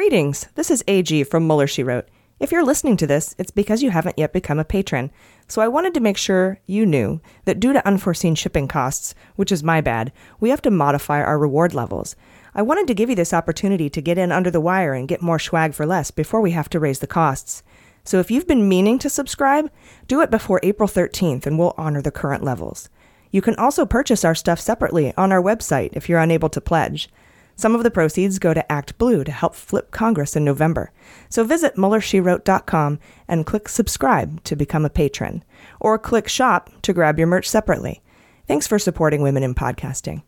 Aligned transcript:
Greetings. 0.00 0.48
This 0.54 0.70
is 0.70 0.82
AG 0.88 1.24
from 1.24 1.46
Mueller 1.46 1.66
She 1.66 1.82
Wrote. 1.82 2.08
If 2.38 2.50
you're 2.50 2.64
listening 2.64 2.96
to 2.96 3.06
this, 3.06 3.34
it's 3.36 3.50
because 3.50 3.82
you 3.82 3.90
haven't 3.90 4.18
yet 4.18 4.32
become 4.32 4.58
a 4.58 4.64
patron. 4.64 5.10
So 5.46 5.60
I 5.60 5.68
wanted 5.68 5.92
to 5.92 6.00
make 6.00 6.16
sure 6.16 6.58
you 6.64 6.86
knew 6.86 7.20
that 7.44 7.60
due 7.60 7.74
to 7.74 7.86
unforeseen 7.86 8.34
shipping 8.34 8.66
costs, 8.66 9.14
which 9.36 9.52
is 9.52 9.62
my 9.62 9.82
bad, 9.82 10.10
we 10.40 10.48
have 10.48 10.62
to 10.62 10.70
modify 10.70 11.22
our 11.22 11.38
reward 11.38 11.74
levels. 11.74 12.16
I 12.54 12.62
wanted 12.62 12.86
to 12.86 12.94
give 12.94 13.10
you 13.10 13.14
this 13.14 13.34
opportunity 13.34 13.90
to 13.90 14.00
get 14.00 14.16
in 14.16 14.32
under 14.32 14.50
the 14.50 14.58
wire 14.58 14.94
and 14.94 15.06
get 15.06 15.20
more 15.20 15.38
swag 15.38 15.74
for 15.74 15.84
less 15.84 16.10
before 16.10 16.40
we 16.40 16.52
have 16.52 16.70
to 16.70 16.80
raise 16.80 17.00
the 17.00 17.06
costs. 17.06 17.62
So 18.02 18.20
if 18.20 18.30
you've 18.30 18.48
been 18.48 18.70
meaning 18.70 18.98
to 19.00 19.10
subscribe, 19.10 19.70
do 20.08 20.22
it 20.22 20.30
before 20.30 20.60
April 20.62 20.88
13th 20.88 21.44
and 21.44 21.58
we'll 21.58 21.74
honor 21.76 22.00
the 22.00 22.10
current 22.10 22.42
levels. 22.42 22.88
You 23.30 23.42
can 23.42 23.54
also 23.56 23.84
purchase 23.84 24.24
our 24.24 24.34
stuff 24.34 24.60
separately 24.60 25.12
on 25.18 25.30
our 25.30 25.42
website 25.42 25.90
if 25.92 26.08
you're 26.08 26.20
unable 26.20 26.48
to 26.48 26.60
pledge. 26.62 27.10
Some 27.56 27.74
of 27.74 27.82
the 27.82 27.90
proceeds 27.90 28.38
go 28.38 28.54
to 28.54 28.64
ActBlue 28.70 29.24
to 29.24 29.32
help 29.32 29.54
flip 29.54 29.90
Congress 29.90 30.36
in 30.36 30.44
November. 30.44 30.92
So 31.28 31.44
visit 31.44 31.76
MuellerSheWrote.com 31.76 32.98
and 33.28 33.46
click 33.46 33.68
subscribe 33.68 34.42
to 34.44 34.56
become 34.56 34.84
a 34.84 34.90
patron, 34.90 35.44
or 35.80 35.98
click 35.98 36.28
shop 36.28 36.70
to 36.82 36.92
grab 36.92 37.18
your 37.18 37.28
merch 37.28 37.48
separately. 37.48 38.02
Thanks 38.46 38.66
for 38.66 38.78
supporting 38.78 39.22
women 39.22 39.42
in 39.42 39.54
podcasting. 39.54 40.22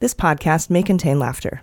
This 0.00 0.14
podcast 0.14 0.70
may 0.70 0.82
contain 0.82 1.18
laughter. 1.18 1.62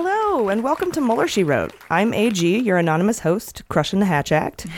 Hello, 0.00 0.48
and 0.48 0.62
welcome 0.62 0.92
to 0.92 1.00
Mueller 1.00 1.26
She 1.26 1.42
Wrote. 1.42 1.72
I'm 1.90 2.14
AG, 2.14 2.46
your 2.60 2.78
anonymous 2.78 3.18
host, 3.18 3.64
crushing 3.68 3.98
the 3.98 4.06
Hatch 4.06 4.30
Act. 4.30 4.64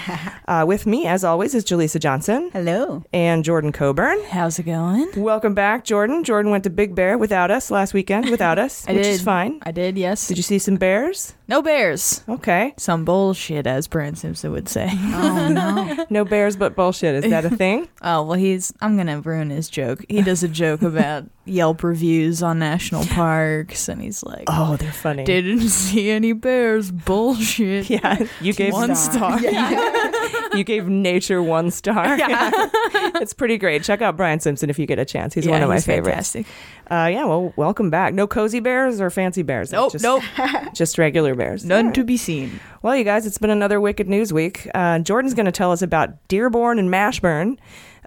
Uh, 0.51 0.65
with 0.67 0.85
me, 0.85 1.07
as 1.07 1.23
always, 1.23 1.55
is 1.55 1.65
Jaleesa 1.65 2.01
Johnson. 2.01 2.51
Hello. 2.53 3.05
And 3.13 3.45
Jordan 3.45 3.71
Coburn. 3.71 4.21
How's 4.31 4.59
it 4.59 4.65
going? 4.65 5.09
Welcome 5.15 5.55
back, 5.55 5.85
Jordan. 5.85 6.25
Jordan 6.25 6.51
went 6.51 6.65
to 6.65 6.71
Big 6.71 6.97
Bear 6.97 7.17
without 7.17 7.53
us 7.53 7.71
last 7.71 7.95
weekend, 7.95 8.29
without 8.31 8.59
us, 8.59 8.85
I 8.89 8.95
which 8.95 9.05
did. 9.05 9.13
is 9.13 9.23
fine. 9.23 9.61
I 9.63 9.71
did, 9.71 9.97
yes. 9.97 10.27
Did 10.27 10.39
you 10.39 10.43
see 10.43 10.59
some 10.59 10.75
bears? 10.75 11.35
No 11.47 11.63
bears. 11.63 12.25
Okay. 12.29 12.75
Some 12.79 13.05
bullshit, 13.05 13.65
as 13.69 13.87
Brian 13.87 14.17
Simpson 14.17 14.51
would 14.51 14.69
say. 14.69 14.89
Oh, 14.91 15.49
no. 15.53 16.05
no 16.11 16.25
bears, 16.25 16.57
but 16.57 16.75
bullshit. 16.75 17.25
Is 17.25 17.31
that 17.31 17.45
a 17.45 17.51
thing? 17.51 17.89
oh, 18.03 18.25
well, 18.25 18.37
he's. 18.37 18.73
I'm 18.81 18.97
going 18.97 19.07
to 19.07 19.21
ruin 19.21 19.51
his 19.51 19.69
joke. 19.69 20.05
He 20.09 20.21
does 20.23 20.43
a 20.43 20.49
joke 20.49 20.83
about 20.83 21.27
Yelp 21.47 21.83
reviews 21.83 22.43
on 22.43 22.59
national 22.59 23.05
parks, 23.07 23.89
and 23.89 24.01
he's 24.01 24.23
like, 24.23 24.45
Oh, 24.47 24.77
they're 24.77 24.93
funny. 24.93 25.25
Didn't 25.25 25.69
see 25.71 26.11
any 26.11 26.33
bears. 26.33 26.91
Bullshit. 26.91 27.89
Yeah, 27.91 28.27
you 28.41 28.53
gave 28.53 28.73
one 28.75 28.95
star. 28.95 29.39
star. 29.39 29.51
you 30.57 30.63
gave 30.65 30.87
nature 30.89 31.43
one 31.43 31.71
star. 31.71 32.17
Yeah. 32.19 32.51
it's 33.17 33.33
pretty 33.33 33.57
great. 33.59 33.83
Check 33.83 34.03
out 34.03 34.17
Brian 34.17 34.39
Simpson 34.39 34.69
if 34.71 34.79
you 34.79 34.87
get 34.87 34.99
a 34.99 35.05
chance. 35.05 35.35
He's 35.35 35.47
Yeah, 35.47 35.53
one 35.53 35.63
of 35.63 35.69
my 35.69 35.77
he's 35.77 35.87
favorites. 35.87 36.33
fantastic. 36.33 36.47
Uh, 36.91 37.09
yeah, 37.11 37.25
well, 37.25 37.53
welcome 37.57 37.89
back. 37.89 38.13
No 38.15 38.27
cozy 38.27 38.61
bears 38.61 39.01
or 39.01 39.11
fancy 39.11 39.43
bears. 39.43 39.73
Nope, 39.73 39.93
just, 39.93 40.05
nope. 40.05 40.23
just 40.75 40.99
regular 40.99 41.35
bears. 41.35 41.65
None 41.65 41.87
All 41.87 41.93
to 41.93 42.05
be 42.05 42.17
seen. 42.17 42.61
Well, 42.83 42.95
you 42.97 43.05
guys, 43.05 43.27
it's 43.27 43.39
been 43.39 43.51
another 43.51 43.81
Wicked 43.81 44.09
News 44.09 44.33
week. 44.33 44.69
Uh, 44.75 44.99
Jordan's 44.99 45.35
going 45.35 45.47
to 45.47 45.53
tell 45.53 45.73
us 45.73 45.83
about 45.83 46.29
Dearborn 46.29 46.79
and 46.79 46.91
Mashburn. 46.93 47.57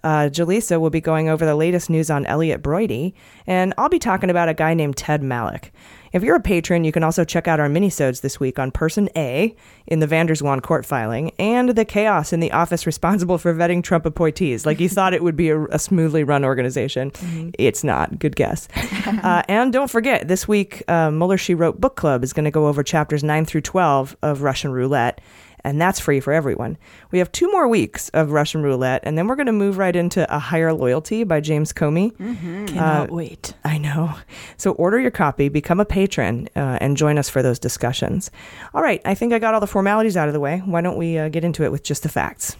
Uh, 0.04 0.30
Jaleesa 0.30 0.80
will 0.80 0.90
be 0.90 1.02
going 1.02 1.30
over 1.30 1.46
the 1.46 1.56
latest 1.56 1.90
news 1.90 2.10
on 2.10 2.26
Elliot 2.26 2.62
Broidy, 2.62 3.14
and 3.48 3.74
I'll 3.78 3.90
be 3.90 4.00
talking 4.00 4.30
about 4.30 4.50
a 4.50 4.54
guy 4.54 4.74
named 4.74 4.98
Ted 4.98 5.22
Malloch. 5.22 5.72
If 6.14 6.22
you're 6.22 6.36
a 6.36 6.42
patron, 6.42 6.84
you 6.84 6.92
can 6.92 7.04
also 7.04 7.26
check 7.26 7.48
out 7.48 7.60
our 7.60 7.68
minisodes 7.68 8.22
this 8.22 8.40
week 8.40 8.60
on 8.60 8.70
Person 8.70 9.10
A 9.16 9.56
in 9.88 10.00
the 10.00 10.06
van 10.06 10.28
der 10.28 10.36
Zwaan 10.36 10.62
court 10.62 10.86
filing 10.86 11.32
and 11.40 11.70
the 11.70 11.86
chaos 11.86 12.32
in 12.32 12.40
the 12.40 12.52
office 12.52 12.86
responsible 12.86 13.40
for 13.40 13.52
vetting 13.52 13.84
Trump 13.84 14.06
appointees. 14.06 14.64
Like 14.64 14.80
you 14.80 14.88
thought 14.88 15.16
it 15.16 15.24
would 15.24 15.36
be 15.36 15.50
a, 15.50 15.64
a 15.66 15.80
smoothly 15.80 16.24
run 16.24 16.46
organization. 16.46 17.12
It's 17.58 17.84
not. 17.84 18.20
Good 18.20 18.36
guess. 18.36 18.68
uh, 19.08 19.42
and 19.48 19.74
don't 19.74 19.90
forget, 19.90 20.28
this 20.28 20.48
week, 20.48 20.84
uh, 20.88 21.10
Mueller 21.10 21.38
She 21.38 21.56
Wrote 21.56 21.82
Book 21.82 21.96
Club 21.96 22.24
is 22.24 22.32
going 22.32 22.46
to 22.46 22.52
go 22.52 22.68
over 22.68 22.84
chapters 22.84 23.24
9 23.24 23.46
through 23.46 23.62
12 23.62 24.16
of 24.22 24.44
Russian 24.44 24.72
Roulette 24.72 25.20
and 25.64 25.80
that's 25.82 26.00
free 26.00 26.20
for 26.20 26.34
everyone. 26.34 26.78
We 27.12 27.20
have 27.20 27.32
two 27.32 27.52
more 27.52 27.68
weeks 27.68 28.10
of 28.10 28.32
Russian 28.32 28.64
roulette, 28.64 29.02
and 29.04 29.18
then 29.18 29.28
we're 29.28 29.36
going 29.36 29.46
to 29.48 29.52
move 29.52 29.78
right 29.78 29.96
into 29.96 30.26
A 30.36 30.40
Higher 30.40 30.74
Loyalty 30.74 31.24
by 31.24 31.40
James 31.40 31.72
Comey. 31.74 32.16
Cannot 32.18 33.10
Uh, 33.10 33.14
wait. 33.14 33.54
I 33.64 33.78
know. 33.78 34.14
So 34.58 34.72
order 34.74 35.00
your 35.00 35.12
copy, 35.12 35.50
become 35.50 35.80
a 35.80 35.86
patron, 35.86 36.50
uh, 36.56 36.78
and 36.82 36.98
join 36.98 37.18
us 37.18 37.30
for 37.30 37.42
those 37.42 37.60
discussions. 37.60 38.30
All 38.74 38.82
right, 38.84 39.02
I 39.06 39.16
think 39.16 39.34
I 39.34 39.40
got 39.40 39.54
all 39.54 39.60
the 39.62 39.68
formalities 39.68 40.18
out 40.18 40.28
of 40.28 40.34
the 40.34 40.40
way. 40.40 40.62
Why 40.66 40.82
don't 40.82 40.98
we 40.98 41.18
uh, 41.18 41.30
get 41.30 41.44
into 41.44 41.64
it 41.64 41.72
with 41.72 41.84
just 41.84 42.04
the 42.04 42.10
facts? 42.10 42.56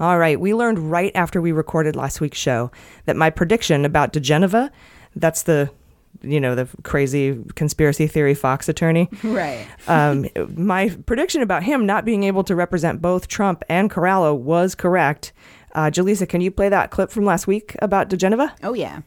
All 0.00 0.16
right, 0.16 0.38
we 0.38 0.54
learned 0.54 0.92
right 0.92 1.10
after 1.16 1.40
we 1.40 1.50
recorded 1.50 1.96
last 1.96 2.20
week's 2.20 2.38
show 2.38 2.70
that 3.06 3.16
my 3.16 3.30
prediction 3.30 3.84
about 3.84 4.12
diGenova, 4.12 4.70
that's 5.16 5.42
the 5.42 5.70
you 6.22 6.40
know 6.40 6.54
the 6.54 6.68
crazy 6.82 7.38
conspiracy 7.54 8.06
theory 8.06 8.34
Fox 8.34 8.68
attorney, 8.68 9.08
Right. 9.22 9.66
um, 9.86 10.26
my 10.56 10.88
prediction 11.06 11.42
about 11.42 11.62
him 11.62 11.86
not 11.86 12.04
being 12.04 12.24
able 12.24 12.44
to 12.44 12.54
represent 12.56 13.00
both 13.00 13.28
Trump 13.28 13.62
and 13.68 13.90
Corallo 13.90 14.36
was 14.36 14.74
correct. 14.74 15.32
Uh, 15.74 15.90
Jaleesa, 15.90 16.28
can 16.28 16.40
you 16.40 16.50
play 16.50 16.68
that 16.70 16.90
clip 16.90 17.10
from 17.10 17.24
last 17.24 17.46
week 17.46 17.76
about 17.80 18.08
diGenova? 18.08 18.52
Oh, 18.62 18.72
yeah. 18.74 19.00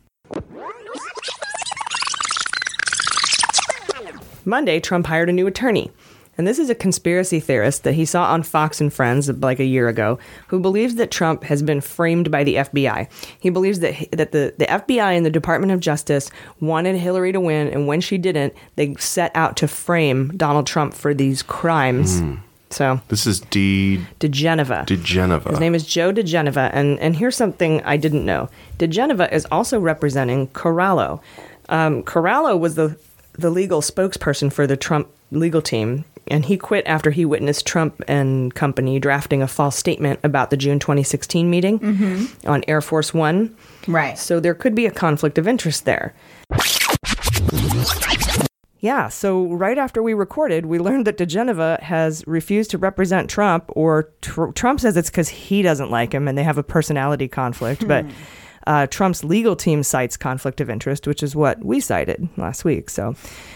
Monday, 4.46 4.80
Trump 4.80 5.06
hired 5.06 5.30
a 5.30 5.34
new 5.34 5.48
attorney. 5.48 5.92
And 6.38 6.48
this 6.48 6.60
is 6.60 6.70
a 6.70 6.76
conspiracy 6.76 7.40
theorist 7.40 7.84
that 7.84 7.94
he 7.94 8.06
saw 8.06 8.32
on 8.32 8.42
Fox 8.44 8.80
and 8.82 8.92
Friends 8.92 9.30
like 9.30 9.60
a 9.60 9.66
year 9.66 9.88
ago 9.90 10.18
who 10.48 10.60
believes 10.60 10.96
that 10.96 11.12
Trump 11.12 11.44
has 11.44 11.62
been 11.62 11.82
framed 11.82 12.32
by 12.32 12.44
the 12.44 12.56
FBI. 12.56 13.08
He 13.40 13.50
believes 13.50 13.80
that 13.82 13.94
that 14.12 14.32
the, 14.32 14.54
the 14.58 14.66
FBI 14.66 15.16
and 15.16 15.26
the 15.26 15.30
Department 15.30 15.72
of 15.74 15.80
Justice 15.82 16.32
wanted 16.60 16.96
Hillary 16.96 17.32
to 17.34 17.40
win, 17.40 17.68
and 17.68 17.86
when 17.86 18.02
she 18.02 18.18
didn't, 18.18 18.54
they 18.78 18.96
set 18.96 19.32
out 19.36 19.58
to 19.58 19.68
frame 19.68 20.30
Donald 20.38 20.66
Trump 20.68 20.94
for 20.94 21.14
these 21.14 21.44
crimes. 21.44 22.22
So, 22.70 23.02
This 23.10 23.28
is 23.28 23.42
D. 23.42 24.00
diGenova. 24.22 24.86
diGenova. 24.88 25.50
His 25.50 25.60
name 25.60 25.76
is 25.76 25.86
Joe 25.86 26.14
diGenova, 26.14 26.70
and 26.74 26.98
and 27.00 27.18
here's 27.18 27.36
something 27.36 27.82
I 27.84 27.98
didn't 27.98 28.26
know: 28.26 28.50
diGenova 28.80 29.30
is 29.34 29.46
also 29.52 29.78
representing 29.80 30.48
Corallo. 30.48 31.20
Um, 31.68 32.02
Corallo 32.04 32.58
was 32.58 32.76
the 32.76 32.98
the 33.34 33.50
legal 33.50 33.82
spokesperson 33.82 34.52
for 34.52 34.66
the 34.66 34.78
Trump 34.78 35.10
legal 35.32 35.62
team, 35.62 36.06
and 36.32 36.46
he 36.46 36.58
quit 36.58 36.84
after 36.88 37.12
he 37.12 37.26
witnessed 37.26 37.68
Trump 37.68 38.02
and 38.08 38.56
company 38.56 38.98
drafting 39.00 39.42
a 39.44 39.48
false 39.48 39.76
statement 39.78 40.20
about 40.24 40.50
the 40.50 40.58
June 40.58 40.80
2016 40.80 41.48
meeting 41.50 42.28
on 42.48 42.64
Air 42.68 42.82
Force 42.82 43.14
One. 43.14 43.56
Right. 43.88 44.18
So 44.18 44.40
there 44.40 44.56
could 44.56 44.74
be 44.74 44.86
a 44.88 44.92
conflict 44.92 45.38
of 45.38 45.48
interest 45.48 45.86
there. 45.86 46.16
Yeah, 48.80 49.10
so 49.10 49.46
right 49.54 49.78
after 49.78 50.02
we 50.02 50.16
recorded, 50.16 50.66
we 50.66 50.80
learned 50.80 51.06
that 51.06 51.16
diGenova 51.18 51.80
has 51.82 52.24
refused 52.26 52.72
to 52.72 52.80
represent 52.80 53.30
Trump, 53.30 53.66
or 53.68 54.10
tr- 54.22 54.48
Trump 54.56 54.80
says 54.80 54.98
it's 54.98 55.12
because 55.12 55.30
he 55.30 55.62
doesn't 55.62 55.92
like 55.92 56.14
him 56.14 56.28
and 56.28 56.36
they 56.36 56.44
have 56.44 56.58
a 56.58 56.64
personality 56.64 57.28
conflict. 57.28 57.88
But 57.88 58.06
Uh, 58.68 58.86
Trump's 58.86 59.24
legal 59.24 59.56
team 59.56 59.82
cites 59.82 60.16
conflict 60.18 60.62
of 60.62 60.70
interest, 60.70 61.08
which 61.08 61.24
is 61.24 61.36
what 61.36 61.66
we 61.66 61.80
cited 61.80 62.30
last 62.38 62.64
week. 62.64 62.92
So 62.92 63.16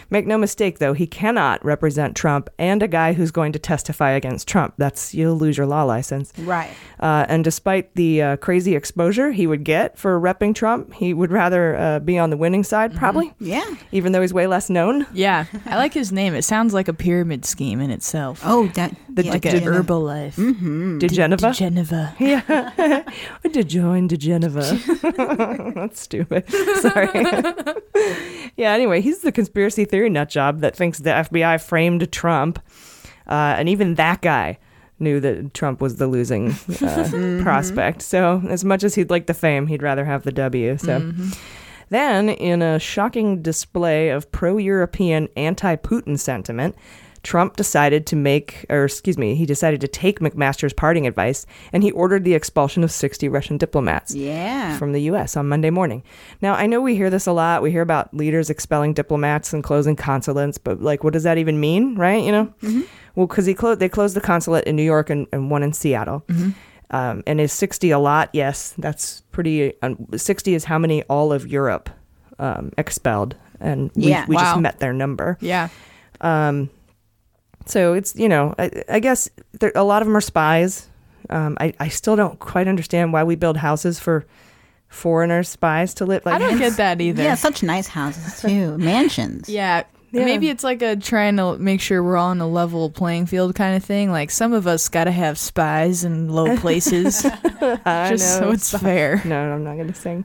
make 0.09 0.25
no 0.27 0.37
mistake, 0.37 0.79
though, 0.79 0.93
he 0.93 1.07
cannot 1.07 1.63
represent 1.63 2.15
Trump 2.15 2.49
and 2.57 2.81
a 2.83 2.87
guy 2.87 3.13
who's 3.13 3.31
going 3.31 3.51
to 3.53 3.59
testify 3.59 4.11
against 4.11 4.47
Trump. 4.47 4.73
That's 4.77 5.13
you'll 5.13 5.35
lose 5.37 5.57
your 5.57 5.67
law 5.67 5.83
license. 5.83 6.33
Right. 6.39 6.71
Uh, 6.99 7.25
and 7.27 7.43
despite 7.43 7.93
the 7.95 8.21
uh, 8.21 8.37
crazy 8.37 8.75
exposure 8.75 9.31
he 9.31 9.47
would 9.47 9.63
get 9.63 9.97
for 9.97 10.19
repping 10.19 10.55
Trump, 10.55 10.93
he 10.93 11.13
would 11.13 11.31
rather 11.31 11.75
uh, 11.75 11.99
be 11.99 12.17
on 12.17 12.29
the 12.29 12.37
winning 12.37 12.63
side, 12.63 12.95
probably. 12.95 13.33
Yeah. 13.39 13.65
Even 13.91 14.11
though 14.11 14.21
he's 14.21 14.33
way 14.33 14.47
less 14.47 14.69
known. 14.69 15.05
Yeah, 15.13 15.45
I 15.65 15.77
like 15.77 15.93
his 15.93 16.11
name. 16.11 16.33
It 16.35 16.43
sounds 16.43 16.73
like 16.73 16.87
a 16.87 16.93
pyramid 16.93 17.45
scheme 17.45 17.79
in 17.81 17.91
itself. 17.91 18.41
Oh, 18.43 18.67
that 18.75 18.95
The 19.09 19.25
yeah, 19.25 19.31
like 19.31 19.45
okay. 19.45 19.57
an 19.57 19.63
yeah. 19.63 19.69
Herbalife. 19.69 20.35
Mm-hmm. 20.35 20.97
diGenova? 20.99 21.53
Geneva. 21.55 22.15
Yeah. 22.19 22.43
I 22.47 23.47
did 23.49 23.69
join 23.69 24.07
diGenova. 24.09 25.73
That's 25.75 25.99
stupid. 26.01 26.49
Sorry. 26.79 27.09
yeah, 28.57 28.71
anyway, 28.71 29.01
he's 29.01 29.19
the 29.19 29.31
conspiracy 29.31 29.85
theory 29.95 30.09
nut 30.09 30.27
job 30.27 30.59
that 30.59 30.75
thinks 30.75 30.99
the 30.99 31.09
FBI 31.09 31.63
framed 31.63 32.11
Trump. 32.11 32.59
Uh, 33.27 33.55
and 33.57 33.69
even 33.69 33.95
that 33.95 34.21
guy 34.21 34.57
knew 34.99 35.21
that 35.21 35.53
Trump 35.53 35.79
was 35.79 35.95
the 35.95 36.05
losing 36.05 36.51
uh, 36.81 37.39
prospect. 37.41 38.01
So, 38.01 38.43
as 38.49 38.65
much 38.65 38.83
as 38.83 38.95
he'd 38.95 39.09
like 39.09 39.27
the 39.27 39.33
fame, 39.33 39.67
he'd 39.67 39.81
rather 39.81 40.03
have 40.03 40.23
the 40.23 40.33
W. 40.33 40.77
So, 40.77 41.13
then, 41.91 42.27
in 42.27 42.61
a 42.61 42.77
shocking 42.77 43.41
display 43.41 44.09
of 44.09 44.29
pro 44.33 44.57
European, 44.57 45.29
anti 45.37 45.77
Putin 45.77 46.19
sentiment, 46.19 46.75
Trump 47.25 47.57
decided 47.57 48.05
to 48.07 48.15
make, 48.15 48.65
or 48.69 48.85
excuse 48.85 49.17
me, 49.17 49.35
he 49.35 49.45
decided 49.45 49.81
to 49.81 49.87
take 49.87 50.19
McMaster's 50.21 50.71
parting 50.73 51.05
advice 51.07 51.45
and 51.73 51.83
he 51.83 51.91
ordered 51.91 52.23
the 52.23 52.33
expulsion 52.35 52.83
of 52.83 52.91
60 52.91 53.27
Russian 53.27 53.57
diplomats 53.57 54.15
Yeah. 54.15 54.77
from 54.77 54.93
the 54.93 55.01
U.S. 55.11 55.35
on 55.35 55.49
Monday 55.49 55.71
morning. 55.71 56.03
Now, 56.41 56.53
I 56.53 56.67
know 56.67 56.79
we 56.81 56.95
hear 56.95 57.09
this 57.09 57.27
a 57.27 57.31
lot. 57.33 57.61
We 57.61 57.71
hear 57.71 57.81
about 57.81 58.13
leaders 58.13 58.49
expelling 58.49 58.93
diplomats 58.93 59.51
and 59.53 59.63
closing 59.63 59.95
consulates, 59.97 60.57
but 60.57 60.81
like, 60.81 61.03
what 61.03 61.13
does 61.13 61.23
that 61.23 61.37
even 61.37 61.59
mean, 61.59 61.95
right? 61.95 62.23
You 62.23 62.31
know? 62.31 62.53
Well, 63.15 63.27
because 63.27 63.45
he 63.45 63.53
closed, 63.53 63.79
they 63.79 63.89
closed 63.89 64.15
the 64.15 64.21
consulate 64.21 64.65
in 64.65 64.75
New 64.75 64.83
York 64.83 65.09
and, 65.09 65.27
and 65.33 65.49
one 65.49 65.63
in 65.63 65.73
Seattle. 65.73 66.23
Um, 66.91 67.23
and 67.25 67.41
is 67.41 67.51
60 67.51 67.89
a 67.91 67.97
lot? 67.99 68.29
Yes, 68.33 68.75
that's 68.77 69.21
pretty. 69.31 69.73
Um, 69.81 70.05
60 70.15 70.53
is 70.53 70.65
how 70.65 70.77
many 70.77 71.01
all 71.03 71.33
of 71.33 71.47
Europe 71.47 71.89
um, 72.37 72.71
expelled. 72.77 73.35
And 73.59 73.89
we, 73.95 74.09
Yeah. 74.09 74.25
we 74.27 74.35
just 74.35 74.59
met 74.59 74.79
their 74.79 74.93
number. 74.93 75.37
Yeah. 75.41 75.69
So 77.65 77.93
it's 77.93 78.15
you 78.15 78.29
know 78.29 78.53
I, 78.57 78.83
I 78.89 78.99
guess 78.99 79.29
there, 79.59 79.71
a 79.75 79.83
lot 79.83 80.01
of 80.01 80.07
them 80.07 80.15
are 80.15 80.21
spies. 80.21 80.87
Um, 81.29 81.57
I 81.59 81.73
I 81.79 81.89
still 81.89 82.15
don't 82.15 82.39
quite 82.39 82.67
understand 82.67 83.13
why 83.13 83.23
we 83.23 83.35
build 83.35 83.57
houses 83.57 83.99
for 83.99 84.25
foreigner 84.87 85.43
spies 85.43 85.93
to 85.95 86.05
live. 86.05 86.25
Like 86.25 86.35
I 86.35 86.39
don't 86.39 86.57
get 86.57 86.77
that 86.77 87.01
either. 87.01 87.23
Yeah, 87.23 87.35
such 87.35 87.63
nice 87.63 87.87
houses 87.87 88.41
too, 88.41 88.77
mansions. 88.79 89.49
Yeah. 89.49 89.83
Yeah. 90.11 90.23
Maybe 90.23 90.47
it's 90.49 90.63
like 90.63 90.81
a 90.81 90.95
trying 90.95 91.35
to 91.37 91.57
make 91.57 91.81
sure 91.81 92.01
we're 92.01 92.15
all 92.15 92.29
on 92.29 92.39
a 92.39 92.47
level 92.47 92.89
playing 92.89 93.25
field 93.25 93.53
kind 93.53 93.75
of 93.75 93.83
thing. 93.83 94.11
Like 94.11 94.31
some 94.31 94.53
of 94.53 94.65
us 94.65 94.87
got 94.87 95.05
to 95.05 95.11
have 95.11 95.37
spies 95.37 96.05
in 96.05 96.29
low 96.29 96.55
places, 96.61 97.25
I 97.25 98.11
just 98.11 98.39
know, 98.39 98.47
so 98.47 98.51
it's 98.51 98.71
fair. 98.77 99.21
No, 99.25 99.37
I'm 99.37 99.65
not 99.65 99.75
going 99.75 99.91
to 99.91 99.93
sing. 99.93 100.23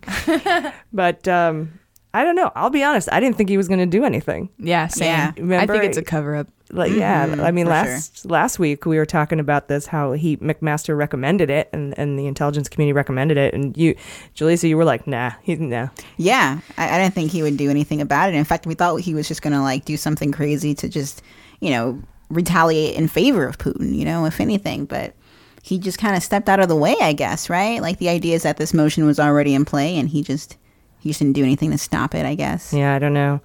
but 0.93 1.27
um, 1.27 1.80
I 2.13 2.25
don't 2.25 2.35
know. 2.35 2.51
I'll 2.57 2.71
be 2.71 2.83
honest. 2.83 3.09
I 3.13 3.21
didn't 3.21 3.37
think 3.37 3.49
he 3.49 3.57
was 3.57 3.69
going 3.69 3.81
to 3.81 3.87
do 3.87 4.05
anything. 4.05 4.49
Yeah, 4.59 4.89
same. 4.89 5.07
Yeah. 5.07 5.33
I 5.37 5.41
Remember- 5.41 5.73
think 5.75 5.85
it's 5.85 5.97
a 5.97 6.03
cover 6.03 6.35
up. 6.37 6.49
Like 6.73 6.93
yeah, 6.93 7.25
I 7.25 7.27
mm-hmm. 7.27 7.55
mean 7.55 7.67
for 7.67 7.71
last 7.71 8.27
last 8.27 8.59
week 8.61 8.87
we 8.87 8.97
were 8.97 9.07
talking 9.07 9.41
about 9.41 9.67
this 9.67 9.87
how 9.87 10.13
he 10.13 10.37
McMaster 10.37 10.97
recommended 10.97 11.51
it 11.51 11.69
and, 11.73 11.99
and 11.99 12.17
the 12.17 12.29
intelligence 12.29 12.69
community 12.69 12.93
recommended 12.93 13.37
it 13.37 13.55
and 13.55 13.77
you, 13.77 13.97
Jaleesa, 14.37 14.69
you 14.69 14.77
were 14.77 14.85
like 14.85 15.05
nah, 15.05 15.33
he's 15.43 15.59
nah. 15.59 15.89
Yeah, 16.17 16.61
I, 16.79 16.95
I 16.95 17.03
didn't 17.03 17.15
think 17.15 17.33
he 17.33 17.43
would 17.43 17.57
do 17.57 17.71
anything 17.71 18.01
about 18.01 18.29
it. 18.29 18.37
In 18.37 18.45
fact, 18.45 18.67
we 18.67 18.75
thought 18.75 19.01
he 19.01 19.15
was 19.15 19.27
just 19.27 19.43
going 19.43 19.53
to 19.53 19.61
like 19.61 19.85
do 19.85 19.97
something 19.97 20.31
crazy 20.31 20.75
to 20.77 20.89
just, 20.89 21.23
you 21.59 21.71
know, 21.71 22.01
retaliate 22.29 22.95
in 22.95 23.09
favor 23.09 23.47
of 23.47 23.59
Putin, 23.59 23.93
you 23.93 24.05
know, 24.05 24.25
if 24.25 24.41
anything. 24.41 24.85
But 24.85 25.15
he 25.63 25.79
just 25.79 25.99
kind 25.99 26.17
of 26.17 26.23
stepped 26.23 26.49
out 26.49 26.61
of 26.61 26.69
the 26.69 26.77
way, 26.77 26.95
I 27.01 27.13
guess, 27.13 27.51
right? 27.51 27.83
Like 27.83 27.99
the 27.99 28.09
idea 28.09 28.37
is 28.37 28.45
that 28.45 28.59
this 28.59 28.73
motion 28.73 29.07
was 29.07 29.19
already 29.19 29.55
in 29.55 29.65
play 29.65 29.99
and 29.99 30.09
he 30.09 30.23
just, 30.23 30.57
he 31.01 31.11
just 31.11 31.21
didn't 31.21 31.35
do 31.35 31.43
anything 31.43 31.71
to 31.71 31.79
stop 31.79 32.15
it, 32.15 32.27
I 32.27 32.35
guess. 32.35 32.73
Yeah, 32.73 32.95
I 32.95 32.99
don't 32.99 33.15
know. 33.15 33.41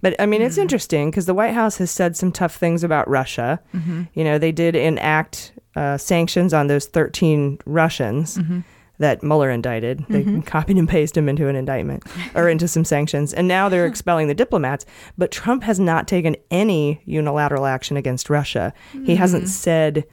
But 0.00 0.16
I 0.18 0.26
mean, 0.26 0.42
it's 0.42 0.58
interesting 0.58 1.10
because 1.10 1.26
the 1.26 1.34
White 1.34 1.54
House 1.54 1.76
has 1.78 1.90
said 1.90 2.16
some 2.16 2.32
tough 2.32 2.56
things 2.56 2.82
about 2.82 3.08
Russia. 3.08 3.60
Mm-hmm. 3.74 4.04
You 4.14 4.24
know, 4.24 4.38
they 4.38 4.52
did 4.52 4.74
enact 4.74 5.52
uh, 5.76 5.98
sanctions 5.98 6.54
on 6.54 6.68
those 6.68 6.86
13 6.86 7.58
Russians 7.66 8.38
mm-hmm. 8.38 8.60
that 8.98 9.22
Mueller 9.22 9.50
indicted. 9.50 10.04
They 10.08 10.22
mm-hmm. 10.22 10.40
copied 10.40 10.78
and 10.78 10.88
pasted 10.88 11.16
them 11.16 11.28
into 11.28 11.48
an 11.48 11.56
indictment 11.56 12.04
or 12.34 12.48
into 12.48 12.66
some 12.66 12.84
sanctions. 12.84 13.34
And 13.34 13.46
now 13.46 13.68
they're 13.68 13.86
expelling 13.88 14.28
the 14.28 14.34
diplomats. 14.34 14.86
But 15.18 15.30
Trump 15.30 15.64
has 15.64 15.78
not 15.78 16.08
taken 16.08 16.36
any 16.50 17.02
unilateral 17.04 17.66
action 17.66 17.96
against 17.96 18.30
Russia. 18.30 18.72
He 19.04 19.16
hasn't 19.16 19.44
mm. 19.44 19.48
said 19.48 20.04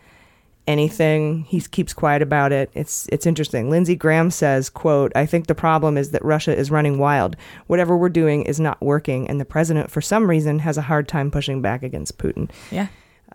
anything. 0.68 1.46
He 1.46 1.62
keeps 1.62 1.94
quiet 1.94 2.22
about 2.22 2.52
it. 2.52 2.70
It's 2.74 3.08
it's 3.12 3.26
interesting. 3.26 3.70
Lindsey 3.70 3.96
Graham 3.96 4.30
says, 4.30 4.70
"quote 4.70 5.12
I 5.16 5.26
think 5.26 5.48
the 5.48 5.56
problem 5.56 5.98
is 5.98 6.12
that 6.12 6.24
Russia 6.24 6.56
is 6.56 6.70
running 6.70 7.00
wild. 7.00 7.36
Whatever 7.68 7.98
we're 7.98 8.10
doing 8.10 8.44
is 8.44 8.60
not 8.60 8.82
working, 8.82 9.28
and 9.30 9.40
the 9.40 9.46
president, 9.46 9.90
for 9.90 10.02
some 10.02 10.30
reason, 10.30 10.60
has 10.60 10.78
a 10.78 10.84
hard 10.84 11.08
time 11.08 11.32
pushing 11.32 11.62
back 11.62 11.84
against 11.84 12.18
Putin. 12.18 12.50
Yeah. 12.72 12.88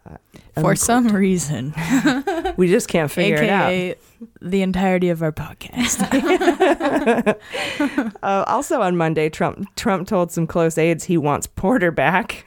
Uh, 0.08 0.16
For 0.60 0.74
some 0.76 1.08
reason, 1.08 1.74
We 2.56 2.68
just 2.68 2.88
can't 2.88 3.10
figure 3.10 3.42
it 3.42 3.48
out." 3.48 3.96
the 4.40 4.62
entirety 4.62 5.08
of 5.08 5.20
our 5.22 5.32
podcast. 5.32 5.98
Uh, 8.22 8.44
also 8.46 8.80
on 8.80 8.96
Monday, 8.96 9.28
Trump 9.28 9.66
Trump 9.74 10.06
told 10.06 10.30
some 10.30 10.46
close 10.46 10.78
aides 10.78 11.04
he 11.04 11.16
wants 11.16 11.46
Porter 11.46 11.90
back. 11.90 12.42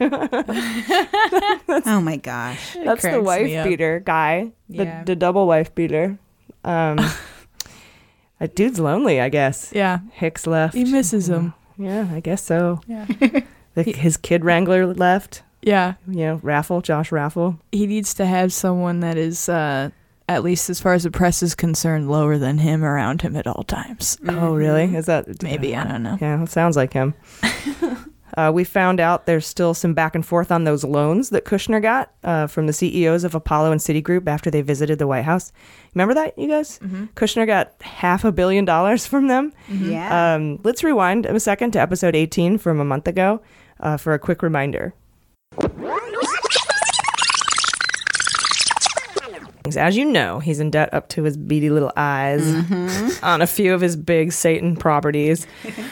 Oh 1.88 2.00
my 2.00 2.16
gosh. 2.16 2.74
That's 2.82 3.02
the 3.02 3.20
wife 3.22 3.64
beater 3.64 4.00
guy, 4.00 4.52
the, 4.68 4.84
Yeah. 4.84 5.04
the 5.04 5.14
double 5.16 5.46
wife 5.46 5.74
beater. 5.74 6.18
Um, 6.64 6.98
that 8.40 8.54
dude's 8.54 8.80
lonely, 8.80 9.20
I 9.20 9.28
guess. 9.28 9.72
yeah, 9.74 9.98
Hicks 10.12 10.46
left. 10.46 10.74
he 10.74 10.84
misses 10.84 11.28
him. 11.28 11.52
Yeah, 11.78 12.08
I 12.12 12.20
guess 12.20 12.42
so. 12.42 12.80
Yeah, 12.86 13.06
The, 13.74 13.82
his 13.82 14.16
kid 14.16 14.44
wrangler 14.44 14.86
left. 14.86 15.42
Yeah. 15.66 15.94
You 16.06 16.18
know, 16.18 16.40
Raffel, 16.42 16.80
Josh 16.80 17.10
Raffel. 17.10 17.58
He 17.72 17.86
needs 17.86 18.14
to 18.14 18.24
have 18.24 18.52
someone 18.52 19.00
that 19.00 19.18
is, 19.18 19.48
uh, 19.48 19.90
at 20.28 20.44
least 20.44 20.70
as 20.70 20.80
far 20.80 20.94
as 20.94 21.02
the 21.02 21.10
press 21.10 21.42
is 21.42 21.56
concerned, 21.56 22.08
lower 22.08 22.38
than 22.38 22.58
him 22.58 22.84
around 22.84 23.22
him 23.22 23.34
at 23.36 23.48
all 23.48 23.64
times. 23.64 24.16
Oh, 24.28 24.54
really? 24.54 24.94
Is 24.94 25.06
that 25.06 25.42
Maybe 25.42 25.74
I 25.76 25.84
don't 25.84 26.04
know. 26.04 26.18
Yeah, 26.20 26.40
it 26.42 26.50
sounds 26.50 26.76
like 26.76 26.92
him. 26.92 27.14
uh, 28.36 28.52
we 28.54 28.62
found 28.62 29.00
out 29.00 29.26
there's 29.26 29.44
still 29.46 29.74
some 29.74 29.92
back 29.92 30.14
and 30.14 30.24
forth 30.24 30.52
on 30.52 30.62
those 30.62 30.84
loans 30.84 31.30
that 31.30 31.44
Kushner 31.44 31.82
got 31.82 32.12
uh, 32.22 32.46
from 32.46 32.68
the 32.68 32.72
CEOs 32.72 33.24
of 33.24 33.34
Apollo 33.34 33.72
and 33.72 33.80
Citigroup 33.80 34.28
after 34.28 34.52
they 34.52 34.62
visited 34.62 35.00
the 35.00 35.08
White 35.08 35.24
House. 35.24 35.50
Remember 35.94 36.14
that, 36.14 36.38
you 36.38 36.46
guys? 36.46 36.78
Kushner 37.16 37.44
got 37.44 37.74
half 37.82 38.24
a 38.24 38.30
billion 38.30 38.64
dollars 38.64 39.04
from 39.04 39.26
them. 39.26 39.52
Yeah. 39.68 40.34
Um, 40.36 40.60
let's 40.62 40.84
rewind 40.84 41.26
a 41.26 41.40
second 41.40 41.72
to 41.72 41.80
episode 41.80 42.14
18 42.14 42.58
from 42.58 42.78
a 42.78 42.84
month 42.84 43.08
ago 43.08 43.42
uh, 43.80 43.96
for 43.96 44.14
a 44.14 44.18
quick 44.20 44.44
reminder. 44.44 44.94
As 49.74 49.96
you 49.96 50.04
know, 50.04 50.38
he's 50.38 50.60
in 50.60 50.70
debt 50.70 50.92
up 50.92 51.08
to 51.10 51.22
his 51.22 51.38
beady 51.38 51.70
little 51.70 51.92
eyes 51.96 52.44
on 53.22 53.40
a 53.40 53.46
few 53.46 53.72
of 53.72 53.80
his 53.80 53.96
big 53.96 54.32
Satan 54.32 54.76
properties. 54.76 55.46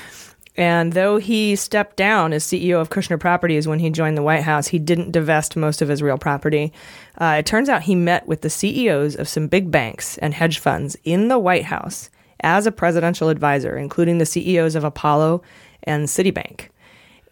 and 0.57 0.93
though 0.93 1.17
he 1.17 1.57
stepped 1.57 1.97
down 1.97 2.35
as 2.35 2.45
CEO 2.45 2.79
of 2.79 2.91
Kushner 2.91 3.19
Properties 3.19 3.67
when 3.67 3.79
he 3.79 3.89
joined 3.89 4.19
the 4.19 4.23
White 4.23 4.43
House, 4.43 4.69
he 4.69 4.79
didn't 4.79 5.13
divest 5.13 5.57
most 5.57 5.81
of 5.81 5.89
his 5.89 6.03
real 6.03 6.19
property. 6.19 6.75
Uh, 7.19 7.37
it 7.39 7.47
turns 7.47 7.71
out 7.71 7.83
he 7.83 7.95
met 7.95 8.29
with 8.29 8.43
the 8.43 8.51
CEOs 8.51 9.17
of 9.17 9.29
some 9.29 9.49
big 9.49 9.71
banks 9.71 10.19
and 10.19 10.35
hedge 10.35 10.59
funds 10.59 10.97
in 11.05 11.29
the 11.29 11.39
White 11.39 11.65
House 11.65 12.11
as 12.41 12.67
a 12.67 12.73
presidential 12.73 13.31
advisor, 13.31 13.77
including 13.77 14.19
the 14.19 14.27
CEOs 14.27 14.75
of 14.75 14.85
Apollo 14.85 15.43
and 15.85 16.07
Citibank. 16.07 16.69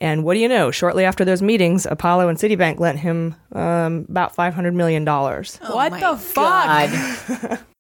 And 0.03 0.25
what 0.25 0.35
do 0.35 0.41
you 0.41 0.49
know? 0.49 0.73
Shortly 0.73 1.05
after 1.05 1.25
those 1.25 1.43
meetings, 1.43 1.87
Apollo 1.87 2.29
and 2.29 2.37
Citibank 2.37 2.81
lent 2.81 2.99
him 2.99 3.37
um, 3.53 4.05
about 4.09 4.35
$500 4.35 4.75
million. 4.75 5.05
what 5.07 6.01
the 6.01 6.17
fuck? 6.17 7.61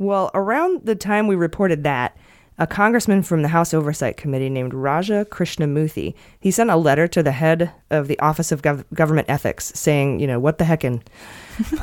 Well, 0.00 0.30
around 0.32 0.82
the 0.84 0.94
time 0.94 1.26
we 1.26 1.34
reported 1.34 1.82
that, 1.82 2.16
a 2.56 2.68
congressman 2.68 3.24
from 3.24 3.42
the 3.42 3.48
House 3.48 3.74
Oversight 3.74 4.16
Committee 4.16 4.48
named 4.48 4.72
Raja 4.72 5.26
Krishnamoorthi, 5.28 6.14
he 6.38 6.52
sent 6.52 6.70
a 6.70 6.76
letter 6.76 7.08
to 7.08 7.20
the 7.20 7.32
head 7.32 7.72
of 7.90 8.06
the 8.06 8.16
Office 8.20 8.52
of 8.52 8.62
Gov- 8.62 8.84
Government 8.94 9.28
Ethics 9.28 9.72
saying, 9.74 10.20
you 10.20 10.28
know, 10.28 10.38
what 10.38 10.58
the 10.58 10.64
heckin'. 10.64 11.02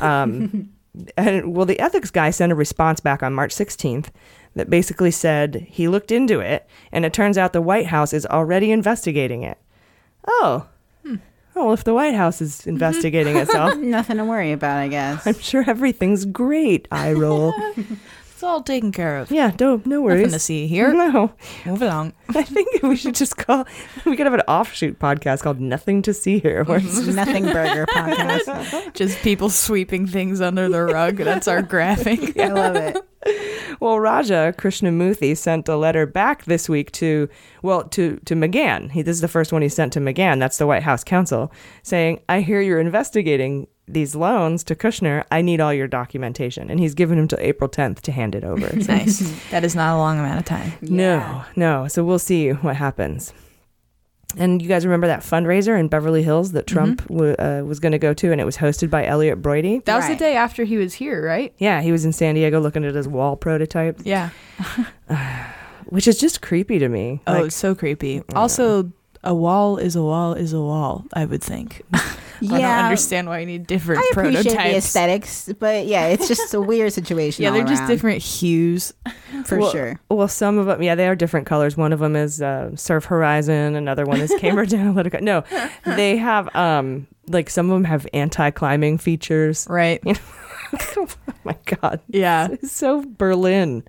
Um, 0.00 0.70
and 1.18 1.54
well, 1.54 1.66
the 1.66 1.78
ethics 1.78 2.10
guy 2.10 2.30
sent 2.30 2.52
a 2.52 2.54
response 2.54 3.00
back 3.00 3.22
on 3.22 3.34
March 3.34 3.54
16th 3.54 4.06
that 4.56 4.68
basically 4.70 5.12
said 5.12 5.66
he 5.68 5.86
looked 5.86 6.10
into 6.10 6.40
it, 6.40 6.66
and 6.90 7.04
it 7.04 7.12
turns 7.12 7.38
out 7.38 7.52
the 7.52 7.62
White 7.62 7.86
House 7.86 8.12
is 8.12 8.26
already 8.26 8.72
investigating 8.72 9.42
it. 9.42 9.58
Oh. 10.26 10.66
Oh, 11.58 11.64
well, 11.64 11.72
if 11.72 11.84
the 11.84 11.94
White 11.94 12.14
House 12.14 12.42
is 12.42 12.60
mm-hmm. 12.60 12.70
investigating 12.70 13.36
itself, 13.36 13.76
Nothing 13.78 14.18
to 14.18 14.24
worry 14.24 14.52
about, 14.52 14.76
I 14.76 14.88
guess. 14.88 15.26
I'm 15.26 15.38
sure 15.38 15.64
everything's 15.66 16.26
great. 16.26 16.86
I 16.90 17.12
roll. 17.12 17.54
It's 18.36 18.42
all 18.42 18.62
taken 18.62 18.92
care 18.92 19.16
of. 19.16 19.30
Yeah, 19.30 19.52
no, 19.58 19.80
no 19.86 20.02
worries. 20.02 20.24
Nothing 20.24 20.32
to 20.32 20.38
see 20.38 20.66
here. 20.66 20.92
No, 20.92 21.32
Move 21.64 21.80
along. 21.80 22.12
I 22.28 22.42
think 22.42 22.82
we 22.82 22.94
should 22.94 23.14
just 23.14 23.38
call. 23.38 23.64
We 24.04 24.14
could 24.14 24.26
have 24.26 24.34
an 24.34 24.42
offshoot 24.42 24.98
podcast 24.98 25.40
called 25.40 25.58
"Nothing 25.58 26.02
to 26.02 26.12
See 26.12 26.38
Here," 26.40 26.62
where 26.64 26.76
it's 26.76 27.02
just 27.02 27.16
Nothing 27.16 27.44
Burger 27.46 27.86
podcast. 27.86 28.92
Just 28.92 29.20
people 29.20 29.48
sweeping 29.48 30.06
things 30.06 30.42
under 30.42 30.68
the 30.68 30.82
rug. 30.82 31.16
That's 31.16 31.48
our 31.48 31.62
graphic. 31.62 32.38
I 32.38 32.48
love 32.48 32.76
it. 32.76 33.78
Well, 33.80 33.98
Raja 34.00 34.52
Krishnamoorthi 34.58 35.34
sent 35.34 35.66
a 35.70 35.76
letter 35.76 36.04
back 36.04 36.44
this 36.44 36.68
week 36.68 36.92
to, 36.92 37.30
well, 37.62 37.84
to 37.84 38.20
to 38.26 38.34
McGahn. 38.34 38.90
He, 38.90 39.00
this 39.00 39.16
is 39.16 39.22
the 39.22 39.28
first 39.28 39.50
one 39.50 39.62
he 39.62 39.70
sent 39.70 39.94
to 39.94 40.00
McGahn. 40.00 40.40
That's 40.40 40.58
the 40.58 40.66
White 40.66 40.82
House 40.82 41.02
counsel, 41.02 41.50
saying, 41.82 42.20
"I 42.28 42.42
hear 42.42 42.60
you're 42.60 42.80
investigating 42.80 43.66
these 43.88 44.14
loans 44.14 44.64
to 44.64 44.74
Kushner. 44.74 45.24
I 45.30 45.42
need 45.42 45.60
all 45.60 45.72
your 45.72 45.86
documentation." 45.88 46.70
And 46.70 46.80
he's 46.80 46.94
given 46.94 47.18
him 47.18 47.28
till 47.28 47.38
April 47.40 47.68
10th 47.70 48.00
to 48.02 48.12
hand 48.12 48.34
it 48.34 48.44
over. 48.44 48.68
Nice. 48.88 49.20
That 49.50 49.64
is 49.64 49.74
not 49.74 49.94
a 49.94 49.98
long 49.98 50.18
amount 50.18 50.38
of 50.38 50.44
time. 50.44 50.72
No, 50.82 51.44
no. 51.56 51.88
So 51.88 52.04
we'll 52.04 52.18
see 52.18 52.50
what 52.50 52.76
happens. 52.76 53.32
And 54.38 54.60
you 54.60 54.68
guys 54.68 54.84
remember 54.84 55.06
that 55.06 55.20
fundraiser 55.20 55.78
in 55.78 55.88
Beverly 55.88 56.22
Hills 56.22 56.52
that 56.52 56.66
Trump 56.66 57.06
w- 57.08 57.34
uh, 57.38 57.62
was 57.64 57.80
going 57.80 57.92
to 57.92 57.98
go 57.98 58.12
to, 58.12 58.32
and 58.32 58.40
it 58.40 58.44
was 58.44 58.56
hosted 58.58 58.90
by 58.90 59.06
Elliot 59.06 59.40
Broidy. 59.40 59.82
That 59.86 59.96
was 59.96 60.08
the 60.08 60.16
day 60.16 60.36
after 60.36 60.64
he 60.64 60.76
was 60.76 60.92
here, 60.94 61.24
right? 61.24 61.54
Yeah, 61.58 61.80
he 61.80 61.90
was 61.90 62.04
in 62.04 62.12
San 62.12 62.34
Diego 62.34 62.60
looking 62.60 62.84
at 62.84 62.94
his 62.94 63.08
wall 63.08 63.36
prototype, 63.36 64.00
Yeah. 64.04 64.30
which 65.86 66.06
is 66.08 66.18
just 66.18 66.42
creepy 66.42 66.78
to 66.78 66.88
me. 66.88 67.20
Oh, 67.26 67.32
Like, 67.32 67.44
it's 67.46 67.56
so 67.56 67.74
creepy. 67.74 68.22
Also, 68.34 68.90
a 69.24 69.34
wall 69.34 69.76
is 69.78 69.96
a 69.96 70.02
wall 70.02 70.34
is 70.34 70.52
a 70.52 70.60
wall. 70.60 71.04
I 71.12 71.24
would 71.24 71.42
think. 71.42 71.82
I 71.92 72.46
don't 72.48 72.60
Yeah. 72.60 72.84
understand 72.84 73.28
why 73.28 73.38
you 73.38 73.46
need 73.46 73.66
different 73.66 74.02
I 74.02 74.08
appreciate 74.12 74.42
prototypes. 74.44 74.70
the 74.70 74.76
aesthetics, 74.76 75.52
but 75.58 75.86
yeah, 75.86 76.08
it's 76.08 76.28
just 76.28 76.52
a 76.52 76.60
weird 76.70 76.92
situation. 76.92 77.42
Yeah, 77.44 77.50
they're 77.50 77.64
just 77.64 77.86
different 77.86 78.22
hues. 78.22 78.92
for 79.46 79.58
well, 79.58 79.70
sure. 79.70 80.00
Well, 80.10 80.28
some 80.28 80.58
of 80.58 80.66
them, 80.66 80.82
yeah, 80.82 80.94
they 80.96 81.08
are 81.08 81.14
different 81.16 81.46
colors. 81.46 81.76
One 81.78 81.94
of 81.94 82.00
them 82.00 82.14
is 82.14 82.42
uh, 82.42 82.76
Surf 82.76 83.06
Horizon. 83.06 83.74
Another 83.74 84.04
one 84.04 84.20
is 84.20 84.34
Cambridge 84.38 84.70
Analytica. 84.72 85.22
No, 85.22 85.44
they 85.96 86.18
have 86.18 86.54
um 86.54 87.06
like 87.28 87.48
some 87.50 87.70
of 87.70 87.74
them 87.74 87.84
have 87.84 88.06
anti-climbing 88.12 88.98
features. 88.98 89.66
Right. 89.70 90.00
you 90.04 90.14
oh 90.98 91.08
my 91.44 91.56
god, 91.64 92.00
Yeah. 92.08 92.48
it's 92.50 92.72
so 92.72 93.02
Berlin. 93.16 93.82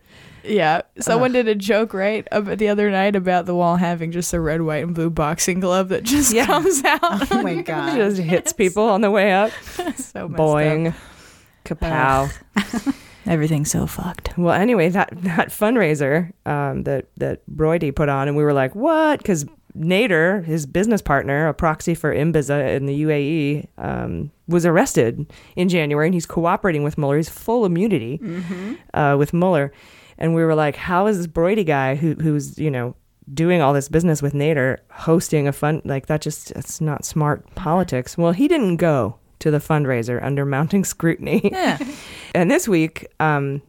Yeah. 0.48 0.82
Someone 1.00 1.32
did 1.34 1.48
a 1.48 1.56
joke, 1.56 1.94
right, 1.94 2.28
about 2.32 2.58
the 2.58 2.70
other 2.70 2.90
night 2.90 3.16
about 3.16 3.46
the 3.46 3.56
wall 3.56 3.76
having 3.76 4.12
just 4.12 4.34
a 4.34 4.40
red, 4.40 4.62
white, 4.62 4.84
and 4.84 4.96
blue 4.96 5.10
boxing 5.10 5.60
glove 5.60 5.90
that 5.90 6.04
just 6.04 6.34
Yeah. 6.34 6.46
comes 6.46 6.84
out. 6.84 7.32
Oh 7.32 7.42
my 7.44 7.62
god. 7.62 7.96
Just 7.96 8.18
hits 8.18 8.54
people 8.54 8.84
on 8.84 9.02
the 9.02 9.12
way 9.12 9.32
up. 9.34 9.52
so 9.74 9.84
messed 9.86 10.16
up. 10.16 10.32
Boing, 10.32 10.94
kapow. 11.66 12.32
Everything's 13.26 13.70
so 13.72 13.86
fucked. 13.88 14.38
Well, 14.38 14.54
anyway, 14.54 14.88
that 14.90 15.10
that 15.24 15.50
fundraiser 15.50 16.32
um, 16.46 16.84
that 16.84 17.08
that 17.18 17.42
Broidy 17.54 17.94
put 17.94 18.08
on, 18.08 18.30
and 18.30 18.38
we 18.38 18.44
were 18.44 18.54
like, 18.54 18.74
"What?" 18.74 19.20
Because 19.20 19.46
Nader, 19.78 20.46
his 20.46 20.66
business 20.66 21.02
partner, 21.02 21.48
a 21.50 21.54
proxy 21.54 21.94
for 21.94 22.14
MBZ 22.16 22.76
in 22.78 22.86
the 22.86 23.04
UAE, 23.04 23.68
um, 23.78 24.32
was 24.48 24.66
arrested 24.66 25.30
in 25.58 25.68
January, 25.68 26.08
and 26.08 26.14
he's 26.14 26.26
cooperating 26.26 26.84
with 26.84 26.98
Mueller. 26.98 27.18
He's 27.18 27.28
full 27.30 27.66
immunity 27.66 28.22
uh, 28.94 29.18
with 29.20 29.34
Mueller, 29.34 29.74
and 30.18 30.34
we 30.36 30.44
were 30.44 30.56
like, 30.56 30.76
"How 30.76 31.08
is 31.08 31.18
this 31.18 31.28
Broidy 31.28 31.66
guy 31.66 31.96
who 31.96 32.14
who's 32.16 32.58
you 32.58 32.72
know?" 32.72 32.96
doing 33.34 33.62
all 33.62 33.74
this 33.74 33.90
business 33.90 34.22
with 34.22 34.32
Nader 34.32 34.78
hosting 34.90 35.50
a 35.50 35.52
fund 35.52 35.82
like 35.84 36.06
that 36.06 36.22
just 36.22 36.50
it's 36.52 36.80
not 36.80 37.04
smart 37.04 37.44
politics 37.56 38.18
well 38.18 38.32
he 38.32 38.48
didn't 38.48 38.78
go 38.78 39.18
to 39.40 39.52
the 39.52 39.58
fundraiser 39.58 40.24
under 40.24 40.46
mounting 40.46 40.86
scrutiny 40.94 41.42
Yeah. 41.52 41.78
and 42.34 42.50
this 42.50 42.70
week, 42.70 43.06
um, 43.20 43.62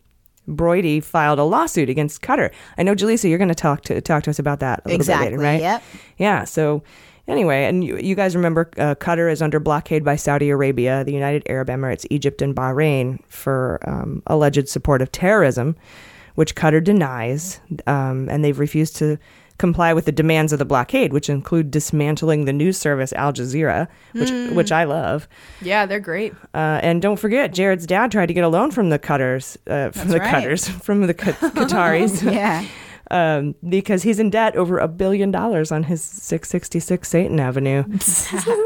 Broidy 0.49 1.03
filed 1.03 1.41
a 1.41 1.43
lawsuit 1.43 1.91
against 1.91 2.23
Qatar. 2.23 2.53
I 2.79 2.85
know, 2.85 2.95
Jaleesa, 2.95 3.29
you're 3.29 3.37
going 3.39 3.49
to 3.49 3.55
talk 3.57 3.83
to 3.83 4.01
talk 4.01 4.23
to 4.23 4.31
us 4.31 4.39
about 4.39 4.61
that 4.61 4.79
a 4.85 4.89
little 4.91 4.95
Exactly. 5.01 5.31
bit 5.31 5.39
later, 5.39 5.43
right? 5.43 5.61
Yep. 5.61 5.83
Yeah. 6.19 6.45
So, 6.45 6.85
anyway, 7.27 7.65
and 7.65 7.83
you, 7.83 7.99
you 7.99 8.15
guys 8.15 8.37
remember 8.37 8.71
uh, 8.79 8.95
Qatar 8.95 9.29
is 9.31 9.43
under 9.43 9.59
blockade 9.59 10.05
by 10.05 10.15
Saudi 10.15 10.51
Arabia, 10.51 11.03
the 11.03 11.13
United 11.13 11.43
Arab 11.49 11.67
Emirates, 11.69 12.07
Egypt, 12.11 12.41
and 12.43 12.55
Bahrain 12.55 13.19
for 13.27 13.81
um, 13.87 14.23
alleged 14.29 14.69
support 14.69 15.03
of 15.03 15.11
terrorism, 15.11 15.75
which 16.39 16.55
Qatar 16.55 16.83
denies, 16.85 17.59
um, 17.89 18.29
and 18.31 18.45
they've 18.45 18.59
refused 18.61 18.95
to 18.97 19.19
comply 19.59 19.93
with 19.93 20.05
the 20.05 20.13
demands 20.13 20.53
of 20.53 20.61
the 20.61 20.65
blockade, 20.65 21.13
which 21.13 21.29
include 21.29 21.69
dismantling 21.69 22.45
the 22.45 22.53
news 22.53 22.79
service 22.79 23.13
Al 23.15 23.33
Jazeera, 23.33 23.89
which 24.13 24.31
which 24.55 24.71
I 24.71 24.85
love. 24.85 25.27
Yeah, 25.61 25.85
they're 25.85 25.99
great. 25.99 26.33
Uh, 26.55 26.79
and 26.81 27.03
don't 27.03 27.17
forget, 27.19 27.53
Jared's 27.53 27.85
dad 27.87 28.13
tried 28.13 28.27
to 28.27 28.35
get 28.35 28.45
a 28.45 28.49
loan 28.49 28.71
from 28.71 28.91
the 28.91 29.01
Cutters, 29.01 29.59
uh, 29.67 29.91
from 29.91 30.09
That's 30.09 30.13
the 30.13 30.19
right. 30.21 30.31
Cutters, 30.31 30.69
from 30.87 31.07
the 31.09 31.15
Qat- 31.15 31.35
Qataris, 31.59 32.23
Yeah. 32.33 32.65
um, 33.11 33.57
because 33.69 34.05
he's 34.05 34.21
in 34.21 34.31
debt 34.31 34.55
over 34.55 34.79
a 34.79 34.87
billion 34.87 35.33
dollars 35.33 35.73
on 35.73 35.83
his 35.83 36.01
666 36.05 37.09
Satan 37.09 37.41
Avenue 37.41 37.83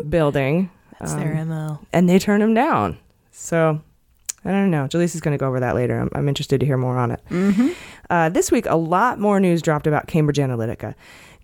building, 0.08 0.68
That's 1.00 1.14
their 1.14 1.42
MO. 1.46 1.78
and 1.92 2.06
they 2.06 2.18
turned 2.18 2.42
him 2.42 2.52
down. 2.52 2.98
So 3.30 3.80
I 4.44 4.50
don't 4.50 4.70
know. 4.70 4.87
Jaleesa's 4.88 5.20
going 5.20 5.37
to 5.37 5.40
go 5.40 5.46
over 5.46 5.61
that 5.61 5.75
later. 5.75 6.00
I'm, 6.00 6.11
I'm 6.14 6.28
interested 6.28 6.58
to 6.61 6.66
hear 6.66 6.76
more 6.76 6.99
on 6.99 7.12
it. 7.12 7.20
Uh, 8.11 8.28
this 8.28 8.50
week, 8.50 8.66
a 8.66 8.76
lot 8.76 9.18
more 9.20 9.38
news 9.40 9.62
dropped 9.62 9.87
about 9.87 10.06
Cambridge 10.08 10.38
Analytica. 10.38 10.94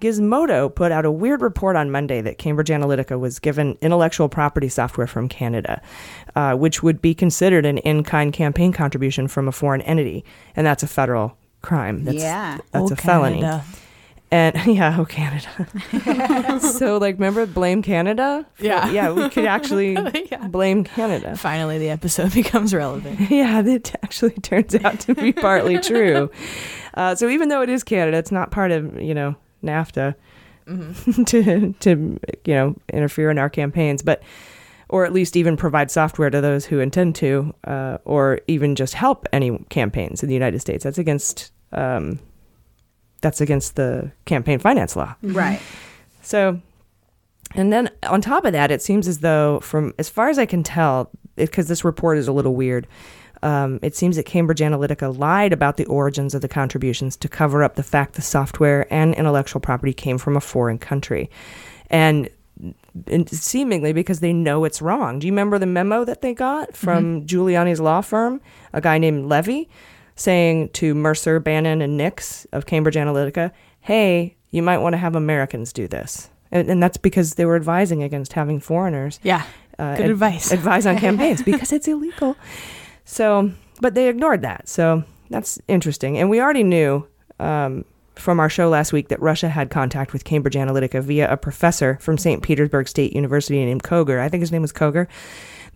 Gizmodo 0.01 0.73
put 0.73 0.93
out 0.93 1.05
a 1.05 1.11
weird 1.11 1.41
report 1.43 1.75
on 1.77 1.91
Monday 1.91 2.21
that 2.21 2.39
Cambridge 2.39 2.69
Analytica 2.69 3.19
was 3.19 3.39
given 3.39 3.77
intellectual 3.81 4.29
property 4.29 4.69
software 4.69 5.07
from 5.09 5.29
Canada, 5.29 5.83
uh, 6.37 6.55
which 6.55 6.83
would 6.83 7.03
be 7.03 7.15
considered 7.15 7.67
an 7.67 7.79
in 7.79 8.05
kind 8.05 8.33
campaign 8.33 8.73
contribution 8.73 9.27
from 9.27 9.49
a 9.49 9.53
foreign 9.53 9.81
entity. 9.83 10.25
And 10.55 10.67
that's 10.67 10.83
a 10.83 10.87
federal 10.87 11.37
crime. 11.63 12.05
That's, 12.05 12.19
Yeah. 12.19 12.59
That's 12.73 12.91
Oh, 12.91 12.95
a 12.95 12.97
felony. 12.97 13.41
Canada. 13.41 13.65
And 14.31 14.57
yeah, 14.67 14.97
oh, 14.99 15.05
Canada. 15.05 16.61
so, 16.61 16.99
like, 16.99 17.15
remember 17.15 17.47
Blame 17.47 17.83
Canada? 17.83 18.47
Yeah. 18.59 18.91
Yeah, 18.91 19.13
we 19.13 19.29
could 19.31 19.47
actually 19.47 19.93
Yeah. 20.31 20.47
blame 20.49 20.85
Canada. 20.85 21.37
Finally, 21.37 21.79
the 21.79 21.89
episode 21.91 22.35
becomes 22.35 22.75
relevant. 22.75 23.31
Yeah, 23.31 23.63
that 23.63 23.95
actually 24.03 24.33
turns 24.35 24.75
out 24.75 25.01
to 25.01 25.15
be 25.15 25.33
partly 25.33 25.79
true. 25.79 26.31
Uh, 26.95 27.15
so 27.15 27.29
even 27.29 27.49
though 27.49 27.63
it 27.63 27.69
is 27.71 27.83
Canada, 27.83 28.19
it's 28.19 28.33
not 28.33 28.51
part 28.51 28.71
of 28.71 29.01
you 29.01 29.15
know 29.15 29.35
NAFTA 29.65 30.15
to 31.27 31.73
to 31.81 32.21
you 32.45 32.55
know 32.55 32.77
interfere 32.93 33.31
in 33.31 33.39
our 33.39 33.49
campaigns, 33.49 34.03
but 34.03 34.23
or 34.91 35.05
at 35.05 35.13
least 35.13 35.37
even 35.37 35.57
provide 35.57 35.91
software 35.91 36.31
to 36.31 36.41
those 36.41 36.65
who 36.65 36.81
intend 36.81 37.15
to, 37.15 37.55
uh, 37.65 37.99
or 38.05 38.41
even 38.47 38.75
just 38.75 38.95
help 38.95 39.27
any 39.33 39.59
campaigns 39.69 40.23
in 40.23 40.29
the 40.29 40.35
United 40.35 40.61
States. 40.61 40.85
That's 40.85 40.97
against 40.99 41.53
um, 41.73 42.19
that's 43.21 43.41
against 43.41 43.77
the 43.77 44.11
campaign 44.25 44.59
finance 44.59 44.97
law. 44.97 45.15
Right. 45.23 45.61
So, 46.23 46.61
and 47.55 47.73
then 47.73 47.91
on 48.05 48.21
top 48.21 48.45
of 48.45 48.53
that, 48.53 48.71
it 48.71 48.83
seems 48.83 49.09
as 49.09 49.19
though, 49.19 49.61
from 49.61 49.95
as 49.99 50.09
far 50.09 50.29
as 50.29 50.39
I 50.39 50.47
can 50.47 50.63
tell, 50.63 51.11
because 51.37 51.69
this 51.69 51.85
report 51.85 52.19
is 52.19 52.29
a 52.29 52.33
little 52.33 52.55
weird, 52.55 52.87
um, 53.43 53.79
it 53.83 53.95
seems 53.95 54.17
that 54.17 54.25
Cambridge 54.25 54.61
Analytica 54.61 55.17
lied 55.17 55.53
about 55.53 55.77
the 55.77 55.85
origins 55.87 56.35
of 56.35 56.43
the 56.43 56.49
contributions 56.49 57.17
to 57.17 57.29
cover 57.29 57.63
up 57.63 57.77
the 57.77 57.83
fact 57.83 58.15
the 58.15 58.23
software 58.23 58.93
and 58.93 59.15
intellectual 59.15 59.61
property 59.61 59.93
came 59.93 60.19
from 60.19 60.37
a 60.37 60.41
foreign 60.41 60.79
country. 60.79 61.31
And 61.91 62.29
and 63.07 63.29
seemingly 63.31 63.93
because 63.93 64.19
they 64.19 64.33
know 64.33 64.65
it's 64.65 64.83
wrong. 64.83 65.21
Do 65.21 65.29
you 65.29 65.33
remember 65.33 65.61
the 65.61 65.67
memo 65.67 66.05
that 66.05 66.23
they 66.23 66.35
got 66.35 66.77
from 66.77 67.25
Giuliani's 67.25 67.81
law 67.81 68.01
firm, 68.01 68.41
a 68.73 68.81
guy 68.81 68.99
named 68.99 69.27
Levy, 69.27 69.69
saying 70.19 70.69
to 70.75 70.95
Mercer, 70.95 71.41
Bannon, 71.41 71.81
and 71.81 71.97
Nix 71.97 72.45
of 72.53 72.67
Cambridge 72.67 72.97
Analytica, 72.97 73.53
hey, 73.81 74.37
you 74.51 74.63
might 74.63 74.79
want 74.79 74.93
to 74.95 74.99
have 74.99 75.15
Americans 75.15 75.73
do 75.73 75.89
this. 75.89 76.29
And, 76.51 76.69
and 76.69 76.83
that's 76.83 76.97
because 76.97 77.35
they 77.35 77.45
were 77.47 77.57
advising 77.57 78.03
against 78.03 78.33
having 78.33 78.59
foreigners 78.61 79.21
Yeah. 79.23 79.45
uh, 79.79 79.95
Good 79.97 80.07
ad- 80.07 80.11
advice. 80.11 80.51
advise 80.53 80.87
on 80.87 80.99
campaigns 81.07 81.43
because 81.43 81.73
it's 81.73 81.87
illegal. 81.87 82.37
So, 83.05 83.51
but 83.81 83.95
they 83.95 84.09
ignored 84.09 84.43
that. 84.43 84.69
So 84.69 85.05
that's 85.31 85.59
interesting. 85.69 86.19
And 86.19 86.29
we 86.29 86.41
already 86.41 86.65
knew 86.65 87.07
um, 87.39 87.85
from 88.17 88.41
our 88.41 88.49
show 88.49 88.69
last 88.69 88.93
week 88.93 89.09
that 89.09 89.21
Russia 89.21 89.49
had 89.49 89.71
contact 89.71 90.13
with 90.13 90.25
Cambridge 90.25 90.55
Analytica 90.57 91.03
via 91.03 91.31
a 91.33 91.37
professor 91.37 91.97
from 92.01 92.19
St. 92.19 92.43
Petersburg 92.43 92.89
State 92.89 93.13
University 93.15 93.65
named 93.65 93.85
Koger. 93.85 94.19
I 94.19 94.29
think 94.29 94.41
his 94.41 94.51
name 94.51 94.63
was 94.63 94.73
Koger. 94.73 95.07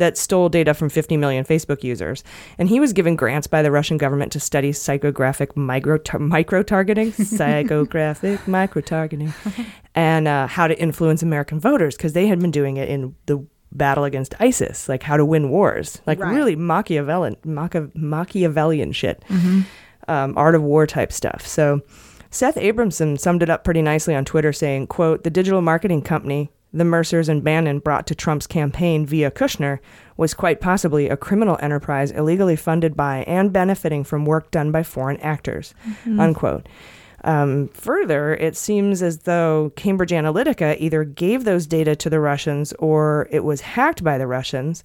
That 0.03 0.19
stole 0.19 0.49
data 0.49 0.75
from 0.75 0.89
50 0.89 1.17
million 1.17 1.45
Facebook 1.45 1.85
users. 1.85 2.25
And 2.59 2.69
he 2.69 2.81
was 2.81 2.93
given 2.93 3.15
grants 3.15 3.47
by 3.47 3.63
the 3.63 3.71
Russian 3.71 3.99
government 3.99 4.33
to 4.33 4.41
study 4.41 4.73
psychographic 4.73 5.55
micro, 5.57 5.99
micro 6.19 6.65
targeting, 6.65 7.13
psychographic 7.67 8.47
micro 8.49 8.83
targeting, 8.83 9.33
and 9.95 10.27
uh, 10.27 10.47
how 10.49 10.67
to 10.67 10.77
influence 10.81 11.23
American 11.23 11.61
voters 11.61 11.97
because 11.97 12.15
they 12.15 12.27
had 12.27 12.41
been 12.41 12.51
doing 12.51 12.77
it 12.79 12.89
in 12.89 13.15
the 13.27 13.47
battle 13.71 14.05
against 14.05 14.35
ISIS, 14.41 14.89
like 14.89 15.03
how 15.03 15.17
to 15.17 15.25
win 15.25 15.49
wars, 15.51 16.01
like 16.07 16.19
Right. 16.19 16.35
really 16.35 16.57
Machiavellian, 16.57 17.37
Machi- 17.45 17.91
Machiavellian 17.95 18.93
shit, 18.93 19.25
um, 20.09 20.35
art 20.37 20.55
of 20.55 20.63
war 20.63 20.87
type 20.87 21.13
stuff. 21.13 21.47
So 21.47 21.81
Seth 22.31 22.57
Abramson 22.57 23.19
summed 23.21 23.43
it 23.43 23.51
up 23.51 23.63
pretty 23.65 23.83
nicely 23.83 24.15
on 24.15 24.25
Twitter, 24.25 24.53
saying, 24.53 24.89
"quote 24.89 25.23
The 25.25 25.31
digital 25.31 25.63
marketing 25.63 26.03
company." 26.03 26.51
The 26.73 26.85
Mercers 26.85 27.29
and 27.29 27.45
Bannon 27.45 27.79
brought 27.79 28.07
to 28.07 28.15
Trump's 28.15 28.47
campaign 28.47 29.05
via 29.07 29.31
Kushner 29.31 29.79
was 30.17 30.35
quite 30.35 30.61
possibly 30.61 31.09
a 31.09 31.17
criminal 31.17 31.59
enterprise 31.61 32.11
illegally 32.11 32.57
funded 32.57 32.97
by 32.97 33.25
and 33.25 33.53
benefiting 33.53 34.05
from 34.05 34.25
work 34.25 34.51
done 34.51 34.73
by 34.73 34.83
foreign 34.83 35.19
actors. 35.19 35.75
Unquote. 36.19 36.69
Um, 37.25 37.69
further, 37.69 38.35
it 38.35 38.57
seems 38.57 39.03
as 39.03 39.19
though 39.21 39.73
Cambridge 39.77 40.11
Analytica 40.11 40.77
either 40.81 41.05
gave 41.05 41.45
those 41.45 41.67
data 41.67 41.95
to 41.97 42.11
the 42.11 42.21
Russians 42.21 42.73
or 42.75 43.29
it 43.31 43.45
was 43.45 43.61
hacked 43.61 44.03
by 44.03 44.19
the 44.19 44.27
Russians. 44.27 44.83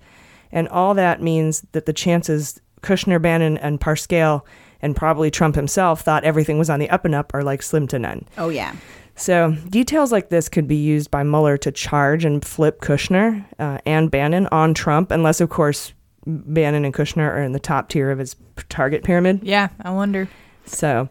And 0.52 0.68
all 0.70 0.94
that 0.94 1.22
means 1.22 1.66
that 1.72 1.86
the 1.86 1.94
chances 1.94 2.62
Kushner, 2.82 3.22
Bannon, 3.22 3.58
and 3.58 3.80
Parscale, 3.80 4.44
and 4.82 4.96
probably 4.96 5.32
Trump 5.32 5.56
himself, 5.56 6.02
thought 6.02 6.24
everything 6.24 6.60
was 6.60 6.70
on 6.70 6.80
the 6.80 6.90
up 6.90 7.06
and 7.06 7.16
up 7.16 7.34
are 7.34 7.44
like 7.44 7.64
slim 7.64 7.88
to 7.88 7.98
none. 7.98 8.28
Oh 8.38 8.50
yeah. 8.50 8.76
So, 9.18 9.56
details 9.70 10.12
like 10.12 10.30
this 10.30 10.48
could 10.48 10.68
be 10.68 10.76
used 10.76 11.10
by 11.10 11.24
Mueller 11.24 11.58
to 11.58 11.72
charge 11.72 12.24
and 12.24 12.46
flip 12.46 12.82
Kushner 12.82 13.44
uh, 13.58 13.80
and 13.84 14.12
Bannon 14.12 14.48
on 14.52 14.76
Trump, 14.76 15.10
unless, 15.10 15.42
of 15.42 15.50
course, 15.50 15.92
Bannon 16.28 16.86
and 16.86 16.94
Kushner 16.94 17.28
are 17.28 17.42
in 17.42 17.52
the 17.52 17.60
top 17.60 17.90
tier 17.90 18.12
of 18.12 18.20
his 18.20 18.36
target 18.70 19.04
pyramid. 19.04 19.40
Yeah, 19.42 19.70
I 19.82 19.90
wonder. 19.90 20.30
So, 20.66 21.10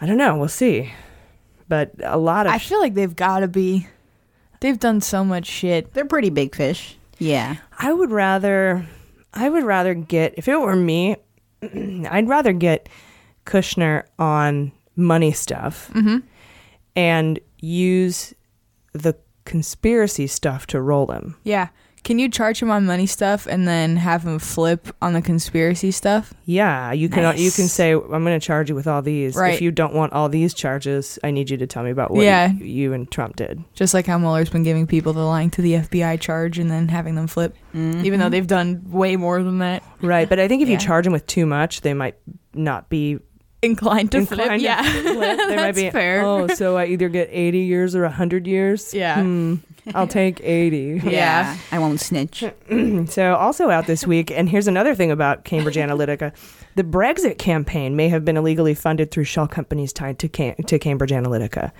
I 0.00 0.06
don't 0.06 0.18
know. 0.18 0.36
We'll 0.36 0.48
see. 0.48 0.92
But 1.68 1.92
a 2.04 2.16
lot 2.16 2.46
of. 2.46 2.52
I 2.52 2.58
feel 2.58 2.80
like 2.80 2.94
they've 2.94 3.16
got 3.16 3.40
to 3.40 3.48
be. 3.48 3.88
They've 4.60 4.78
done 4.78 5.00
so 5.00 5.24
much 5.24 5.46
shit. 5.46 5.94
They're 5.94 6.04
pretty 6.04 6.30
big 6.30 6.54
fish. 6.54 6.96
Yeah. 7.18 7.56
I 7.76 7.92
would 7.92 8.12
rather. 8.12 8.86
I 9.34 9.48
would 9.48 9.64
rather 9.64 9.94
get. 9.94 10.34
If 10.36 10.46
it 10.46 10.60
were 10.60 10.76
me, 10.76 11.16
I'd 11.62 12.28
rather 12.28 12.52
get 12.52 12.88
Kushner 13.46 14.04
on 14.16 14.70
money 14.94 15.32
stuff 15.32 15.90
and 16.96 17.38
use 17.60 18.34
the 18.92 19.14
conspiracy 19.44 20.26
stuff 20.26 20.66
to 20.68 20.80
roll 20.80 21.06
him. 21.12 21.36
Yeah. 21.44 21.68
Can 22.02 22.20
you 22.20 22.28
charge 22.28 22.62
him 22.62 22.70
on 22.70 22.86
money 22.86 23.06
stuff 23.06 23.48
and 23.48 23.66
then 23.66 23.96
have 23.96 24.24
him 24.24 24.38
flip 24.38 24.86
on 25.02 25.12
the 25.14 25.20
conspiracy 25.20 25.90
stuff? 25.90 26.32
Yeah, 26.44 26.92
you 26.92 27.08
can 27.08 27.36
you 27.36 27.50
can 27.50 27.66
say 27.66 27.94
I'm 27.94 28.08
going 28.08 28.38
to 28.38 28.46
charge 28.46 28.68
you 28.68 28.76
with 28.76 28.86
all 28.86 29.02
these. 29.02 29.34
Right. 29.34 29.54
If 29.54 29.60
you 29.60 29.72
don't 29.72 29.92
want 29.92 30.12
all 30.12 30.28
these 30.28 30.54
charges, 30.54 31.18
I 31.24 31.32
need 31.32 31.50
you 31.50 31.56
to 31.56 31.66
tell 31.66 31.82
me 31.82 31.90
about 31.90 32.12
what 32.12 32.22
Yeah. 32.24 32.52
you, 32.52 32.64
you 32.64 32.92
and 32.92 33.10
Trump 33.10 33.34
did. 33.34 33.64
Just 33.74 33.92
like 33.92 34.06
how 34.06 34.18
Mueller's 34.18 34.50
been 34.50 34.62
giving 34.62 34.86
people 34.86 35.14
the 35.14 35.22
lying 35.24 35.50
to 35.50 35.62
the 35.62 35.72
FBI 35.72 36.20
charge 36.20 36.60
and 36.60 36.70
then 36.70 36.86
having 36.86 37.16
them 37.16 37.26
flip, 37.26 37.56
mm-hmm. 37.74 38.04
even 38.04 38.20
though 38.20 38.28
they've 38.28 38.46
done 38.46 38.82
way 38.88 39.16
more 39.16 39.42
than 39.42 39.58
that. 39.58 39.82
Right, 40.00 40.28
but 40.28 40.38
I 40.38 40.46
think 40.46 40.62
if 40.62 40.68
Yeah. 40.68 40.74
you 40.74 40.78
charge 40.78 41.06
them 41.06 41.12
with 41.12 41.26
too 41.26 41.44
much, 41.44 41.80
they 41.80 41.92
might 41.92 42.14
not 42.54 42.88
be 42.88 43.18
Inclined 43.66 44.12
to 44.12 44.24
flip. 44.26 44.40
inclined 44.40 44.60
to 44.60 44.64
Yeah. 44.64 44.82
flip. 44.82 45.38
They 45.38 45.46
might 45.56 45.56
That's 45.56 45.80
be 45.80 45.90
fair. 45.90 46.22
Oh, 46.24 46.46
so 46.48 46.76
I 46.76 46.86
either 46.86 47.08
get 47.08 47.28
80 47.30 47.58
years 47.58 47.94
or 47.94 48.02
100 48.02 48.46
years. 48.46 48.94
Yeah. 48.94 49.20
Hmm, 49.22 49.56
I'll 49.94 50.06
take 50.06 50.40
80. 50.42 51.02
Yeah. 51.04 51.56
I 51.70 51.78
won't 51.78 52.00
snitch. 52.00 52.44
So, 53.08 53.34
also 53.34 53.70
out 53.70 53.86
this 53.86 54.06
week, 54.06 54.30
and 54.30 54.48
here's 54.48 54.66
another 54.68 54.94
thing 54.94 55.10
about 55.10 55.44
Cambridge 55.44 55.76
Analytica 55.76 56.32
the 56.76 56.84
Brexit 56.84 57.38
campaign 57.38 57.96
may 57.96 58.08
have 58.10 58.22
been 58.24 58.36
illegally 58.36 58.74
funded 58.74 59.10
through 59.10 59.24
shell 59.24 59.48
companies 59.48 59.92
tied 59.94 60.18
to, 60.18 60.28
Cam- 60.28 60.56
to 60.66 60.78
Cambridge 60.78 61.10
Analytica. 61.10 61.72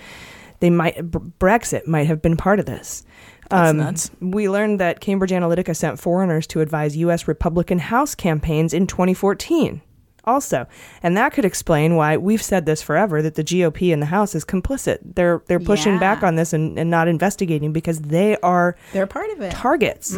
They 0.60 0.70
might 0.70 1.10
Br- 1.10 1.18
Brexit 1.38 1.86
might 1.86 2.06
have 2.06 2.22
been 2.22 2.36
part 2.36 2.60
of 2.60 2.64
this. 2.66 3.04
That's 3.50 3.70
Um, 3.70 3.76
nuts. 3.76 4.10
We 4.20 4.48
learned 4.48 4.80
that 4.80 5.00
Cambridge 5.00 5.30
Analytica 5.32 5.76
sent 5.76 5.98
foreigners 6.00 6.46
to 6.48 6.60
advise 6.62 6.96
U.S. 6.96 7.28
Republican 7.28 7.78
House 7.78 8.14
campaigns 8.14 8.72
in 8.72 8.86
2014. 8.86 9.82
Also, 10.26 10.66
and 11.02 11.16
that 11.16 11.32
could 11.32 11.44
explain 11.44 11.94
why 11.94 12.16
we've 12.16 12.42
said 12.42 12.66
this 12.66 12.82
forever 12.82 13.22
that 13.22 13.36
the 13.36 13.44
GOP 13.44 13.92
in 13.92 14.00
the 14.00 14.06
House 14.06 14.34
is 14.34 14.44
complicit. 14.44 14.98
They're 15.14 15.42
they're 15.46 15.60
pushing 15.60 15.94
Yeah. 15.94 16.00
back 16.00 16.22
on 16.24 16.34
this 16.34 16.52
and, 16.52 16.78
and 16.78 16.90
not 16.90 17.06
investigating 17.06 17.72
because 17.72 18.00
they 18.00 18.36
are 18.38 18.76
They're 18.92 19.06
part 19.06 19.30
of 19.30 19.40
it. 19.40 19.52
targets. 19.52 20.14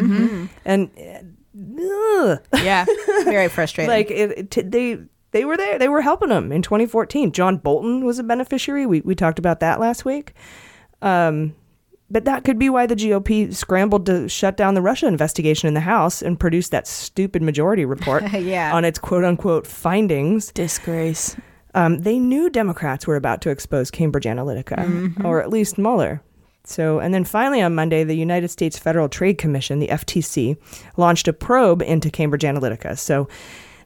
And 0.64 0.90
uh, 0.98 2.22
ugh. 2.22 2.38
Yeah. 2.62 2.86
Very 3.24 3.48
frustrating. 3.48 3.90
like 3.90 4.10
it, 4.10 4.56
it, 4.56 4.70
they 4.70 4.98
they 5.32 5.44
were 5.44 5.58
there. 5.58 5.78
They 5.78 5.88
were 5.88 6.00
helping 6.00 6.30
them 6.30 6.52
in 6.52 6.62
2014. 6.62 7.32
John 7.32 7.58
Bolton 7.58 8.04
was 8.06 8.18
a 8.18 8.22
beneficiary. 8.22 8.86
We 8.86 9.02
we 9.02 9.14
talked 9.14 9.38
about 9.38 9.60
that 9.60 9.78
last 9.78 10.06
week. 10.06 10.32
Um, 11.02 11.54
but 12.10 12.24
that 12.24 12.44
could 12.44 12.58
be 12.58 12.68
why 12.70 12.86
the 12.86 12.96
GOP 12.96 13.54
scrambled 13.54 14.06
to 14.06 14.28
shut 14.28 14.56
down 14.56 14.74
the 14.74 14.82
Russia 14.82 15.06
investigation 15.06 15.68
in 15.68 15.74
the 15.74 15.80
House 15.80 16.22
and 16.22 16.38
produce 16.40 16.68
that 16.70 16.86
stupid 16.86 17.42
majority 17.42 17.84
report 17.84 18.24
Yeah. 18.32 18.74
on 18.74 18.84
its 18.84 18.98
quote 18.98 19.24
unquote 19.24 19.66
findings. 19.66 20.50
Disgrace. 20.52 21.36
Um, 21.74 21.98
they 21.98 22.18
knew 22.18 22.48
Democrats 22.50 23.06
were 23.06 23.16
about 23.16 23.40
to 23.42 23.50
expose 23.50 23.90
Cambridge 23.90 24.24
Analytica, 24.24 25.22
or 25.24 25.42
at 25.42 25.50
least 25.50 25.76
Mueller. 25.78 26.22
So, 26.64 26.98
and 26.98 27.14
then 27.14 27.24
finally 27.24 27.62
on 27.62 27.74
Monday, 27.74 28.04
the 28.04 28.16
United 28.16 28.48
States 28.48 28.78
Federal 28.78 29.08
Trade 29.08 29.38
Commission, 29.38 29.78
the 29.78 29.88
FTC, 29.88 30.56
launched 30.96 31.28
a 31.28 31.32
probe 31.32 31.80
into 31.82 32.10
Cambridge 32.10 32.42
Analytica. 32.42 32.98
So, 32.98 33.28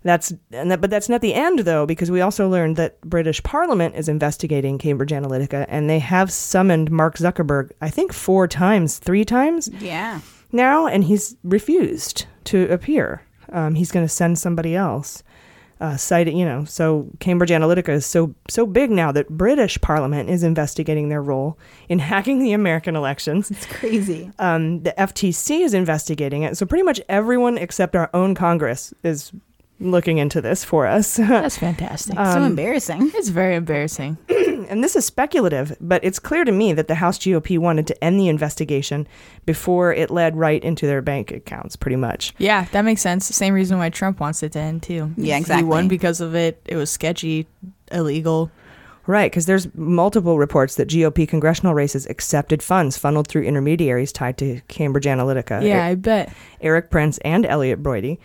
that's 0.02 0.32
and 0.50 0.70
that, 0.70 0.80
but 0.80 0.90
that's 0.90 1.08
not 1.08 1.20
the 1.20 1.34
end 1.34 1.60
though, 1.60 1.86
because 1.86 2.10
we 2.10 2.20
also 2.20 2.48
learned 2.48 2.76
that 2.76 3.00
British 3.02 3.42
Parliament 3.42 3.94
is 3.94 4.08
investigating 4.08 4.78
Cambridge 4.78 5.10
Analytica, 5.10 5.64
and 5.68 5.88
they 5.88 6.00
have 6.00 6.32
summoned 6.32 6.90
Mark 6.90 7.16
Zuckerberg, 7.16 7.70
I 7.80 7.90
think 7.90 8.12
four 8.12 8.48
times, 8.48 8.98
three 8.98 9.24
times 9.24 9.68
yeah. 9.80 10.20
now, 10.50 10.86
and 10.86 11.04
he's 11.04 11.36
refused 11.44 12.26
to 12.44 12.68
appear. 12.70 13.22
Um, 13.52 13.74
he's 13.74 13.92
going 13.92 14.04
to 14.04 14.12
send 14.12 14.38
somebody 14.38 14.74
else. 14.74 15.22
Uh, 15.80 15.96
cited, 15.96 16.32
you 16.32 16.44
know, 16.44 16.64
so 16.64 17.08
Cambridge 17.18 17.50
Analytica 17.50 17.88
is 17.88 18.06
so 18.06 18.32
so 18.48 18.66
big 18.66 18.88
now 18.88 19.10
that 19.10 19.28
British 19.28 19.80
Parliament 19.80 20.30
is 20.30 20.44
investigating 20.44 21.08
their 21.08 21.20
role 21.20 21.58
in 21.88 21.98
hacking 21.98 22.38
the 22.38 22.52
American 22.52 22.94
elections. 22.94 23.50
It's 23.50 23.66
crazy. 23.66 24.30
Um, 24.38 24.84
the 24.84 24.94
FTC 24.96 25.62
is 25.64 25.74
investigating 25.74 26.44
it. 26.44 26.56
So 26.56 26.66
pretty 26.66 26.84
much 26.84 27.00
everyone 27.08 27.58
except 27.58 27.96
our 27.96 28.08
own 28.14 28.36
Congress 28.36 28.94
is 29.02 29.32
looking 29.90 30.18
into 30.18 30.40
this 30.40 30.64
for 30.64 30.86
us. 30.86 31.16
That's 31.16 31.58
fantastic. 31.58 32.14
so 32.14 32.20
um, 32.22 32.44
embarrassing. 32.44 33.10
it's 33.14 33.28
very 33.28 33.54
embarrassing. 33.56 34.16
and 34.28 34.82
this 34.82 34.96
is 34.96 35.04
speculative, 35.04 35.76
but 35.80 36.02
it's 36.04 36.18
clear 36.18 36.44
to 36.44 36.52
me 36.52 36.72
that 36.72 36.88
the 36.88 36.94
House 36.96 37.18
GOP 37.18 37.58
wanted 37.58 37.86
to 37.88 38.04
end 38.04 38.18
the 38.18 38.28
investigation 38.28 39.06
before 39.46 39.92
it 39.92 40.10
led 40.10 40.36
right 40.36 40.62
into 40.62 40.86
their 40.86 41.02
bank 41.02 41.30
accounts, 41.32 41.76
pretty 41.76 41.96
much. 41.96 42.32
Yeah, 42.38 42.66
that 42.72 42.82
makes 42.82 43.00
sense. 43.02 43.26
Same 43.26 43.54
reason 43.54 43.78
why 43.78 43.90
Trump 43.90 44.20
wants 44.20 44.42
it 44.42 44.52
to 44.52 44.58
end 44.60 44.82
too. 44.82 45.12
Yeah, 45.16 45.36
He 45.36 45.40
exactly. 45.40 45.68
won 45.68 45.88
because 45.88 46.20
of 46.20 46.34
it. 46.34 46.62
It 46.66 46.76
was 46.76 46.90
sketchy, 46.90 47.46
illegal. 47.90 48.50
Right, 49.04 49.30
because 49.30 49.46
there's 49.46 49.74
multiple 49.74 50.38
reports 50.38 50.76
that 50.76 50.88
GOP 50.88 51.26
congressional 51.28 51.74
races 51.74 52.06
accepted 52.06 52.62
funds 52.62 52.96
funneled 52.96 53.26
through 53.26 53.42
intermediaries 53.42 54.12
tied 54.12 54.38
to 54.38 54.60
Cambridge 54.68 55.06
Analytica. 55.06 55.66
Yeah, 55.66 55.84
I 55.84 55.96
bet. 55.96 56.32
Erik 56.60 56.88
Prince 56.90 57.18
and 57.24 57.44
Elliot 57.44 57.82
Broidy. 57.82 58.18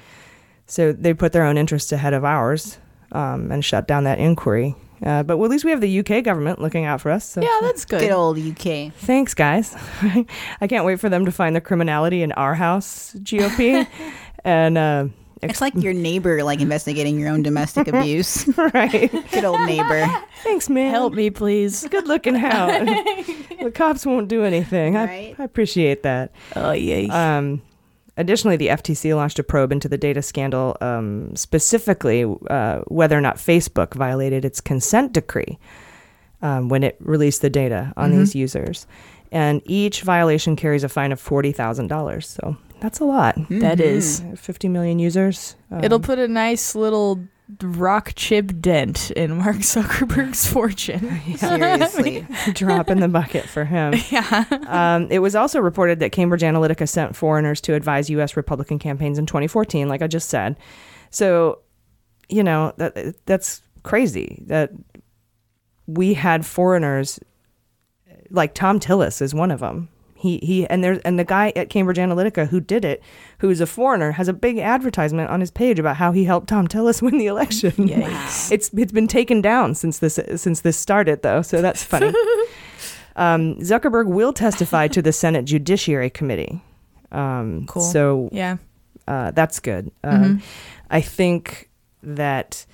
So 0.67 0.91
they 0.93 1.13
put 1.13 1.32
their 1.32 1.43
own 1.45 1.58
interests 1.58 1.91
ahead 1.91 2.13
of 2.13 2.23
ours 2.25 2.77
um, 3.13 3.51
and 3.51 3.63
shut 3.63 3.88
down 3.88 4.03
that 4.03 4.19
inquiry. 4.19 4.75
Uh, 5.06 5.23
but 5.23 5.34
at 5.41 5.49
least 5.49 5.63
we 5.63 5.71
have 5.71 5.80
the 5.82 5.99
UK 5.99 6.23
government 6.23 6.60
looking 6.60 6.84
out 6.86 6.99
for 7.01 7.12
us. 7.12 7.23
So 7.23 7.41
Yeah, 7.41 7.60
that's 7.62 7.86
good. 7.86 8.01
Good 8.01 8.12
old 8.12 8.38
UK. 8.39 8.91
thanks, 8.93 9.34
guys. 9.34 9.75
I 10.60 10.67
can't 10.67 10.86
wait 10.86 10.99
for 10.99 11.08
them 11.08 11.25
to 11.25 11.32
find 11.32 11.56
the 11.56 11.62
criminality 11.62 12.21
in 12.23 12.32
our 12.34 12.56
house 12.56 13.13
GOP. 13.19 13.88
and 14.43 14.77
uh, 14.77 15.06
It's 15.43 15.62
like 15.62 15.75
your 15.75 15.93
neighbor 15.93 16.43
like 16.43 16.62
investigating 16.62 17.19
your 17.19 17.30
own 17.30 17.43
domestic 17.43 17.88
abuse. 17.93 18.47
right, 18.58 19.12
Good 19.32 19.45
old 19.45 19.62
neighbor. 19.67 20.06
thanks, 20.43 20.67
man. 20.67 20.91
Help 20.91 21.13
me, 21.13 21.30
please. 21.30 21.88
Good 21.88 22.08
looking 22.08 22.36
out. 22.36 22.67
the 23.62 23.71
cops 23.73 24.03
won't 24.06 24.27
do 24.30 24.43
anything. 24.43 24.97
I, 24.97 25.06
Right. 25.06 25.36
I 25.38 25.43
appreciate 25.43 26.01
that. 26.03 26.32
Oh 26.56 26.71
yeah. 26.71 27.38
Um, 27.38 27.62
additionally, 28.17 28.58
the 28.58 28.67
FTC 28.67 29.15
launched 29.15 29.39
a 29.39 29.43
probe 29.43 29.71
into 29.71 29.88
the 29.88 29.97
data 29.97 30.21
scandal, 30.21 30.75
um, 30.82 31.36
specifically 31.36 32.25
uh, 32.49 32.80
whether 32.88 33.17
or 33.17 33.21
not 33.21 33.38
Facebook 33.38 33.93
violated 33.93 34.43
its 34.43 34.60
consent 34.60 35.13
decree 35.13 35.58
um, 36.41 36.69
when 36.69 36.84
it 36.84 36.97
released 36.99 37.41
the 37.41 37.49
data 37.49 37.93
on 37.97 38.12
these 38.12 38.36
users. 38.36 38.86
And 39.32 39.62
each 39.65 40.01
violation 40.01 40.56
carries 40.56 40.84
a 40.84 40.89
fine 40.89 41.12
of 41.12 41.21
$40,000. 41.21 42.23
So 42.23 42.58
that's 42.80 42.99
a 42.99 43.06
lot. 43.06 43.36
that 43.49 43.80
is. 43.80 44.23
50 44.36 44.69
million 44.69 44.99
users. 44.99 45.56
Um, 45.71 45.84
It'll 45.84 45.99
put 45.99 46.19
a 46.19 46.27
nice 46.27 46.75
little 46.75 47.19
rock 47.62 48.13
chip 48.15 48.51
dent 48.60 49.12
in 49.12 49.38
Mark 49.38 49.57
Zuckerberg's 49.57 50.45
fortune. 50.45 51.21
Seriously. 51.38 52.27
drop 52.53 52.89
in 52.89 52.99
the 52.99 53.07
bucket 53.07 53.45
for 53.45 53.65
him. 53.65 53.93
yeah. 54.10 54.45
Um, 54.67 55.07
it 55.10 55.19
was 55.19 55.36
also 55.36 55.60
reported 55.60 55.99
that 55.99 56.12
Cambridge 56.12 56.41
Analytica 56.41 56.88
sent 56.88 57.15
foreigners 57.15 57.62
to 57.62 57.73
advise 57.73 58.10
U.S. 58.10 58.36
Republican 58.36 58.79
campaigns 58.79 59.17
in 59.17 59.25
2014, 59.25 59.88
like 59.88 60.01
I 60.01 60.07
just 60.07 60.29
said. 60.29 60.57
So, 61.10 61.60
you 62.29 62.43
know, 62.43 62.73
that 62.77 63.15
that's 63.25 63.62
crazy 63.83 64.43
that 64.47 64.71
we 65.86 66.13
had 66.13 66.45
foreigners 66.45 67.19
like 68.29 68.53
Thom 68.53 68.79
Tillis 68.79 69.21
is 69.21 69.33
one 69.33 69.51
of 69.51 69.62
them. 69.62 69.89
He 70.19 70.39
he 70.41 70.65
and 70.67 70.84
there's 70.84 70.99
and 70.99 71.19
the 71.19 71.23
guy 71.23 71.53
at 71.56 71.69
Cambridge 71.69 71.97
Analytica 71.97 72.47
who 72.47 72.60
did 72.60 72.84
it, 72.84 73.01
who's 73.39 73.62
a 73.62 73.67
foreigner, 73.67 74.13
has 74.13 74.27
a 74.27 74.34
big 74.34 74.58
advertisement 74.58 75.30
on 75.30 75.39
his 75.41 75.51
page 75.51 75.77
about 75.80 75.97
how 75.97 76.12
he 76.12 76.23
helped 76.25 76.47
Thom 76.49 76.67
Tillis 76.67 77.01
win 77.06 77.17
the 77.17 77.27
election. 77.27 77.71
Yikes. 77.71 78.51
It's 78.58 78.69
it's 78.75 78.91
been 78.91 79.08
taken 79.08 79.41
down 79.41 79.75
since 79.75 79.99
this 79.99 80.19
since 80.36 80.62
this 80.62 80.77
started 80.77 81.21
though, 81.21 81.41
so 81.41 81.62
that's 81.62 81.84
funny. 81.93 82.12
Um, 83.15 83.56
Zuckerberg 83.60 84.08
will 84.08 84.34
testify 84.34 84.88
to 84.89 85.01
the 85.01 85.12
Senate 85.12 85.45
Judiciary 85.45 86.10
Committee. 86.10 86.62
Um, 87.12 87.65
Cool. 87.67 87.82
So 87.84 88.30
Yeah. 88.32 88.58
uh, 89.08 89.32
that's 89.32 89.60
good. 89.60 89.91
Um, 90.03 90.41
I 90.91 91.01
think 91.01 91.69
that, 92.03 92.65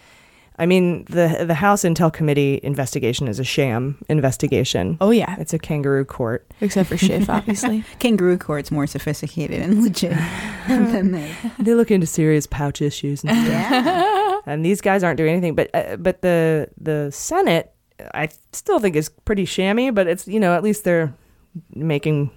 I 0.59 0.65
mean, 0.67 1.05
the 1.05 1.43
the 1.47 1.55
House 1.55 1.83
Intel 1.83 2.13
Committee 2.13 2.59
investigation 2.61 3.27
is 3.27 3.39
a 3.39 3.43
sham 3.43 3.97
investigation. 4.07 4.97
Oh 5.01 5.09
yeah. 5.11 5.35
It's 5.39 5.53
a 5.53 5.59
kangaroo 5.59 6.05
court. 6.05 6.45
Except 6.61 6.89
for 6.89 6.97
Schiff, 6.97 7.29
obviously. 7.29 7.83
Kangaroo 7.99 8.37
court's 8.37 8.69
more 8.71 8.85
sophisticated 8.85 9.61
and 9.61 9.81
legit 9.83 10.11
than 10.67 11.11
this. 11.11 11.35
they 11.59 11.73
look 11.73 11.89
into 11.89 12.05
serious 12.05 12.45
pouch 12.45 12.81
issues, 12.81 13.23
and, 13.23 13.35
Yeah. 13.47 14.39
and 14.45 14.63
these 14.63 14.79
guys 14.81 15.03
aren't 15.03 15.17
doing 15.17 15.31
anything. 15.31 15.55
But 15.55 15.69
uh, 15.73 15.97
but 15.97 16.21
the 16.21 16.69
the 16.79 17.09
Senate, 17.11 17.73
I 18.13 18.29
still 18.51 18.79
think 18.79 18.95
is 18.95 19.09
pretty 19.09 19.45
shammy. 19.45 19.93
But 19.93 20.07
it's 20.07 20.27
you 20.27 20.39
know 20.39 20.53
at 20.53 20.61
least 20.63 20.83
they're 20.83 21.13
making 21.73 22.29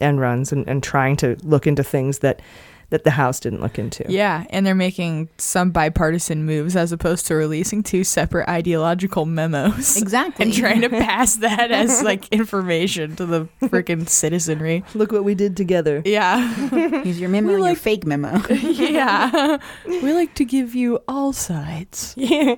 end 0.00 0.20
runs 0.20 0.52
and, 0.52 0.68
and 0.68 0.82
trying 0.82 1.16
to 1.16 1.36
look 1.42 1.66
into 1.66 1.82
things 1.82 2.18
that 2.18 2.42
that 2.90 3.04
the 3.04 3.10
House 3.10 3.40
didn't 3.40 3.60
look 3.60 3.78
into. 3.78 4.04
Yeah, 4.08 4.44
and 4.50 4.66
they're 4.66 4.74
making 4.74 5.28
some 5.38 5.70
bipartisan 5.70 6.44
moves 6.44 6.76
as 6.76 6.92
opposed 6.92 7.26
to 7.26 7.34
releasing 7.34 7.82
two 7.82 8.04
separate 8.04 8.48
ideological 8.48 9.26
memos. 9.26 9.96
Exactly. 9.96 10.44
And 10.44 10.54
trying 10.54 10.82
to 10.82 10.88
pass 10.88 11.36
that 11.36 11.70
as 11.70 12.02
like 12.02 12.28
information 12.32 13.16
to 13.16 13.26
the 13.26 13.48
freaking 13.62 14.08
citizenry. 14.08 14.84
Look 14.94 15.12
what 15.12 15.24
we 15.24 15.34
did 15.34 15.56
together. 15.56 16.02
Yeah. 16.04 16.54
Here's 17.02 17.18
your 17.20 17.28
memo 17.28 17.54
and 17.54 17.64
your 17.64 17.74
fake 17.74 18.06
memo. 18.06 18.40
yeah. 18.50 19.58
We 19.86 20.12
like 20.12 20.34
to 20.34 20.44
give 20.44 20.74
you 20.74 21.00
all 21.08 21.32
sides. 21.32 22.14
yeah. 22.16 22.56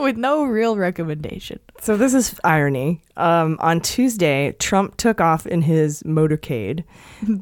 With 0.00 0.16
no 0.16 0.44
real 0.44 0.76
recommendation. 0.76 1.60
So 1.80 1.96
this 1.96 2.12
is 2.14 2.38
irony. 2.44 3.02
Um, 3.16 3.56
on 3.60 3.80
Tuesday, 3.80 4.54
Trump 4.58 4.96
took 4.96 5.20
off 5.20 5.46
in 5.46 5.62
his 5.62 6.02
motorcade 6.02 6.84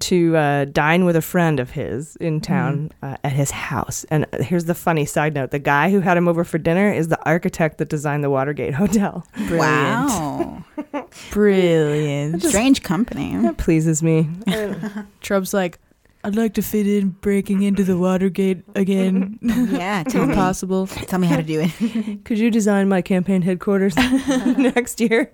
to 0.00 0.36
uh, 0.36 0.64
dine 0.66 1.04
with 1.04 1.16
a 1.16 1.22
friend 1.22 1.58
of 1.58 1.70
his 1.70 2.03
in 2.16 2.40
town 2.40 2.90
uh, 3.02 3.16
at 3.24 3.32
his 3.32 3.50
house. 3.50 4.04
And 4.10 4.26
here's 4.40 4.64
the 4.64 4.74
funny 4.74 5.04
side 5.04 5.34
note: 5.34 5.50
the 5.50 5.58
guy 5.58 5.90
who 5.90 6.00
had 6.00 6.16
him 6.16 6.28
over 6.28 6.44
for 6.44 6.58
dinner 6.58 6.92
is 6.92 7.08
the 7.08 7.22
architect 7.24 7.78
that 7.78 7.88
designed 7.88 8.24
the 8.24 8.30
Watergate 8.30 8.74
Hotel. 8.82 9.26
Wow. 9.50 10.64
Brilliant. 11.30 12.42
Strange 12.42 12.82
company. 12.82 13.36
That 13.38 13.56
pleases 13.56 14.02
me. 14.02 14.28
Trump's 15.20 15.54
like, 15.54 15.78
I'd 16.26 16.36
like 16.36 16.54
to 16.54 16.62
fit 16.62 16.86
in 16.86 17.10
breaking 17.10 17.62
into 17.62 17.84
the 17.84 17.98
Watergate 17.98 18.64
again. 18.74 19.38
Yeah, 19.74 20.02
tell 20.04 20.22
if 20.22 20.28
me. 20.30 20.34
possible. 20.34 20.86
Tell 20.86 21.18
me 21.18 21.26
how 21.26 21.36
to 21.36 21.42
do 21.42 21.60
it. 21.60 22.24
Could 22.24 22.38
you 22.38 22.50
design 22.50 22.88
my 22.88 23.02
campaign 23.02 23.42
headquarters 23.42 23.94
next 24.56 25.00
year? 25.00 25.30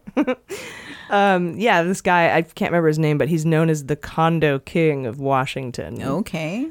um, 1.10 1.56
yeah, 1.58 1.82
this 1.84 2.00
guy, 2.00 2.34
I 2.36 2.42
can't 2.42 2.72
remember 2.72 2.88
his 2.88 2.98
name, 2.98 3.18
but 3.18 3.28
he's 3.28 3.46
known 3.46 3.68
as 3.70 3.84
the 3.86 3.94
condo 3.96 4.58
king 4.58 5.06
of 5.06 5.20
Washington. 5.20 6.02
Okay. 6.02 6.70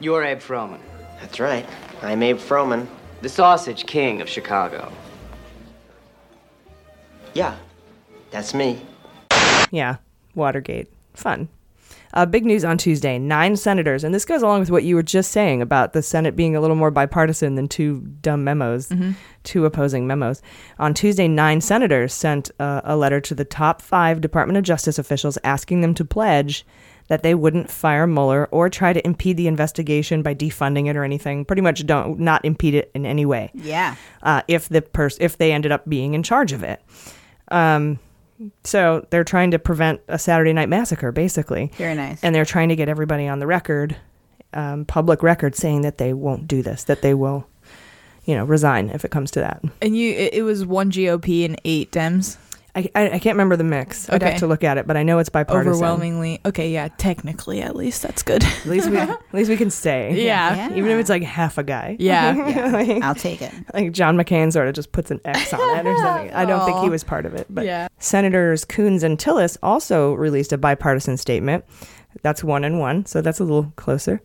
You're 0.00 0.22
Abe 0.24 0.40
Froman. 0.40 0.80
That's 1.20 1.40
right. 1.40 1.66
I'm 2.02 2.22
Abe 2.22 2.38
Froman. 2.38 2.86
The 3.22 3.28
Sausage 3.28 3.86
King 3.86 4.20
of 4.20 4.28
Chicago. 4.28 4.92
Yeah, 7.34 7.56
that's 8.30 8.52
me. 8.52 8.82
Yeah, 9.70 9.96
Watergate. 10.34 10.88
Fun. 11.14 11.48
Uh, 12.12 12.26
big 12.26 12.44
news 12.44 12.64
on 12.64 12.76
Tuesday. 12.76 13.18
Nine 13.18 13.56
senators, 13.56 14.02
and 14.02 14.14
this 14.14 14.24
goes 14.24 14.42
along 14.42 14.60
with 14.60 14.70
what 14.70 14.82
you 14.82 14.96
were 14.96 15.02
just 15.02 15.30
saying 15.30 15.62
about 15.62 15.92
the 15.92 16.02
Senate 16.02 16.34
being 16.34 16.56
a 16.56 16.60
little 16.60 16.76
more 16.76 16.90
bipartisan 16.90 17.54
than 17.54 17.68
two 17.68 18.00
dumb 18.20 18.42
memos, 18.42 18.92
two 19.44 19.64
opposing 19.64 20.06
memos. 20.06 20.42
On 20.78 20.92
Tuesday, 20.92 21.28
nine 21.28 21.60
senators 21.60 22.12
sent 22.12 22.50
uh, 22.58 22.80
a 22.84 22.96
letter 22.96 23.20
to 23.20 23.34
the 23.34 23.44
top 23.44 23.80
five 23.80 24.20
Department 24.20 24.56
of 24.56 24.64
Justice 24.64 24.98
officials 24.98 25.38
asking 25.44 25.82
them 25.82 25.94
to 25.94 26.04
pledge 26.04 26.66
that 27.08 27.22
they 27.24 27.34
wouldn't 27.34 27.70
fire 27.70 28.06
Mueller 28.06 28.48
or 28.52 28.68
try 28.70 28.92
to 28.92 29.04
impede 29.04 29.36
the 29.36 29.48
investigation 29.48 30.22
by 30.22 30.32
defunding 30.34 30.88
it 30.88 30.96
or 30.96 31.02
anything. 31.02 31.44
Pretty 31.44 31.62
much 31.62 31.84
don't 31.84 32.20
not 32.20 32.44
impede 32.44 32.74
it 32.74 32.90
in 32.94 33.04
any 33.04 33.26
way. 33.26 33.50
Yeah. 33.52 33.96
Uh, 34.22 34.42
if 34.46 34.68
the 34.68 34.80
pers- 34.82 35.18
if 35.20 35.36
they 35.36 35.52
ended 35.52 35.72
up 35.72 35.88
being 35.88 36.14
in 36.14 36.22
charge 36.22 36.52
of 36.52 36.62
it. 36.62 36.80
Um, 37.48 37.98
so 38.64 39.06
they're 39.10 39.24
trying 39.24 39.50
to 39.52 39.58
prevent 39.58 40.00
a 40.08 40.18
Saturday 40.18 40.52
night 40.52 40.68
massacre, 40.68 41.12
basically. 41.12 41.72
Very 41.76 41.94
nice. 41.94 42.22
And 42.22 42.34
they're 42.34 42.44
trying 42.44 42.68
to 42.70 42.76
get 42.76 42.88
everybody 42.88 43.26
on 43.28 43.38
the 43.38 43.46
record, 43.46 43.96
um, 44.52 44.84
public 44.84 45.22
record, 45.22 45.54
saying 45.54 45.82
that 45.82 45.98
they 45.98 46.12
won't 46.12 46.48
do 46.48 46.62
this, 46.62 46.84
that 46.84 47.02
they 47.02 47.14
will, 47.14 47.46
you 48.24 48.34
know, 48.34 48.44
resign 48.44 48.90
if 48.90 49.04
it 49.04 49.10
comes 49.10 49.30
to 49.32 49.40
that. 49.40 49.62
And 49.82 49.96
you, 49.96 50.12
it, 50.12 50.34
it 50.34 50.42
was 50.42 50.64
one 50.64 50.90
GOP 50.90 51.44
and 51.44 51.60
eight 51.64 51.90
Dems. 51.90 52.36
I, 52.74 52.88
I, 52.94 53.04
I 53.10 53.18
can't 53.18 53.34
remember 53.34 53.56
the 53.56 53.64
mix. 53.64 54.08
I'd 54.08 54.16
Okay. 54.22 54.30
have 54.32 54.40
to 54.40 54.46
look 54.46 54.62
at 54.64 54.78
it, 54.78 54.86
but 54.86 54.96
I 54.96 55.02
know 55.02 55.18
it's 55.18 55.28
bipartisan. 55.28 55.72
Overwhelmingly. 55.72 56.40
Okay, 56.46 56.70
yeah, 56.70 56.88
technically, 56.98 57.60
at 57.62 57.74
least 57.74 58.02
that's 58.02 58.22
good. 58.22 58.44
At 58.44 58.66
least 58.66 58.88
we, 58.90 58.96
at 58.98 59.18
least 59.32 59.50
we 59.50 59.56
can 59.56 59.70
say, 59.70 60.14
Yeah. 60.24 60.70
even 60.74 60.90
if 60.90 60.98
it's 60.98 61.10
like 61.10 61.22
half 61.22 61.58
a 61.58 61.62
guy. 61.64 61.96
Yeah. 61.98 62.70
Like- 62.70 63.02
I'll 63.02 63.14
take 63.14 63.42
it. 63.42 63.52
like 63.74 63.92
John 63.92 64.16
McCain 64.16 64.52
sort 64.52 64.68
of 64.68 64.74
just 64.74 64.92
puts 64.92 65.10
an 65.10 65.20
X 65.24 65.52
on 65.52 65.60
it 65.78 65.86
or 65.86 65.96
something. 65.98 66.32
I 66.32 66.44
don't 66.44 66.64
think 66.64 66.78
he 66.78 66.86
Aw. 66.86 66.90
was 66.90 67.02
part 67.04 67.26
of 67.26 67.34
it. 67.34 67.46
But 67.50 67.64
Yeah. 67.64 67.88
Senators 67.98 68.64
Coons 68.64 69.02
and 69.02 69.18
Tillis 69.18 69.56
also 69.62 70.14
released 70.14 70.52
a 70.52 70.58
bipartisan 70.58 71.16
statement. 71.16 71.64
That's 72.22 72.44
one 72.44 72.64
and 72.64 72.78
one, 72.78 73.06
so 73.06 73.20
that's 73.20 73.40
a 73.40 73.44
little 73.44 73.72
closer. 73.76 74.20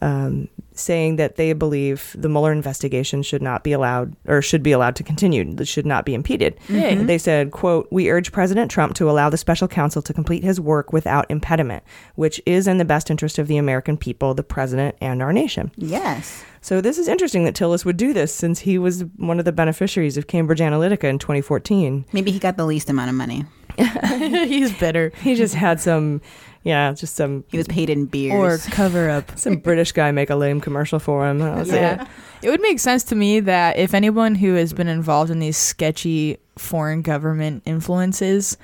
Um, 0.00 0.48
saying 0.72 1.16
that 1.16 1.36
they 1.36 1.52
believe 1.52 2.14
the 2.18 2.28
Mueller 2.28 2.52
investigation 2.52 3.22
should 3.22 3.42
not 3.42 3.62
be 3.62 3.72
allowed 3.72 4.16
or 4.26 4.40
should 4.42 4.62
be 4.62 4.72
allowed 4.72 4.96
to 4.96 5.02
continue, 5.02 5.52
that 5.54 5.66
should 5.66 5.86
not 5.86 6.04
be 6.04 6.14
impeded. 6.14 6.58
Yay. 6.68 6.94
They 6.94 7.18
said, 7.18 7.50
quote, 7.50 7.88
we 7.90 8.10
urge 8.10 8.32
President 8.32 8.70
Trump 8.70 8.94
to 8.94 9.10
allow 9.10 9.30
the 9.30 9.36
special 9.36 9.68
counsel 9.68 10.02
to 10.02 10.12
complete 10.12 10.42
his 10.42 10.60
work 10.60 10.92
without 10.92 11.30
impediment, 11.30 11.84
which 12.14 12.40
is 12.46 12.66
in 12.66 12.78
the 12.78 12.84
best 12.84 13.10
interest 13.10 13.38
of 13.38 13.46
the 13.46 13.58
American 13.58 13.96
people, 13.96 14.34
the 14.34 14.42
president, 14.42 14.96
and 15.00 15.22
our 15.22 15.32
nation. 15.32 15.70
Yes. 15.76 16.44
So 16.62 16.80
this 16.80 16.98
is 16.98 17.08
interesting 17.08 17.44
that 17.44 17.54
Tillis 17.54 17.84
would 17.84 17.96
do 17.96 18.12
this 18.12 18.34
since 18.34 18.60
he 18.60 18.78
was 18.78 19.04
one 19.16 19.38
of 19.38 19.44
the 19.44 19.52
beneficiaries 19.52 20.16
of 20.16 20.26
Cambridge 20.26 20.60
Analytica 20.60 21.04
in 21.04 21.18
2014. 21.18 22.04
Maybe 22.12 22.30
he 22.30 22.38
got 22.38 22.56
the 22.56 22.66
least 22.66 22.90
amount 22.90 23.08
of 23.08 23.16
money. 23.16 23.44
He's 23.78 24.72
bitter. 24.78 25.12
He 25.22 25.34
just 25.34 25.54
had 25.54 25.80
some, 25.80 26.20
yeah, 26.62 26.92
just 26.92 27.16
some 27.16 27.44
He 27.48 27.56
was 27.58 27.66
paid 27.68 27.88
in 27.90 28.06
beers. 28.06 28.66
Or 28.66 28.70
cover 28.70 29.08
up. 29.08 29.32
some 29.38 29.56
British 29.56 29.92
guy 29.92 30.10
make 30.12 30.30
a 30.30 30.36
lame 30.36 30.60
commercial 30.60 30.98
for 30.98 31.28
him. 31.28 31.38
That 31.38 31.56
was 31.56 31.70
Yeah. 31.72 32.02
it. 32.02 32.08
It 32.42 32.50
would 32.50 32.62
make 32.62 32.78
sense 32.80 33.04
to 33.04 33.14
me 33.14 33.40
that 33.40 33.76
if 33.78 33.92
anyone 33.94 34.34
who 34.34 34.54
has 34.54 34.72
been 34.72 34.88
involved 34.88 35.30
in 35.30 35.40
these 35.40 35.56
sketchy 35.56 36.38
foreign 36.56 37.02
government 37.02 37.62
influences, 37.66 38.56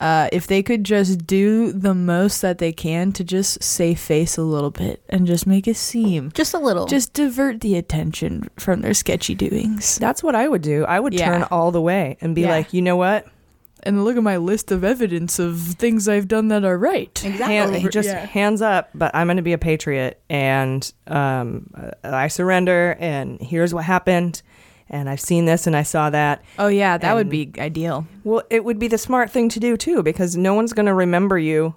uh, 0.00 0.28
if 0.32 0.46
they 0.46 0.62
could 0.62 0.84
just 0.84 1.26
do 1.26 1.72
the 1.72 1.94
most 1.94 2.42
that 2.42 2.58
they 2.58 2.72
can 2.72 3.12
to 3.12 3.22
just 3.24 3.62
save 3.62 3.98
face 3.98 4.36
a 4.36 4.42
little 4.42 4.70
bit 4.72 5.02
and 5.08 5.26
just 5.26 5.46
make 5.46 5.68
it 5.68 5.76
seem, 5.76 6.30
just 6.34 6.52
a 6.52 6.58
little, 6.58 6.84
just 6.86 7.12
divert 7.14 7.60
the 7.60 7.76
attention 7.76 8.50
from 8.58 8.80
their 8.82 8.92
sketchy 8.92 9.34
doings. 9.34 9.96
That's 9.98 10.22
what 10.22 10.34
I 10.34 10.48
would 10.48 10.62
do. 10.62 10.84
I 10.84 10.98
would 11.00 11.14
Yeah. 11.14 11.26
turn 11.30 11.42
all 11.44 11.70
the 11.70 11.80
way 11.80 12.16
and 12.20 12.34
be 12.34 12.42
Yeah. 12.42 12.50
like, 12.50 12.74
you 12.74 12.82
know 12.82 12.96
what? 12.96 13.26
And 13.84 14.02
look 14.04 14.16
at 14.16 14.22
my 14.22 14.38
list 14.38 14.72
of 14.72 14.82
evidence 14.82 15.38
of 15.38 15.58
things 15.60 16.08
I've 16.08 16.26
done 16.26 16.48
that 16.48 16.64
are 16.64 16.78
right. 16.78 17.16
Hand, 17.18 17.90
just 17.92 18.08
Yeah. 18.08 18.24
hands 18.26 18.62
up, 18.62 18.88
but 18.94 19.14
I'm 19.14 19.26
going 19.26 19.36
to 19.36 19.42
be 19.42 19.52
a 19.52 19.58
patriot 19.58 20.20
and 20.30 20.90
um, 21.06 21.70
I 22.02 22.28
surrender. 22.28 22.96
And 22.98 23.38
here's 23.40 23.74
what 23.74 23.84
happened. 23.84 24.40
And 24.88 25.08
I've 25.08 25.20
seen 25.20 25.44
this 25.46 25.66
and 25.66 25.76
I 25.76 25.82
saw 25.82 26.10
that. 26.10 26.42
Oh 26.58 26.68
yeah, 26.68 26.96
that 26.98 27.14
would 27.14 27.28
be 27.30 27.50
ideal. 27.58 28.06
Well, 28.22 28.42
it 28.50 28.64
would 28.64 28.78
be 28.78 28.88
the 28.88 28.98
smart 28.98 29.30
thing 29.30 29.48
to 29.50 29.60
do 29.60 29.76
too, 29.76 30.02
because 30.02 30.36
no 30.36 30.54
one's 30.54 30.72
going 30.72 30.86
to 30.86 30.94
remember 30.94 31.38
you. 31.38 31.74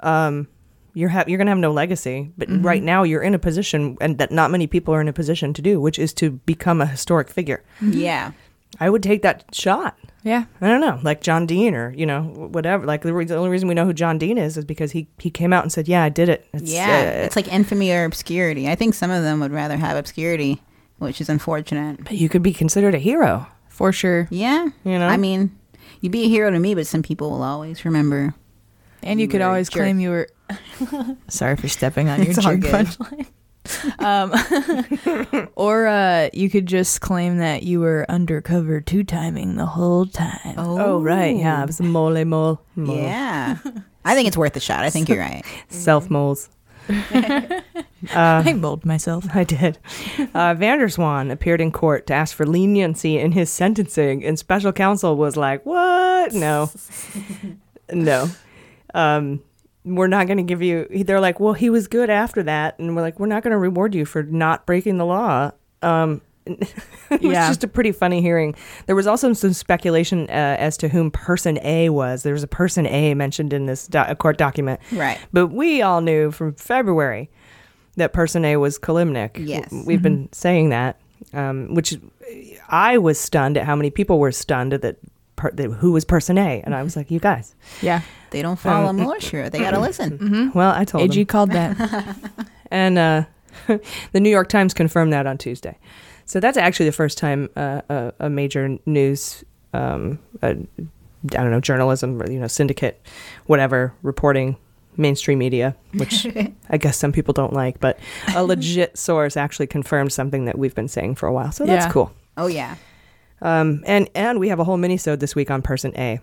Um, 0.00 0.48
you're 0.92 1.08
ha- 1.10 1.24
you're 1.28 1.38
going 1.38 1.46
to 1.46 1.52
have 1.52 1.58
no 1.58 1.70
legacy, 1.72 2.32
but 2.36 2.48
Mhm. 2.48 2.64
right 2.64 2.82
now 2.82 3.04
you're 3.04 3.22
in 3.22 3.34
a 3.34 3.38
position, 3.38 3.96
and 4.00 4.18
that 4.18 4.32
not 4.32 4.50
many 4.50 4.66
people 4.66 4.92
are 4.94 5.00
in 5.00 5.06
a 5.08 5.12
position 5.12 5.52
to 5.54 5.62
do, 5.62 5.80
which 5.80 5.98
is 5.98 6.12
to 6.14 6.32
become 6.46 6.80
a 6.80 6.86
historic 6.86 7.28
figure. 7.28 7.62
Yeah. 7.80 8.32
I 8.80 8.90
would 8.90 9.02
take 9.02 9.22
that 9.22 9.44
shot. 9.52 9.96
Yeah. 10.22 10.44
I 10.60 10.68
don't 10.68 10.80
know, 10.80 10.98
like 11.02 11.22
John 11.22 11.46
Dean 11.46 11.74
or 11.74 11.92
you 11.94 12.04
know 12.06 12.22
whatever. 12.22 12.84
Like 12.84 13.02
the, 13.02 13.12
re- 13.14 13.24
the 13.24 13.36
only 13.36 13.48
reason 13.50 13.68
we 13.68 13.74
know 13.74 13.84
who 13.86 13.92
John 13.94 14.18
Dean 14.18 14.36
is 14.38 14.56
is 14.56 14.64
because 14.64 14.92
he 14.92 15.08
he 15.18 15.30
came 15.30 15.52
out 15.52 15.64
and 15.64 15.72
said, 15.72 15.88
"Yeah, 15.88 16.02
I 16.02 16.08
did 16.10 16.28
it." 16.28 16.46
It's, 16.52 16.70
yeah. 16.70 17.14
uh, 17.16 17.24
it's 17.24 17.36
like 17.36 17.48
infamy 17.48 17.90
or 17.92 18.04
obscurity. 18.04 18.68
I 18.68 18.74
think 18.74 18.94
some 18.94 19.10
of 19.10 19.22
them 19.22 19.40
would 19.40 19.52
rather 19.52 19.76
have 19.76 19.96
obscurity, 19.96 20.60
which 20.98 21.20
is 21.20 21.28
unfortunate. 21.28 22.04
But 22.04 22.12
you 22.14 22.28
could 22.28 22.42
be 22.42 22.52
considered 22.52 22.94
a 22.94 22.98
hero 22.98 23.46
for 23.68 23.92
sure. 23.92 24.28
Yeah. 24.30 24.68
You 24.84 24.98
know? 24.98 25.08
I 25.08 25.16
mean, 25.16 25.56
you'd 26.00 26.12
be 26.12 26.24
a 26.24 26.28
hero 26.28 26.50
to 26.50 26.58
me, 26.58 26.74
but 26.74 26.86
some 26.86 27.02
people 27.02 27.30
will 27.30 27.42
always 27.42 27.84
remember. 27.84 28.34
And 29.02 29.18
you 29.18 29.28
could 29.28 29.40
always 29.40 29.70
claim 29.70 29.98
you 29.98 30.10
were. 30.10 30.28
Sorry 31.28 31.56
for 31.56 31.68
stepping 31.68 32.10
on 32.10 32.18
your 32.22 32.32
It's 32.32 32.42
jerk 32.42 32.60
good. 32.60 32.70
punchline. 32.86 33.26
Um, 33.98 34.32
or 35.54 35.86
uh, 35.86 36.28
you 36.32 36.50
could 36.50 36.66
just 36.66 37.00
claim 37.00 37.38
that 37.38 37.62
you 37.62 37.80
were 37.80 38.06
undercover 38.08 38.80
two 38.80 39.04
timing 39.04 39.56
the 39.56 39.66
whole 39.66 40.06
time. 40.06 40.54
Oh, 40.56 41.00
right, 41.00 41.36
yeah, 41.36 41.62
it 41.62 41.66
was 41.66 41.80
a 41.80 41.84
mole 41.84 42.24
mole. 42.24 42.60
mole. 42.74 42.96
Yeah. 42.96 43.58
I 44.04 44.14
think 44.14 44.28
it's 44.28 44.36
worth 44.36 44.56
a 44.56 44.60
shot. 44.60 44.84
I 44.84 44.90
think 44.90 45.08
you're 45.08 45.18
right. 45.30 45.44
Self 45.68 46.10
moles. 46.10 46.48
I 46.88 48.54
mold 48.56 48.84
myself. 48.84 49.26
I 49.34 49.44
did. 49.44 49.78
Uh, 50.34 50.54
van 50.54 50.78
der 50.78 50.88
Zwaan 50.88 51.30
appeared 51.30 51.60
in 51.60 51.70
court 51.70 52.06
to 52.08 52.14
ask 52.14 52.34
for 52.34 52.46
leniency 52.46 53.18
in 53.18 53.32
his 53.32 53.50
sentencing, 53.50 54.24
and 54.24 54.38
special 54.38 54.72
counsel 54.72 55.16
was 55.16 55.36
like, 55.36 55.64
"What? 55.64 56.32
No, 56.32 56.70
no. 57.92 58.28
Um, 58.94 59.42
we're 59.96 60.06
not 60.06 60.26
going 60.26 60.36
to 60.38 60.42
give 60.42 60.62
you." 60.62 60.86
They're 61.04 61.20
like, 61.20 61.40
"Well, 61.40 61.52
he 61.54 61.70
was 61.70 61.88
good 61.88 62.10
after 62.10 62.42
that," 62.44 62.78
and 62.78 62.94
we're 62.96 63.02
like, 63.02 63.18
"We're 63.20 63.26
not 63.26 63.42
going 63.42 63.52
to 63.52 63.58
reward 63.58 63.94
you 63.94 64.04
for 64.04 64.22
not 64.22 64.66
breaking 64.66 64.98
the 64.98 65.06
law." 65.06 65.50
Um, 65.82 66.20
it 66.46 66.58
was 67.10 67.20
Yeah. 67.32 67.48
just 67.48 67.64
a 67.64 67.68
pretty 67.68 67.92
funny 67.92 68.20
hearing. 68.22 68.54
There 68.86 68.96
was 68.96 69.06
also 69.06 69.32
some 69.34 69.52
speculation 69.52 70.22
uh, 70.30 70.56
as 70.58 70.76
to 70.78 70.88
whom 70.88 71.10
person 71.10 71.58
A 71.62 71.90
was. 71.90 72.22
There 72.22 72.32
was 72.32 72.42
a 72.42 72.48
person 72.48 72.86
A 72.86 73.14
mentioned 73.14 73.52
in 73.52 73.66
this 73.66 73.86
do- 73.86 74.02
court 74.18 74.38
document, 74.38 74.80
Right. 74.92 75.18
But 75.32 75.48
we 75.48 75.82
all 75.82 76.00
knew 76.00 76.30
from 76.30 76.54
February 76.54 77.30
that 77.96 78.12
person 78.12 78.44
A 78.44 78.56
was 78.56 78.78
Kilimnik. 78.78 79.32
Yes. 79.46 79.70
We've 79.86 80.02
been 80.02 80.28
saying 80.32 80.70
that, 80.70 80.98
um, 81.34 81.74
which 81.74 81.98
I 82.68 82.98
was 82.98 83.18
stunned 83.18 83.56
at 83.58 83.64
how 83.66 83.76
many 83.76 83.90
people 83.90 84.18
were 84.18 84.32
stunned 84.32 84.72
that, 84.72 84.96
per, 85.40 85.50
who 85.52 85.92
was 85.92 86.04
person 86.04 86.38
A. 86.38 86.60
And 86.64 86.74
I 86.74 86.82
was 86.82 86.94
like, 86.96 87.10
you 87.10 87.18
guys. 87.18 87.54
Yeah. 87.82 88.02
They 88.30 88.42
don't 88.42 88.58
follow 88.58 88.88
Um, 88.88 88.96
militia. 88.96 89.48
They 89.50 89.58
gotta 89.58 89.80
listen. 89.88 90.18
Mm-hmm. 90.18 90.58
Well, 90.58 90.72
I 90.72 90.84
told 90.84 91.04
AG 91.04 91.14
them. 91.16 91.26
called 91.26 91.50
that. 91.52 92.16
And 92.72 92.98
uh, 92.98 93.24
the 94.12 94.20
New 94.20 94.30
York 94.30 94.48
Times 94.48 94.72
confirmed 94.74 95.12
that 95.12 95.26
on 95.26 95.36
Tuesday. 95.38 95.76
So 96.24 96.38
that's 96.38 96.56
actually 96.56 96.86
the 96.86 96.92
first 96.92 97.18
time 97.18 97.48
uh, 97.56 97.80
a, 97.88 98.12
a 98.20 98.30
major 98.30 98.78
news, 98.86 99.42
um, 99.74 100.20
uh, 100.40 100.54
I 101.32 101.36
don't 101.42 101.50
know, 101.50 101.60
journalism, 101.60 102.22
you 102.30 102.38
know, 102.38 102.46
syndicate, 102.46 103.04
whatever, 103.46 103.92
reporting 104.02 104.56
mainstream 104.96 105.38
media, 105.40 105.74
which 105.94 106.26
I 106.70 106.76
guess 106.78 106.96
some 106.96 107.10
people 107.10 107.34
don't 107.34 107.52
like, 107.52 107.80
but 107.80 107.98
a 108.36 108.44
legit 108.44 108.96
source 108.96 109.36
actually 109.36 109.66
confirmed 109.66 110.12
something 110.12 110.44
that 110.44 110.56
we've 110.56 110.74
been 110.76 110.88
saying 110.88 111.16
for 111.16 111.26
a 111.26 111.32
while. 111.32 111.50
So 111.50 111.66
that's 111.66 111.86
Yeah. 111.86 111.92
cool. 111.92 112.12
Oh 112.36 112.46
yeah. 112.46 112.76
Um, 113.42 113.82
and 113.86 114.08
and 114.14 114.38
we 114.40 114.48
have 114.48 114.58
a 114.60 114.64
whole 114.64 114.76
mini-sode 114.76 115.20
this 115.20 115.34
week 115.34 115.50
on 115.50 115.62
person 115.62 115.92
A. 115.96 116.20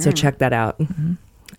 So 0.00 0.10
check 0.12 0.38
that 0.38 0.52
out. 0.52 0.80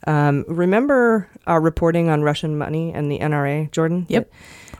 Um, 0.07 0.45
remember 0.47 1.29
our 1.45 1.59
reporting 1.61 2.09
on 2.09 2.21
Russian 2.23 2.57
money 2.57 2.93
and 2.93 3.11
the 3.11 3.19
NRA, 3.19 3.71
Jordan? 3.71 4.05
Yep. 4.09 4.31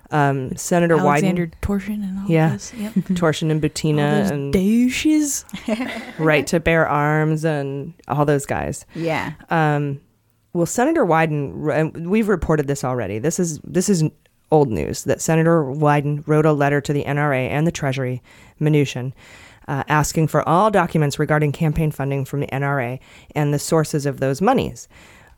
Um, 0.10 0.56
Senator 0.56 0.98
Alexander 0.98 1.48
Wyden, 1.48 1.54
Torshin 1.62 2.04
and 2.04 2.20
all 2.20 2.26
Yeah. 2.30 2.50
this. 2.54 2.74
Yep. 2.74 2.94
Torshin 2.94 3.52
and 3.52 3.62
Butina 3.62 4.32
and 4.32 4.54
douches. 4.54 5.44
Right 6.18 6.48
to 6.48 6.60
Bear 6.62 6.88
Arms 6.88 7.44
and 7.44 7.94
all 8.08 8.24
those 8.26 8.46
guys. 8.46 8.86
Yeah. 8.96 9.34
Um, 9.50 10.00
well, 10.54 10.66
Senator 10.66 11.06
Wyden, 11.06 12.08
we've 12.08 12.30
reported 12.30 12.68
this 12.68 12.84
already. 12.86 13.20
This 13.20 13.40
is 13.40 13.60
this 13.66 13.90
is 13.90 14.04
old 14.50 14.70
news 14.72 15.04
that 15.04 15.20
Senator 15.22 15.64
Wyden 15.64 16.24
wrote 16.26 16.46
a 16.46 16.54
letter 16.54 16.80
to 16.80 16.94
the 16.94 17.04
NRA 17.04 17.50
and 17.50 17.68
the 17.68 17.72
Treasury, 17.72 18.22
Mnuchin, 18.62 19.12
uh, 19.68 19.84
asking 19.88 20.28
for 20.28 20.48
all 20.48 20.72
documents 20.72 21.20
regarding 21.20 21.52
campaign 21.52 21.92
funding 21.92 22.26
from 22.26 22.40
the 22.40 22.48
NRA 22.48 23.00
and 23.36 23.54
the 23.54 23.60
sources 23.60 24.06
of 24.06 24.20
those 24.20 24.42
monies. 24.42 24.88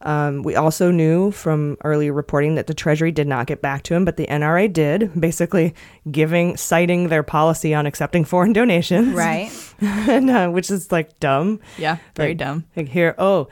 Um, 0.02 0.44
we 0.44 0.56
also 0.56 0.92
knew 0.92 1.30
from 1.32 1.76
earlier 1.84 2.13
reporting 2.13 2.56
that 2.56 2.68
the 2.68 2.74
Treasury 2.74 3.12
did 3.12 3.28
not 3.28 3.48
get 3.48 3.62
back 3.62 3.84
to 3.84 3.96
him, 3.96 4.06
but 4.06 4.15
the 4.15 4.28
NRA 4.28 4.72
did, 4.72 5.12
basically 5.20 5.76
giving, 6.10 6.56
citing 6.56 7.10
their 7.10 7.22
policy 7.24 7.74
on 7.74 7.86
accepting 7.86 8.24
foreign 8.24 8.54
donations, 8.54 9.13
Right. 9.13 9.52
and, 9.82 10.30
uh, 10.30 10.50
which 10.52 10.72
is 10.72 10.89
like 10.89 11.20
dumb. 11.20 11.60
Yeah, 11.78 11.98
very 12.15 12.30
Like- 12.30 12.38
dumb. 12.38 12.63
Like 12.78 12.88
here, 12.88 13.13
oh, 13.18 13.50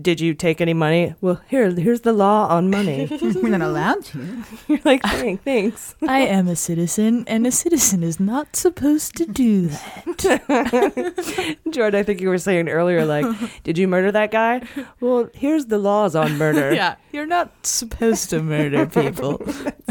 did 0.00 0.20
you 0.20 0.34
take 0.34 0.60
any 0.60 0.74
money? 0.74 1.14
Well, 1.20 1.40
here, 1.48 1.70
here's 1.70 2.02
the 2.02 2.12
law 2.12 2.48
on 2.48 2.70
money. 2.70 3.08
We're 3.20 3.48
not 3.48 3.62
allowed 3.62 4.04
to. 4.06 4.42
You're 4.68 4.80
like, 4.84 5.02
"Thank- 5.02 5.42
thanks. 5.42 5.94
I 6.08 6.20
am 6.20 6.48
a 6.48 6.56
citizen, 6.56 7.24
and 7.26 7.46
a 7.46 7.50
citizen 7.52 8.02
is 8.02 8.20
not 8.20 8.56
supposed 8.56 9.16
to 9.16 9.26
do 9.26 9.68
that. 9.68 11.56
Jordan, 11.70 12.00
I 12.00 12.02
think 12.02 12.20
you 12.20 12.28
were 12.28 12.38
saying 12.38 12.68
earlier, 12.68 13.04
like, 13.04 13.26
did 13.62 13.78
you 13.78 13.88
murder 13.88 14.12
that 14.12 14.30
guy? 14.30 14.62
Well, 15.00 15.30
here's 15.34 15.66
the 15.66 15.78
laws 15.78 16.14
on 16.14 16.36
murder. 16.38 16.74
yeah, 16.74 16.96
you're 17.12 17.26
not 17.26 17.50
supposed 17.66 18.30
to 18.30 18.42
murder 18.42 18.86
people. 18.86 19.38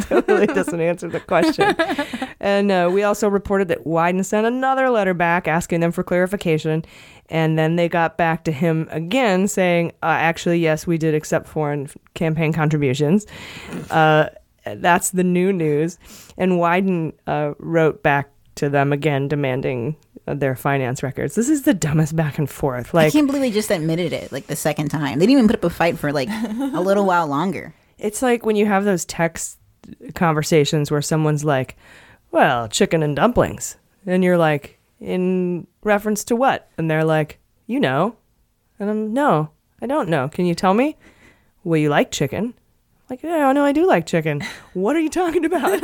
totally 0.02 0.48
doesn't 0.48 0.80
answer 0.82 1.08
the 1.10 1.20
question. 1.20 1.76
And 2.40 2.72
uh, 2.72 2.90
we 2.94 3.04
also 3.04 3.28
reported 3.28 3.68
that 3.70 3.86
Wyden 3.86 4.24
sent 4.24 4.46
another 4.46 4.90
letter 4.90 5.14
back 5.14 5.48
asking 5.48 5.80
them 5.80 5.92
for 5.92 6.04
clarification. 6.04 6.86
And 7.30 7.58
then 7.58 7.76
they 7.76 7.90
got 7.90 8.18
back 8.18 8.44
to 8.44 8.52
him 8.52 8.88
again 8.92 9.48
saying, 9.48 9.94
uh, 10.04 10.18
actually, 10.20 10.60
yes, 10.60 10.86
we 10.86 10.98
did 10.98 11.16
accept 11.16 11.48
foreign 11.48 11.90
campaign 12.14 12.54
contributions. 12.54 13.26
Uh, 13.90 14.28
that's 14.66 15.12
the 15.12 15.24
new 15.24 15.52
news. 15.52 15.98
And 16.38 16.54
Wyden 16.54 17.14
uh, 17.28 17.54
wrote 17.58 18.04
back 18.04 18.30
to 18.56 18.70
them 18.70 18.94
again 18.94 19.28
demanding 19.28 19.96
uh, 20.28 20.34
their 20.34 20.56
finance 20.56 21.04
records. 21.04 21.36
This 21.36 21.50
is 21.50 21.64
the 21.64 21.74
dumbest 21.74 22.16
back 22.16 22.38
and 22.38 22.50
forth. 22.50 22.94
Like, 22.94 23.08
I 23.08 23.12
can't 23.12 23.28
believe 23.28 23.42
they 23.42 23.52
just 23.52 23.72
admitted 23.72 24.14
it 24.14 24.32
like 24.32 24.48
the 24.48 24.56
second 24.56 24.90
time. 24.90 25.20
They 25.20 25.26
didn't 25.26 25.40
even 25.40 25.48
put 25.48 25.58
up 25.58 25.64
a 25.64 25.70
fight 25.70 25.98
for 25.98 26.12
like 26.12 26.30
a 26.30 26.82
little 26.82 27.06
while 27.08 27.28
longer. 27.28 27.74
It's 27.98 28.22
like 28.22 28.46
when 28.46 28.56
you 28.56 28.66
have 28.66 28.86
those 28.86 29.06
text 29.06 29.58
conversations 30.14 30.92
where 30.92 31.02
someone's 31.02 31.46
like, 31.46 31.76
well, 32.32 32.68
chicken 32.68 33.04
and 33.04 33.16
dumplings. 33.16 33.78
And 34.06 34.24
you're 34.24 34.38
like, 34.38 34.75
in 35.00 35.68
reference 35.84 36.24
to 36.26 36.36
what? 36.36 36.70
And 36.78 36.90
they're 36.90 37.04
like, 37.04 37.40
you 37.68 37.80
know. 37.80 38.16
And 38.80 38.90
I'm, 38.90 39.14
no, 39.14 39.50
I 39.82 39.86
don't 39.88 40.10
know. 40.10 40.28
Can 40.30 40.46
you 40.46 40.56
tell 40.56 40.74
me? 40.74 40.98
Well, 41.64 41.78
you 41.80 41.90
like 41.90 42.12
chicken. 42.12 42.54
Like, 43.10 43.22
yeah, 43.22 43.52
no, 43.52 43.64
I 43.64 43.72
do 43.72 43.86
like 43.86 44.08
chicken. 44.08 44.42
What 44.74 44.96
are 44.96 45.00
you 45.00 45.10
talking 45.12 45.46
about? 45.46 45.80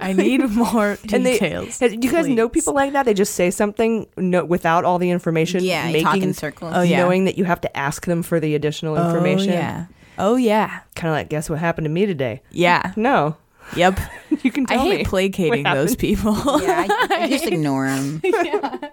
I 0.00 0.12
need 0.16 0.38
more 0.50 0.98
And 1.12 1.24
they- 1.24 1.32
details. 1.38 1.78
do 1.78 1.88
you 2.00 2.10
guys 2.10 2.28
know 2.28 2.48
people 2.48 2.74
like 2.74 2.92
that? 2.92 3.04
They 3.04 3.14
just 3.14 3.34
say 3.34 3.50
something 3.50 4.06
no, 4.16 4.44
without 4.44 4.84
all 4.84 4.98
the 4.98 5.10
information. 5.10 5.64
Yeah, 5.64 5.86
making, 5.86 6.02
talk 6.04 6.16
in 6.18 6.34
circles. 6.34 6.72
Oh, 6.76 6.82
yeah. 6.82 6.98
knowing 6.98 7.24
that 7.24 7.38
you 7.38 7.44
have 7.44 7.60
to 7.62 7.76
ask 7.76 8.04
them 8.06 8.22
for 8.22 8.40
the 8.40 8.54
additional 8.54 8.96
information. 8.96 9.50
Oh, 9.50 9.52
information. 9.52 9.52
yeah. 9.52 9.86
Oh, 10.18 10.36
yeah. 10.36 10.80
Kind 10.94 11.08
of 11.08 11.14
like, 11.14 11.28
guess 11.30 11.48
what 11.48 11.58
happened 11.58 11.86
to 11.86 11.90
me 11.90 12.06
today? 12.06 12.42
Yeah. 12.50 12.92
No, 12.96 13.36
Yep. 13.76 13.98
you 14.42 14.50
can 14.52 14.64
I 14.68 14.74
tell 14.74 14.84
hate 14.84 14.98
me. 14.98 15.04
placating 15.04 15.64
what 15.64 15.74
those 15.74 15.90
happened. 15.90 15.98
people. 15.98 16.34
Yeah, 16.62 16.86
I, 16.88 17.08
I 17.22 17.28
just 17.30 17.46
ignore 17.46 17.86
them. 17.88 18.20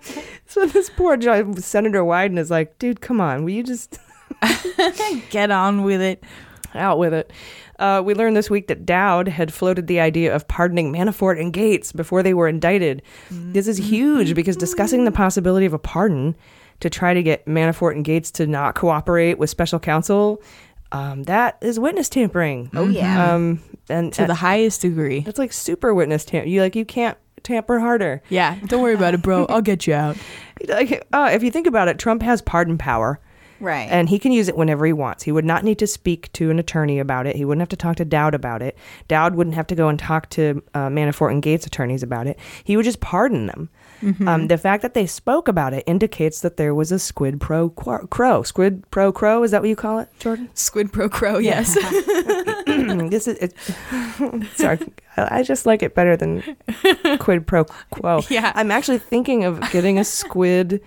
So 0.48 0.66
this 0.66 0.90
poor 0.90 1.16
jo- 1.16 1.54
Senator 1.56 2.02
Wyden 2.02 2.38
is 2.38 2.52
like, 2.52 2.78
dude, 2.78 3.00
come 3.00 3.22
on, 3.22 3.44
will 3.46 3.52
you 3.52 3.64
just 3.64 3.98
Get 5.30 5.50
on 5.52 5.84
with 5.84 6.02
it. 6.02 6.24
out 6.74 6.98
with 7.00 7.14
it? 7.14 7.32
Uh, 7.80 8.02
we 8.04 8.14
learned 8.14 8.36
this 8.36 8.50
week 8.50 8.68
that 8.68 8.86
Dowd 8.86 9.28
had 9.28 9.54
floated 9.54 9.88
the 9.88 10.00
idea 10.00 10.36
of 10.36 10.48
pardoning 10.48 10.92
Manafort 10.94 11.40
and 11.40 11.52
Gates 11.54 11.92
before 11.92 12.22
they 12.22 12.34
were 12.34 12.48
indicted. 12.48 13.02
This 13.30 13.68
is 13.68 13.78
huge 13.78 14.36
because 14.36 14.56
discussing 14.58 15.06
the 15.06 15.12
possibility 15.12 15.66
of 15.66 15.74
a 15.74 15.80
pardon 15.80 16.36
to 16.82 16.90
try 16.90 17.14
to 17.14 17.24
get 17.24 17.46
Manafort 17.46 17.94
and 17.94 18.04
Gates 18.06 18.30
to 18.32 18.46
not 18.46 18.76
cooperate 18.76 19.38
with 19.40 19.50
special 19.50 19.80
counsel, 19.80 20.42
um, 20.92 21.24
that 21.24 21.58
is 21.62 21.80
witness 21.80 22.10
tampering. 22.10 22.70
Oh 22.76 22.88
yeah. 22.88 23.34
Um, 23.34 23.62
and 23.90 24.14
To 24.14 24.26
the 24.26 24.36
highest 24.36 24.82
degree. 24.82 25.20
that's 25.22 25.40
like 25.40 25.54
super 25.54 25.94
witness 25.94 26.26
tamper. 26.26 26.48
You 26.48 26.62
like 26.62 26.76
you 26.76 26.86
can't 26.86 27.18
tamper 27.44 27.80
harder. 27.80 28.22
Yeah. 28.30 28.58
Don't 28.68 28.82
worry 28.82 28.94
about 28.94 29.14
it, 29.16 29.22
bro. 29.22 29.46
I'll 29.48 29.62
get 29.62 29.88
you 29.88 29.94
out. 29.94 30.18
Like, 30.68 31.08
uh, 31.12 31.32
if 31.34 31.42
you 31.42 31.50
think 31.50 31.66
about 31.66 31.88
it, 31.88 31.98
Trump 31.98 32.22
has 32.22 32.40
pardon 32.40 32.78
power. 32.78 33.20
right. 33.60 33.88
and 33.90 34.08
he 34.10 34.20
can 34.20 34.32
use 34.32 34.48
it 34.48 34.56
whenever 34.56 34.86
he 34.86 34.94
wants. 34.94 35.24
He 35.24 35.32
would 35.32 35.44
not 35.44 35.64
need 35.64 35.80
to 35.80 35.88
speak 35.88 36.32
to 36.34 36.52
an 36.52 36.60
attorney 36.60 37.00
about 37.00 37.26
it. 37.26 37.36
He 37.36 37.46
wouldn't 37.46 37.62
have 37.62 37.70
to 37.70 37.76
talk 37.76 37.96
to 37.96 38.06
Dowd 38.06 38.36
about 38.36 38.62
it. 38.62 38.78
Dowd 39.08 39.34
wouldn't 39.34 39.56
have 39.56 39.66
to 39.68 39.76
go 39.76 39.88
and 39.88 39.98
talk 39.98 40.30
to 40.32 40.62
uh, 40.76 40.88
Manafort 40.90 41.32
and 41.32 41.42
Gates 41.42 41.66
attorneys 41.66 42.04
about 42.04 42.28
it. 42.28 42.38
He 42.64 42.78
would 42.78 42.86
just 42.86 43.00
pardon 43.00 43.48
them. 43.48 43.70
Um, 44.28 44.48
the 44.48 44.58
fact 44.58 44.82
that 44.82 44.94
they 44.94 45.06
spoke 45.06 45.48
about 45.48 45.74
it 45.74 45.84
indicates 45.86 46.42
that 46.42 46.58
there 46.58 46.74
was 46.74 46.92
a 46.92 46.98
squid 47.00 47.40
pro 47.40 47.70
quo- 47.70 48.08
crow. 48.08 48.42
Squid 48.44 48.84
pro 48.92 49.12
crow 49.12 49.44
is 49.44 49.52
that 49.52 49.62
what 49.62 49.70
you 49.70 49.76
call 49.76 50.00
it, 50.00 50.10
Jordan? 50.20 50.50
Squid 50.54 50.92
pro 50.92 51.08
crow, 51.10 51.38
yes. 51.38 51.76
this 52.66 53.28
is 53.28 53.38
it, 53.38 53.54
sorry. 54.56 54.80
I 55.18 55.40
I 55.40 55.44
just 55.44 55.66
like 55.66 55.84
it 55.84 55.94
better 55.94 56.16
than 56.18 56.42
quid 57.20 57.46
pro 57.48 57.66
quo. 57.92 58.22
Yeah. 58.30 58.52
I'm 58.56 58.72
actually 58.72 59.00
thinking 59.00 59.44
of 59.44 59.60
getting 59.72 60.00
a 60.00 60.04
squid 60.04 60.82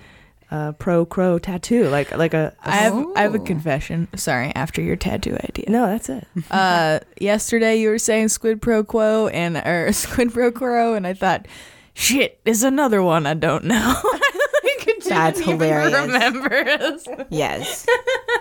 uh, 0.50 0.72
pro 0.72 1.04
crow 1.04 1.38
tattoo, 1.38 1.88
like 1.88 2.16
like 2.16 2.32
a. 2.34 2.54
a 2.64 2.68
I 2.68 2.76
have 2.76 3.06
I 3.16 3.22
have 3.22 3.34
a 3.34 3.38
confession. 3.38 4.08
Sorry, 4.16 4.52
after 4.54 4.80
your 4.82 4.96
tattoo 4.96 5.36
idea. 5.42 5.66
no, 5.68 5.86
that's 5.86 6.08
it. 6.08 6.26
Uh 6.50 7.00
yesterday 7.20 7.76
you 7.76 7.88
were 7.90 7.98
saying 7.98 8.28
squid 8.28 8.60
pro 8.62 8.82
quo 8.84 9.28
and 9.28 9.56
or 9.56 9.92
squid 9.92 10.32
pro 10.32 10.50
quo 10.52 10.94
and 10.94 11.06
I 11.06 11.12
thought 11.14 11.46
shit 11.94 12.40
is 12.44 12.62
another 12.62 13.02
one 13.02 13.26
I 13.26 13.34
don't 13.34 13.64
know. 13.64 13.94
I 14.04 14.76
could 14.80 15.02
That's 15.02 15.38
didn't 15.38 15.54
even 15.54 15.68
hilarious. 15.68 17.06
Remember. 17.06 17.26
yes. 17.30 17.86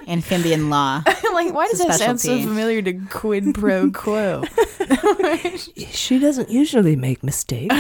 Amphibian 0.08 0.70
law. 0.70 1.04
Like, 1.34 1.54
why 1.54 1.68
does 1.68 1.80
It's 1.80 1.84
a 1.84 1.88
that 1.88 2.00
sound 2.00 2.20
so 2.22 2.38
familiar 2.42 2.82
to 2.82 2.94
quid 3.10 3.54
pro 3.56 3.92
quo? 3.92 4.44
She 5.92 6.20
doesn't 6.20 6.50
usually 6.50 6.96
make 6.96 7.24
mistakes. 7.24 7.74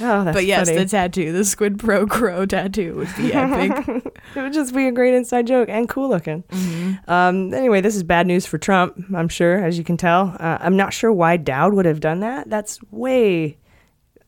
Oh, 0.00 0.24
that's 0.24 0.34
but 0.34 0.44
yes, 0.44 0.68
funny. 0.68 0.78
the 0.78 0.86
tattoo, 0.86 1.32
the 1.32 1.44
squid 1.44 1.78
pro 1.78 2.06
crow 2.06 2.46
tattoo 2.46 2.96
would 2.96 3.14
be 3.16 3.32
epic. 3.32 4.04
it 4.34 4.40
would 4.42 4.52
just 4.52 4.74
be 4.74 4.88
a 4.88 4.92
great 4.92 5.14
inside 5.14 5.46
joke 5.46 5.68
and 5.68 5.88
cool 5.88 6.08
looking. 6.08 6.42
Um, 7.06 7.54
anyway, 7.54 7.80
this 7.80 7.94
is 7.94 8.02
bad 8.02 8.26
news 8.26 8.44
for 8.46 8.58
Trump, 8.58 8.96
I'm 9.14 9.28
sure, 9.28 9.56
as 9.64 9.78
you 9.78 9.84
can 9.84 9.96
tell. 9.96 10.36
Uh, 10.40 10.58
I'm 10.60 10.76
not 10.76 10.92
sure 10.92 11.12
why 11.12 11.36
Dowd 11.36 11.74
would 11.74 11.86
have 11.86 12.00
done 12.00 12.20
that. 12.20 12.50
That's 12.50 12.80
way, 12.90 13.56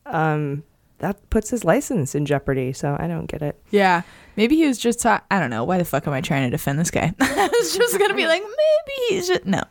um, 0.06 0.62
that 0.98 1.28
puts 1.30 1.50
his 1.50 1.64
license 1.64 2.14
in 2.14 2.24
jeopardy. 2.26 2.72
So 2.72 2.96
I 2.98 3.06
don't 3.06 3.26
get 3.26 3.42
it. 3.42 3.60
yeah, 3.70 4.02
maybe 4.36 4.56
he 4.56 4.66
was 4.66 4.78
just. 4.78 5.00
ta- 5.00 5.22
I 5.30 5.38
don't 5.40 5.50
know. 5.50 5.64
Why 5.64 5.78
the 5.78 5.84
fuck 5.84 6.06
am 6.06 6.12
I 6.12 6.20
trying 6.20 6.44
to 6.44 6.50
defend 6.50 6.78
this 6.78 6.90
guy? 6.90 7.12
I 7.20 7.48
was 7.52 7.76
just 7.76 7.98
gonna 7.98 8.14
be 8.14 8.26
like, 8.26 8.42
maybe 8.42 8.92
he's 9.08 9.28
just 9.28 9.44
no. 9.46 9.62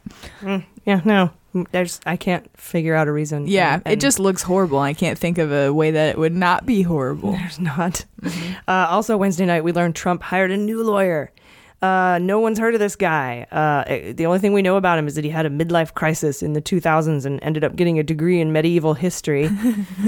Yeah, 0.86 1.02
no, 1.04 1.32
there's 1.71 2.00
I 2.06 2.15
can't 2.15 2.48
figure 2.60 2.93
out 2.93 3.08
a 3.08 3.12
reason. 3.12 3.48
Yeah, 3.48 3.80
And- 3.84 3.93
it 3.93 4.00
just 4.00 4.19
looks 4.19 4.43
horrible. 4.43 4.78
I 4.80 4.93
can't 4.93 5.17
think 5.17 5.38
of 5.39 5.52
a 5.52 5.74
way 5.74 5.89
that 5.91 6.10
it 6.10 6.17
would 6.19 6.36
not 6.36 6.65
be 6.67 6.84
horrible. 6.84 7.32
there's 7.38 7.60
not. 7.60 8.06
Uh, 8.67 8.88
also, 8.89 9.17
Wednesday 9.17 9.45
night 9.45 9.63
we 9.63 9.71
learned 9.71 9.95
Trump 9.95 10.21
hired 10.21 10.52
a 10.52 10.58
new 10.58 10.84
lawyer. 10.84 11.32
Uh, 11.86 12.17
no 12.19 12.39
one's 12.39 12.58
heard 12.58 12.74
of 12.74 12.80
this 12.80 12.95
guy. 12.95 13.45
Uh, 13.52 13.84
eh, 13.86 14.13
the 14.13 14.26
only 14.26 14.39
thing 14.39 14.54
we 14.54 14.62
know 14.63 14.76
about 14.76 14.98
him 14.98 15.08
is 15.08 15.15
that 15.15 15.24
he 15.24 15.30
had 15.30 15.45
a 15.45 15.50
midlife 15.50 15.93
crisis 15.93 16.41
in 16.41 16.54
the 16.54 16.62
2000s 16.62 17.26
and 17.26 17.39
ended 17.43 17.63
up 17.63 17.76
getting 17.76 18.00
a 18.00 18.04
degree 18.04 18.41
in 18.41 18.52
medieval 18.52 18.95
history. 18.95 19.50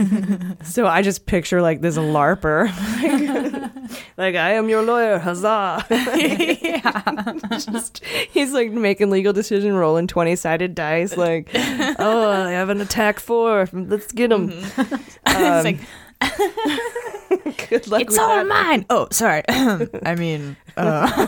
so 0.64 0.88
I 0.88 1.04
just 1.04 1.28
picture 1.28 1.62
like 1.62 1.82
this 1.82 1.98
LARPer. 1.98 2.66
like, 4.18 4.36
I 4.36 4.54
am 4.54 4.70
your 4.70 4.82
lawyer, 4.82 5.20
huzzah. 5.20 5.86
just, 7.72 8.04
he's 8.32 8.54
like 8.54 8.72
making 8.72 9.12
legal 9.12 9.34
decision, 9.34 9.76
rolling 9.76 10.08
20 10.08 10.36
sided 10.36 10.74
dice. 10.74 11.16
Like, 11.16 11.50
oh, 11.54 12.32
I 12.32 12.52
have 12.52 12.70
an 12.70 12.82
attack 12.82 13.20
four. 13.20 13.70
Let's 13.72 14.12
get 14.12 14.32
him. 14.32 14.50
it's 14.52 15.66
like 15.66 15.80
Good 17.70 17.88
luck 17.88 18.02
it's 18.02 18.12
with 18.12 18.20
all 18.20 18.36
that. 18.36 18.48
mine. 18.48 18.86
Oh, 18.90 19.08
sorry. 19.12 19.44
I 19.50 20.16
mean, 20.16 20.56
uh, 20.76 21.28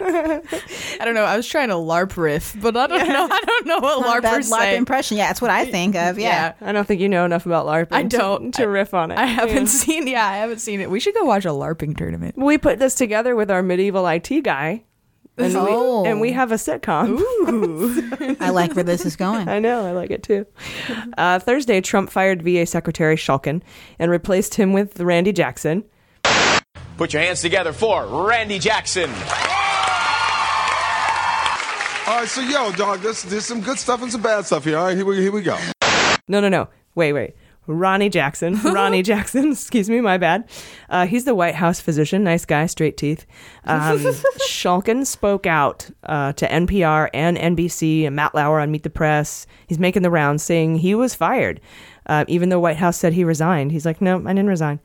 I 0.00 0.40
don't 1.04 1.14
know. 1.14 1.24
I 1.24 1.36
was 1.36 1.46
trying 1.46 1.68
to 1.68 1.74
LARP 1.74 2.16
riff, 2.16 2.56
but 2.60 2.76
I 2.76 2.86
don't 2.86 3.08
know. 3.08 3.28
I 3.30 3.40
don't 3.46 3.66
know 3.66 3.78
what 3.80 4.00
Not 4.00 4.18
a 4.18 4.22
bad 4.22 4.40
LARPers 4.42 4.50
LARP 4.50 4.58
say. 4.60 4.76
impression. 4.76 5.16
Yeah, 5.18 5.26
that's 5.28 5.42
what 5.42 5.50
I 5.50 5.64
think 5.66 5.94
of. 5.94 6.18
Yeah. 6.18 6.54
I 6.60 6.72
don't 6.72 6.86
think 6.86 7.00
you 7.00 7.08
know 7.08 7.24
enough 7.24 7.46
about 7.46 7.66
LARPing. 7.66 7.88
I 7.92 8.02
don't. 8.04 8.52
to, 8.54 8.66
riff 8.66 8.94
on 8.94 9.10
it. 9.10 9.18
I 9.18 9.26
haven't 9.26 9.56
Yeah. 9.56 9.64
seen. 9.66 10.06
Yeah, 10.06 10.26
I 10.26 10.36
haven't 10.36 10.60
seen 10.60 10.80
it. 10.80 10.90
We 10.90 11.00
should 11.00 11.14
go 11.14 11.24
watch 11.24 11.44
a 11.44 11.48
LARPing 11.48 11.96
tournament. 11.96 12.36
We 12.36 12.56
put 12.58 12.78
this 12.78 12.94
together 12.94 13.36
with 13.36 13.50
our 13.50 13.62
medieval 13.62 14.06
IT 14.06 14.42
guy, 14.42 14.84
and, 15.40 15.56
Oh. 15.56 16.02
we, 16.02 16.08
and 16.08 16.20
we 16.20 16.32
have 16.32 16.52
a 16.52 16.56
sitcom. 16.56 17.20
I 18.40 18.50
like 18.50 18.74
where 18.74 18.84
this 18.84 19.04
is 19.04 19.16
going. 19.16 19.48
I 19.48 19.58
know, 19.58 19.84
I 19.86 19.92
like 19.92 20.10
it 20.10 20.22
too. 20.22 20.46
Uh, 21.18 21.38
Thursday, 21.38 21.80
Trump 21.80 22.10
fired 22.10 22.42
VA 22.42 22.66
Secretary 22.66 23.16
Shulkin 23.16 23.62
and 23.98 24.10
replaced 24.10 24.54
him 24.54 24.72
with 24.72 25.00
Randy 25.00 25.32
Jackson. 25.32 25.84
Put 26.96 27.12
your 27.12 27.22
hands 27.22 27.40
together 27.40 27.72
for 27.72 28.06
Randy 28.06 28.58
Jackson. 28.58 29.10
All 32.06 32.16
right, 32.16 32.28
so 32.28 32.40
yo, 32.40 32.72
dog, 32.72 33.00
there's, 33.00 33.22
there's 33.22 33.46
some 33.46 33.60
good 33.60 33.78
stuff 33.78 34.02
and 34.02 34.10
some 34.10 34.20
bad 34.20 34.44
stuff 34.44 34.64
here. 34.64 34.76
All 34.76 34.86
right, 34.86 34.96
here 34.96 35.06
we, 35.06 35.16
here 35.20 35.30
we 35.30 35.42
go. 35.42 35.56
No, 36.26 36.40
no, 36.40 36.48
no. 36.48 36.68
Wait, 36.96 37.12
wait. 37.12 37.34
Ronnie 37.70 38.08
Jackson. 38.08 38.60
Ronnie 38.64 39.02
Jackson. 39.02 39.52
Excuse 39.52 39.88
me, 39.88 40.00
my 40.00 40.18
bad. 40.18 40.48
Uh, 40.88 41.06
he's 41.06 41.24
the 41.24 41.34
White 41.34 41.54
House 41.54 41.80
physician. 41.80 42.24
Nice 42.24 42.44
guy, 42.44 42.66
straight 42.66 42.96
teeth. 42.96 43.26
Um, 43.64 43.98
Shulkin 44.48 45.06
spoke 45.06 45.46
out 45.46 45.88
uh, 46.04 46.32
to 46.34 46.48
NPR 46.48 47.08
and 47.14 47.36
NBC 47.36 48.06
and 48.06 48.16
Matt 48.16 48.34
Lauer 48.34 48.60
on 48.60 48.70
Meet 48.70 48.82
the 48.82 48.90
Press. 48.90 49.46
He's 49.66 49.78
making 49.78 50.02
the 50.02 50.10
rounds 50.10 50.42
saying 50.42 50.76
he 50.76 50.94
was 50.94 51.14
fired, 51.14 51.60
uh, 52.06 52.24
even 52.28 52.48
though 52.48 52.60
White 52.60 52.76
House 52.76 52.96
said 52.96 53.12
he 53.12 53.24
resigned. 53.24 53.72
He's 53.72 53.86
like, 53.86 54.00
no, 54.00 54.16
I 54.18 54.32
didn't 54.32 54.48
resign. 54.48 54.80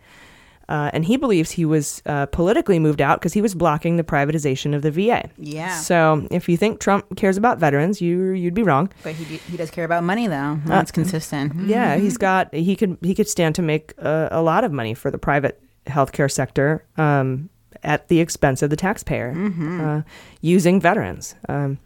Uh, 0.67 0.89
and 0.93 1.05
he 1.05 1.17
believes 1.17 1.51
he 1.51 1.65
was 1.65 2.01
uh, 2.05 2.25
politically 2.27 2.79
moved 2.79 3.01
out 3.01 3.19
because 3.19 3.33
he 3.33 3.41
was 3.41 3.53
blocking 3.53 3.97
the 3.97 4.03
privatization 4.03 4.73
of 4.75 4.81
the 4.81 4.91
VA. 4.91 5.29
Yeah. 5.37 5.77
So 5.79 6.27
if 6.31 6.49
you 6.49 6.57
think 6.57 6.79
Trump 6.79 7.15
cares 7.17 7.37
about 7.37 7.59
veterans, 7.59 8.01
you 8.01 8.31
you'd 8.31 8.53
be 8.53 8.63
wrong. 8.63 8.91
But 9.03 9.13
he, 9.13 9.37
he 9.37 9.57
does 9.57 9.69
care 9.69 9.85
about 9.85 10.03
money, 10.03 10.27
though. 10.27 10.59
That's 10.65 10.91
consistent. 10.91 11.67
Yeah, 11.67 11.97
he's 11.97 12.17
got 12.17 12.53
he 12.53 12.75
could 12.75 12.97
he 13.01 13.13
could 13.13 13.27
stand 13.27 13.55
to 13.55 13.61
make 13.61 13.93
a, 13.97 14.29
a 14.31 14.41
lot 14.41 14.63
of 14.63 14.71
money 14.71 14.93
for 14.93 15.11
the 15.11 15.17
private 15.17 15.61
healthcare 15.85 16.31
sector 16.31 16.83
um, 16.97 17.49
at 17.83 18.07
the 18.07 18.19
expense 18.19 18.63
of 18.63 18.69
the 18.71 18.75
taxpayer 18.75 19.35
uh, 19.81 20.01
using 20.41 20.81
veterans. 20.81 21.35
Um, 21.47 21.77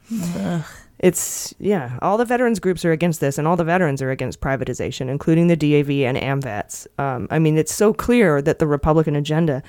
it's 0.99 1.53
yeah, 1.59 1.97
all 2.01 2.17
the 2.17 2.25
veterans 2.25 2.59
groups 2.59 2.83
are 2.85 2.91
against 2.91 3.19
this, 3.21 3.37
and 3.37 3.47
all 3.47 3.55
the 3.55 3.63
veterans 3.63 4.01
are 4.01 4.11
against 4.11 4.41
privatization, 4.41 5.09
including 5.09 5.47
the 5.47 5.55
DAV 5.55 5.89
and 5.89 6.17
AMVETS. 6.17 6.87
Um, 6.97 7.27
I 7.31 7.39
mean, 7.39 7.57
it's 7.57 7.73
so 7.73 7.93
clear 7.93 8.41
that 8.41 8.59
the 8.59 8.67
Republican 8.67 9.15
agenda. 9.15 9.63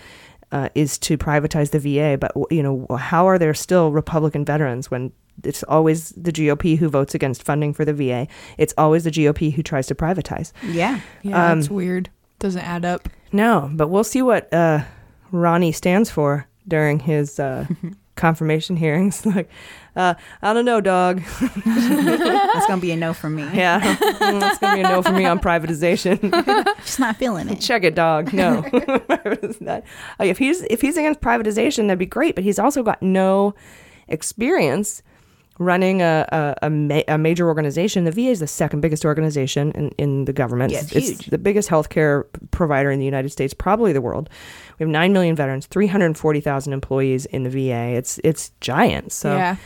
Uh, 0.52 0.68
is 0.74 0.98
to 0.98 1.16
privatize 1.16 1.70
the 1.70 1.78
VA, 1.78 2.18
but 2.18 2.32
you 2.50 2.60
know 2.60 2.84
how 2.98 3.28
are 3.28 3.38
there 3.38 3.54
still 3.54 3.92
Republican 3.92 4.44
veterans 4.44 4.90
when 4.90 5.12
it's 5.44 5.62
always 5.68 6.08
the 6.16 6.32
GOP 6.32 6.76
who 6.76 6.88
votes 6.88 7.14
against 7.14 7.44
funding 7.44 7.72
for 7.72 7.84
the 7.84 7.94
VA? 7.94 8.26
It's 8.58 8.74
always 8.76 9.04
the 9.04 9.12
GOP 9.12 9.52
who 9.52 9.62
tries 9.62 9.86
to 9.86 9.94
privatize. 9.94 10.50
Yeah. 10.66 10.98
Yeah, 11.22 11.52
Um, 11.52 11.60
it's 11.60 11.70
weird. 11.70 12.10
Doesn't 12.40 12.62
add 12.62 12.84
up. 12.84 13.08
No, 13.30 13.70
but 13.72 13.90
we'll 13.90 14.02
see 14.02 14.22
what 14.22 14.52
uh, 14.52 14.82
Ronnie 15.30 15.70
stands 15.70 16.10
for 16.10 16.48
during 16.66 16.98
his 16.98 17.38
uh, 17.38 17.66
confirmation 18.20 18.76
hearings. 18.76 19.24
like, 19.34 19.50
uh, 19.96 20.14
I 20.42 20.52
don't 20.54 20.64
know, 20.64 20.80
dog. 20.80 21.22
That's 21.40 22.66
going 22.66 22.78
to 22.78 22.80
be 22.80 22.92
a 22.92 22.96
no 22.96 23.12
from 23.12 23.34
me. 23.34 23.42
yeah, 23.52 23.80
Mm, 23.80 24.48
it's 24.48 24.58
gonna 24.58 24.74
be 24.76 24.80
a 24.80 24.84
no 24.84 25.02
for 25.02 25.12
me 25.12 25.24
on 25.24 25.38
privatization. 25.48 26.20
Just 26.84 27.00
not 27.00 27.16
feeling 27.16 27.48
it. 27.48 27.60
Check 27.60 27.82
it, 27.84 27.94
dog. 27.94 28.32
No, 28.32 28.64
like, 29.60 29.84
if 30.20 30.38
he's 30.38 30.62
if 30.62 30.80
he's 30.80 30.96
against 30.96 31.20
privatization, 31.20 31.86
that'd 31.88 31.98
be 31.98 32.06
great. 32.06 32.34
But 32.34 32.44
he's 32.44 32.58
also 32.58 32.82
got 32.82 33.02
no 33.02 33.54
experience 34.08 35.02
running 35.60 36.00
a 36.02 36.26
a, 36.32 36.66
a, 36.66 36.70
ma- 36.70 37.02
a 37.06 37.18
major 37.18 37.46
organization. 37.46 38.04
The 38.04 38.10
VA 38.10 38.30
is 38.30 38.40
the 38.40 38.46
second 38.48 38.80
biggest 38.80 39.04
organization 39.04 39.70
in, 39.72 39.90
in 39.98 40.24
the 40.24 40.32
government. 40.32 40.72
Yeah, 40.72 40.80
it's 40.80 40.90
huge. 41.10 41.26
the 41.26 41.38
biggest 41.38 41.68
healthcare 41.68 42.24
provider 42.50 42.90
in 42.90 42.98
the 42.98 43.04
United 43.04 43.28
States, 43.28 43.54
probably 43.54 43.92
the 43.92 44.00
world. 44.00 44.28
We 44.78 44.84
have 44.84 44.90
nine 44.90 45.12
million 45.12 45.36
veterans, 45.36 45.66
three 45.66 45.86
hundred 45.86 46.16
forty 46.18 46.40
thousand 46.40 46.72
employees 46.72 47.26
in 47.26 47.44
the 47.44 47.50
VA. 47.50 47.94
It's 47.96 48.18
it's 48.24 48.50
giant. 48.60 49.12
So. 49.12 49.36
Yeah. 49.36 49.56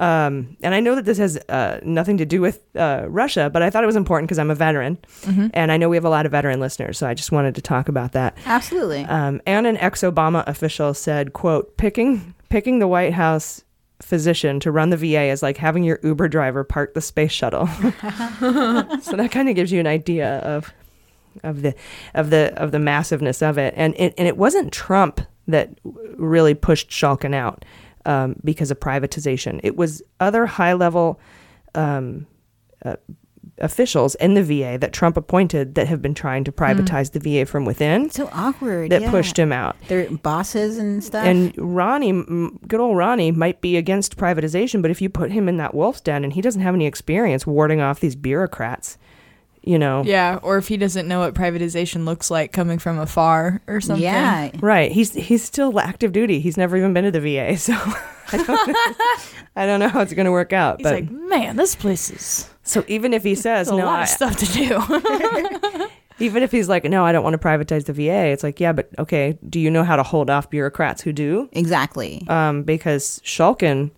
Um, 0.00 0.56
and 0.62 0.76
I 0.76 0.78
know 0.80 0.94
that 0.94 1.06
this 1.06 1.18
has 1.18 1.36
uh, 1.48 1.80
nothing 1.82 2.18
to 2.18 2.24
do 2.24 2.40
with 2.40 2.62
uh, 2.76 3.06
Russia, 3.08 3.50
but 3.52 3.62
I 3.62 3.70
thought 3.70 3.82
it 3.82 3.88
was 3.88 3.96
important 3.96 4.28
because 4.28 4.38
I'm 4.38 4.48
a 4.50 4.54
veteran, 4.54 4.96
Mhm. 5.22 5.50
and 5.54 5.72
I 5.72 5.76
know 5.76 5.88
we 5.88 5.96
have 5.96 6.04
a 6.04 6.08
lot 6.08 6.24
of 6.24 6.30
veteran 6.30 6.60
listeners, 6.60 6.96
so 6.98 7.08
I 7.08 7.14
just 7.14 7.32
wanted 7.32 7.56
to 7.56 7.62
talk 7.62 7.88
about 7.88 8.12
that. 8.12 8.38
Absolutely. 8.46 9.04
Um, 9.06 9.40
and 9.44 9.66
an 9.66 9.76
ex-Obama 9.78 10.46
official 10.46 10.94
said, 10.94 11.32
"quote 11.32 11.76
Picking 11.78 12.32
picking 12.48 12.78
the 12.78 12.86
White 12.86 13.12
House 13.12 13.64
physician 14.00 14.60
to 14.60 14.70
run 14.70 14.90
the 14.90 14.96
VA 14.96 15.24
is 15.24 15.42
like 15.42 15.56
having 15.56 15.82
your 15.82 15.98
Uber 16.02 16.28
driver 16.28 16.64
park 16.64 16.94
the 16.94 17.00
space 17.00 17.32
shuttle." 17.32 17.66
so 19.02 19.16
that 19.16 19.28
kind 19.30 19.48
of 19.48 19.54
gives 19.54 19.72
you 19.72 19.80
an 19.80 19.86
idea 19.86 20.38
of 20.38 20.72
of 21.42 21.62
the 21.62 21.74
of 22.14 22.30
the 22.30 22.52
of 22.60 22.72
the 22.72 22.78
massiveness 22.78 23.42
of 23.42 23.58
it. 23.58 23.74
And 23.76 23.94
it, 23.96 24.14
and 24.18 24.28
it 24.28 24.36
wasn't 24.36 24.72
Trump 24.72 25.20
that 25.46 25.70
really 25.84 26.54
pushed 26.54 26.90
Shulkin 26.90 27.34
out 27.34 27.64
um, 28.04 28.36
because 28.44 28.70
of 28.70 28.80
privatization. 28.80 29.60
It 29.62 29.76
was 29.76 30.02
other 30.20 30.46
high 30.46 30.74
level. 30.74 31.20
Um, 31.74 32.26
uh, 32.84 32.96
officials 33.60 34.14
in 34.16 34.34
the 34.34 34.42
VA 34.42 34.78
that 34.78 34.92
Trump 34.92 35.16
appointed 35.16 35.74
that 35.74 35.86
have 35.88 36.02
been 36.02 36.14
trying 36.14 36.44
to 36.44 36.50
hmm. 36.50 36.62
privatize 36.62 37.12
the 37.12 37.20
VA 37.20 37.46
from 37.46 37.64
within 37.64 38.10
So 38.10 38.28
awkward. 38.32 38.90
that 38.90 39.02
yeah. 39.02 39.10
pushed 39.10 39.38
him 39.38 39.52
out. 39.52 39.76
Their 39.88 40.10
bosses 40.10 40.78
and 40.78 41.02
stuff. 41.02 41.24
And 41.24 41.54
Ronnie, 41.56 42.12
good 42.66 42.80
old 42.80 42.96
Ronnie, 42.96 43.32
might 43.32 43.60
be 43.60 43.76
against 43.76 44.16
privatization, 44.16 44.82
but 44.82 44.90
if 44.90 45.02
you 45.02 45.08
put 45.08 45.30
him 45.30 45.48
in 45.48 45.56
that 45.58 45.74
wolf's 45.74 46.00
den 46.00 46.24
and 46.24 46.32
he 46.32 46.40
doesn't 46.40 46.62
have 46.62 46.74
any 46.74 46.86
experience 46.86 47.46
warding 47.46 47.80
off 47.80 48.00
these 48.00 48.16
bureaucrats, 48.16 48.98
you 49.62 49.78
know. 49.78 50.02
Yeah, 50.04 50.38
or 50.42 50.56
if 50.56 50.68
he 50.68 50.76
doesn't 50.76 51.06
know 51.06 51.20
what 51.20 51.34
privatization 51.34 52.04
looks 52.04 52.30
like 52.30 52.52
coming 52.52 52.78
from 52.78 52.98
afar 52.98 53.60
or 53.66 53.80
something. 53.80 54.02
Yeah. 54.02 54.50
Right. 54.60 54.90
He's 54.90 55.12
he's 55.12 55.44
still 55.44 55.78
active 55.78 56.12
duty. 56.12 56.40
He's 56.40 56.56
never 56.56 56.76
even 56.76 56.94
been 56.94 57.04
to 57.04 57.10
the 57.10 57.20
VA, 57.20 57.56
so 57.58 57.74
I 58.32 58.36
don't, 58.36 58.76
I 59.56 59.66
don't 59.66 59.80
know 59.80 59.88
how 59.88 60.00
it's 60.00 60.14
going 60.14 60.26
to 60.26 60.32
work 60.32 60.52
out. 60.52 60.78
He's 60.78 60.84
but 60.84 60.94
like, 60.94 61.10
man, 61.10 61.56
this 61.56 61.74
place 61.74 62.10
is 62.10 62.48
so 62.68 62.84
even 62.88 63.12
if 63.14 63.22
he 63.24 63.34
says 63.34 63.68
a 63.68 63.76
no, 63.76 63.84
lot 63.86 63.98
I- 64.00 64.02
of 64.02 64.08
stuff 64.08 64.36
to 64.36 64.46
do. 64.46 65.88
even 66.20 66.42
if 66.42 66.50
he's 66.50 66.68
like, 66.68 66.84
no, 66.84 67.04
I 67.04 67.12
don't 67.12 67.22
want 67.22 67.34
to 67.34 67.48
privatize 67.48 67.84
the 67.86 67.92
VA, 67.92 68.26
it's 68.26 68.42
like, 68.42 68.58
yeah, 68.60 68.72
but 68.72 68.88
okay, 68.98 69.38
do 69.48 69.60
you 69.60 69.70
know 69.70 69.84
how 69.84 69.96
to 69.96 70.02
hold 70.02 70.30
off 70.30 70.50
bureaucrats 70.50 71.02
who 71.02 71.12
do? 71.12 71.48
Exactly. 71.52 72.24
Um, 72.28 72.62
because 72.64 73.20
Shulkin 73.24 73.90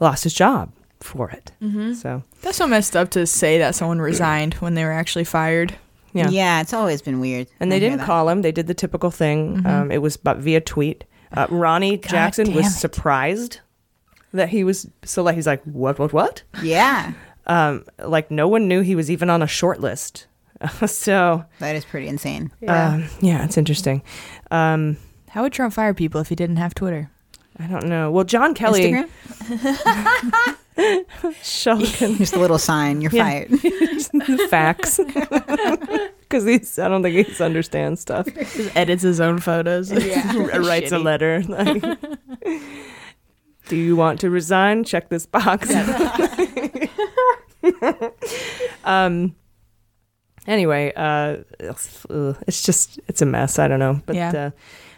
lost 0.00 0.24
his 0.24 0.32
job 0.34 0.72
for 1.00 1.30
it. 1.30 1.52
Mhm. 1.62 1.94
So 1.94 2.22
That's 2.42 2.56
so 2.56 2.66
messed 2.66 2.96
up 2.96 3.10
to 3.10 3.26
say 3.26 3.58
that 3.58 3.74
someone 3.74 4.00
resigned 4.00 4.54
when 4.54 4.74
they 4.74 4.84
were 4.84 4.92
actually 4.92 5.24
fired. 5.24 5.74
yeah. 6.14 6.28
Yeah, 6.30 6.60
it's 6.62 6.72
always 6.72 7.02
been 7.02 7.20
weird. 7.20 7.46
And 7.60 7.70
they 7.70 7.78
didn't 7.80 8.00
call 8.00 8.28
him. 8.28 8.42
They 8.42 8.50
did 8.52 8.66
the 8.66 8.74
typical 8.74 9.10
thing. 9.10 9.58
Mhm. 9.58 9.66
Um, 9.66 9.90
it 9.92 9.98
was 9.98 10.16
but 10.16 10.38
via 10.38 10.60
tweet. 10.60 11.04
Uh, 11.36 11.46
Ronnie 11.50 11.98
Jackson 11.98 12.54
was 12.54 12.66
it. 12.66 12.70
surprised 12.70 13.60
that 14.32 14.48
he 14.48 14.64
was 14.64 14.88
so 15.04 15.22
like 15.22 15.34
he's 15.36 15.46
like 15.46 15.62
what 15.64 15.98
what 15.98 16.12
what 16.14 16.42
Yeah. 16.62 17.12
um, 17.48 17.84
like 17.98 18.30
no 18.30 18.46
one 18.48 18.68
knew 18.68 18.80
he 18.82 18.94
was 18.94 19.10
even 19.10 19.30
on 19.30 19.42
a 19.42 19.46
short 19.46 19.80
list 19.80 20.26
so 20.86 21.44
that 21.60 21.76
is 21.76 21.84
pretty 21.84 22.08
insane. 22.08 22.50
yeah, 22.60 23.06
yeah 23.20 23.44
it's 23.44 23.56
interesting. 23.56 24.02
Um, 24.50 24.96
How 25.28 25.42
would 25.42 25.52
Trump 25.52 25.72
fire 25.74 25.94
people 25.94 26.20
if 26.20 26.28
he 26.28 26.34
didn't 26.34 26.56
have 26.56 26.74
Twitter? 26.74 27.10
I 27.60 27.66
don't 27.66 27.86
know. 27.86 28.10
Well, 28.12 28.24
John 28.24 28.54
Kelly. 28.54 28.92
Instagram? 28.92 30.56
Shulkin. 31.42 32.16
Just 32.18 32.34
a 32.34 32.38
little 32.38 32.58
sign. 32.58 33.00
You're 33.00 33.10
Yeah. 33.12 33.24
fired. 33.24 33.60
Facts. 34.50 34.98
Because 34.98 36.44
he's, 36.44 36.78
I 36.78 36.88
don't 36.88 37.02
think 37.02 37.26
he 37.26 37.42
understands 37.44 38.00
stuff. 38.00 38.26
Just 38.32 38.76
edits 38.76 39.02
his 39.02 39.20
own 39.20 39.38
photos. 39.38 39.90
Yeah. 39.90 40.56
Writes 40.58 40.92
a 40.92 40.98
letter. 40.98 41.42
like, 41.48 41.82
Do 43.68 43.76
you 43.76 43.96
want 43.96 44.20
to 44.20 44.30
resign? 44.30 44.84
Check 44.84 45.08
this 45.08 45.26
box. 45.26 45.70
um. 48.84 49.34
Anyway, 50.46 50.92
uh, 50.96 51.36
it's 51.60 52.62
just 52.62 52.98
it's 53.06 53.20
a 53.20 53.26
mess. 53.26 53.58
I 53.58 53.68
don't 53.68 53.78
know. 53.78 54.00
But 54.06 54.16
Yeah. 54.16 54.30
uh, 54.30 54.50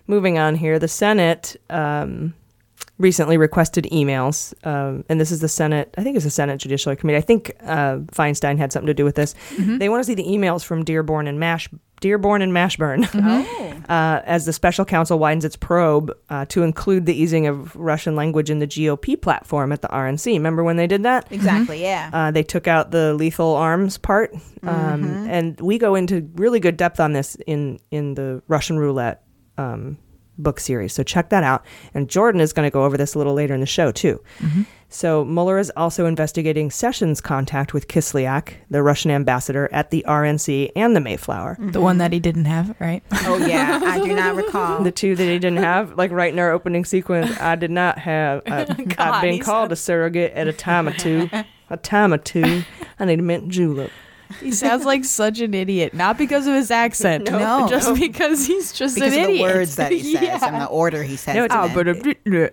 moving 0.07 0.39
on 0.39 0.55
here, 0.55 0.79
the 0.79 0.87
Senate 0.87 1.57
um, 1.71 2.35
recently 2.99 3.37
requested 3.37 3.85
emails, 3.91 4.55
um, 4.65 5.05
and 5.09 5.21
this 5.21 5.33
is 5.33 5.41
the 5.41 5.49
Senate. 5.49 5.93
I 5.99 6.05
think 6.05 6.15
it's 6.15 6.25
the 6.25 6.31
Senate 6.31 6.59
Judiciary 6.59 6.97
Committee. 6.97 7.19
I 7.19 7.23
think 7.23 7.51
uh, 7.63 7.97
Feinstein 8.13 8.59
had 8.59 8.73
something 8.73 8.87
to 8.87 8.95
do 8.95 9.05
with 9.05 9.17
this. 9.17 9.35
They 9.59 9.89
want 9.89 10.01
to 10.01 10.05
see 10.05 10.15
the 10.15 10.23
emails 10.25 10.63
from 10.65 10.85
Dearborn 10.85 11.27
and 11.27 11.41
Mash. 11.41 11.69
Dearborn 12.01 12.43
and 12.43 12.53
Mashburn, 12.53 13.05
uh, 13.89 14.23
as 14.25 14.47
the 14.47 14.53
special 14.53 14.85
counsel 14.85 15.19
widens 15.19 15.45
its 15.45 15.57
probe 15.57 16.13
uh, 16.31 16.45
to 16.47 16.63
include 16.63 17.07
the 17.07 17.15
easing 17.15 17.47
of 17.47 17.75
Russian 17.77 18.17
language 18.17 18.51
in 18.51 18.59
the 18.59 18.67
GOP 18.67 19.21
platform 19.21 19.71
at 19.73 19.83
the 19.83 19.89
RNC. 19.89 20.33
Remember 20.33 20.65
when 20.65 20.77
they 20.77 20.87
did 20.87 21.03
that? 21.03 21.27
Exactly. 21.31 21.83
Yeah. 21.83 22.11
Uh, 22.13 22.31
they 22.31 22.43
took 22.43 22.67
out 22.67 22.91
the 22.91 23.15
lethal 23.15 23.55
arms 23.55 23.99
part, 23.99 24.35
um, 24.63 25.03
Mhm. 25.05 25.29
and 25.29 25.61
we 25.61 25.79
go 25.79 25.95
into 25.95 26.29
really 26.37 26.61
good 26.61 26.77
depth 26.77 27.01
on 27.01 27.13
this 27.13 27.37
in 27.47 27.79
in 27.91 28.15
the 28.15 28.43
Russian 28.49 28.79
roulette 28.79 29.23
um, 29.59 29.99
book 30.43 30.61
series. 30.61 30.93
So 30.93 31.03
check 31.03 31.31
that 31.31 31.43
out. 31.43 31.65
And 31.95 32.09
Jordan 32.09 32.41
is 32.41 32.53
going 32.53 32.67
to 32.67 32.73
go 32.73 32.85
over 32.85 32.97
this 32.97 33.15
a 33.15 33.19
little 33.19 33.35
later 33.35 33.55
in 33.55 33.61
the 33.61 33.67
show 33.67 33.93
too. 33.93 34.21
Mm-hmm. 34.39 34.63
So 34.93 35.25
Mueller 35.25 35.59
is 35.59 35.71
also 35.77 36.07
investigating 36.07 36.71
Sessions' 36.73 37.21
contact 37.21 37.73
with 37.73 37.87
Kislyak, 37.87 38.55
the 38.71 38.83
Russian 38.83 39.13
ambassador 39.13 39.69
at 39.71 39.93
the 39.93 40.05
RNC 40.07 40.73
and 40.75 40.97
the 40.97 41.01
Mayflower. 41.01 41.57
The 41.61 41.81
one 41.81 41.99
that 41.99 42.13
he 42.13 42.19
didn't 42.19 42.47
have, 42.47 42.75
right? 42.81 43.05
Oh 43.13 43.37
yeah, 43.39 43.81
I 43.85 44.01
do 44.05 44.13
not 44.17 44.35
recall. 44.35 44.83
The 44.83 44.91
two 44.91 45.15
that 45.15 45.25
he 45.25 45.39
didn't 45.39 45.59
have, 45.59 45.97
like 45.97 46.11
right 46.11 46.33
in 46.33 46.41
our 46.41 46.51
opening 46.51 46.85
sequence, 46.85 47.39
I 47.41 47.55
did 47.55 47.71
not 47.71 47.99
have. 48.01 48.43
Uh, 48.47 48.67
I, 48.99 49.11
I've 49.11 49.23
been 49.23 49.35
he 49.35 49.39
called 49.39 49.71
a 49.71 49.77
surrogate 49.77 50.33
at 50.33 50.49
a 50.49 50.53
time 50.53 50.89
or 50.89 50.93
two. 50.93 51.31
A 51.71 51.77
time 51.77 52.13
or 52.13 52.19
two. 52.19 52.65
I 52.99 53.05
need 53.05 53.21
a 53.21 53.23
mint 53.23 53.49
julep. 53.49 53.93
He 54.41 54.53
sounds 54.53 54.85
like 54.85 55.05
such 55.05 55.41
an 55.41 55.55
idiot, 55.55 55.93
not 55.95 56.17
because 56.19 56.47
of 56.47 56.55
his 56.55 56.71
accent, 56.71 57.31
No. 57.31 57.67
just 57.69 57.89
No. 57.89 57.95
because 57.97 58.47
he's 58.47 58.73
just 58.73 58.95
because 58.95 59.13
an 59.15 59.21
of 59.23 59.27
the 59.29 59.41
words 59.43 59.77
that 59.77 59.91
he 59.93 60.03
says 60.15 60.23
Yeah. 60.23 60.39
and 60.47 60.63
the 60.63 60.67
order 60.67 61.03
he 61.03 61.17
says. 61.17 61.35
No, 61.35 61.47
them 61.49 61.97
it's- 61.97 62.17
in. 62.25 62.51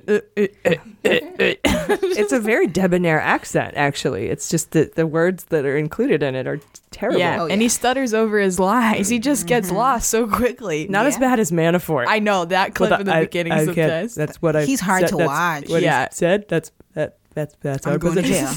oh, 0.57 0.71
it's 1.03 2.31
a 2.31 2.39
very 2.39 2.67
debonair 2.67 3.19
accent, 3.21 3.73
actually. 3.75 4.27
It's 4.27 4.49
just 4.49 4.71
that 4.71 4.95
the 4.95 5.07
words 5.07 5.45
that 5.45 5.65
are 5.65 5.77
included 5.77 6.23
in 6.23 6.35
it 6.35 6.47
are 6.47 6.59
terrible. 6.91 7.19
Yeah, 7.19 7.45
and 7.49 7.61
he 7.61 7.69
stutters 7.69 8.13
over 8.13 8.39
his 8.39 8.59
lies. 8.59 9.09
He 9.09 9.19
just 9.19 9.47
gets 9.47 9.67
mm-hmm. 9.67 9.77
lost 9.77 10.09
so 10.09 10.27
quickly. 10.27 10.87
Not 10.89 11.05
as 11.05 11.17
bad 11.17 11.39
as 11.39 11.51
Manafort. 11.51 12.05
I 12.07 12.19
know 12.19 12.45
that 12.45 12.75
clip 12.75 12.89
But 12.89 13.01
in 13.01 13.05
the 13.05 13.13
I- 13.15 13.21
beginning 13.21 13.53
I 13.53 13.65
can't- 13.65 13.75
sometimes. 13.75 14.15
That's 14.15 14.41
what 14.41 14.55
I. 14.55 14.65
He's 14.65 14.79
hard 14.81 15.01
said- 15.01 15.09
to 15.09 15.17
that's 15.17 15.27
watch. 15.27 15.69
What 15.69 15.81
Yeah. 15.81 16.07
he 16.09 16.15
said. 16.15 16.45
That's 16.49 16.71
that. 16.93 17.17
That's 17.37 17.55
that's 17.61 17.85
I'm 17.85 17.93
our 17.93 17.99
position. 17.99 18.47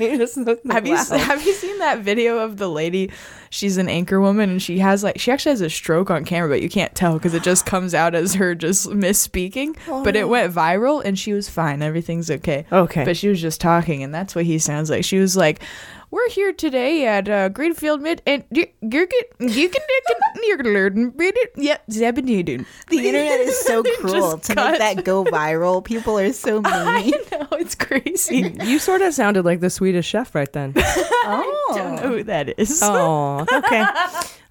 He 0.00 0.16
just 0.16 0.38
like, 0.38 0.64
have 0.64 0.86
you 0.86 0.96
have 0.96 1.44
you 1.44 1.52
seen 1.52 1.78
that 1.80 1.98
video 1.98 2.38
of 2.38 2.56
the 2.56 2.66
lady? 2.66 3.12
She's 3.50 3.76
an 3.76 3.90
anchor 3.90 4.18
woman 4.18 4.48
and 4.48 4.62
she 4.62 4.78
has 4.78 5.04
like 5.04 5.20
she 5.20 5.30
actually 5.30 5.50
has 5.50 5.60
a 5.60 5.68
stroke 5.68 6.10
on 6.10 6.24
camera, 6.24 6.48
but 6.48 6.62
you 6.62 6.70
can't 6.70 6.94
tell 6.94 7.18
because 7.18 7.34
it 7.34 7.42
just 7.42 7.66
comes 7.66 7.92
out 7.92 8.14
as 8.14 8.32
her 8.36 8.54
just 8.54 8.86
misspeaking. 8.88 9.76
Oh, 9.88 10.02
but 10.02 10.14
no. 10.14 10.20
it 10.20 10.28
went 10.30 10.54
viral 10.54 11.04
and 11.04 11.18
she 11.18 11.34
was 11.34 11.50
fine. 11.50 11.82
Everything's 11.82 12.30
okay. 12.30 12.64
Okay. 12.72 13.04
But 13.04 13.18
she 13.18 13.28
was 13.28 13.42
just 13.42 13.60
talking 13.60 14.02
and 14.02 14.14
that's 14.14 14.34
what 14.34 14.46
he 14.46 14.58
sounds 14.58 14.88
like. 14.88 15.04
She 15.04 15.18
was 15.18 15.36
like. 15.36 15.62
We're 16.10 16.30
here 16.30 16.52
today 16.54 17.06
at 17.06 17.28
uh, 17.28 17.50
Greenfield 17.50 18.00
Mid 18.00 18.22
and 18.26 18.42
you 18.50 18.66
you 18.80 19.06
can 19.06 19.48
you 19.50 19.68
can 19.68 19.82
you 20.42 20.56
can 20.56 20.66
learn 20.72 21.14
yep 21.56 21.82
Zebedee 21.90 22.42
The 22.42 22.64
internet 22.92 23.40
is 23.40 23.58
so 23.60 23.82
cruel 24.00 24.38
to 24.38 24.54
cut. 24.54 24.70
make 24.72 24.78
that 24.80 25.04
go 25.04 25.24
viral. 25.24 25.84
People 25.84 26.18
are 26.18 26.32
so 26.32 26.60
mean. 26.62 26.64
I 26.64 27.10
know 27.32 27.46
it's 27.52 27.74
crazy. 27.74 28.54
You 28.64 28.78
sort 28.78 29.02
of 29.02 29.12
sounded 29.12 29.44
like 29.44 29.60
the 29.60 29.68
Swedish 29.70 30.06
chef 30.06 30.34
right 30.34 30.50
then. 30.50 30.72
Oh, 30.76 31.72
Don't 31.76 31.96
know 31.96 32.08
who 32.16 32.22
that 32.24 32.58
is. 32.58 32.80
oh, 32.82 33.44
okay. 33.52 33.84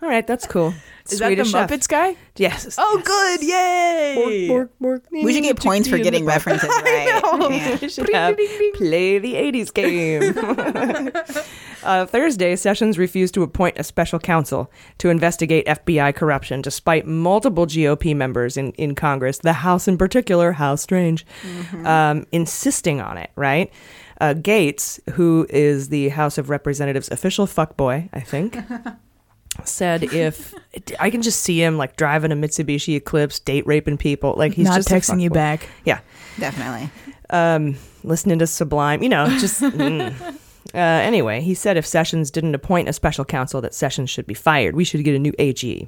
All 0.02 0.10
right, 0.10 0.28
that's 0.28 0.46
cool. 0.46 0.76
Is 1.12 1.20
Swedish 1.20 1.52
that 1.52 1.70
the 1.70 1.76
Muppets 1.78 1.88
guy? 1.88 2.16
Yes. 2.36 2.76
Oh, 2.78 3.02
good! 3.04 3.44
Yay! 3.44 4.48
Bork, 4.48 4.72
bork, 4.80 5.10
bork. 5.10 5.12
we 5.12 5.34
should 5.34 5.44
get 5.44 5.60
points 5.60 5.88
for 5.88 5.98
getting 5.98 6.26
references 6.36 6.70
right. 6.70 7.22
Yeah. 7.48 7.78
We 7.82 7.90
should 7.90 8.14
have 8.14 8.38
play 8.76 9.20
the 9.20 9.34
80s 9.36 9.74
game. 9.74 10.34
uh, 11.84 12.06
Thursday, 12.06 12.56
Sessions 12.56 12.98
refused 12.98 13.34
to 13.36 13.44
appoint 13.44 13.78
a 13.78 13.84
special 13.84 14.20
counsel 14.20 14.72
to 14.98 15.10
investigate 15.10 15.66
FBI 15.66 16.14
corruption, 16.16 16.62
despite 16.62 17.06
multiple 17.06 17.66
GOP 17.66 18.16
members 18.16 18.58
in, 18.58 18.72
in 18.74 18.96
Congress, 18.96 19.40
the 19.40 19.54
House 19.54 19.88
in 19.88 19.98
particular, 19.98 20.52
how 20.54 20.76
strange, 20.76 21.26
um, 21.86 22.26
insisting 22.32 23.02
on 23.02 23.18
it, 23.18 23.32
right? 23.36 23.72
Uh, 24.20 24.34
Gaetz, 24.34 25.00
who 25.12 25.46
is 25.50 25.90
the 25.90 26.10
House 26.10 26.38
of 26.38 26.50
Representatives 26.50 27.10
official 27.12 27.46
fuckboy, 27.46 28.10
I 28.14 28.20
think, 28.20 28.58
said 29.66 30.04
if 30.14 30.54
I 31.00 31.10
can 31.10 31.22
just 31.22 31.42
see 31.42 31.62
him 31.62 31.78
like 31.78 31.96
driving 31.98 32.32
a 32.32 32.36
Mitsubishi 32.36 32.96
Eclipse, 32.96 33.40
date 33.40 33.66
raping 33.68 33.98
people, 33.98 34.36
like 34.38 34.54
he's 34.54 34.66
Not 34.66 34.76
just 34.76 34.90
texting 34.90 35.22
you 35.22 35.30
fuckboy. 35.30 35.34
back. 35.34 35.70
Yeah, 35.86 36.00
Definitely. 36.40 36.90
um, 37.30 37.76
listening 38.04 38.40
to 38.40 38.48
Sublime, 38.48 39.04
you 39.04 39.10
know, 39.10 39.28
just. 39.40 39.62
mm. 39.64 40.38
Uh, 40.74 40.80
anyway, 40.80 41.40
he 41.40 41.54
said 41.54 41.78
if 41.78 41.86
Sessions 41.86 42.30
didn't 42.30 42.54
appoint 42.54 42.90
a 42.90 42.94
special 42.94 43.24
counsel, 43.24 43.62
that 43.62 43.74
Sessions 43.74 44.10
should 44.10 44.28
be 44.28 44.34
fired. 44.34 44.76
We 44.76 44.84
should 44.84 45.02
get 45.06 45.16
a 45.16 45.20
new 45.20 45.32
AG. 45.40 45.88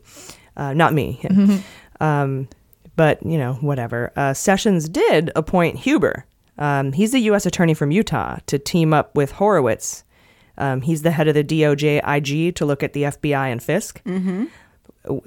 Uh, 0.55 0.73
not 0.73 0.93
me. 0.93 1.13
him. 1.13 1.63
Um, 2.01 2.47
but, 2.95 3.21
you 3.25 3.37
know, 3.37 3.55
whatever. 3.55 4.13
Uh, 4.15 4.33
Sessions 4.33 4.87
did 4.87 5.31
appoint 5.35 5.75
Huber. 5.79 6.25
Um, 6.57 6.93
he's 6.93 7.11
the 7.11 7.19
U.S. 7.19 7.45
attorney 7.45 7.73
from 7.73 7.91
Utah 7.91 8.37
to 8.45 8.57
team 8.57 8.93
up 8.93 9.13
with 9.17 9.31
Horowitz. 9.33 10.05
Um, 10.59 10.81
he's 10.81 11.01
the 11.01 11.11
head 11.11 11.27
of 11.27 11.33
the 11.33 11.43
DOJ 11.43 12.01
IG 12.05 12.55
to 12.55 12.65
look 12.65 12.83
at 12.83 12.93
the 12.93 13.03
FBI 13.03 13.51
and 13.51 13.63
Fisk. 13.63 14.03
Mm-hmm. 14.03 14.45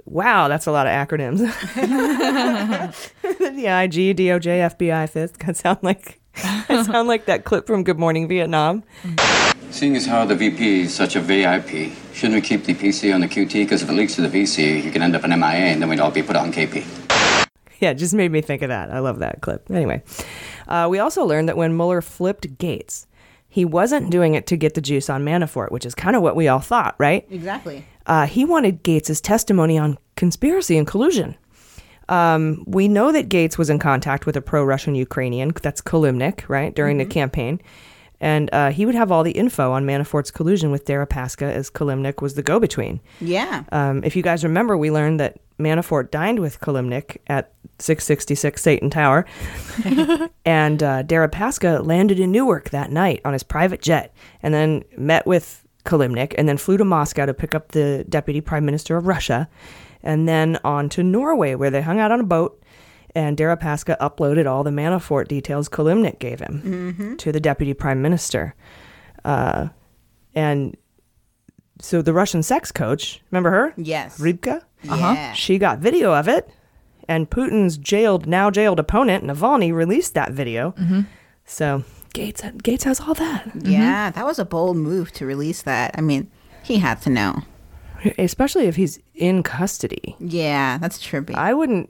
Wow, 0.05 0.49
that's 0.49 0.67
a 0.67 0.73
lot 0.73 0.87
of 0.87 0.93
acronyms. 0.93 1.39
the 3.23 3.67
IG, 3.67 4.17
DOJ, 4.17 4.77
FBI, 4.77 5.09
Fisk. 5.09 5.45
That 5.45 5.57
sound 5.57 5.79
like 5.83 6.21
that 6.35 6.87
sound 6.87 7.09
like 7.09 7.25
that 7.25 7.45
clip 7.45 7.67
from 7.67 7.83
Good 7.83 7.99
Morning 7.99 8.29
Vietnam. 8.29 8.85
Seeing 9.71 9.97
as 9.97 10.05
how 10.05 10.27
the 10.27 10.35
VP 10.35 10.83
is 10.83 10.95
such 10.95 11.17
a 11.17 11.21
VIP, 11.21 11.93
shouldn't 12.13 12.35
we 12.35 12.41
keep 12.43 12.65
the 12.65 12.75
PC 12.75 13.15
on 13.15 13.23
the 13.23 13.29
QT? 13.29 13.53
Because 13.55 13.83
if 13.83 13.89
it 13.89 13.95
leaks 13.95 14.15
to 14.17 14.21
the 14.21 14.29
VC, 14.29 14.85
you 14.85 14.91
can 14.91 15.01
end 15.01 15.17
up 15.17 15.25
an 15.25 15.31
MIA 15.31 15.73
and 15.73 15.81
then 15.81 15.89
we'd 15.89 16.01
all 16.01 16.11
be 16.11 16.23
put 16.23 16.37
on 16.37 16.53
KP. 16.53 16.85
Yeah, 17.81 17.95
just 17.95 18.15
made 18.15 18.31
me 18.31 18.43
think 18.43 18.63
of 18.63 18.69
that. 18.69 18.91
I 18.91 19.01
love 19.01 19.19
that 19.21 19.41
clip. 19.41 19.71
Anyway, 19.71 20.03
uh, 20.69 20.87
we 20.89 21.01
also 21.01 21.25
learned 21.25 21.49
that 21.49 21.57
when 21.57 21.77
Mueller 21.77 22.01
flipped 22.01 22.59
Gates, 22.59 23.09
he 23.53 23.67
wasn't 23.67 24.09
doing 24.09 24.35
it 24.35 24.47
to 24.47 24.57
get 24.57 24.73
the 24.73 24.81
juice 24.81 25.11
on 25.11 25.27
Manafort, 25.27 25.71
which 25.71 25.85
is 25.85 25.95
kind 25.95 26.17
of 26.17 26.23
what 26.23 26.35
we 26.35 26.49
all 26.49 26.59
thought, 26.59 26.95
right? 26.97 27.27
Exactly. 27.31 27.85
Uh, 28.07 28.27
he 28.27 28.47
wanted 28.47 28.83
Gates' 28.83 29.21
testimony 29.21 29.77
on 29.77 29.99
conspiracy 30.17 30.79
and 30.79 30.87
collusion. 30.87 31.37
Um, 32.09 32.65
we 32.67 32.89
know 32.89 33.13
that 33.13 33.29
Gates 33.29 33.59
was 33.59 33.69
in 33.69 33.79
contact 33.79 34.25
with 34.25 34.39
a 34.39 34.41
pro-Russian 34.41 34.95
Ukrainian, 34.95 35.53
that's 35.61 35.83
Kilimnik, 35.83 36.49
right, 36.49 36.75
during 36.75 36.97
the 36.97 37.05
campaign, 37.05 37.61
and 38.23 38.49
uh, 38.53 38.71
he 38.71 38.87
would 38.87 38.95
have 38.95 39.11
all 39.11 39.25
the 39.25 39.33
info 39.33 39.73
on 39.73 39.85
Manafort's 39.85 40.31
collusion 40.31 40.71
with 40.71 40.85
Deripaska 40.85 41.53
as 41.53 41.69
Kilimnik 41.69 42.23
was 42.23 42.35
the 42.35 42.43
go-between. 42.43 43.01
Yeah. 43.21 43.65
Um, 43.73 44.05
if 44.05 44.15
you 44.15 44.23
guys 44.23 44.45
remember, 44.45 44.77
we 44.77 44.93
learned 44.93 45.19
that 45.19 45.41
Manafort 45.59 46.13
dined 46.13 46.39
with 46.39 46.61
Kilimnik 46.61 47.17
at 47.27 47.53
666 47.81 48.63
Satan 48.63 48.91
Tower, 48.91 49.27
and 50.45 50.83
uh, 50.83 51.03
Deripaska 51.03 51.85
landed 51.85 52.21
in 52.21 52.31
Newark 52.31 52.71
that 52.71 52.93
night 52.93 53.21
on 53.25 53.33
his 53.33 53.43
private 53.43 53.83
jet, 53.83 54.15
and 54.41 54.55
then 54.55 54.85
met 54.97 55.27
with 55.27 55.67
Kilimnik, 55.85 56.33
and 56.39 56.49
then 56.49 56.59
flew 56.59 56.77
to 56.77 56.85
Moscow 56.85 57.27
to 57.27 57.35
pick 57.35 57.57
up 57.57 57.73
the 57.73 58.07
deputy 58.09 58.41
prime 58.41 58.65
minister 58.65 58.97
of 58.97 59.09
Russia, 59.09 59.49
and 60.05 60.29
then 60.29 60.61
on 60.63 60.89
to 60.91 61.03
Norway, 61.03 61.57
where 61.57 61.71
they 61.71 61.83
hung 61.83 61.99
out 61.99 62.13
on 62.13 62.21
a 62.21 62.25
boat. 62.25 62.62
And 63.15 63.37
Deripaska 63.37 63.97
uploaded 63.99 64.47
all 64.47 64.65
the 64.65 64.71
Manafort 64.71 65.29
details 65.29 65.69
Kilimnik 65.69 66.19
gave 66.19 66.41
him 66.41 66.63
Mhm. 66.99 67.19
to 67.19 67.31
the 67.33 67.41
deputy 67.41 67.75
prime 67.75 68.01
minister. 68.01 68.55
Uh, 69.25 69.69
and 70.35 70.77
so 71.81 72.01
the 72.01 72.13
Russian 72.15 72.43
sex 72.43 72.73
coach, 72.73 73.21
remember 73.31 73.51
her? 73.51 73.75
Yes. 73.77 74.19
Rybka? 74.19 74.63
Yeah. 74.83 75.33
She 75.35 75.59
got 75.59 75.79
video 75.79 76.15
of 76.15 76.27
it, 76.29 76.49
and 77.09 77.29
Putin's 77.29 77.77
jailed, 77.77 78.27
now 78.27 78.51
jailed 78.51 78.81
opponent, 78.81 79.25
Navalny, 79.25 79.73
released 79.75 80.15
that 80.15 80.33
video. 80.33 80.73
Mhm. 80.79 81.07
So 81.45 81.85
Gates, 82.15 82.43
Gates 82.63 82.85
has 82.85 83.01
all 83.01 83.15
that. 83.15 83.51
Yeah, 83.63 84.11
that 84.11 84.25
was 84.25 84.39
a 84.39 84.45
bold 84.45 84.77
move 84.77 85.13
to 85.13 85.27
release 85.27 85.63
that. 85.63 85.95
I 85.97 86.01
mean, 86.01 86.29
he 86.63 86.79
had 86.79 87.01
to 87.03 87.11
know. 87.11 87.43
especially 88.19 88.67
if 88.67 88.75
he's 88.75 88.99
in 89.15 89.45
custody. 89.45 90.17
Yeah, 90.19 90.77
that's 90.79 90.99
trippy. 90.99 91.37
I 91.37 91.55
wouldn't. 91.55 91.89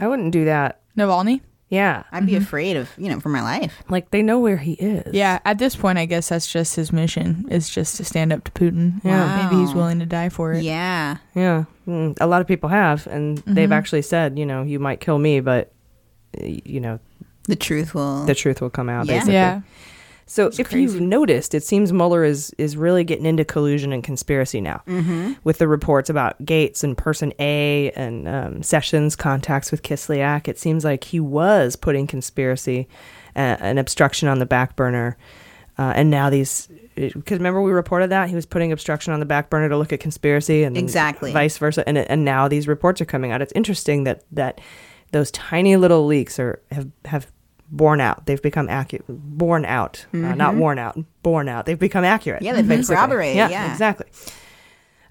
I 0.00 0.08
wouldn't 0.08 0.32
do 0.32 0.46
that. 0.46 0.80
Navalny? 0.96 1.42
Yeah, 1.68 2.02
I'd 2.10 2.26
be 2.26 2.34
afraid 2.34 2.76
of 2.76 2.90
you 2.98 3.08
know 3.08 3.20
for 3.20 3.28
my 3.28 3.42
life. 3.42 3.80
like 3.88 4.10
they 4.10 4.22
know 4.22 4.40
where 4.40 4.56
he 4.56 4.72
is. 4.72 5.14
Yeah, 5.14 5.38
at 5.44 5.58
this 5.58 5.76
point, 5.76 5.98
I 5.98 6.04
guess 6.06 6.28
that's 6.30 6.50
just 6.50 6.74
his 6.74 6.90
mission 6.92 7.46
is 7.48 7.70
just 7.70 7.96
to 7.98 8.04
stand 8.04 8.32
up 8.32 8.42
to 8.42 8.50
Putin. 8.50 9.00
Yeah. 9.04 9.46
Maybe 9.48 9.60
he's 9.62 9.72
willing 9.72 10.00
to 10.00 10.06
die 10.06 10.30
for 10.30 10.52
it. 10.52 10.64
Yeah. 10.64 11.18
Yeah, 11.36 11.64
Mm, 11.86 12.16
a 12.20 12.26
lot 12.26 12.40
of 12.40 12.48
people 12.48 12.70
have, 12.70 13.06
and 13.06 13.38
they've 13.46 13.68
Mhm. 13.68 13.72
actually 13.78 14.02
said, 14.02 14.36
you 14.36 14.46
know, 14.46 14.62
you 14.64 14.80
might 14.80 14.98
kill 15.00 15.18
me, 15.18 15.38
but 15.40 15.70
uh, 16.40 16.44
you 16.46 16.80
know, 16.80 16.98
The 17.46 17.54
truth 17.56 17.94
will. 17.94 18.24
the 18.26 18.34
truth 18.34 18.60
will 18.60 18.70
come 18.70 18.88
out. 18.88 19.06
Yeah. 19.06 19.12
Basically. 19.14 19.34
Yeah. 19.34 19.60
So 20.32 20.46
if 20.56 20.72
you've 20.72 21.00
noticed, 21.00 21.56
it 21.56 21.64
seems 21.64 21.92
Mueller 21.92 22.22
is 22.22 22.54
is 22.56 22.76
really 22.76 23.02
getting 23.02 23.26
into 23.26 23.44
collusion 23.44 23.92
and 23.92 24.00
conspiracy 24.04 24.60
now, 24.60 24.80
Mhm. 24.86 25.36
with 25.42 25.58
the 25.58 25.66
reports 25.66 26.08
about 26.08 26.44
Gates 26.44 26.84
and 26.84 26.96
Person 26.96 27.32
A 27.40 27.90
and 27.96 28.28
um, 28.28 28.62
Sessions' 28.62 29.16
contacts 29.16 29.72
with 29.72 29.82
Kislyak. 29.82 30.46
It 30.46 30.56
seems 30.56 30.84
like 30.84 31.02
he 31.02 31.18
was 31.18 31.74
putting 31.74 32.06
conspiracy 32.06 32.86
uh, 33.34 33.56
and 33.58 33.80
obstruction 33.80 34.28
on 34.28 34.38
the 34.38 34.46
back 34.46 34.76
burner, 34.76 35.16
uh, 35.78 35.94
and 35.96 36.10
now 36.10 36.30
these. 36.30 36.68
Because 36.94 37.38
remember 37.38 37.60
we 37.60 37.72
reported 37.72 38.10
that 38.10 38.28
he 38.28 38.34
was 38.36 38.46
putting 38.46 38.70
obstruction 38.70 39.12
on 39.12 39.18
the 39.18 39.26
back 39.26 39.50
burner 39.50 39.68
to 39.68 39.76
look 39.76 39.92
at 39.92 39.98
conspiracy 39.98 40.62
and 40.62 40.76
Exactly. 40.76 41.32
vice 41.32 41.58
versa, 41.58 41.82
and 41.88 41.98
and 41.98 42.24
now 42.24 42.46
these 42.46 42.68
reports 42.68 43.00
are 43.00 43.04
coming 43.04 43.32
out. 43.32 43.42
It's 43.42 43.52
interesting 43.56 44.04
that 44.04 44.22
that 44.30 44.60
those 45.10 45.32
tiny 45.32 45.74
little 45.76 46.06
leaks 46.06 46.38
are 46.38 46.60
have 46.70 46.86
have 47.06 47.26
borne 47.70 48.00
out. 48.00 48.26
They've 48.26 48.40
become 48.42 48.68
accurate, 48.68 49.04
borne 49.08 49.64
out, 49.64 50.06
uh, 50.12 50.16
not 50.18 50.54
Mhm. 50.54 50.58
worn 50.58 50.78
out, 50.78 50.98
borne 51.22 51.48
out. 51.48 51.66
They've 51.66 51.78
become 51.78 52.04
accurate. 52.04 52.42
Yeah, 52.42 52.52
they've 52.54 52.66
been 52.66 52.84
corroborated, 52.84 53.36
yeah. 53.36 53.70
exactly. 53.72 54.06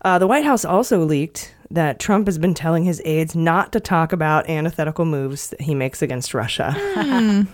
Uh, 0.04 0.18
the 0.20 0.28
White 0.28 0.46
House 0.46 0.64
also 0.66 1.04
leaked 1.04 1.54
that 1.72 2.00
Trump 2.00 2.28
has 2.28 2.38
been 2.38 2.54
telling 2.54 2.84
his 2.86 3.02
aides 3.06 3.36
not 3.36 3.72
to 3.74 3.80
talk 3.80 4.12
about 4.14 4.50
antithetical 4.50 5.06
moves 5.06 5.50
that 5.50 5.62
he 5.62 5.76
makes 5.76 6.02
against 6.02 6.34
Russia. 6.34 6.74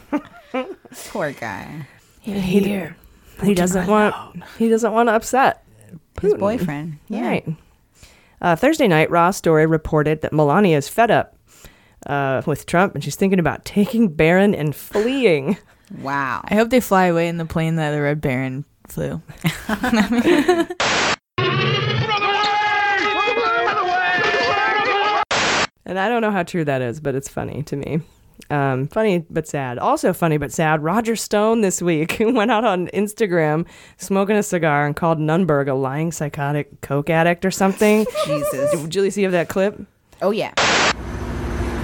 Poor 1.09 1.31
guy. 1.33 1.85
he, 2.21 2.87
he 3.43 3.53
doesn't 3.53 3.87
want 3.87 4.15
he 4.57 4.69
doesn't 4.69 4.93
want 4.93 5.09
to 5.09 5.13
upset 5.13 5.63
His 6.21 6.33
boyfriend. 6.35 6.97
Yeah. 7.09 7.27
Right. 7.27 7.47
Uh, 8.41 8.55
Thursday 8.55 8.87
night, 8.87 9.09
Raw 9.09 9.31
Story 9.31 9.65
reported 9.65 10.21
that 10.21 10.31
Melania 10.33 10.77
is 10.77 10.87
fed 10.87 11.09
up 11.11 11.34
uh, 12.05 12.41
with 12.45 12.65
Trump 12.65 12.95
and 12.95 13.03
she's 13.03 13.15
thinking 13.15 13.39
about 13.39 13.65
taking 13.65 14.07
Barron 14.09 14.55
and 14.55 14.75
fleeing. 14.75 15.57
Wow. 16.01 16.41
I 16.45 16.55
hope 16.55 16.71
they 16.71 16.79
fly 16.79 17.05
away 17.05 17.27
in 17.27 17.37
the 17.37 17.45
plane 17.45 17.75
that 17.75 17.91
the 17.91 18.01
Red 18.01 18.19
Baron 18.19 18.65
flew. 18.87 19.21
And 25.85 25.99
I 25.99 26.09
don't 26.09 26.21
know 26.21 26.31
how 26.31 26.43
true 26.43 26.65
that 26.65 26.81
is, 26.81 26.99
but 26.99 27.15
it's 27.15 27.29
funny 27.29 27.63
to 27.63 27.75
me. 27.75 28.01
Um, 28.49 28.87
funny 28.87 29.25
but 29.29 29.47
sad. 29.47 29.77
Also 29.77 30.13
funny 30.13 30.37
but 30.37 30.51
sad. 30.51 30.83
Roger 30.83 31.15
Stone 31.15 31.61
this 31.61 31.81
week 31.81 32.17
went 32.19 32.51
out 32.51 32.65
on 32.65 32.87
Instagram 32.87 33.65
smoking 33.97 34.35
a 34.35 34.43
cigar 34.43 34.85
and 34.85 34.95
called 34.95 35.19
Nunberg 35.19 35.69
a 35.69 35.73
lying 35.73 36.11
psychotic 36.11 36.81
coke 36.81 37.09
addict 37.09 37.45
or 37.45 37.51
something. 37.51 38.05
Jesus. 38.25 38.71
Did 38.71 38.89
Julie 38.89 39.09
see 39.11 39.23
of 39.23 39.31
that 39.31 39.47
clip? 39.47 39.79
Oh 40.21 40.31
yeah. 40.31 40.53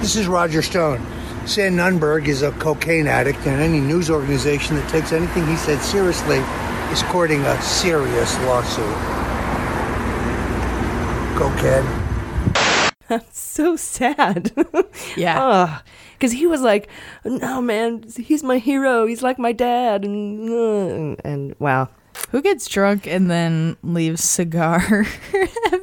This 0.02 0.16
is 0.16 0.28
Roger 0.28 0.64
Stone. 0.64 1.00
Sam 1.46 1.76
Nunberg 1.76 2.28
is 2.28 2.42
a 2.42 2.52
cocaine 2.54 3.06
addict, 3.06 3.46
and 3.46 3.62
any 3.62 3.80
news 3.80 4.10
organization 4.10 4.76
that 4.78 4.90
takes 4.90 5.12
anything 5.12 5.46
he 5.46 5.56
said 5.56 5.80
seriously 5.80 6.38
is 6.92 7.04
courting 7.04 7.42
a 7.42 7.62
serious 7.62 8.36
lawsuit. 8.40 8.84
Cokehead. 11.38 11.86
That's 13.10 13.40
so 13.40 13.76
sad. 13.76 14.52
Yeah. 15.16 15.82
Because 16.18 16.34
he 16.34 16.46
was 16.46 16.62
like, 16.62 16.88
no, 17.26 17.64
man, 17.64 18.04
he's 18.16 18.44
my 18.44 18.60
hero. 18.60 19.08
He's 19.08 19.24
like 19.24 19.40
my 19.40 19.52
dad. 19.52 20.06
And, 20.06 20.52
uh, 20.52 20.94
and, 20.94 21.22
and 21.24 21.56
wow. 21.58 21.90
Who 22.32 22.42
gets 22.42 22.68
drunk 22.68 23.08
and 23.08 23.30
then 23.30 23.76
leaves 23.84 24.24
cigar 24.24 24.80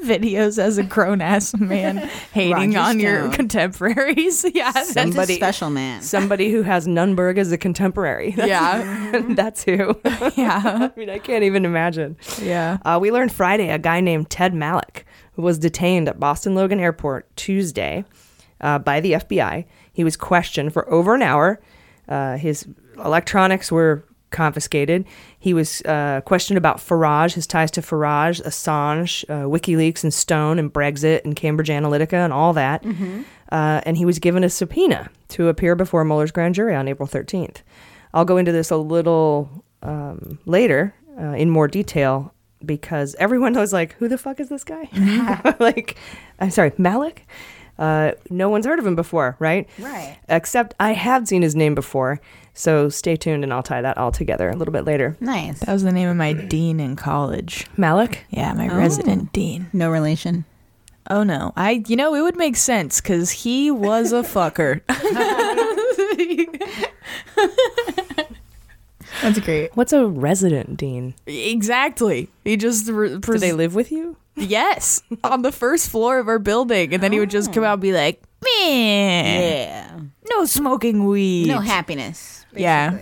videos 0.02 0.58
as 0.58 0.78
a 0.78 0.82
grown 0.82 1.20
ass 1.20 1.54
man 1.54 1.96
hating 2.32 2.72
Roger 2.74 2.78
on 2.78 3.00
your 3.00 3.30
contemporaries? 3.30 4.44
yeah, 4.54 4.72
that's- 4.72 4.92
Somebody- 4.92 5.36
special 5.36 5.70
man. 5.70 6.02
Somebody 6.02 6.50
who 6.50 6.62
has 6.62 6.86
Nunberg 6.86 7.38
as 7.38 7.52
a 7.52 7.58
contemporary. 7.58 8.30
That's- 8.32 8.48
Yeah. 8.48 9.22
That's 9.34 9.64
who. 9.64 9.98
Yeah. 10.36 10.90
I 10.94 10.98
mean, 10.98 11.10
I 11.10 11.18
can't 11.18 11.44
even 11.44 11.64
imagine. 11.64 12.16
Yeah. 12.40 12.78
Uh, 12.84 12.98
we 13.00 13.10
learned 13.12 13.32
Friday 13.32 13.68
a 13.70 13.78
guy 13.78 14.00
named 14.00 14.30
Ted 14.30 14.54
Malloch 14.54 15.04
who 15.32 15.42
was 15.42 15.58
detained 15.58 16.08
at 16.08 16.18
Boston 16.18 16.54
Logan 16.54 16.80
Airport 16.80 17.34
Tuesday 17.36 18.04
uh, 18.60 18.78
by 18.78 19.00
the 19.00 19.12
FBI. 19.12 19.64
He 19.92 20.02
was 20.04 20.16
questioned 20.16 20.72
for 20.72 20.88
over 20.90 21.14
an 21.14 21.22
hour. 21.22 21.60
Uh, 22.08 22.36
his 22.38 22.66
electronics 22.96 23.70
were 23.70 24.04
confiscated. 24.30 25.04
He 25.38 25.54
was 25.54 25.82
uh, 25.82 26.20
questioned 26.24 26.58
about 26.58 26.78
Farage, 26.78 27.34
his 27.34 27.46
ties 27.46 27.70
to 27.72 27.80
Farage, 27.82 28.42
Assange, 28.44 29.24
uh, 29.28 29.44
WikiLeaks, 29.48 30.02
and 30.02 30.12
Stone, 30.12 30.58
and 30.58 30.72
Brexit, 30.72 31.24
and 31.24 31.34
Cambridge 31.34 31.68
Analytica, 31.68 32.14
and 32.24 32.32
all 32.32 32.52
that. 32.52 32.84
Uh, 33.50 33.80
and 33.84 33.96
he 33.96 34.04
was 34.04 34.18
given 34.18 34.44
a 34.44 34.50
subpoena 34.50 35.10
to 35.28 35.48
appear 35.48 35.74
before 35.74 36.04
Mueller's 36.04 36.30
grand 36.32 36.54
jury 36.54 36.74
on 36.74 36.88
April 36.88 37.08
13th. 37.08 37.58
I'll 38.12 38.24
go 38.24 38.36
into 38.36 38.52
this 38.52 38.70
a 38.70 38.76
little 38.76 39.64
um, 39.82 40.38
later 40.46 40.94
uh, 41.18 41.32
in 41.32 41.50
more 41.50 41.68
detail 41.68 42.34
because 42.64 43.14
everyone 43.18 43.54
was 43.54 43.72
like, 43.72 43.94
"Who 43.94 44.08
the 44.08 44.18
fuck 44.18 44.40
is 44.40 44.48
this 44.48 44.64
guy?" 44.64 44.88
like, 45.60 45.96
I'm 46.40 46.50
sorry, 46.50 46.72
Malloch. 46.72 47.18
Uh, 47.78 48.12
no 48.28 48.48
one's 48.48 48.66
heard 48.66 48.80
of 48.80 48.86
him 48.86 48.96
before, 48.96 49.36
right? 49.38 49.68
Right. 49.78 50.18
Except 50.28 50.74
I 50.80 50.92
have 50.92 51.28
seen 51.28 51.42
his 51.42 51.54
name 51.54 51.76
before. 51.76 52.20
So 52.58 52.88
stay 52.88 53.14
tuned, 53.14 53.44
and 53.44 53.52
I'll 53.52 53.62
tie 53.62 53.82
that 53.82 53.98
all 53.98 54.10
together 54.10 54.50
a 54.50 54.56
little 54.56 54.72
bit 54.72 54.84
later. 54.84 55.16
Nice. 55.20 55.60
That 55.60 55.72
was 55.72 55.84
the 55.84 55.92
name 55.92 56.08
of 56.08 56.16
my 56.16 56.32
dean 56.32 56.80
in 56.80 56.96
college. 56.96 57.68
Malloch. 57.76 58.18
Yeah, 58.30 58.52
my 58.52 58.68
Oh. 58.68 58.76
resident 58.76 59.32
dean. 59.32 59.68
No 59.72 59.88
relation. 59.88 60.44
Oh 61.08 61.22
no, 61.22 61.52
I 61.56 61.84
you 61.86 61.94
know 61.94 62.16
it 62.16 62.20
would 62.20 62.36
make 62.36 62.56
sense 62.56 63.00
because 63.00 63.30
he 63.30 63.70
was 63.70 64.12
a 64.12 64.22
fucker. 64.22 64.80
That's 69.22 69.38
great. 69.38 69.76
What's 69.76 69.92
a 69.92 70.06
resident 70.06 70.76
dean? 70.76 71.14
Exactly. 71.26 72.28
He 72.42 72.56
just 72.56 72.88
re- 72.88 73.18
Do 73.18 73.38
they 73.38 73.52
live 73.52 73.76
with 73.76 73.92
you? 73.92 74.16
Yes, 74.34 75.00
on 75.22 75.42
the 75.42 75.52
first 75.52 75.90
floor 75.90 76.18
of 76.18 76.26
our 76.26 76.40
building, 76.40 76.92
and 76.92 77.02
then 77.02 77.12
he 77.12 77.20
would 77.20 77.30
just 77.30 77.52
come 77.52 77.62
oh. 77.62 77.68
out 77.68 77.74
and 77.74 77.82
be 77.82 77.92
like, 77.92 78.20
"Man, 78.20 78.27
Yeah. 78.66 80.00
no 80.30 80.44
smoking 80.44 81.06
weed, 81.06 81.46
No 81.48 81.60
happiness. 81.60 82.46
Yeah. 82.54 82.98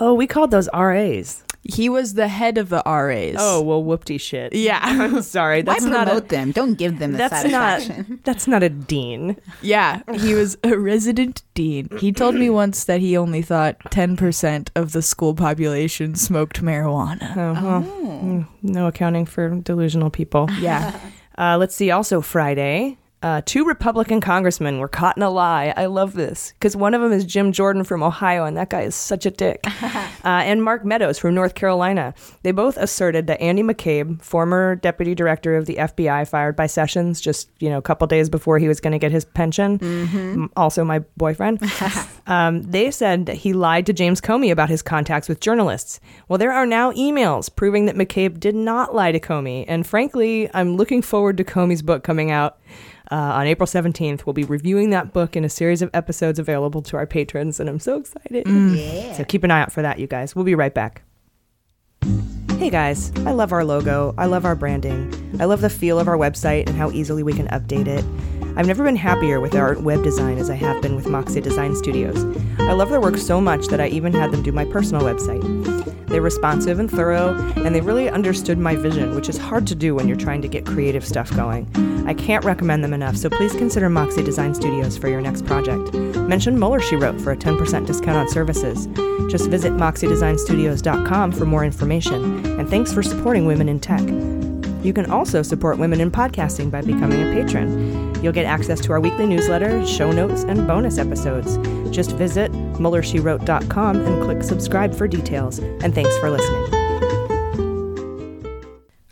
Oh, 0.00 0.14
we 0.14 0.26
called 0.26 0.50
those 0.50 0.68
RAs. 0.72 1.44
He 1.62 1.88
was 1.90 2.14
the 2.14 2.28
head 2.28 2.56
of 2.56 2.70
the 2.70 2.82
RAs. 2.86 3.36
Oh 3.38 3.60
well, 3.60 3.82
whoopty 3.84 4.18
shit. 4.18 4.54
Yeah. 4.54 4.78
I'm 4.82 5.20
sorry. 5.22 5.58
Why 5.62 5.74
That's 5.74 5.84
not 5.84 6.06
promote 6.06 6.24
a. 6.24 6.28
them? 6.28 6.52
Don't 6.52 6.74
give 6.74 6.98
them 6.98 7.12
the 7.12 7.18
That's 7.18 7.44
not. 7.44 7.82
That's 8.24 8.46
not 8.46 8.62
a 8.62 8.70
dean. 8.70 9.36
Yeah, 9.60 10.00
he 10.14 10.34
was 10.34 10.56
a 10.64 10.78
resident 10.78 11.42
dean. 11.54 11.88
He 11.98 12.12
told 12.12 12.34
me 12.34 12.48
once 12.48 12.84
that 12.84 13.00
he 13.00 13.16
only 13.16 13.42
thought 13.42 13.78
10% 13.90 14.70
of 14.74 14.92
the 14.92 15.02
school 15.02 15.34
population 15.34 16.14
smoked 16.14 16.62
marijuana. 16.62 17.36
Oh, 17.36 17.52
well, 17.52 17.82
mm, 17.82 18.46
no 18.62 18.86
accounting 18.86 19.26
for 19.26 19.50
delusional 19.60 20.10
people. 20.10 20.48
Yeah. 20.60 20.98
Uh, 21.38 21.56
let's 21.56 21.74
see. 21.74 21.90
Also, 21.90 22.20
Friday, 22.20 22.98
uh, 23.22 23.42
two 23.44 23.66
Republican 23.66 24.20
congressmen 24.20 24.78
were 24.78 24.88
caught 24.88 25.16
in 25.16 25.22
a 25.22 25.28
lie. 25.28 25.74
I 25.76 25.86
love 25.86 26.14
this 26.14 26.54
because 26.54 26.74
one 26.74 26.94
of 26.94 27.02
them 27.02 27.12
is 27.12 27.24
Jim 27.26 27.52
Jordan 27.52 27.84
from 27.84 28.02
Ohio, 28.02 28.46
and 28.46 28.56
that 28.56 28.70
guy 28.70 28.82
is 28.82 28.94
such 28.94 29.26
a 29.26 29.30
dick. 29.30 29.62
uh, 29.82 30.00
and 30.24 30.64
Mark 30.64 30.86
Meadows 30.86 31.18
from 31.18 31.34
North 31.34 31.54
Carolina. 31.54 32.14
They 32.44 32.52
both 32.52 32.78
asserted 32.78 33.26
that 33.26 33.38
Andy 33.40 33.62
McCabe, 33.62 34.22
former 34.22 34.76
deputy 34.76 35.14
director 35.14 35.54
of 35.56 35.66
the 35.66 35.76
FBI, 35.76 36.26
fired 36.28 36.56
by 36.56 36.66
Sessions 36.66 37.20
just 37.20 37.50
you 37.60 37.68
know 37.68 37.76
a 37.76 37.82
couple 37.82 38.06
days 38.06 38.30
before 38.30 38.58
he 38.58 38.68
was 38.68 38.80
going 38.80 38.92
to 38.92 38.98
get 38.98 39.12
his 39.12 39.26
pension, 39.26 39.78
m- 39.82 40.50
also 40.56 40.82
my 40.82 41.00
boyfriend. 41.18 41.62
um, 42.26 42.62
they 42.62 42.90
said 42.90 43.26
that 43.26 43.36
he 43.36 43.52
lied 43.52 43.84
to 43.86 43.92
James 43.92 44.22
Comey 44.22 44.50
about 44.50 44.70
his 44.70 44.80
contacts 44.80 45.28
with 45.28 45.40
journalists. 45.40 46.00
Well, 46.28 46.38
there 46.38 46.52
are 46.52 46.64
now 46.64 46.92
emails 46.92 47.54
proving 47.54 47.84
that 47.84 47.96
McCabe 47.96 48.40
did 48.40 48.54
not 48.54 48.94
lie 48.94 49.12
to 49.12 49.20
Comey, 49.20 49.66
and 49.68 49.86
frankly, 49.86 50.48
I'm 50.54 50.78
looking 50.78 51.02
forward 51.02 51.36
to 51.36 51.44
Comey's 51.44 51.82
book 51.82 52.02
coming 52.02 52.30
out. 52.30 52.56
Uh, 53.10 53.16
on 53.16 53.46
April 53.46 53.66
17th, 53.66 54.24
we'll 54.24 54.34
be 54.34 54.44
reviewing 54.44 54.90
that 54.90 55.12
book 55.12 55.34
in 55.34 55.44
a 55.44 55.48
series 55.48 55.82
of 55.82 55.90
episodes 55.92 56.38
available 56.38 56.80
to 56.82 56.96
our 56.96 57.06
patrons, 57.06 57.58
and 57.58 57.68
I'm 57.68 57.80
so 57.80 57.98
excited. 57.98 58.46
Yeah. 58.46 59.14
So 59.14 59.24
keep 59.24 59.42
an 59.42 59.50
eye 59.50 59.60
out 59.60 59.72
for 59.72 59.82
that, 59.82 59.98
you 59.98 60.06
guys. 60.06 60.36
We'll 60.36 60.44
be 60.44 60.54
right 60.54 60.72
back. 60.72 61.02
Hey 62.56 62.70
guys, 62.70 63.10
I 63.26 63.32
love 63.32 63.52
our 63.52 63.64
logo. 63.64 64.14
I 64.18 64.26
love 64.26 64.44
our 64.44 64.54
branding. 64.54 65.12
I 65.40 65.46
love 65.46 65.60
the 65.60 65.70
feel 65.70 65.98
of 65.98 66.08
our 66.08 66.16
website 66.16 66.68
and 66.68 66.76
how 66.76 66.90
easily 66.90 67.22
we 67.22 67.32
can 67.32 67.48
update 67.48 67.88
it. 67.88 68.04
I've 68.56 68.66
never 68.66 68.84
been 68.84 68.96
happier 68.96 69.40
with 69.40 69.54
our 69.54 69.78
web 69.78 70.02
design 70.02 70.38
as 70.38 70.50
I 70.50 70.56
have 70.56 70.82
been 70.82 70.96
with 70.96 71.08
Moxie 71.08 71.40
Design 71.40 71.74
Studios. 71.76 72.24
I 72.58 72.72
love 72.72 72.90
their 72.90 73.00
work 73.00 73.16
so 73.16 73.40
much 73.40 73.68
that 73.68 73.80
I 73.80 73.86
even 73.88 74.12
had 74.12 74.32
them 74.32 74.42
do 74.42 74.52
my 74.52 74.64
personal 74.64 75.02
website. 75.02 75.40
They're 76.08 76.20
responsive 76.20 76.80
and 76.80 76.90
thorough, 76.90 77.34
and 77.56 77.72
they 77.72 77.80
really 77.80 78.10
understood 78.10 78.58
my 78.58 78.74
vision, 78.74 79.14
which 79.14 79.28
is 79.28 79.38
hard 79.38 79.66
to 79.68 79.76
do 79.76 79.94
when 79.94 80.08
you're 80.08 80.16
trying 80.16 80.42
to 80.42 80.48
get 80.48 80.66
creative 80.66 81.06
stuff 81.06 81.34
going. 81.36 81.70
I 82.06 82.14
can't 82.14 82.44
recommend 82.44 82.82
them 82.82 82.92
enough, 82.92 83.16
so 83.16 83.30
please 83.30 83.52
consider 83.52 83.88
Moxie 83.88 84.24
Design 84.24 84.52
Studios 84.52 84.98
for 84.98 85.08
your 85.08 85.20
next 85.20 85.46
project. 85.46 85.94
Mention 85.94 86.58
Mueller 86.58 86.80
She 86.80 86.96
Wrote 86.96 87.20
for 87.20 87.30
a 87.30 87.36
10% 87.36 87.86
discount 87.86 88.18
on 88.18 88.28
services. 88.28 88.88
Just 89.30 89.48
visit 89.48 89.72
moxiedesignstudios.com 89.74 91.32
for 91.32 91.46
more 91.46 91.64
information, 91.64 92.44
and 92.58 92.68
thanks 92.68 92.92
for 92.92 93.04
supporting 93.04 93.46
women 93.46 93.68
in 93.68 93.78
tech. 93.78 94.02
You 94.84 94.92
can 94.92 95.08
also 95.08 95.42
support 95.42 95.78
women 95.78 96.00
in 96.00 96.10
podcasting 96.10 96.72
by 96.72 96.82
becoming 96.82 97.22
a 97.22 97.32
patron. 97.32 98.09
You'll 98.22 98.32
get 98.32 98.46
access 98.46 98.80
to 98.80 98.92
our 98.92 99.00
weekly 99.00 99.26
newsletter, 99.26 99.84
show 99.86 100.12
notes, 100.12 100.42
and 100.42 100.66
bonus 100.66 100.98
episodes. 100.98 101.56
Just 101.90 102.12
visit 102.16 102.52
MuellerSheWrote.com 102.52 103.96
and 103.96 104.22
click 104.22 104.42
subscribe 104.42 104.94
for 104.94 105.08
details. 105.08 105.58
And 105.58 105.94
thanks 105.94 106.16
for 106.18 106.30
listening. 106.30 106.80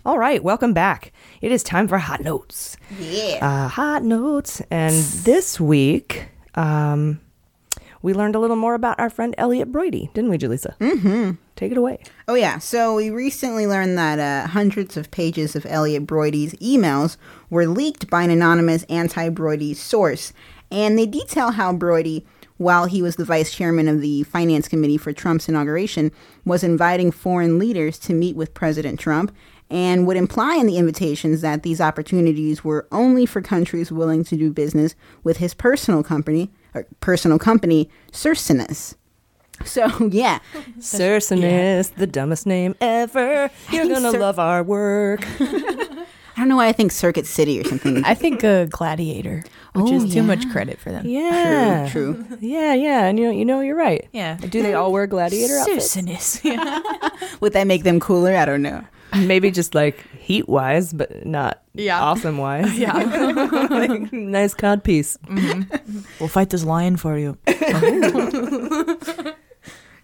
All 0.04 0.18
right, 0.18 0.42
welcome 0.42 0.72
back. 0.72 1.12
It 1.42 1.52
is 1.52 1.62
time 1.62 1.86
for 1.86 1.98
hot 1.98 2.22
notes. 2.22 2.76
Yeah. 2.98 3.38
Uh, 3.42 3.68
hot 3.68 4.02
notes. 4.02 4.62
And 4.70 4.94
this 4.94 5.60
week, 5.60 6.28
um, 6.54 7.20
we 8.00 8.14
learned 8.14 8.34
a 8.34 8.38
little 8.38 8.56
more 8.56 8.74
about 8.74 8.98
our 8.98 9.10
friend 9.10 9.34
Elliot 9.36 9.70
Broidy, 9.70 10.12
didn't 10.14 10.30
we, 10.30 10.38
Julissa? 10.38 10.78
Mm-hmm. 10.78 11.32
Take 11.58 11.72
it 11.72 11.76
away. 11.76 11.98
Oh, 12.28 12.34
yeah. 12.34 12.58
So 12.60 12.94
we 12.94 13.10
recently 13.10 13.66
learned 13.66 13.98
that 13.98 14.20
uh, 14.20 14.46
hundreds 14.46 14.96
of 14.96 15.10
pages 15.10 15.56
of 15.56 15.66
Elliot 15.66 16.06
Broidy's 16.06 16.54
emails 16.54 17.16
were 17.50 17.66
leaked 17.66 18.08
by 18.08 18.22
an 18.22 18.30
anonymous 18.30 18.84
anti 18.84 19.28
Broidy 19.30 19.74
source. 19.74 20.32
And 20.70 20.96
they 20.96 21.04
detail 21.04 21.50
how 21.50 21.72
Broidy, 21.72 22.24
while 22.58 22.86
he 22.86 23.02
was 23.02 23.16
the 23.16 23.24
vice 23.24 23.52
chairman 23.52 23.88
of 23.88 24.00
the 24.00 24.22
finance 24.22 24.68
committee 24.68 24.96
for 24.96 25.12
Trump's 25.12 25.48
inauguration, 25.48 26.12
was 26.44 26.62
inviting 26.62 27.10
foreign 27.10 27.58
leaders 27.58 27.98
to 28.00 28.14
meet 28.14 28.36
with 28.36 28.54
President 28.54 29.00
Trump 29.00 29.34
and 29.68 30.06
would 30.06 30.16
imply 30.16 30.54
in 30.54 30.66
the 30.68 30.78
invitations 30.78 31.40
that 31.40 31.64
these 31.64 31.80
opportunities 31.80 32.62
were 32.62 32.86
only 32.92 33.26
for 33.26 33.42
countries 33.42 33.90
willing 33.90 34.22
to 34.22 34.36
do 34.36 34.52
business 34.52 34.94
with 35.24 35.38
his 35.38 35.54
personal 35.54 36.04
company, 36.04 36.52
or 36.72 36.86
personal 37.00 37.40
company, 37.40 37.90
Circinus. 38.12 38.94
So 39.64 40.08
yeah, 40.10 40.38
Circinus, 40.78 41.94
the 41.94 42.06
dumbest 42.06 42.46
name 42.46 42.74
ever. 42.80 43.50
You're 43.70 43.88
gonna 43.88 44.10
Cer- 44.12 44.18
love 44.20 44.38
our 44.38 44.62
work. 44.62 45.24
I 45.40 46.42
don't 46.42 46.48
know 46.50 46.56
why 46.56 46.68
I 46.68 46.72
think 46.72 46.92
Circuit 46.92 47.26
City 47.26 47.58
or 47.60 47.64
something. 47.64 48.04
I 48.04 48.14
think 48.14 48.44
a 48.44 48.66
gladiator, 48.70 49.42
which 49.74 49.90
Oh, 49.90 49.94
is 50.04 50.12
too 50.14 50.22
much 50.22 50.48
credit 50.50 50.78
for 50.78 50.92
them. 50.92 51.04
Yeah, 51.04 51.88
True, 51.90 52.24
Yeah, 52.38 52.74
yeah, 52.74 53.06
and 53.06 53.18
you 53.18 53.24
know, 53.26 53.32
you 53.32 53.44
know, 53.44 53.60
you're 53.60 53.74
right. 53.76 54.06
Yeah. 54.12 54.36
Do 54.36 54.62
they 54.62 54.72
all 54.74 54.92
wear 54.92 55.08
gladiator 55.08 55.58
outfits? 55.58 55.96
Circinus. 55.96 56.44
Yeah. 56.44 56.78
Would 57.40 57.54
that 57.54 57.66
make 57.66 57.82
them 57.82 57.98
cooler? 57.98 58.36
I 58.36 58.44
don't 58.44 58.62
know. 58.62 58.84
Maybe 59.16 59.50
just 59.50 59.74
like 59.74 60.04
heat 60.18 60.48
wise, 60.48 60.92
but 60.92 61.26
not 61.26 61.62
Yeah. 61.74 61.98
awesome 62.00 62.36
wise. 62.38 62.78
Yeah. 62.78 62.92
Like, 63.70 64.12
nice 64.12 64.54
cod 64.54 64.84
piece. 64.84 65.16
Mm-hmm. 65.26 66.00
we'll 66.20 66.28
fight 66.28 66.50
this 66.50 66.62
lion 66.62 66.96
for 66.98 67.18
you. 67.18 67.36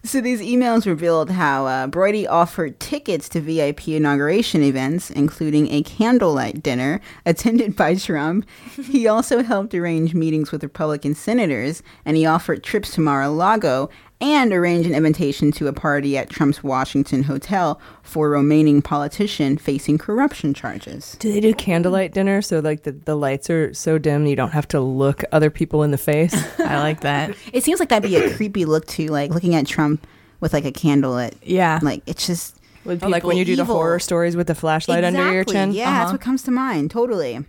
So 0.05 0.21
these 0.21 0.39
emails 0.39 0.85
revealed 0.85 1.31
how 1.31 1.65
uh, 1.65 1.87
Broidy 1.87 2.29
offered 2.29 2.79
tickets 2.79 3.27
to 3.29 3.41
VIP 3.41 3.87
inauguration 3.87 4.61
events, 4.61 5.09
including 5.09 5.71
a 5.71 5.81
candlelight 5.81 6.61
dinner 6.61 7.01
attended 7.25 7.75
by 7.75 7.95
Trump. 7.95 8.47
He 8.75 9.07
also 9.07 9.41
helped 9.41 9.73
arrange 9.73 10.13
meetings 10.13 10.51
with 10.51 10.61
Republican 10.61 11.15
senators, 11.15 11.81
and 12.05 12.15
he 12.15 12.25
offered 12.27 12.63
trips 12.63 12.91
to 12.91 13.01
Mar-a-Lago 13.01 13.89
and 14.25 14.51
arrange 14.51 14.87
an 14.87 14.95
invitation 14.95 15.51
to 15.51 15.67
a 15.67 15.73
party 15.73 16.17
at 16.17 16.29
Trump's 16.31 16.63
Washington 16.63 17.23
hotel 17.23 17.79
for 18.01 18.33
a 18.33 18.39
Romanian 18.39 18.83
politician 18.83 19.57
facing 19.57 19.97
corruption 19.99 20.53
charges. 20.53 21.15
Do 21.19 21.31
they 21.31 21.39
do 21.39 21.53
candlelight 21.53 22.11
dinner 22.11 22.41
so 22.41 22.59
like 22.59 22.83
the, 22.83 22.91
the 22.93 23.15
lights 23.15 23.49
are 23.51 23.71
so 23.73 23.97
dim 23.99 24.25
you 24.25 24.35
don't 24.35 24.49
have 24.51 24.67
to 24.69 24.79
look 24.81 25.23
other 25.31 25.49
people 25.51 25.83
in 25.83 25.91
the 25.91 25.97
face? 25.97 26.33
I 26.59 26.79
like 26.79 27.01
that. 27.01 27.35
It 27.53 27.63
seems 27.63 27.79
like 27.79 27.89
that'd 27.89 28.09
be 28.09 28.15
a 28.15 28.35
creepy 28.35 28.65
look 28.65 28.87
too, 28.87 29.07
like 29.07 29.29
looking 29.31 29.53
at 29.53 29.67
Trump 29.67 30.07
with 30.39 30.53
like 30.53 30.65
a 30.65 30.71
candlelit. 30.71 31.35
Yeah. 31.43 31.79
Like 31.83 32.01
it's 32.07 32.25
just 32.25 32.57
With 32.83 33.03
Oh, 33.03 33.07
like 33.07 33.23
when 33.23 33.37
you 33.37 33.45
do 33.45 33.55
the 33.55 33.65
horror 33.65 33.99
stories 33.99 34.35
with 34.35 34.47
the 34.47 34.55
flashlight 34.55 35.03
under 35.03 35.31
your 35.31 35.43
chin. 35.43 35.71
Yeah, 35.71 35.85
that's 35.91 36.05
Uh-huh. 36.05 36.11
what 36.13 36.21
comes 36.21 36.41
to 36.43 36.51
mind. 36.51 36.89
Totally. 36.91 37.45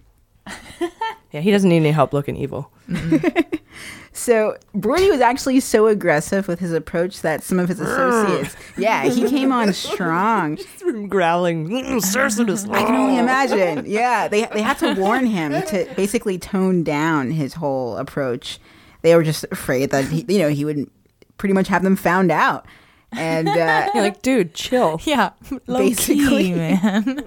Yeah, 1.32 1.40
he 1.42 1.50
doesn't 1.50 1.68
need 1.68 1.78
any 1.78 1.90
help 1.90 2.14
looking 2.14 2.36
evil. 2.36 2.70
So 4.16 4.56
Broidy 4.74 5.10
was 5.10 5.20
actually 5.20 5.60
so 5.60 5.86
aggressive 5.86 6.48
with 6.48 6.58
his 6.58 6.72
approach 6.72 7.20
that 7.20 7.42
some 7.42 7.58
of 7.58 7.68
his 7.68 7.80
associates, 7.80 8.56
yeah, 8.76 9.04
he 9.04 9.28
came 9.28 9.52
on 9.52 9.72
strong. 9.72 10.56
Growling, 11.08 11.68
"Mm, 11.68 12.70
I 12.74 12.82
can 12.84 12.94
only 12.94 13.18
imagine. 13.18 13.84
Yeah, 13.86 14.26
they 14.28 14.46
they 14.46 14.62
had 14.62 14.78
to 14.78 14.94
warn 14.94 15.26
him 15.26 15.52
to 15.52 15.86
basically 15.96 16.38
tone 16.38 16.82
down 16.82 17.30
his 17.30 17.54
whole 17.54 17.96
approach. 17.98 18.58
They 19.02 19.14
were 19.14 19.22
just 19.22 19.44
afraid 19.50 19.90
that 19.90 20.06
he, 20.06 20.24
you 20.28 20.38
know 20.38 20.48
he 20.48 20.64
would 20.64 20.90
pretty 21.36 21.52
much 21.52 21.68
have 21.68 21.82
them 21.82 21.96
found 21.96 22.32
out. 22.32 22.66
And 23.12 23.48
uh, 23.48 23.88
You're 23.94 24.02
like, 24.02 24.22
dude, 24.22 24.54
chill. 24.54 25.00
Yeah. 25.04 25.30
Low 25.66 25.78
Basically. 25.78 26.44
key, 26.44 26.54
man. 26.54 27.22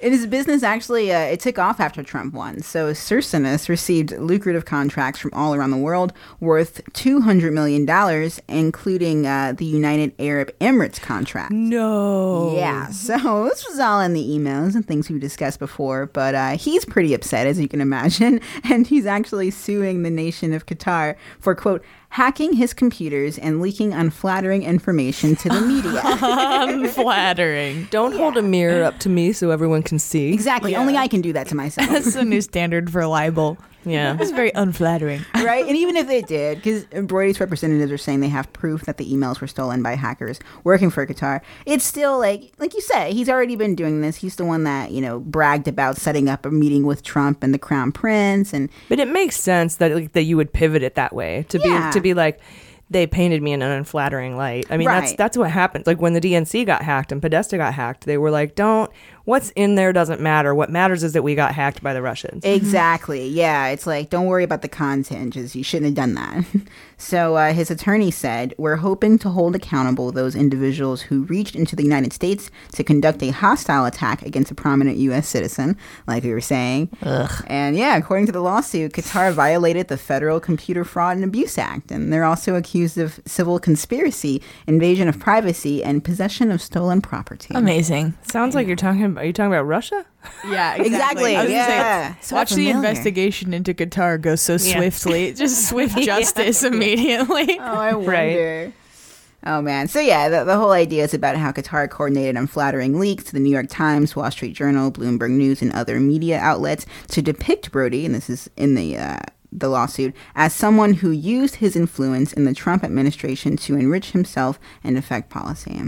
In 0.00 0.12
his 0.12 0.28
business, 0.28 0.62
actually, 0.62 1.12
uh, 1.12 1.18
it 1.18 1.40
took 1.40 1.58
off 1.58 1.80
after 1.80 2.04
Trump 2.04 2.32
won. 2.32 2.62
So 2.62 2.92
Circinus 2.92 3.68
received 3.68 4.12
lucrative 4.12 4.64
contracts 4.64 5.18
from 5.18 5.32
all 5.34 5.56
around 5.56 5.72
the 5.72 5.76
world 5.76 6.12
worth 6.38 6.84
$200 6.92 7.52
million, 7.52 8.30
including 8.46 9.26
uh, 9.26 9.54
the 9.56 9.64
United 9.64 10.14
Arab 10.20 10.56
Emirates 10.60 11.00
contract. 11.00 11.50
No. 11.50 12.54
Yeah, 12.54 12.90
so 12.90 13.48
this 13.48 13.66
was 13.68 13.80
all 13.80 14.00
in 14.00 14.12
the 14.12 14.24
emails 14.24 14.76
and 14.76 14.86
things 14.86 15.10
we 15.10 15.18
discussed 15.18 15.58
before, 15.58 16.06
but 16.06 16.32
uh, 16.36 16.50
he's 16.50 16.84
pretty 16.84 17.12
upset, 17.12 17.48
as 17.48 17.58
you 17.58 17.66
can 17.66 17.80
imagine, 17.80 18.40
and 18.70 18.86
he's 18.86 19.04
actually 19.04 19.50
suing 19.50 20.04
the 20.04 20.10
nation 20.10 20.52
of 20.52 20.66
Qatar 20.66 21.16
for, 21.40 21.56
quote, 21.56 21.84
hacking 22.10 22.54
his 22.54 22.72
computers 22.72 23.36
and 23.38 23.60
leaking 23.60 23.92
unflattering 23.92 24.62
information 24.62 25.36
to 25.36 25.48
the 25.48 25.60
media. 25.60 26.00
Unflattering. 26.04 27.86
Don't 27.90 28.16
hold 28.16 28.36
a 28.36 28.42
mirror 28.42 28.82
up 28.82 28.98
to 29.00 29.08
me 29.08 29.32
so 29.32 29.50
everyone 29.50 29.82
can 29.88 29.98
see. 29.98 30.32
exactly, 30.32 30.76
only 30.76 30.96
I 30.96 31.08
can 31.08 31.20
do 31.20 31.32
that 31.32 31.48
to 31.48 31.54
myself. 31.54 31.88
That's 31.90 32.14
the 32.14 32.24
new 32.24 32.40
standard 32.40 32.90
for 32.90 33.06
libel. 33.06 33.58
Yeah. 33.84 34.16
It's 34.20 34.32
very 34.32 34.50
unflattering. 34.54 35.24
right? 35.36 35.64
And 35.66 35.76
even 35.76 35.96
if 35.96 36.06
they 36.08 36.20
did, 36.20 36.58
because 36.58 36.84
Broidy's 37.06 37.40
representatives 37.40 37.90
are 37.90 37.96
saying 37.96 38.20
they 38.20 38.28
have 38.28 38.52
proof 38.52 38.82
that 38.82 38.98
the 38.98 39.10
emails 39.10 39.40
were 39.40 39.46
stolen 39.46 39.82
by 39.82 39.94
hackers 39.94 40.40
working 40.64 40.90
for 40.90 41.06
Qatar, 41.06 41.40
it's 41.64 41.84
still 41.84 42.18
like, 42.18 42.52
like 42.58 42.74
you 42.74 42.80
said, 42.82 43.12
he's 43.12 43.28
already 43.30 43.56
been 43.56 43.74
doing 43.74 44.02
this. 44.02 44.16
He's 44.16 44.36
the 44.36 44.44
one 44.44 44.64
that 44.64 44.90
you 44.90 45.00
know 45.00 45.20
bragged 45.20 45.68
about 45.68 45.96
setting 45.96 46.28
up 46.28 46.44
a 46.44 46.50
meeting 46.50 46.84
with 46.84 47.02
Trump 47.02 47.42
and 47.42 47.54
the 47.54 47.58
Crown 47.58 47.92
Prince, 47.92 48.52
and 48.52 48.68
But 48.88 48.98
it 49.00 49.08
makes 49.08 49.36
sense 49.40 49.76
that 49.76 49.92
like, 49.94 50.12
that 50.12 50.22
you 50.24 50.36
would 50.36 50.52
pivot 50.52 50.82
it 50.82 50.94
that 50.96 51.14
way 51.14 51.46
to 51.48 51.58
Yeah. 51.58 51.88
be 51.88 51.92
to 51.94 52.00
be 52.00 52.14
like 52.14 52.40
they 52.90 53.06
painted 53.06 53.42
me 53.42 53.52
in 53.52 53.60
an 53.60 53.70
unflattering 53.70 54.36
light. 54.36 54.66
I 54.70 54.76
mean 54.76 54.88
that's 54.88 55.12
that's 55.14 55.36
what 55.36 55.50
happened. 55.50 55.86
Like 55.86 56.00
when 56.00 56.14
the 56.14 56.20
DNC 56.20 56.64
got 56.66 56.82
hacked 56.82 57.12
and 57.12 57.20
Podesta 57.22 57.56
got 57.56 57.74
hacked, 57.74 58.06
they 58.06 58.16
were 58.18 58.30
like, 58.30 58.54
"Don't 58.54 58.90
what's 59.28 59.50
in 59.50 59.74
there 59.74 59.92
doesn't 59.92 60.20
matter. 60.22 60.54
What 60.54 60.70
matters 60.70 61.04
is 61.04 61.12
that 61.12 61.22
we 61.22 61.34
got 61.34 61.54
hacked 61.54 61.82
by 61.82 61.92
the 61.92 62.02
Russians." 62.02 62.44
Exactly. 62.58 63.28
Yeah, 63.28 63.68
it's 63.68 63.86
like 63.86 64.10
don't 64.10 64.26
worry 64.26 64.42
about 64.42 64.62
the 64.62 64.68
content. 64.68 65.34
Just 65.34 65.54
you 65.54 65.62
shouldn't 65.62 65.86
have 65.86 65.94
done 65.94 66.14
that. 66.14 66.44
so 66.96 67.36
uh, 67.36 67.52
his 67.52 67.70
attorney 67.70 68.10
said, 68.10 68.54
"We're 68.58 68.76
hoping 68.76 69.18
to 69.20 69.28
hold 69.28 69.54
accountable 69.54 70.10
those 70.12 70.34
individuals 70.34 71.02
who 71.02 71.24
reached 71.24 71.54
into 71.54 71.76
the 71.76 71.82
United 71.82 72.12
States 72.12 72.50
to 72.72 72.82
conduct 72.82 73.22
a 73.22 73.30
hostile 73.30 73.84
attack 73.84 74.22
against 74.22 74.50
a 74.50 74.54
prominent 74.54 74.96
U.S. 74.98 75.28
citizen, 75.28 75.76
like 76.06 76.24
we 76.24 76.32
were 76.32 76.40
saying." 76.40 76.88
Ugh. 77.02 77.44
And 77.46 77.76
yeah, 77.76 77.96
according 77.96 78.26
to 78.26 78.32
the 78.32 78.40
lawsuit, 78.40 78.92
Qatar 78.92 79.32
violated 79.32 79.88
the 79.88 79.98
Federal 79.98 80.40
Computer 80.40 80.84
Fraud 80.84 81.16
and 81.16 81.24
Abuse 81.24 81.58
Act, 81.58 81.90
and 81.90 82.12
they're 82.12 82.24
also 82.24 82.54
accused 82.54 82.98
of 82.98 83.20
civil 83.26 83.58
conspiracy, 83.58 84.42
invasion 84.66 85.08
of 85.08 85.18
privacy, 85.18 85.84
and 85.84 86.02
possession 86.02 86.50
of 86.50 86.62
stolen 86.62 87.00
property. 87.00 87.54
Amazing. 87.54 88.16
Sounds 88.30 88.54
like 88.54 88.66
you're 88.66 88.76
talking 88.76 89.04
about 89.04 89.17
are 89.18 89.24
you 89.24 89.32
talking 89.32 89.52
about 89.52 89.64
Russia? 89.66 90.04
Yeah, 90.48 90.74
Exactly, 90.82 91.36
I 91.36 91.42
was 91.44 91.50
gonna 91.52 91.64
say, 91.64 91.76
yeah. 91.76 92.14
So 92.20 92.36
watch 92.36 92.50
the 92.50 92.56
familiar. 92.66 92.76
investigation 92.76 93.52
into 93.54 93.74
Qatar 93.74 94.20
go 94.20 94.36
so 94.36 94.54
Yeah. 94.54 94.76
swiftly. 94.76 95.32
Just 95.34 95.68
swift 95.68 95.98
justice 95.98 96.62
immediately. 96.64 97.58
Oh, 97.60 97.62
I 97.62 97.94
wonder. 97.94 98.10
Right. 98.10 98.72
Oh 99.44 99.62
man. 99.62 99.86
So 99.88 100.00
yeah, 100.00 100.28
the, 100.28 100.44
the 100.44 100.56
whole 100.56 100.72
idea 100.72 101.04
is 101.04 101.14
about 101.14 101.36
how 101.36 101.52
Qatar 101.52 101.88
coordinated 101.88 102.36
unflattering 102.36 102.98
leaks 102.98 103.24
to 103.24 103.32
the 103.32 103.38
New 103.40 103.50
York 103.52 103.68
Times, 103.68 104.16
Wall 104.16 104.30
Street 104.30 104.52
Journal, 104.54 104.90
Bloomberg 104.90 105.30
News, 105.30 105.62
and 105.62 105.72
other 105.72 106.00
media 106.00 106.38
outlets 106.38 106.86
to 107.08 107.22
depict 107.22 107.70
Broidy, 107.70 108.04
and 108.04 108.14
this 108.14 108.28
is 108.28 108.50
in 108.56 108.74
the 108.74 108.96
uh, 108.98 109.18
the 109.52 109.68
lawsuit, 109.68 110.14
as 110.34 110.52
someone 110.52 110.94
who 110.94 111.10
used 111.10 111.56
his 111.56 111.76
influence 111.76 112.32
in 112.32 112.44
the 112.44 112.52
Trump 112.54 112.82
administration 112.84 113.56
to 113.56 113.76
enrich 113.76 114.10
himself 114.10 114.58
and 114.84 114.98
affect 114.98 115.30
policy. 115.30 115.80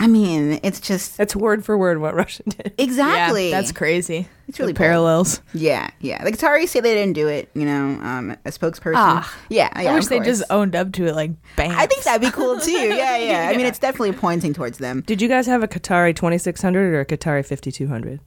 I 0.00 0.06
mean, 0.06 0.60
it's 0.62 0.80
just 0.80 1.18
That's 1.18 1.36
word 1.36 1.62
for 1.62 1.76
word 1.76 2.00
what 2.00 2.14
Russia 2.14 2.42
did. 2.44 2.72
exactly. 2.78 3.50
Yeah, 3.50 3.60
that's 3.60 3.70
crazy. 3.70 4.26
It's 4.48 4.58
really 4.58 4.72
The 4.72 4.78
parallels. 4.78 5.42
Yeah, 5.52 5.90
yeah. 6.00 6.24
The 6.24 6.32
Qataris 6.32 6.68
say 6.68 6.80
they 6.80 6.94
didn't 6.94 7.12
do 7.12 7.28
it. 7.28 7.50
You 7.54 7.66
know, 7.66 8.00
um, 8.02 8.30
a 8.30 8.50
spokesperson. 8.50 8.94
Ah. 8.96 9.38
yeah, 9.50 9.68
yeah. 9.80 9.90
I 9.90 9.94
wish 9.94 10.04
of 10.04 10.08
they 10.08 10.20
just 10.20 10.42
owned 10.48 10.74
up 10.74 10.92
to 10.92 11.06
it 11.06 11.14
like 11.14 11.32
bam. 11.54 11.70
I 11.70 11.86
think 11.86 12.04
that'd 12.04 12.22
be 12.22 12.30
cool 12.30 12.58
too. 12.60 12.72
Yeah, 12.72 13.18
yeah. 13.18 13.50
I 13.52 13.56
mean, 13.56 13.66
it's 13.66 13.78
definitely 13.78 14.12
pointing 14.12 14.54
towards 14.54 14.78
them. 14.78 15.02
Did 15.02 15.20
you 15.20 15.28
guys 15.28 15.46
have 15.46 15.62
a 15.62 15.68
Qatari 15.68 16.16
2600 16.16 16.94
or 16.94 17.00
a 17.00 17.06
Qatari 17.06 17.44
5200? 17.44 18.20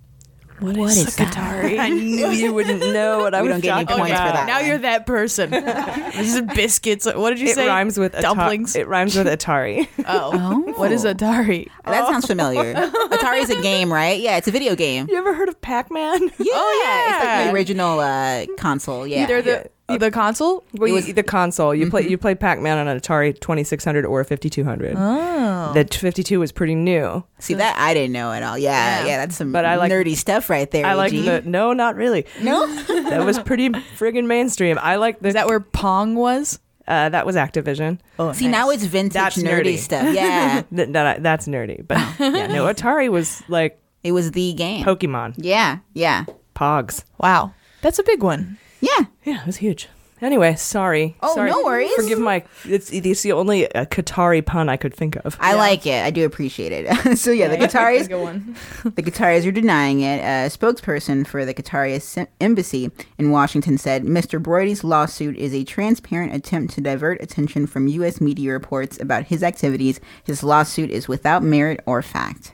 What 0.59 0.77
What 0.77 0.91
is, 0.91 0.97
is 1.07 1.19
a? 1.19 1.23
Qatari? 1.25 1.79
I 1.79 1.89
knew 1.89 2.29
you 2.29 2.53
wouldn't 2.53 2.79
know 2.93 3.19
what 3.19 3.33
I 3.33 3.41
We 3.41 3.49
was 3.49 3.61
don't 3.61 3.85
talking 3.85 3.97
points 3.97 4.11
for 4.11 4.23
about. 4.23 4.33
that. 4.35 4.47
Now 4.47 4.57
one. 4.57 4.65
you're 4.67 4.77
that 4.79 5.05
person. 5.05 5.49
this 5.51 6.35
is 6.35 6.41
biscuits. 6.41 7.05
What 7.05 7.31
did 7.31 7.39
you 7.39 7.49
It 7.49 7.55
say? 7.55 7.67
rhymes 7.67 7.97
with 7.97 8.13
Ata- 8.13 8.21
dumplings. 8.21 8.75
it 8.75 8.87
rhymes 8.87 9.15
with 9.15 9.27
Atari. 9.27 9.87
oh. 10.07 10.73
what 10.77 10.91
is 10.91 11.05
Atari? 11.05 11.67
That 11.85 12.07
sounds 12.07 12.25
familiar. 12.27 12.73
Atari's 12.75 13.49
a 13.49 13.61
game, 13.61 13.91
right? 13.91 14.19
Yeah, 14.19 14.37
it's 14.37 14.47
a 14.47 14.51
video 14.51 14.75
game. 14.75 15.07
you 15.09 15.17
ever 15.17 15.33
heard 15.33 15.49
of 15.49 15.59
Pac-Man? 15.61 16.21
Oh 16.21 16.81
yeah, 16.85 17.15
it's 17.17 17.25
like 17.25 17.45
the 17.47 17.53
original 17.53 17.99
uh, 17.99 18.45
console. 18.57 19.05
Yeah, 19.07 19.25
They're 19.25 19.41
the 19.41 19.69
Uh, 19.89 19.97
the 19.97 20.09
console. 20.11 20.63
Well, 20.73 20.87
you- 20.87 20.93
was- 20.95 21.13
the 21.13 21.23
console. 21.23 21.75
You 21.75 21.89
play 21.89 22.03
you 22.03 22.11
mm-hmm. 22.11 22.21
play 22.21 22.35
Pac-Man 22.35 22.77
on 22.77 22.87
an 22.87 22.99
Atari 22.99 23.37
2600 23.37 24.05
or 24.05 24.21
a 24.21 24.25
5200. 24.25 24.95
Oh. 24.97 25.71
The 25.73 25.83
52 25.85 26.39
was 26.39 26.51
pretty 26.53 26.73
new. 26.75 27.23
See 27.39 27.53
that 27.55 27.75
I 27.77 27.93
didn't 27.93 28.13
know 28.13 28.31
at 28.31 28.43
all. 28.43 28.57
Yeah, 28.57 29.01
Yeah. 29.01 29.05
yeah, 29.07 29.17
that's 29.17 29.35
some 29.35 29.51
But 29.51 29.65
I 29.65 29.75
like- 29.75 29.91
nerdy 29.91 30.15
stuff 30.15 30.49
right 30.49 30.69
there. 30.71 30.85
I 30.85 30.93
like 30.93 31.11
the 31.11 31.41
no, 31.45 31.73
not 31.73 31.95
really. 31.97 32.25
no. 32.41 32.65
That 33.09 33.25
was 33.25 33.39
pretty 33.39 33.69
friggin' 33.69 34.25
mainstream. 34.25 34.79
I 34.81 34.95
like 34.95 35.19
the 35.19 35.27
Is 35.27 35.33
that 35.33 35.47
where 35.47 35.59
Pong 35.59 36.15
was? 36.15 36.59
uh, 36.87 37.09
that 37.09 37.25
was 37.25 37.35
Activision. 37.35 37.99
Oh, 38.19 38.31
See, 38.33 38.47
now 38.47 38.69
it's 38.69 38.83
vintage 38.85 39.13
That's 39.13 39.37
nerdy 39.37 39.75
nerdy. 39.75 39.77
stuff. 39.77 40.13
Yeah, 40.15 40.63
Th- 40.75 40.89
that, 40.89 41.17
uh, 41.17 41.19
that's 41.21 41.47
nerdy, 41.47 41.85
but 41.87 41.97
yeah, 42.19 42.47
no. 42.47 42.65
Atari 42.73 43.09
was 43.09 43.41
like 43.49 43.79
it 44.03 44.11
was 44.13 44.31
the 44.31 44.53
game. 44.53 44.85
Pokemon, 44.85 45.35
Yeah, 45.37 45.79
yeah, 45.93 46.25
Pogs. 46.55 47.03
wow. 47.19 47.53
That's 47.81 47.99
a 47.99 48.03
big 48.03 48.23
one. 48.23 48.57
Yeah. 48.83 49.05
Yeah, 49.23 49.41
it 49.41 49.45
was 49.47 49.57
huge. 49.57 49.87
Anyway, 50.23 50.55
sorry. 50.55 51.17
Oh, 51.21 51.35
Sorry. 51.35 51.51
no 51.51 51.63
worries. 51.63 51.93
Forgive 51.95 52.17
my. 52.17 52.45
It's, 52.63 52.89
it's 52.93 53.23
the 53.23 53.33
only 53.33 53.69
uh, 53.75 53.83
Qatari 53.85 54.43
pun 54.45 54.69
I 54.69 54.77
could 54.77 54.93
think 54.93 55.17
of. 55.17 55.35
I 55.37 55.53
like 55.55 55.85
it. 55.85 56.01
I 56.01 56.11
do 56.11 56.23
appreciate 56.23 56.71
it. 56.71 57.17
so 57.17 57.29
yeah, 57.31 57.49
the 57.49 57.57
Qataris, 57.57 58.07
Good 58.07 58.21
one. 58.21 58.55
the 58.95 59.03
Qataris 59.03 59.45
are 59.45 59.51
denying 59.51 59.99
it. 59.99 60.21
A 60.21 60.47
spokesperson 60.49 61.27
for 61.27 61.43
the 61.43 61.53
Qatari 61.53 62.17
Em- 62.17 62.27
embassy 62.39 62.89
in 63.17 63.31
Washington 63.31 63.77
said, 63.77 64.03
"Mr. 64.03 64.41
Broidy's 64.41 64.85
lawsuit 64.85 65.35
is 65.35 65.53
a 65.53 65.65
transparent 65.65 66.33
attempt 66.33 66.73
to 66.75 66.81
divert 66.81 67.21
attention 67.21 67.67
from 67.67 67.87
U.S. 67.87 68.21
media 68.21 68.53
reports 68.53 68.97
about 69.01 69.25
his 69.25 69.43
activities. 69.43 69.99
His 70.23 70.41
lawsuit 70.41 70.89
is 70.89 71.09
without 71.09 71.43
merit 71.43 71.81
or 71.85 72.01
fact." 72.01 72.53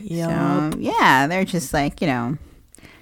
Yup. 0.00 0.72
So 0.72 0.78
yeah, 0.78 1.26
they're 1.26 1.44
just 1.44 1.74
like 1.74 2.00
you 2.00 2.06
know, 2.06 2.38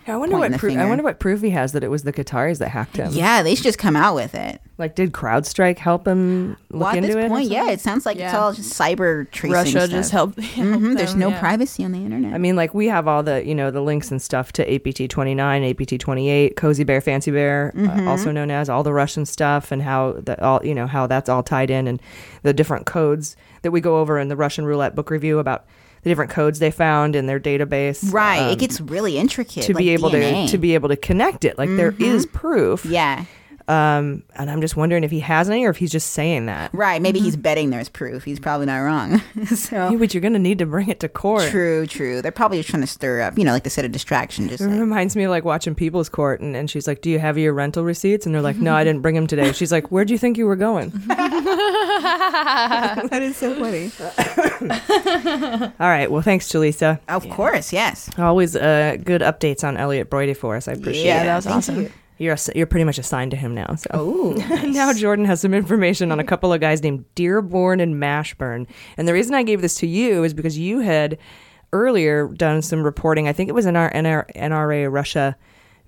I 0.09 0.17
wonder 0.17 0.37
what. 0.39 0.51
the 0.53 0.59
Proof, 0.59 0.77
I 0.77 0.87
wonder 0.89 1.05
what 1.05 1.19
proof 1.21 1.43
he 1.43 1.51
has 1.51 1.73
that 1.73 1.85
it 1.85 1.89
was 1.89 2.03
the 2.03 2.13
Qataris 2.13 2.59
that 2.59 2.69
hacked 2.71 2.97
him. 2.97 3.13
yeah, 3.13 3.43
they 3.43 3.55
should 3.55 3.65
just 3.65 3.79
come 3.79 3.95
out 3.97 4.15
with 4.15 4.35
it. 4.35 4.61
Like, 4.79 4.95
did 4.95 5.13
CrowdStrike 5.13 5.79
help 5.79 6.07
him 6.07 6.57
look 6.71 6.81
Well, 6.83 6.89
at 6.91 6.97
into 6.99 7.09
this 7.09 7.17
it? 7.25 7.29
point, 7.29 7.49
yeah, 7.49 7.71
it 7.71 7.81
sounds 7.81 8.07
like 8.07 8.17
it's 8.17 8.33
all 8.33 8.53
just 8.53 8.73
cyber 8.79 9.29
tracing. 9.31 9.53
Russia 9.53 9.71
stuff. 9.81 9.91
just 9.91 10.11
helped. 10.13 10.41
helped 10.41 10.83
Mhm, 10.83 10.97
There's 10.97 11.15
no 11.17 11.29
yeah. 11.31 11.41
privacy 11.41 11.85
on 11.85 11.93
the 11.93 11.99
internet. 11.99 12.33
I 12.33 12.39
mean, 12.39 12.55
like 12.57 12.75
we 12.75 12.87
have 12.87 13.07
all 13.09 13.23
the 13.23 13.45
you 13.45 13.55
know 13.55 13.71
the 13.71 13.81
links 13.81 14.11
and 14.11 14.23
stuff 14.23 14.53
to 14.53 14.75
APT 14.75 15.09
twenty 15.11 15.35
nine, 15.35 15.65
APT 15.65 15.99
twenty 16.01 16.31
eight, 16.31 16.57
Cozy 16.57 16.85
Bear, 16.85 17.01
Fancy 17.01 17.31
Bear, 17.31 17.73
Mm-hmm. 17.77 18.07
uh, 18.07 18.11
also 18.11 18.31
known 18.31 18.51
as 18.51 18.69
all 18.69 18.83
the 18.83 18.93
Russian 18.93 19.27
stuff, 19.27 19.73
and 19.73 19.83
how 19.83 20.13
that 20.21 20.41
all 20.41 20.65
you 20.65 20.75
know 20.75 20.87
how 20.87 21.07
that's 21.07 21.29
all 21.29 21.43
tied 21.43 21.71
in, 21.71 21.87
and 21.89 22.01
the 22.45 22.53
different 22.53 22.87
codes 22.87 23.37
that 23.63 23.73
we 23.73 23.81
go 23.81 23.99
over 23.99 24.19
in 24.19 24.29
the 24.29 24.37
Russian 24.37 24.65
roulette 24.65 24.95
book 24.95 25.11
review 25.11 25.39
about 25.41 25.67
the 26.03 26.11
different 26.11 26.31
codes 26.31 26.59
they 26.59 26.71
found 26.71 27.17
in 27.17 27.27
their 27.27 27.41
database. 27.41 28.13
right, 28.13 28.41
um, 28.43 28.51
it 28.51 28.59
gets 28.59 28.81
really 28.81 29.19
intricate 29.19 29.65
to 29.65 29.75
be 29.75 29.91
able 29.91 30.11
DNA. 30.11 30.47
to 30.47 30.53
to 30.53 30.59
be 30.59 30.75
able 30.75 30.89
to 30.89 30.97
connect 30.97 31.45
it. 31.45 31.59
Like 31.59 31.69
there 31.71 31.95
is 31.99 32.27
proof. 32.27 32.85
yeah. 32.85 33.25
Um, 33.69 34.23
and 34.35 34.51
I'm 34.51 34.63
just 34.63 34.77
wondering 34.77 35.05
if 35.05 35.11
he 35.11 35.21
has 35.21 35.51
any 35.51 35.67
or 35.67 35.71
if 35.71 35.77
he's 35.77 35.93
just 35.93 36.13
saying 36.13 36.47
that. 36.47 36.73
Right, 36.73 37.03
maybe 37.03 37.21
he's 37.21 37.37
betting 37.37 37.69
there's 37.69 37.91
proof. 37.91 38.25
He's 38.25 38.41
probably 38.41 38.65
not 38.65 38.79
wrong. 38.79 39.21
so 39.55 39.91
Yeah, 39.91 39.97
but 39.99 40.15
you're 40.15 40.23
gonna 40.23 40.39
need 40.39 40.59
to 40.61 40.67
bring 40.67 40.89
it 40.89 41.01
to 41.01 41.09
court. 41.11 41.51
true, 41.51 41.87
true. 41.87 42.23
They're 42.23 42.33
probably 42.33 42.57
just 42.59 42.71
trying 42.71 42.81
to 42.81 42.87
stir 42.87 43.21
up, 43.21 43.37
you 43.37 43.45
know, 43.45 43.53
like 43.53 43.65
they 43.65 43.71
said, 43.71 43.85
a 43.85 43.89
distraction. 43.91 44.49
Just 44.49 44.63
It 44.63 44.69
like, 44.69 44.81
reminds 44.81 45.17
me 45.17 45.25
of 45.25 45.31
like 45.31 45.45
watching 45.45 45.75
People's 45.75 46.09
Court, 46.09 46.41
and, 46.41 46.57
and 46.57 46.71
she's 46.71 46.87
like, 46.89 47.03
"Do 47.03 47.11
you 47.11 47.19
have 47.19 47.37
your 47.37 47.53
rental 47.53 47.85
receipts?" 47.85 48.25
And 48.25 48.35
they're 48.35 48.41
like, 48.41 48.57
"No, 48.57 48.75
I 48.75 48.85
didn't 48.85 49.03
bring 49.03 49.15
them 49.15 49.27
today." 49.27 49.53
She's 49.53 49.71
like, 49.71 49.93
"Where 49.93 50.07
do 50.07 50.15
you 50.15 50.19
think 50.19 50.39
you 50.39 50.47
were 50.47 50.57
going?" 50.57 50.91
that 51.09 53.19
is 53.23 53.37
so 53.37 53.55
funny. 53.55 53.91
All 55.81 55.89
right, 55.89 56.11
well, 56.11 56.23
thanks, 56.23 56.49
Jaleesa. 56.51 56.99
Of 57.09 57.29
course, 57.31 57.73
yes. 57.73 58.09
Always 58.19 58.57
uh, 58.57 58.97
good 59.05 59.21
updates 59.21 59.63
on 59.63 59.77
Elliot 59.77 60.09
Broidy 60.11 60.37
for 60.37 60.57
us. 60.57 60.67
I 60.69 60.73
appreciate 60.73 61.05
Yeah, 61.05 61.17
it. 61.17 61.19
Yeah, 61.19 61.25
that 61.25 61.37
was 61.37 61.45
thank 61.45 61.57
awesome. 61.57 61.83
you. 61.83 61.93
You're 62.19 62.33
ass- 62.33 62.51
you're 62.55 62.67
pretty 62.67 62.85
much 62.85 62.99
assigned 62.99 63.31
to 63.31 63.37
him 63.37 63.55
now. 63.55 63.75
So 63.77 63.89
Oh, 63.95 64.33
now 64.67 64.93
Jordan 64.93 65.25
has 65.25 65.41
some 65.41 65.55
information 65.55 66.11
on 66.13 66.19
a 66.21 66.25
couple 66.31 66.53
of 66.53 66.61
guys 66.61 66.83
named 66.83 67.05
Dearborn 67.15 67.81
and 67.81 67.95
Mashburn. 67.97 68.67
And 68.97 69.07
the 69.09 69.13
reason 69.13 69.35
I 69.35 69.43
gave 69.43 69.61
this 69.63 69.77
to 69.77 69.87
you 69.87 70.25
is 70.25 70.35
because 70.35 70.59
you 70.59 70.81
had 70.81 71.19
earlier 71.73 72.29
done 72.29 72.63
some 72.63 72.83
reporting. 72.83 73.29
I 73.29 73.33
think 73.33 73.49
it 73.49 73.53
was 73.55 73.67
in 73.67 73.77
our 73.77 73.91
NR- 73.93 74.31
NRA 74.35 74.91
Russia 74.93 75.37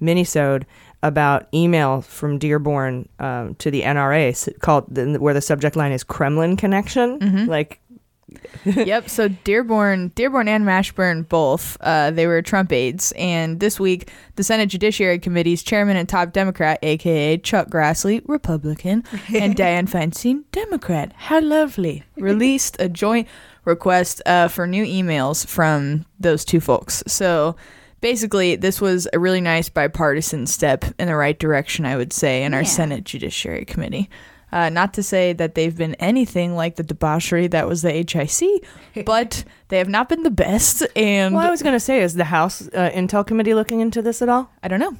minisode 0.01 0.65
about 1.03 1.47
email 1.55 2.03
from 2.03 2.39
Dearborn 2.39 3.09
um, 3.19 3.55
to 3.57 3.71
the 3.71 3.83
NRA 3.83 4.59
called 4.61 4.97
where 5.19 5.35
the 5.35 5.41
subject 5.41 5.75
line 5.77 5.93
is 5.93 6.05
Kremlin 6.05 6.57
connection. 6.57 7.47
Like 7.47 7.81
yep. 8.65 9.09
So 9.09 9.29
Dearborn, 9.29 10.09
Dearborn 10.15 10.49
and 10.49 10.65
Mashburn 10.65 11.29
both, 11.29 11.77
uh, 11.81 12.11
they 12.11 12.27
were 12.27 12.43
Trump 12.43 12.73
aides, 12.73 13.13
and 13.17 13.61
this 13.61 13.79
week 13.81 14.11
the 14.37 14.45
Senate 14.45 14.67
Judiciary 14.69 15.19
Committee's 15.19 15.63
chairman 15.63 15.97
and 15.97 16.09
top 16.09 16.33
Democrat, 16.33 16.79
aka 16.83 17.39
Chuck 17.39 17.69
Grassley, 17.69 18.23
Republican, 18.27 19.05
and 19.35 19.57
Dianne 19.57 19.89
Feinstein, 19.91 20.45
Democrat, 20.53 21.13
how 21.17 21.41
lovely, 21.41 22.05
released 22.17 22.77
a 22.81 22.89
joint 22.89 23.29
request 23.65 24.23
uh, 24.27 24.49
for 24.49 24.67
new 24.67 24.85
emails 24.85 25.47
from 25.47 26.05
those 26.19 26.45
two 26.45 26.61
folks. 26.61 27.03
So. 27.07 27.57
Basically, 28.03 28.57
this 28.57 28.81
was 28.81 29.07
a 29.13 29.19
really 29.19 29.43
nice 29.43 29.69
bipartisan 29.69 30.47
step 30.47 30.87
in 30.99 31.07
the 31.07 31.15
right 31.15 31.39
direction, 31.39 31.85
I 31.85 31.99
would 31.99 32.15
say, 32.15 32.45
in 32.45 32.55
our 32.55 32.63
Yeah. 32.63 32.67
Senate 32.67 33.05
Judiciary 33.05 33.67
Committee. 33.67 34.09
Uh, 34.53 34.69
not 34.69 34.95
to 34.95 35.03
say 35.03 35.33
that 35.33 35.55
they've 35.55 35.77
been 35.77 35.95
anything 35.97 36.57
like 36.57 36.77
the 36.77 36.83
debauchery 36.83 37.47
that 37.49 37.69
was 37.69 37.83
the 37.83 37.93
HIC, 37.93 39.05
but 39.07 39.45
they 39.69 39.79
have 39.79 39.89
not 39.89 40.09
been 40.09 40.23
the 40.23 40.31
best. 40.31 40.87
And 40.97 41.35
well, 41.35 41.47
I 41.47 41.51
was 41.51 41.63
going 41.63 41.75
to 41.75 41.81
say, 41.81 42.03
is 42.03 42.15
the 42.15 42.25
House 42.25 42.63
uh, 42.69 42.91
Intel 42.93 43.27
Committee 43.27 43.55
looking 43.55 43.81
into 43.81 44.03
this 44.03 44.23
at 44.23 44.29
all? 44.29 44.51
I 44.63 44.69
don't 44.69 44.81
know. 44.81 44.97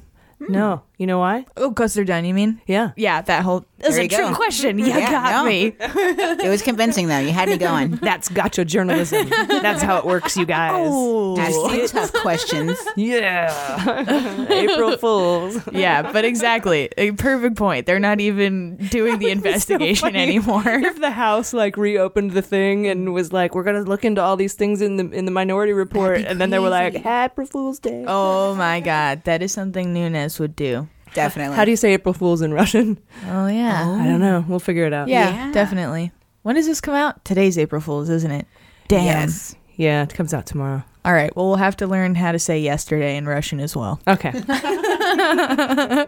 Hmm. 0.47 0.53
No. 0.53 0.81
You 0.97 1.07
know 1.07 1.17
why? 1.17 1.45
Oh, 1.57 1.69
because 1.69 1.95
they're 1.95 2.03
done, 2.05 2.25
you 2.25 2.33
mean? 2.35 2.61
Yeah. 2.67 2.91
Yeah, 2.95 3.21
that 3.23 3.41
whole. 3.43 3.65
That's 3.79 3.93
There 3.95 4.01
a 4.01 4.03
you 4.03 4.09
true 4.09 4.29
go. 4.29 4.35
question. 4.35 4.77
You 4.77 4.85
Yeah, 4.91 5.09
got 5.09 5.31
no. 5.31 5.45
me. 5.49 5.75
it 5.79 6.47
was 6.49 6.61
convincing 6.61 7.07
though. 7.07 7.17
You 7.17 7.31
had 7.31 7.49
me 7.49 7.57
going. 7.57 7.91
That's 8.03 8.29
gotcha 8.29 8.65
journalism. 8.65 9.27
That's 9.29 9.81
how 9.81 9.97
it 9.97 10.05
works, 10.05 10.37
you 10.37 10.45
guys. 10.45 10.73
Oh. 10.75 11.39
Asking 11.39 11.87
tough 11.87 12.13
questions. 12.13 12.77
Yeah. 12.95 14.45
April 14.49 14.97
Fools. 14.97 15.57
yeah, 15.71 16.11
but 16.11 16.23
exactly. 16.25 16.89
A 16.97 17.11
perfect 17.13 17.55
point. 17.55 17.87
They're 17.87 17.99
not 17.99 18.19
even 18.19 18.75
doing 18.91 19.17
the 19.17 19.31
investigation 19.31 20.09
funny. 20.09 20.19
anymore. 20.21 20.63
if 20.67 20.99
the 20.99 21.09
House 21.11 21.51
like 21.53 21.77
reopened 21.77 22.31
the 22.31 22.43
thing 22.43 22.85
and 22.87 23.11
was 23.13 23.33
like, 23.33 23.55
"We're 23.55 23.63
gonna 23.63 23.81
look 23.81 24.05
into 24.05 24.21
all 24.21 24.35
these 24.37 24.53
things 24.53 24.81
in 24.81 24.97
the 24.97 25.09
in 25.11 25.25
the 25.25 25.31
Minority 25.31 25.73
Report," 25.73 26.21
and 26.21 26.39
then 26.39 26.51
they 26.51 26.59
were 26.59 26.69
like, 26.69 26.93
crazy. 26.93 27.07
"April 27.07 27.47
Fool's 27.47 27.79
Day." 27.79 28.05
Oh 28.07 28.53
my 28.53 28.79
God. 28.81 29.23
That 29.25 29.41
is 29.41 29.51
something 29.51 29.93
Nunes 29.93 30.30
would 30.39 30.55
do. 30.55 30.87
Definitely. 31.13 31.55
How 31.57 31.65
do 31.65 31.71
you 31.71 31.77
say 31.77 31.93
April 31.93 32.13
Fools 32.13 32.41
in 32.41 32.53
Russian? 32.53 32.97
Oh, 33.27 33.47
yeah. 33.47 33.85
I 33.99 34.05
don't 34.05 34.21
know. 34.21 34.45
We'll 34.47 34.59
figure 34.59 34.85
it 34.85 34.93
out. 34.93 35.07
Yeah, 35.09 35.29
Yeah. 35.47 35.51
definitely. 35.51 36.11
When 36.43 36.55
does 36.55 36.65
this 36.67 36.79
come 36.81 36.95
out? 36.95 37.23
Today's 37.25 37.57
April 37.57 37.81
Fool's, 37.81 38.09
isn't 38.09 38.31
it? 38.31 38.47
Damn. 38.87 39.05
Yes. 39.05 39.55
Yeah, 39.75 40.03
it 40.03 40.13
comes 40.13 40.33
out 40.33 40.45
tomorrow. 40.45 40.83
All 41.03 41.13
right. 41.13 41.35
Well, 41.35 41.47
we'll 41.47 41.55
have 41.57 41.75
to 41.77 41.87
learn 41.87 42.15
how 42.15 42.31
to 42.31 42.39
say 42.39 42.59
yesterday 42.59 43.17
in 43.17 43.25
Russian 43.25 43.59
as 43.59 43.75
well. 43.75 43.99
Okay. 44.07 44.31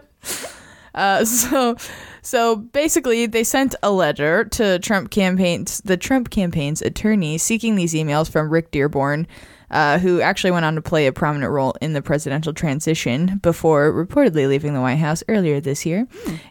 Uh, 0.94 1.24
so, 1.24 1.74
so 2.22 2.54
basically, 2.54 3.26
they 3.26 3.42
sent 3.42 3.74
a 3.82 3.90
letter 3.90 4.44
to 4.44 4.78
Trump 4.78 5.10
campaigns, 5.10 5.80
the 5.80 5.96
Trump 5.96 6.30
campaign's 6.30 6.80
attorney, 6.82 7.36
seeking 7.36 7.74
these 7.74 7.94
emails 7.94 8.30
from 8.30 8.48
Rick 8.48 8.70
Dearborn, 8.70 9.26
uh, 9.70 9.98
who 9.98 10.20
actually 10.20 10.50
went 10.50 10.64
on 10.64 10.74
to 10.74 10.82
play 10.82 11.06
a 11.06 11.12
prominent 11.12 11.52
role 11.52 11.74
in 11.80 11.92
the 11.92 12.02
presidential 12.02 12.52
transition 12.52 13.38
before 13.42 13.92
reportedly 13.92 14.48
leaving 14.48 14.74
the 14.74 14.80
White 14.80 14.96
House 14.96 15.22
earlier 15.28 15.60
this 15.60 15.84
year, 15.86 16.06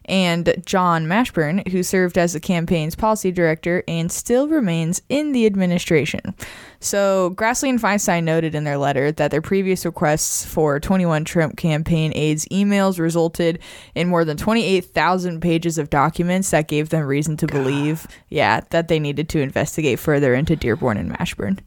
and 0.06 0.62
John 0.66 1.06
Mashburn, 1.06 1.68
who 1.70 1.84
served 1.84 2.18
as 2.18 2.34
the 2.34 2.40
campaign's 2.40 2.96
policy 2.96 3.32
director 3.32 3.84
and 3.88 4.12
still 4.12 4.48
remains 4.48 5.02
in 5.10 5.32
the 5.32 5.46
administration. 5.46 6.34
So, 6.80 7.34
Grassley 7.38 7.70
and 7.70 7.82
Feinstein 7.82 8.26
noted 8.26 8.56
in 8.56 8.66
their 8.66 8.78
letter 8.78 9.10
that 9.14 9.32
their 9.32 9.42
previous 9.42 9.86
requests 9.86 10.46
for 10.46 10.82
21 10.82 11.24
Trump 11.24 11.56
campaign 11.56 12.12
aides 12.14 12.46
emails 12.48 13.00
resulted 13.00 13.60
in 13.96 14.10
more 14.10 14.26
than 14.26 14.36
28,000 14.36 15.40
pages 15.40 15.78
of 15.78 15.90
documents 15.90 16.52
that 16.52 16.68
gave 16.68 16.90
them 16.90 17.06
reason 17.06 17.38
to 17.38 17.48
believe, 17.48 18.06
yeah, 18.28 18.60
that 18.72 18.90
they 18.90 19.00
needed 19.00 19.30
to 19.30 19.40
investigate 19.40 19.98
further 19.98 20.34
into 20.34 20.58
Dearborn 20.58 20.98
and 20.98 21.10
Mashburn. 21.10 21.60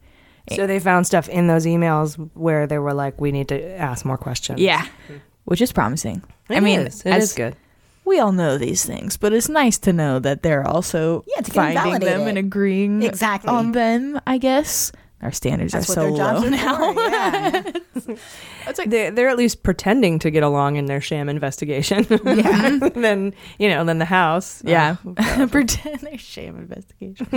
So 0.55 0.65
they 0.67 0.79
found 0.79 1.05
stuff 1.07 1.27
in 1.29 1.47
those 1.47 1.65
emails 1.65 2.15
where 2.33 2.67
they 2.67 2.77
were 2.79 2.93
like, 2.93 3.19
"We 3.19 3.31
need 3.31 3.47
to 3.49 3.61
ask 3.77 4.05
more 4.05 4.17
questions." 4.17 4.59
Yeah, 4.59 4.85
which 5.45 5.61
is 5.61 5.71
promising. 5.71 6.21
I 6.49 6.59
mean, 6.61 6.81
is. 6.81 7.01
It 7.01 7.09
as 7.11 7.23
is 7.23 7.33
good. 7.33 7.55
We 8.05 8.19
all 8.21 8.31
know 8.31 8.57
these 8.57 8.85
things, 8.85 9.17
but 9.17 9.33
it's 9.33 9.49
nice 9.49 9.77
to 9.79 9.91
know 9.91 10.19
that 10.19 10.41
they're 10.41 10.65
also 10.65 11.25
Yeah, 11.27 11.41
to 11.41 11.51
get 11.51 11.53
finding 11.53 11.75
them 11.75 11.99
validated. 11.99 12.27
and 12.29 12.37
agreeing 12.37 13.03
Exactly. 13.03 13.49
on 13.49 13.73
them. 13.73 14.21
I 14.25 14.37
guess 14.37 14.93
our 15.21 15.31
standards 15.31 15.73
That's 15.73 15.89
are 15.89 15.93
so 15.93 16.09
low 16.09 16.43
are 16.43 16.49
now. 16.49 16.93
for, 16.93 17.01
yeah. 17.01 18.75
they're, 18.85 19.09
they're 19.11 19.29
at 19.29 19.37
least 19.37 19.63
pretending 19.63 20.19
to 20.19 20.29
get 20.29 20.43
along 20.43 20.75
in 20.75 20.85
their 20.85 21.01
sham 21.01 21.29
investigation. 21.29 22.05
Yeah. 22.37 22.77
then 22.95 23.33
you 23.57 23.69
know, 23.69 23.83
then 23.83 23.99
the 23.99 24.05
house. 24.05 24.61
Yeah. 24.65 24.97
Oh, 25.05 25.47
Pretend 25.51 26.01
they 26.01 26.17
sham 26.17 26.57
investigation. 26.57 27.27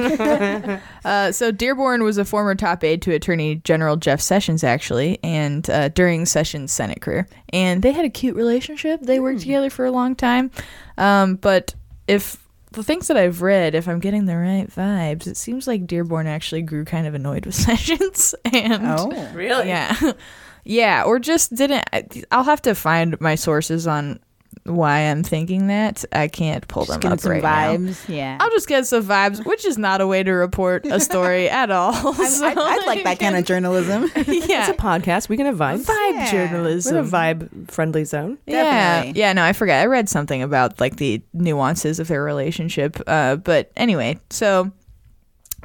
uh, 1.04 1.32
so 1.32 1.50
Dearborn 1.50 2.02
was 2.02 2.18
a 2.18 2.24
former 2.24 2.54
top 2.54 2.82
aide 2.84 3.02
to 3.02 3.12
Attorney 3.14 3.56
General 3.56 3.96
Jeff 3.96 4.20
Sessions, 4.20 4.64
actually, 4.64 5.18
and 5.22 5.68
uh, 5.70 5.88
during 5.88 6.26
Sessions' 6.26 6.72
Senate 6.72 7.00
career, 7.00 7.28
and 7.52 7.82
they 7.82 7.92
had 7.92 8.04
a 8.04 8.10
cute 8.10 8.36
relationship. 8.36 9.00
They 9.00 9.20
worked 9.20 9.40
together 9.40 9.70
for 9.70 9.84
a 9.84 9.90
long 9.92 10.16
time. 10.16 10.50
Um, 10.98 11.36
but 11.36 11.74
if 12.08 12.36
the 12.72 12.82
things 12.84 13.08
that 13.08 13.16
I've 13.16 13.42
read, 13.42 13.74
if 13.74 13.88
I'm 13.88 13.98
getting 14.00 14.26
the 14.26 14.36
right 14.36 14.68
vibes, 14.70 15.26
it 15.26 15.36
seems 15.36 15.66
like 15.66 15.86
Dearborn 15.86 16.26
actually 16.26 16.62
grew 16.62 16.84
kind 16.84 17.06
of 17.06 17.14
annoyed 17.14 17.46
with 17.46 17.54
Sessions. 17.66 18.34
And 18.52 18.82
Oh. 18.86 19.10
Really? 19.34 19.68
Yeah. 19.68 20.12
yeah, 20.64 21.02
or 21.04 21.18
just 21.18 21.54
didn't. 21.54 21.84
I- 21.92 22.06
I'll 22.30 22.44
have 22.44 22.62
to 22.62 22.74
find 22.74 23.20
my 23.20 23.34
sources 23.34 23.86
on 23.86 24.20
why 24.64 24.98
I'm 25.00 25.22
thinking 25.22 25.68
that. 25.68 26.04
I 26.12 26.28
can't 26.28 26.66
pull 26.68 26.84
them 26.84 27.00
Getting 27.00 27.12
up 27.14 27.20
some 27.20 27.32
right 27.32 27.42
now. 27.42 27.76
vibes. 27.76 28.08
Yeah. 28.08 28.36
I'll 28.40 28.50
just 28.50 28.68
get 28.68 28.86
some 28.86 29.04
vibes, 29.04 29.44
which 29.44 29.64
is 29.64 29.78
not 29.78 30.00
a 30.00 30.06
way 30.06 30.22
to 30.22 30.30
report 30.32 30.86
a 30.86 31.00
story 31.00 31.48
at 31.50 31.70
all. 31.70 31.92
So, 32.14 32.46
I'd, 32.46 32.58
I'd 32.58 32.86
like 32.86 33.04
that 33.04 33.18
kind 33.18 33.36
of 33.36 33.44
journalism. 33.44 34.02
yeah, 34.16 34.22
It's 34.24 34.68
a 34.68 34.74
podcast. 34.74 35.28
We 35.28 35.36
can 35.36 35.46
have 35.46 35.56
vibes. 35.56 35.84
vibe 35.86 36.12
Yeah. 36.12 36.30
journalism. 36.30 36.94
We're 36.94 37.00
a 37.02 37.04
vibe 37.04 37.70
friendly 37.70 38.04
zone. 38.04 38.38
Yeah, 38.46 38.62
Definitely. 39.02 39.20
yeah. 39.20 39.32
No, 39.32 39.44
I 39.44 39.52
forget. 39.52 39.82
I 39.82 39.86
read 39.86 40.08
something 40.08 40.42
about 40.42 40.78
like 40.80 40.96
the 40.96 41.22
nuances 41.32 41.98
of 41.98 42.08
their 42.08 42.22
relationship. 42.22 43.00
Uh, 43.06 43.36
but 43.36 43.72
anyway, 43.76 44.18
so 44.30 44.70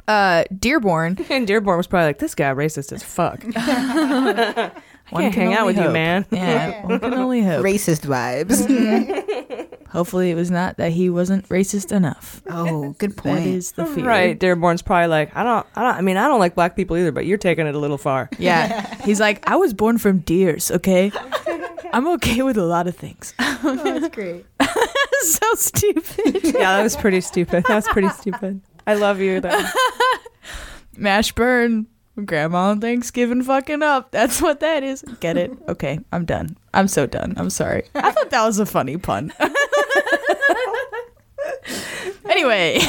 uh, 0.08 0.44
Dearborn. 0.58 1.18
And 1.30 1.46
Dearborn 1.48 1.76
was 1.76 1.86
probably 1.86 2.06
like, 2.06 2.18
"This 2.18 2.34
guy 2.34 2.52
racist 2.54 2.92
as 2.92 3.02
fuck." 3.02 3.42
One 5.10 5.22
can't 5.22 5.34
can 5.34 5.42
hang 5.46 5.54
out 5.54 5.60
only 5.62 5.74
with 5.74 5.84
you, 5.84 5.90
man. 5.90 6.26
Yeah, 6.30 6.84
one 6.86 6.98
can 7.00 7.14
only 7.14 7.42
hope. 7.42 7.64
Racist 7.64 8.06
vibes. 8.06 8.66
Mm-hmm. 8.76 9.62
Hopefully, 9.96 10.30
it 10.30 10.34
was 10.34 10.50
not 10.50 10.76
that 10.76 10.92
he 10.92 11.08
wasn't 11.08 11.48
racist 11.48 11.90
enough. 11.90 12.42
oh, 12.50 12.94
good 12.98 13.16
point. 13.16 13.46
is 13.46 13.72
the 13.72 13.86
fear. 13.86 14.04
Right, 14.04 14.38
Dearborn's 14.38 14.82
probably 14.82 15.06
like, 15.06 15.34
"I 15.34 15.42
don't, 15.42 15.66
I 15.74 15.82
don't. 15.82 15.94
I 15.94 16.00
mean, 16.02 16.16
I 16.18 16.26
don't 16.28 16.40
like 16.40 16.54
black 16.54 16.76
people 16.76 16.96
either, 16.96 17.12
but 17.12 17.24
you're 17.24 17.38
taking 17.38 17.66
it 17.66 17.74
a 17.74 17.78
little 17.78 17.96
far." 17.96 18.28
Yeah. 18.38 18.94
He's 19.04 19.20
like, 19.20 19.48
I 19.48 19.56
was 19.56 19.72
born 19.72 19.96
from 19.96 20.18
deers, 20.18 20.70
okay? 20.70 21.12
I'm 21.92 22.06
okay 22.08 22.42
with 22.42 22.58
a 22.58 22.64
lot 22.64 22.86
of 22.88 22.96
things. 22.96 23.32
Oh, 23.38 23.76
that's 23.82 24.14
great. 24.14 24.44
so 25.22 25.54
stupid. 25.54 26.44
yeah, 26.44 26.76
that 26.76 26.82
was 26.82 26.96
pretty 26.96 27.20
stupid. 27.22 27.64
That 27.66 27.74
was 27.76 27.88
pretty 27.88 28.10
stupid. 28.10 28.60
I 28.86 28.94
love 28.94 29.20
you 29.20 29.40
though. 29.40 29.64
Mash 30.96 31.32
burn. 31.32 31.86
Grandma 32.24 32.70
on 32.70 32.80
Thanksgiving 32.80 33.42
fucking 33.42 33.82
up. 33.82 34.10
That's 34.10 34.40
what 34.40 34.60
that 34.60 34.82
is. 34.82 35.02
Get 35.20 35.36
it? 35.36 35.52
Okay, 35.68 36.00
I'm 36.12 36.24
done. 36.24 36.56
I'm 36.72 36.88
so 36.88 37.06
done. 37.06 37.34
I'm 37.36 37.50
sorry. 37.50 37.84
I 37.94 38.10
thought 38.10 38.30
that 38.30 38.46
was 38.46 38.58
a 38.58 38.66
funny 38.66 38.96
pun. 38.96 39.32
anyway, 42.28 42.80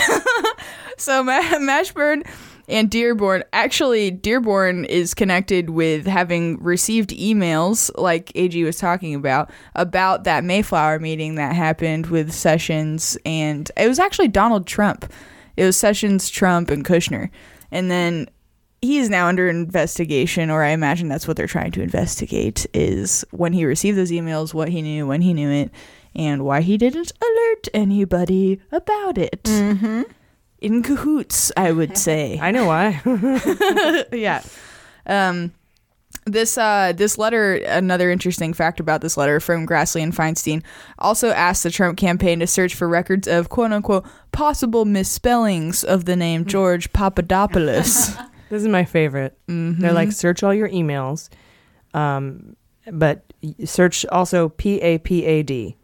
so 0.98 1.24
Ma- 1.24 1.42
Mashburn 1.42 2.26
and 2.70 2.90
Dearborn. 2.90 3.44
Actually, 3.54 4.12
Dearborn 4.12 4.86
is 4.86 5.14
connected 5.14 5.72
with 5.72 6.06
having 6.06 6.62
received 6.62 7.12
emails, 7.12 7.90
like 7.98 8.32
AG 8.36 8.62
was 8.64 8.78
talking 8.78 9.16
about, 9.16 9.50
about 9.76 10.26
that 10.26 10.44
Mayflower 10.44 11.00
meeting 11.00 11.36
that 11.36 11.56
happened 11.56 12.08
with 12.08 12.32
Sessions, 12.32 13.18
and 13.26 13.72
it 13.78 13.88
was 13.88 14.00
actually 14.00 14.28
Donald 14.28 14.68
Trump. 14.68 15.12
It 15.56 15.66
was 15.66 15.78
Sessions, 15.78 16.30
Trump, 16.30 16.70
and 16.70 16.86
Kushner, 16.86 17.30
and 17.72 17.90
then 17.90 18.30
he 18.82 18.98
is 18.98 19.10
now 19.10 19.28
under 19.28 19.48
investigation, 19.48 20.50
or 20.50 20.64
I 20.64 20.70
imagine 20.70 21.08
that's 21.08 21.28
what 21.28 21.38
they're 21.38 21.48
trying 21.48 21.72
to 21.72 21.82
investigate. 21.82 22.66
Is 22.74 23.26
when 23.32 23.54
he 23.54 23.66
received 23.66 23.98
those 23.98 24.12
emails, 24.12 24.54
what 24.54 24.70
he 24.70 24.82
knew, 24.82 25.08
when 25.08 25.22
he 25.22 25.34
knew 25.34 25.50
it, 25.50 25.72
and 26.16 26.44
why 26.46 26.62
he 26.62 26.78
didn't 26.78 27.12
alert 27.22 27.68
anybody 27.74 28.60
about 28.72 29.18
it. 29.18 29.44
Mm-hmm. 29.44 30.04
In 30.60 30.84
cahoots, 30.84 31.52
I 31.56 31.72
would 31.72 31.98
say. 31.98 32.40
I 32.42 32.52
know 32.52 32.66
why. 32.66 33.02
yeah. 34.12 34.44
Um, 35.06 35.54
this 36.26 36.58
uh, 36.58 36.94
this 36.96 37.18
letter, 37.18 37.56
another 37.56 38.12
interesting 38.12 38.54
fact 38.54 38.80
about 38.80 39.02
this 39.02 39.18
letter 39.18 39.40
from 39.40 39.66
Grassley 39.66 40.04
and 40.04 40.14
Feinstein, 40.14 40.62
also 41.00 41.30
asked 41.30 41.64
the 41.64 41.72
Trump 41.72 41.98
campaign 41.98 42.40
to 42.40 42.48
search 42.48 42.76
for 42.76 42.88
records 42.88 43.28
of 43.28 43.50
quote 43.50 43.72
unquote 43.72 44.06
possible 44.32 44.86
misspellings 44.86 45.84
of 45.84 46.06
the 46.06 46.16
name 46.16 46.46
George 46.46 46.92
Papadopoulos. 46.94 48.16
This 48.50 48.62
is 48.62 48.68
my 48.68 48.86
favorite. 48.86 49.38
They're 49.48 49.94
like, 49.94 50.12
search 50.12 50.44
all 50.44 50.54
your 50.54 50.70
emails, 50.70 51.30
um, 51.94 52.56
but 52.92 53.24
search 53.66 54.06
also 54.08 54.50
P 54.50 54.80
A 54.82 54.98
P 55.00 55.26
A 55.26 55.44
D. 55.44 55.76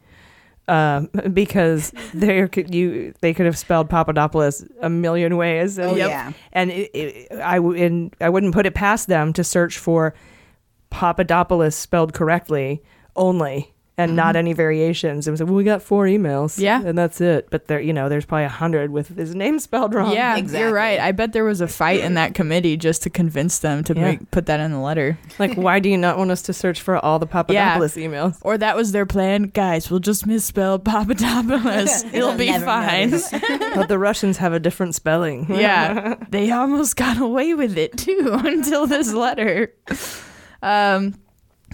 Um, 0.70 1.08
because 1.34 1.92
they 2.14 2.48
could 2.48 2.74
you 2.74 3.14
they 3.20 3.34
could 3.34 3.46
have 3.46 3.58
spelled 3.58 3.90
Papadopoulos 3.90 4.66
a 4.82 4.90
million 4.90 5.36
ways. 5.36 5.78
And, 5.78 5.92
Oh, 5.92 5.96
yeah. 5.96 6.32
and 6.54 6.72
it, 6.72 6.90
it, 6.96 7.32
I 7.34 7.56
w- 7.56 7.84
and 7.86 8.16
I 8.22 8.30
wouldn't 8.30 8.54
put 8.54 8.66
it 8.66 8.74
past 8.74 9.08
them 9.08 9.34
to 9.34 9.44
search 9.44 9.78
for 9.78 10.14
Papadopoulos 10.90 11.76
spelled 11.76 12.14
correctly 12.14 12.82
only 13.16 13.73
and 13.98 14.16
not 14.16 14.36
any 14.36 14.54
variations. 14.54 15.28
It 15.28 15.32
was 15.32 15.40
like, 15.40 15.48
well, 15.48 15.56
we 15.56 15.64
got 15.64 15.84
four 15.84 16.06
emails, 16.06 16.58
Yeah. 16.60 16.82
and 16.84 16.98
that's 16.98 17.22
it. 17.22 17.48
But 17.52 17.68
there, 17.68 17.80
you 17.80 17.94
know, 17.94 18.10
there's 18.10 18.26
probably 18.26 18.46
a 18.46 18.50
hundred 18.50 18.90
with 18.92 19.16
his 19.16 19.36
name 19.36 19.60
spelled 19.60 19.94
wrong. 19.94 20.12
yeah, 20.14 20.36
Exactly. 20.36 20.60
you're 20.62 20.74
right. 20.74 21.00
I 21.00 21.12
bet 21.12 21.32
there 21.34 21.44
was 21.44 21.62
a 21.62 21.68
fight 21.68 22.00
in 22.00 22.16
that 22.16 22.34
committee 22.34 22.76
just 22.76 23.04
to 23.04 23.12
convince 23.12 23.60
them 23.60 23.84
to 23.84 23.94
Yeah. 23.94 24.02
make, 24.02 24.32
put 24.32 24.48
that 24.48 24.60
in 24.60 24.72
the 24.72 24.80
letter. 24.80 25.20
Like, 25.38 25.56
why 25.56 25.80
do 25.80 25.90
you 25.90 25.98
not 26.00 26.18
want 26.18 26.32
us 26.32 26.42
to 26.44 26.54
search 26.54 26.82
for 26.82 26.98
all 27.06 27.20
the 27.20 27.28
Papadopoulos 27.28 27.96
emails? 27.96 28.38
Or 28.42 28.58
that 28.58 28.76
was 28.76 28.94
their 28.94 29.06
plan. 29.06 29.44
Guys, 29.54 29.92
we'll 29.92 30.00
just 30.00 30.26
misspell 30.26 30.80
Papadopoulos. 30.80 32.04
It'll 32.14 32.36
be 32.36 32.52
fine. 32.52 33.12
but 33.76 33.90
the 33.90 34.00
Russians 34.00 34.38
have 34.38 34.54
a 34.54 34.60
different 34.60 34.96
spelling. 34.96 35.46
yeah, 35.50 36.16
they 36.30 36.50
almost 36.50 36.96
got 36.96 37.20
away 37.20 37.54
with 37.54 37.78
it 37.78 37.96
too 37.98 38.32
until 38.44 38.88
this 38.88 39.14
letter. 39.14 39.72
Um, 40.62 41.14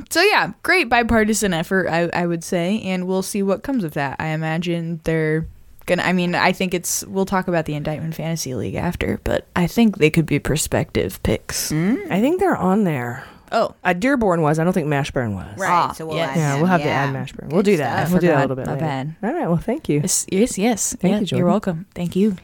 so 0.09 0.21
yeah, 0.21 0.53
great 0.63 0.89
bipartisan 0.89 1.53
effort, 1.53 1.87
I, 1.87 2.09
I 2.13 2.25
would 2.25 2.43
say, 2.43 2.81
and 2.81 3.07
we'll 3.07 3.21
see 3.23 3.43
what 3.43 3.63
comes 3.63 3.83
of 3.83 3.93
that. 3.93 4.15
I 4.19 4.27
imagine 4.27 4.99
they're 5.03 5.47
gonna. 5.85 6.03
I 6.03 6.13
mean, 6.13 6.35
I 6.35 6.51
think 6.51 6.73
it's. 6.73 7.03
We'll 7.05 7.25
talk 7.25 7.47
about 7.47 7.65
the 7.65 7.73
indictment 7.75 8.15
fantasy 8.15 8.55
league 8.55 8.75
after, 8.75 9.19
but 9.23 9.45
I 9.55 9.67
think 9.67 9.97
they 9.97 10.09
could 10.09 10.25
be 10.25 10.39
prospective 10.39 11.21
picks. 11.23 11.71
I 11.71 12.19
think 12.19 12.39
they're 12.39 12.55
on 12.57 12.83
there. 12.83 13.23
Oh, 13.51 13.73
Uh, 13.83 13.93
Dearborn 13.93 14.43
was. 14.43 14.59
I 14.59 14.63
don't 14.63 14.73
think 14.73 14.87
Mashburn 14.87 15.33
was. 15.33 15.57
Right. 15.57 15.69
Ah, 15.71 15.91
so 15.93 16.05
we'll 16.05 16.17
yes. 16.17 16.29
add 16.29 16.37
Yeah, 16.37 16.51
them, 16.51 16.61
we'll 16.61 16.69
have 16.69 16.81
to 16.81 16.85
yeah. 16.87 17.03
add 17.05 17.15
Mashburn. 17.15 17.49
We'll 17.51 17.63
do 17.63 17.77
that. 17.77 18.01
stuff. 18.07 18.11
We'll 18.11 18.21
do 18.21 18.27
that 18.27 18.37
a 18.37 18.41
little 18.41 18.55
bit 18.55 18.67
My 18.67 18.73
later. 18.73 18.85
bad. 18.85 19.15
All 19.23 19.33
right. 19.33 19.47
Well, 19.47 19.57
thank 19.57 19.89
you. 19.89 20.01
yes, 20.01 20.27
yes, 20.31 20.57
yes. 20.59 20.95
Thank 20.99 21.31
Yeah, 21.31 21.35
you, 21.35 21.37
You're 21.39 21.47
welcome. 21.47 21.87
Thank 21.95 22.15
you. 22.15 22.35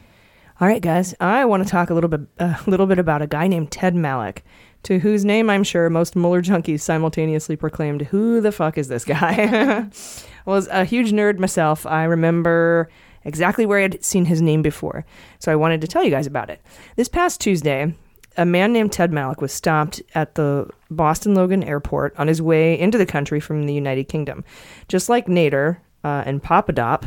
All 0.60 0.66
right, 0.66 0.82
guys. 0.82 1.14
I 1.20 1.44
want 1.44 1.62
to 1.62 1.68
talk 1.68 1.90
a 1.90 1.94
little 1.94 2.10
bit, 2.10 2.22
a 2.40 2.58
little 2.66 2.86
bit 2.86 2.98
about 2.98 3.22
a 3.22 3.28
guy 3.28 3.46
named 3.46 3.70
Ted 3.70 3.94
Malloch, 3.94 4.38
to 4.84 4.98
whose 4.98 5.24
name 5.24 5.50
I'm 5.50 5.64
sure 5.64 5.90
most 5.90 6.16
Mueller 6.16 6.42
junkies 6.42 6.80
simultaneously 6.80 7.56
proclaimed, 7.56 8.02
"Who 8.02 8.40
the 8.40 8.52
fuck 8.52 8.78
is 8.78 8.88
this 8.88 9.04
guy?" 9.04 9.86
was 10.46 10.68
a 10.68 10.84
huge 10.84 11.12
nerd 11.12 11.38
myself, 11.38 11.84
I 11.86 12.04
remember 12.04 12.88
exactly 13.24 13.66
where 13.66 13.80
I'd 13.80 14.04
seen 14.04 14.24
his 14.26 14.40
name 14.40 14.62
before, 14.62 15.04
so 15.38 15.52
I 15.52 15.56
wanted 15.56 15.80
to 15.80 15.88
tell 15.88 16.04
you 16.04 16.10
guys 16.10 16.26
about 16.26 16.48
it. 16.48 16.60
This 16.94 17.08
past 17.08 17.40
Tuesday, 17.40 17.92
a 18.36 18.46
man 18.46 18.72
named 18.72 18.92
Ted 18.92 19.10
Malloch 19.10 19.40
was 19.40 19.52
stopped 19.52 20.00
at 20.14 20.36
the 20.36 20.68
Boston 20.90 21.34
Logan 21.34 21.64
Airport 21.64 22.14
on 22.18 22.28
his 22.28 22.40
way 22.40 22.78
into 22.78 22.98
the 22.98 23.06
country 23.06 23.40
from 23.40 23.66
the 23.66 23.74
United 23.74 24.04
Kingdom. 24.04 24.44
Just 24.88 25.08
like 25.08 25.26
Nader 25.26 25.78
uh, 26.04 26.22
and 26.24 26.42
Papadop, 26.42 27.04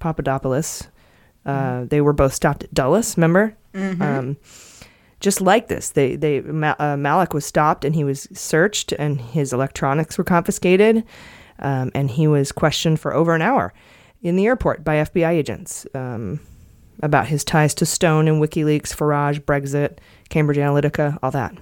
Papadopoulos, 0.00 0.88
uh, 1.46 1.84
they 1.84 2.00
were 2.00 2.12
both 2.12 2.34
stopped 2.34 2.64
at 2.64 2.74
Dulles, 2.74 3.16
remember? 3.16 3.56
Um, 4.02 4.36
just 5.20 5.40
like 5.40 5.68
this, 5.68 5.90
they, 5.90 6.16
they 6.16 6.38
uh, 6.38 6.96
Malloch 6.96 7.32
was 7.32 7.46
stopped 7.46 7.84
and 7.84 7.94
he 7.94 8.04
was 8.04 8.28
searched 8.32 8.92
and 8.92 9.20
his 9.20 9.52
electronics 9.52 10.18
were 10.18 10.24
confiscated 10.24 11.04
um, 11.60 11.90
and 11.94 12.10
he 12.10 12.26
was 12.26 12.52
questioned 12.52 13.00
for 13.00 13.14
over 13.14 13.34
an 13.34 13.42
hour 13.42 13.72
in 14.22 14.36
the 14.36 14.46
airport 14.46 14.84
by 14.84 14.96
FBI 14.96 15.30
agents 15.30 15.86
um, 15.94 16.40
about 17.02 17.28
his 17.28 17.44
ties 17.44 17.74
to 17.74 17.86
Stone 17.86 18.28
and 18.28 18.42
WikiLeaks, 18.42 18.94
Farage, 18.94 19.40
Brexit, 19.40 19.98
Cambridge 20.28 20.58
Analytica, 20.58 21.18
all 21.22 21.30
that. 21.30 21.54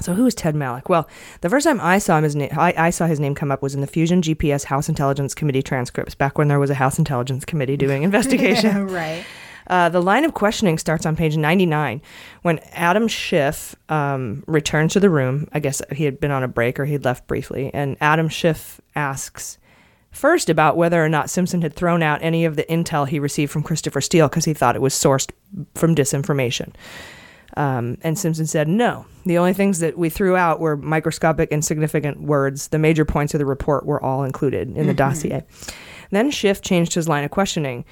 So 0.00 0.12
who 0.12 0.26
is 0.26 0.34
Ted 0.34 0.54
Malloch? 0.54 0.88
Well, 0.88 1.08
the 1.40 1.48
first 1.48 1.64
time 1.64 1.80
I 1.80 1.98
saw 1.98 2.18
him, 2.18 2.24
his 2.24 2.36
name, 2.36 2.50
I, 2.56 2.74
I 2.76 2.90
saw 2.90 3.06
his 3.06 3.18
name 3.18 3.34
come 3.34 3.50
up 3.50 3.62
was 3.62 3.74
in 3.74 3.80
the 3.80 3.86
Fusion 3.86 4.20
GPS 4.20 4.64
House 4.64 4.88
Intelligence 4.88 5.34
Committee 5.34 5.62
transcripts 5.62 6.14
back 6.14 6.36
when 6.36 6.48
there 6.48 6.58
was 6.58 6.68
a 6.68 6.74
House 6.74 6.98
Intelligence 6.98 7.44
Committee 7.44 7.76
doing 7.76 8.02
investigation. 8.02 8.88
right. 8.88 9.24
Uh, 9.68 9.88
the 9.88 10.00
line 10.02 10.24
of 10.24 10.34
questioning 10.34 10.78
starts 10.78 11.04
on 11.06 11.16
page 11.16 11.36
99 11.36 12.00
when 12.42 12.58
Adam 12.72 13.08
Schiff 13.08 13.74
um, 13.88 14.44
returns 14.46 14.92
to 14.92 15.00
the 15.00 15.10
room. 15.10 15.48
I 15.52 15.58
guess 15.60 15.82
he 15.92 16.04
had 16.04 16.20
been 16.20 16.30
on 16.30 16.42
a 16.42 16.48
break 16.48 16.78
or 16.78 16.84
he'd 16.84 17.04
left 17.04 17.26
briefly. 17.26 17.70
And 17.74 17.96
Adam 18.00 18.28
Schiff 18.28 18.80
asks 18.94 19.58
first 20.12 20.48
about 20.48 20.76
whether 20.76 21.04
or 21.04 21.08
not 21.08 21.28
Simpson 21.30 21.62
had 21.62 21.74
thrown 21.74 22.02
out 22.02 22.22
any 22.22 22.44
of 22.44 22.56
the 22.56 22.64
intel 22.64 23.06
he 23.08 23.18
received 23.18 23.52
from 23.52 23.62
Christopher 23.62 24.00
Steele 24.00 24.28
because 24.28 24.44
he 24.44 24.54
thought 24.54 24.76
it 24.76 24.82
was 24.82 24.94
sourced 24.94 25.30
from 25.74 25.94
disinformation. 25.94 26.72
Um, 27.56 27.96
and 28.02 28.18
Simpson 28.18 28.46
said, 28.46 28.68
no. 28.68 29.06
The 29.24 29.38
only 29.38 29.52
things 29.54 29.78
that 29.78 29.96
we 29.96 30.10
threw 30.10 30.36
out 30.36 30.60
were 30.60 30.76
microscopic, 30.76 31.50
insignificant 31.50 32.20
words. 32.20 32.68
The 32.68 32.78
major 32.78 33.04
points 33.04 33.34
of 33.34 33.38
the 33.38 33.46
report 33.46 33.86
were 33.86 34.02
all 34.02 34.24
included 34.24 34.76
in 34.76 34.86
the 34.86 34.92
Mhm. 34.92 34.96
dossier. 34.96 35.42
Then 36.10 36.30
Schiff 36.30 36.60
changed 36.60 36.94
his 36.94 37.08
line 37.08 37.24
of 37.24 37.30
questioning 37.30 37.84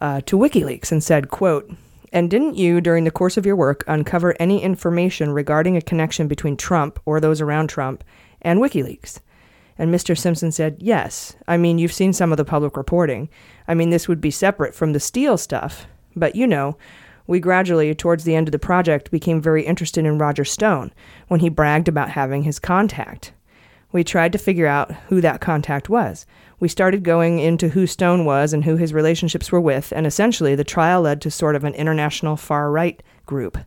uh, 0.00 0.20
to 0.22 0.36
WikiLeaks 0.36 0.92
and 0.92 1.02
said, 1.02 1.28
quote, 1.28 1.70
and 2.12 2.30
didn't 2.30 2.56
you, 2.56 2.80
during 2.80 3.04
the 3.04 3.10
course 3.10 3.36
of 3.36 3.46
your 3.46 3.56
work, 3.56 3.84
uncover 3.86 4.34
any 4.40 4.62
information 4.62 5.30
regarding 5.30 5.76
a 5.76 5.82
connection 5.82 6.26
between 6.26 6.56
Trump 6.56 6.98
or 7.04 7.20
those 7.20 7.40
around 7.40 7.68
Trump 7.68 8.02
and 8.42 8.60
WikiLeaks? 8.60 9.20
And 9.78 9.94
Mr. 9.94 10.18
Simpson 10.18 10.52
said, 10.52 10.76
Yes. 10.78 11.36
I 11.46 11.56
mean, 11.56 11.78
you've 11.78 11.92
seen 11.92 12.12
some 12.12 12.32
of 12.32 12.36
the 12.36 12.44
public 12.44 12.76
reporting. 12.76 13.28
I 13.68 13.74
mean, 13.74 13.90
this 13.90 14.08
would 14.08 14.20
be 14.20 14.30
separate 14.30 14.74
from 14.74 14.92
the 14.92 15.00
Steele 15.00 15.38
stuff. 15.38 15.86
But 16.16 16.34
you 16.34 16.46
know, 16.46 16.76
we 17.26 17.38
gradually, 17.38 17.94
towards 17.94 18.24
the 18.24 18.34
end 18.34 18.48
of 18.48 18.52
the 18.52 18.58
project, 18.58 19.12
became 19.12 19.40
very 19.40 19.64
interested 19.64 20.04
in 20.04 20.18
Roger 20.18 20.44
Stone 20.44 20.92
when 21.28 21.40
he 21.40 21.48
bragged 21.48 21.86
about 21.86 22.10
having 22.10 22.42
his 22.42 22.58
contact. 22.58 23.32
We 23.92 24.04
tried 24.04 24.32
to 24.32 24.38
figure 24.38 24.66
out 24.66 24.92
who 25.08 25.20
that 25.20 25.40
contact 25.40 25.88
was. 25.88 26.26
We 26.60 26.68
started 26.68 27.02
going 27.02 27.38
into 27.38 27.70
who 27.70 27.86
Stone 27.86 28.24
was 28.24 28.52
and 28.52 28.64
who 28.64 28.76
his 28.76 28.92
relationships 28.94 29.50
were 29.50 29.60
with, 29.60 29.92
and 29.96 30.06
essentially 30.06 30.54
the 30.54 30.64
trial 30.64 31.02
led 31.02 31.20
to 31.22 31.30
sort 31.30 31.56
of 31.56 31.64
an 31.64 31.74
international 31.74 32.36
far 32.36 32.70
right 32.70 33.02
group. 33.26 33.58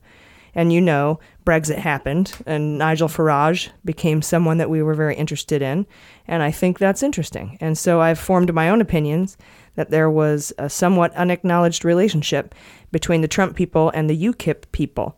And 0.56 0.72
you 0.72 0.80
know, 0.80 1.20
Brexit 1.46 1.78
happened, 1.80 2.34
and 2.46 2.78
Nigel 2.78 3.08
Farage 3.08 3.70
became 3.84 4.22
someone 4.22 4.60
that 4.60 4.70
we 4.70 4.84
were 4.84 4.94
very 4.94 5.16
interested 5.16 5.64
in, 5.64 5.88
and 6.28 6.44
I 6.44 6.52
think 6.52 6.78
that's 6.78 7.02
interesting. 7.02 7.58
And 7.60 7.76
so 7.76 8.00
I've 8.02 8.20
formed 8.20 8.54
my 8.54 8.70
own 8.70 8.80
opinions 8.80 9.36
that 9.76 9.89
there 9.89 10.12
was 10.12 10.54
a 10.60 10.70
somewhat 10.70 11.12
unacknowledged 11.16 11.84
relationship 11.84 12.54
between 12.91 13.22
the 13.22 13.28
Trump 13.28 13.56
people 13.56 13.89
and 13.96 14.08
the 14.08 14.16
UKIP 14.28 14.72
people. 14.72 15.18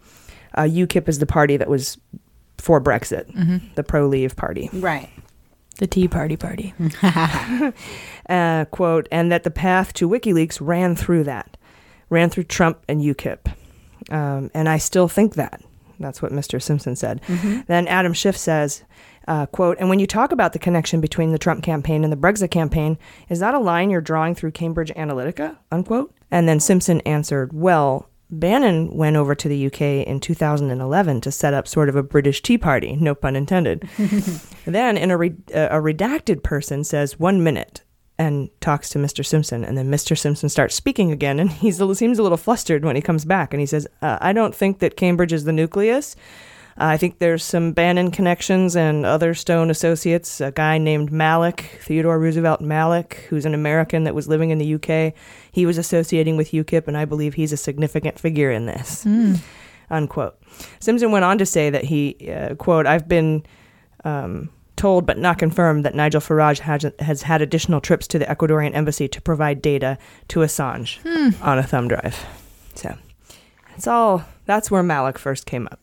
Uh, 0.54 0.62
UKIP 0.62 1.10
is 1.10 1.20
the 1.20 1.26
party 1.26 1.58
that 1.58 1.68
was 1.70 1.98
for 2.58 2.80
Brexit, 2.80 3.30
Mhm. 3.36 3.62
the 3.76 3.84
pro 3.84 4.08
Leave 4.08 4.38
party. 4.38 4.70
Right. 4.72 5.10
The 5.80 5.88
Tea 5.88 6.08
Party 6.08 6.38
Party. 6.38 6.74
uh, 8.30 8.66
quote, 8.72 9.08
and 9.12 9.32
that 9.32 9.44
the 9.44 9.52
path 9.52 9.94
to 9.94 10.10
WikiLeaks 10.10 10.60
ran 10.62 10.96
through 10.96 11.26
that, 11.26 11.58
ran 12.10 12.30
through 12.30 12.46
Trump 12.46 12.80
and 12.88 13.02
UKIP. 13.02 13.40
Um, 14.10 14.52
and 14.54 14.70
I 14.70 14.78
still 14.78 15.08
think 15.08 15.36
that. 15.36 15.62
That's 16.00 16.22
what 16.22 16.32
Mr. 16.32 16.62
Simpson 16.62 16.96
said. 16.96 17.22
Mhm. 17.28 17.66
Then 17.68 17.88
Adam 17.88 18.14
Schiff 18.14 18.38
says, 18.38 18.84
uh, 19.28 19.46
quote, 19.48 19.78
and 19.80 19.90
when 19.90 20.00
you 20.00 20.08
talk 20.08 20.32
about 20.32 20.54
the 20.54 20.60
connection 20.60 21.00
between 21.02 21.32
the 21.32 21.38
Trump 21.38 21.64
campaign 21.64 22.04
and 22.04 22.12
the 22.12 22.18
Brexit 22.18 22.52
campaign, 22.52 22.98
is 23.30 23.40
that 23.40 23.54
a 23.54 23.60
line 23.60 23.90
you're 23.90 24.02
drawing 24.02 24.36
through 24.36 24.52
Cambridge 24.52 24.92
Analytica? 24.96 25.56
Unquote. 25.72 26.14
And 26.32 26.48
then 26.50 26.60
Simpson 26.60 27.02
answered, 27.02 27.54
well, 27.54 28.10
Bannon 28.30 28.96
went 28.96 29.16
over 29.16 29.36
to 29.36 29.48
the 29.48 29.68
UK 29.68 29.82
in 30.08 30.20
2011 30.20 31.22
to 31.22 31.32
set 31.32 31.54
up 31.54 31.68
sort 31.68 31.90
of 31.90 31.96
a 31.96 32.04
British 32.04 32.42
Tea 32.42 32.58
Party, 32.58 32.96
no 32.96 33.14
pun 33.14 33.36
intended. 33.36 33.88
then 34.66 34.98
in 34.98 35.12
a, 35.12 35.18
re- 35.18 35.36
uh, 35.54 35.68
a 35.72 35.78
redacted 35.78 36.44
person 36.44 36.84
says 36.84 37.20
one 37.20 37.44
minute 37.44 37.84
and 38.18 38.50
talks 38.62 38.90
to 38.90 39.00
Mr. 39.00 39.26
Simpson, 39.26 39.64
and 39.64 39.78
then 39.78 39.92
Mr. 39.92 40.18
Simpson 40.18 40.50
starts 40.50 40.74
speaking 40.74 41.12
again, 41.12 41.40
and 41.40 41.52
he 41.52 41.72
seems 41.72 42.20
a 42.20 42.24
little 42.24 42.38
flustered 42.38 42.86
when 42.86 42.96
he 42.96 43.02
comes 43.02 43.26
back, 43.26 43.54
and 43.54 43.60
he 43.60 43.66
says, 43.66 43.88
uh, 44.02 44.18
"I 44.22 44.34
don't 44.34 44.56
think 44.56 44.80
that 44.80 44.96
Cambridge 44.96 45.34
is 45.34 45.44
the 45.44 45.52
nucleus. 45.52 46.16
Uh, 46.78 46.84
I 46.88 46.98
think 46.98 47.20
there's 47.20 47.42
some 47.44 47.72
Bannon 47.72 48.12
connections 48.12 48.76
and 48.76 49.06
other 49.06 49.34
Stone 49.34 49.70
associates. 49.70 50.42
A 50.42 50.52
guy 50.52 50.78
named 50.78 51.10
Malloch, 51.10 51.62
Theodore 51.82 52.20
Roosevelt 52.20 52.60
Malloch, 52.62 53.14
who's 53.30 53.46
an 53.46 53.54
American 53.54 54.04
that 54.04 54.14
was 54.14 54.28
living 54.28 54.50
in 54.50 54.58
the 54.58 54.76
UK. 54.76 55.14
He 55.54 55.66
was 55.66 55.78
associating 55.78 56.36
with 56.36 56.52
UKIP, 56.52 56.88
and 56.88 56.98
I 56.98 57.06
believe 57.06 57.36
he's 57.36 57.54
a 57.54 57.58
significant 57.58 58.20
figure 58.20 58.52
in 58.52 58.66
this." 58.66 59.04
Hmm. 59.04 59.36
unquote. 59.90 60.38
Simpson 60.80 61.12
went 61.12 61.24
on 61.24 61.38
to 61.38 61.46
say 61.46 61.70
that 61.70 61.84
he, 61.86 62.18
uh, 62.30 62.56
quote, 62.56 62.88
I've 62.88 63.08
been 63.08 63.44
um, 64.04 64.50
told 64.76 65.06
but 65.06 65.18
not 65.18 65.38
confirmed 65.38 65.86
that 65.86 65.94
Nigel 65.96 66.20
Farage 66.20 66.60
has, 66.60 66.86
has 67.00 67.22
had 67.22 67.42
additional 67.42 67.80
trips 67.80 68.08
to 68.08 68.20
the 68.20 68.26
Ecuadorian 68.26 68.74
embassy 68.76 69.08
to 69.08 69.22
provide 69.22 69.62
data 69.62 69.98
to 70.30 70.40
Assange 70.40 70.98
Hmm. 71.04 71.42
on 71.44 71.58
a 71.60 71.64
thumb 71.64 71.88
drive. 71.88 72.18
So 72.74 72.98
it's 73.78 73.88
all, 73.88 74.26
that's 74.46 74.70
where 74.72 74.84
Malloch 74.84 75.18
first 75.20 75.46
came 75.46 75.68
up. 75.72 75.80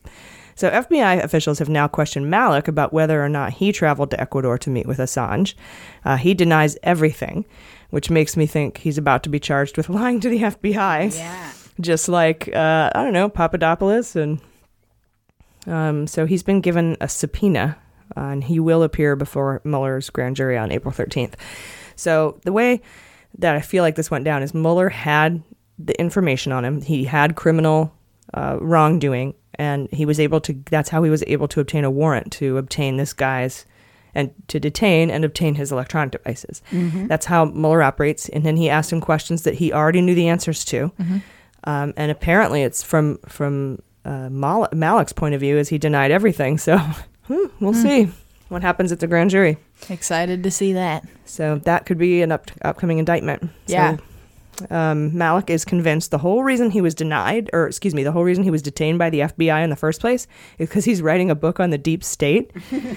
So 0.55 0.69
FBI 0.69 1.23
officials 1.23 1.59
have 1.59 1.69
now 1.69 1.87
questioned 1.87 2.31
Malloch 2.31 2.67
about 2.67 2.93
whether 2.93 3.23
or 3.23 3.29
not 3.29 3.53
he 3.53 3.71
traveled 3.71 4.11
to 4.11 4.21
Ecuador 4.21 4.57
to 4.59 4.69
meet 4.69 4.85
with 4.85 4.99
Assange. 4.99 5.53
Uh, 6.05 6.17
he 6.17 6.33
denies 6.33 6.77
everything, 6.83 7.45
which 7.89 8.09
makes 8.09 8.37
me 8.37 8.45
think 8.45 8.77
he's 8.77 8.97
about 8.97 9.23
to 9.23 9.29
be 9.29 9.39
charged 9.39 9.77
with 9.77 9.89
lying 9.89 10.19
to 10.19 10.29
the 10.29 10.39
FBI. 10.39 11.15
Yeah. 11.15 11.53
Just 11.81 12.07
like, 12.07 12.49
uh, 12.53 12.91
I 12.93 13.03
don't 13.03 13.13
know, 13.13 13.29
Papadopoulos. 13.29 14.15
And 14.15 14.39
um, 15.65 16.07
so 16.07 16.25
he's 16.25 16.43
been 16.43 16.61
given 16.61 16.97
a 17.01 17.09
subpoena, 17.09 17.77
uh, 18.15 18.21
and 18.21 18.43
he 18.43 18.59
will 18.59 18.83
appear 18.83 19.15
before 19.15 19.61
Mueller's 19.63 20.09
grand 20.09 20.35
jury 20.35 20.57
on 20.57 20.71
April 20.71 20.93
13th. 20.93 21.33
So 21.95 22.39
the 22.43 22.53
way 22.53 22.81
that 23.37 23.55
I 23.55 23.61
feel 23.61 23.83
like 23.83 23.95
this 23.95 24.11
went 24.11 24.25
down 24.25 24.43
is 24.43 24.53
Mueller 24.53 24.89
had 24.89 25.41
the 25.79 25.99
information 25.99 26.51
on 26.51 26.63
him. 26.65 26.81
He 26.81 27.05
had 27.05 27.35
criminal 27.35 27.93
uh, 28.33 28.57
wrongdoing, 28.61 29.33
and 29.55 29.87
he 29.91 30.05
was 30.05 30.19
able 30.19 30.39
to. 30.41 30.53
That's 30.69 30.89
how 30.89 31.03
he 31.03 31.09
was 31.09 31.23
able 31.27 31.47
to 31.49 31.59
obtain 31.59 31.83
a 31.83 31.91
warrant 31.91 32.31
to 32.33 32.57
obtain 32.57 32.97
this 32.97 33.13
guy's 33.13 33.65
and 34.15 34.31
to 34.47 34.59
detain 34.59 35.09
and 35.09 35.25
obtain 35.25 35.55
his 35.55 35.71
electronic 35.71 36.11
devices. 36.11 36.61
Mhm. 36.71 37.07
That's 37.07 37.25
how 37.25 37.45
Mueller 37.45 37.81
operates. 37.81 38.29
And 38.29 38.43
then 38.45 38.57
he 38.57 38.69
asked 38.69 38.91
him 38.91 39.01
questions 39.01 39.41
that 39.43 39.55
he 39.55 39.73
already 39.73 40.01
knew 40.01 40.13
the 40.13 40.27
answers 40.27 40.63
to. 40.65 40.91
Mhm. 41.01 41.21
Um, 41.63 41.93
and 41.97 42.11
apparently, 42.11 42.61
it's 42.63 42.83
from 42.83 43.17
from 43.27 43.79
uh, 44.05 44.29
Mal- 44.29 44.67
Malloch's 44.73 45.13
point 45.13 45.33
of 45.33 45.39
view, 45.41 45.57
is 45.57 45.69
he 45.69 45.77
denied 45.77 46.11
everything. 46.11 46.57
So 46.57 46.77
hmm, 47.27 47.45
we'll 47.59 47.73
Hmm. 47.73 47.81
see 47.81 48.11
what 48.49 48.61
happens 48.61 48.91
at 48.91 48.99
the 48.99 49.07
grand 49.07 49.29
jury. 49.29 49.57
Excited 49.89 50.43
to 50.43 50.51
see 50.51 50.73
that. 50.73 51.05
So 51.25 51.59
that 51.63 51.85
could 51.85 51.97
be 51.97 52.21
an 52.21 52.31
up- 52.31 52.51
upcoming 52.63 52.99
indictment. 52.99 53.49
Yeah. 53.65 53.95
So, 53.97 54.03
um, 54.69 55.11
Malloch 55.11 55.49
is 55.49 55.65
convinced 55.65 56.11
the 56.11 56.17
whole 56.17 56.43
reason 56.43 56.71
he 56.71 56.81
was 56.81 56.93
denied, 56.93 57.49
or 57.53 57.67
excuse 57.67 57.93
me, 57.93 58.03
the 58.03 58.11
whole 58.11 58.23
reason 58.23 58.43
he 58.43 58.51
was 58.51 58.61
detained 58.61 58.99
by 58.99 59.09
the 59.09 59.21
FBI 59.21 59.63
in 59.63 59.69
the 59.69 59.75
first 59.75 59.99
place 59.99 60.27
is 60.57 60.69
because 60.69 60.85
he's 60.85 61.01
writing 61.01 61.29
a 61.29 61.35
book 61.35 61.59
on 61.59 61.69
the 61.69 61.77
deep 61.77 62.03
state. 62.03 62.51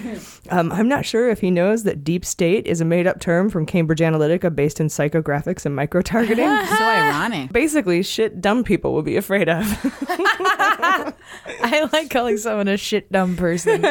um, 0.49 0.71
I'm 0.71 0.87
not 0.87 1.05
sure 1.05 1.29
if 1.29 1.41
he 1.41 1.51
knows 1.51 1.83
that 1.83 2.03
deep 2.03 2.25
state 2.25 2.67
is 2.67 2.81
a 2.81 2.85
made 2.85 3.07
up 3.07 3.19
term 3.19 3.49
from 3.49 3.65
Cambridge 3.65 3.99
Analytica 3.99 4.53
based 4.53 4.79
in 4.79 4.87
psychographics 4.87 5.65
and 5.65 5.75
micro 5.75 6.01
targeting. 6.01 6.45
so 6.77 6.83
ironic. 6.83 7.51
Basically, 7.51 8.03
shit 8.03 8.41
dumb 8.41 8.63
people 8.63 8.93
will 8.93 9.03
be 9.03 9.17
afraid 9.17 9.49
of. 9.49 9.65
I 11.59 11.89
like 11.91 12.09
calling 12.09 12.37
someone 12.37 12.67
a 12.67 12.77
shit 12.77 13.11
dumb 13.11 13.35
person. 13.35 13.83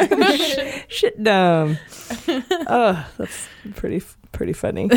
shit 0.89 1.23
dumb. 1.23 1.79
oh, 2.69 3.07
that's 3.19 3.49
pretty 3.75 4.01
pretty 4.37 4.53
funny. 4.53 4.91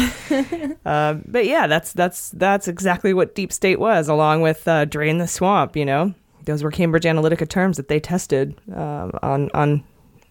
um, 0.86 1.24
but 1.28 1.46
yeah, 1.46 1.66
that's 1.66 1.94
that's 1.94 2.30
that's 2.32 2.68
exactly 2.68 3.14
what 3.14 3.34
deep 3.34 3.52
state 3.52 3.80
was, 3.80 4.08
along 4.08 4.42
with 4.42 4.68
uh, 4.68 4.86
drain 4.86 5.18
the 5.18 5.28
swamp. 5.28 5.76
You 5.76 5.86
know, 5.86 6.14
those 6.46 6.62
were 6.62 6.72
Cambridge 6.72 7.06
Analytica 7.06 7.48
terms 7.48 7.78
that 7.78 7.88
they 7.88 8.00
tested 8.00 8.56
um, 8.76 9.12
on 9.24 9.50
on 9.54 9.84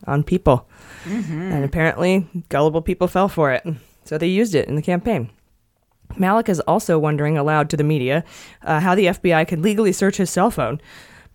on 0.07 0.23
people, 0.23 0.69
and 1.07 1.65
apparently 1.65 2.27
gullible 2.51 2.83
people 2.83 3.09
fell 3.09 3.29
for 3.29 3.51
it, 3.51 3.67
so 4.05 4.19
they 4.19 4.29
used 4.29 4.55
it 4.55 4.69
in 4.69 4.77
the 4.77 4.83
campaign. 4.83 5.31
Malloch 6.17 6.49
is 6.49 6.61
also 6.61 6.99
wondering 6.99 7.37
aloud 7.37 7.71
to 7.71 7.77
the 7.77 7.85
media 7.85 8.25
uh, 8.63 8.81
how 8.81 8.95
the 8.95 9.07
FBI 9.07 9.47
could 9.47 9.61
legally 9.61 9.93
search 9.93 10.17
his 10.17 10.31
cell 10.31 10.51
phone. 10.51 10.81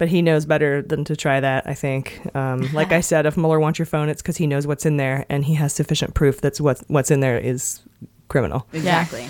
But 0.03 0.09
he 0.09 0.21
knows 0.21 0.45
better 0.45 0.81
than 0.81 1.05
to 1.05 1.15
try 1.15 1.39
that, 1.39 1.65
I 1.65 1.73
think. 1.75 2.19
Um, 2.35 2.69
like 2.73 2.91
I 2.91 2.99
said, 2.99 3.25
if 3.25 3.37
Mueller 3.37 3.57
wants 3.57 3.79
your 3.79 3.85
phone, 3.85 4.09
it's 4.09 4.21
because 4.21 4.35
he 4.35 4.47
knows 4.47 4.67
what's 4.67 4.85
in 4.85 4.97
there 4.97 5.25
and 5.29 5.45
he 5.45 5.53
has 5.53 5.71
sufficient 5.71 6.13
proof 6.13 6.41
that 6.41 6.57
what's, 6.59 6.83
what's 6.89 7.09
in 7.09 7.21
there 7.21 7.39
is 7.39 7.79
criminal. 8.27 8.67
Exactly. 8.73 9.29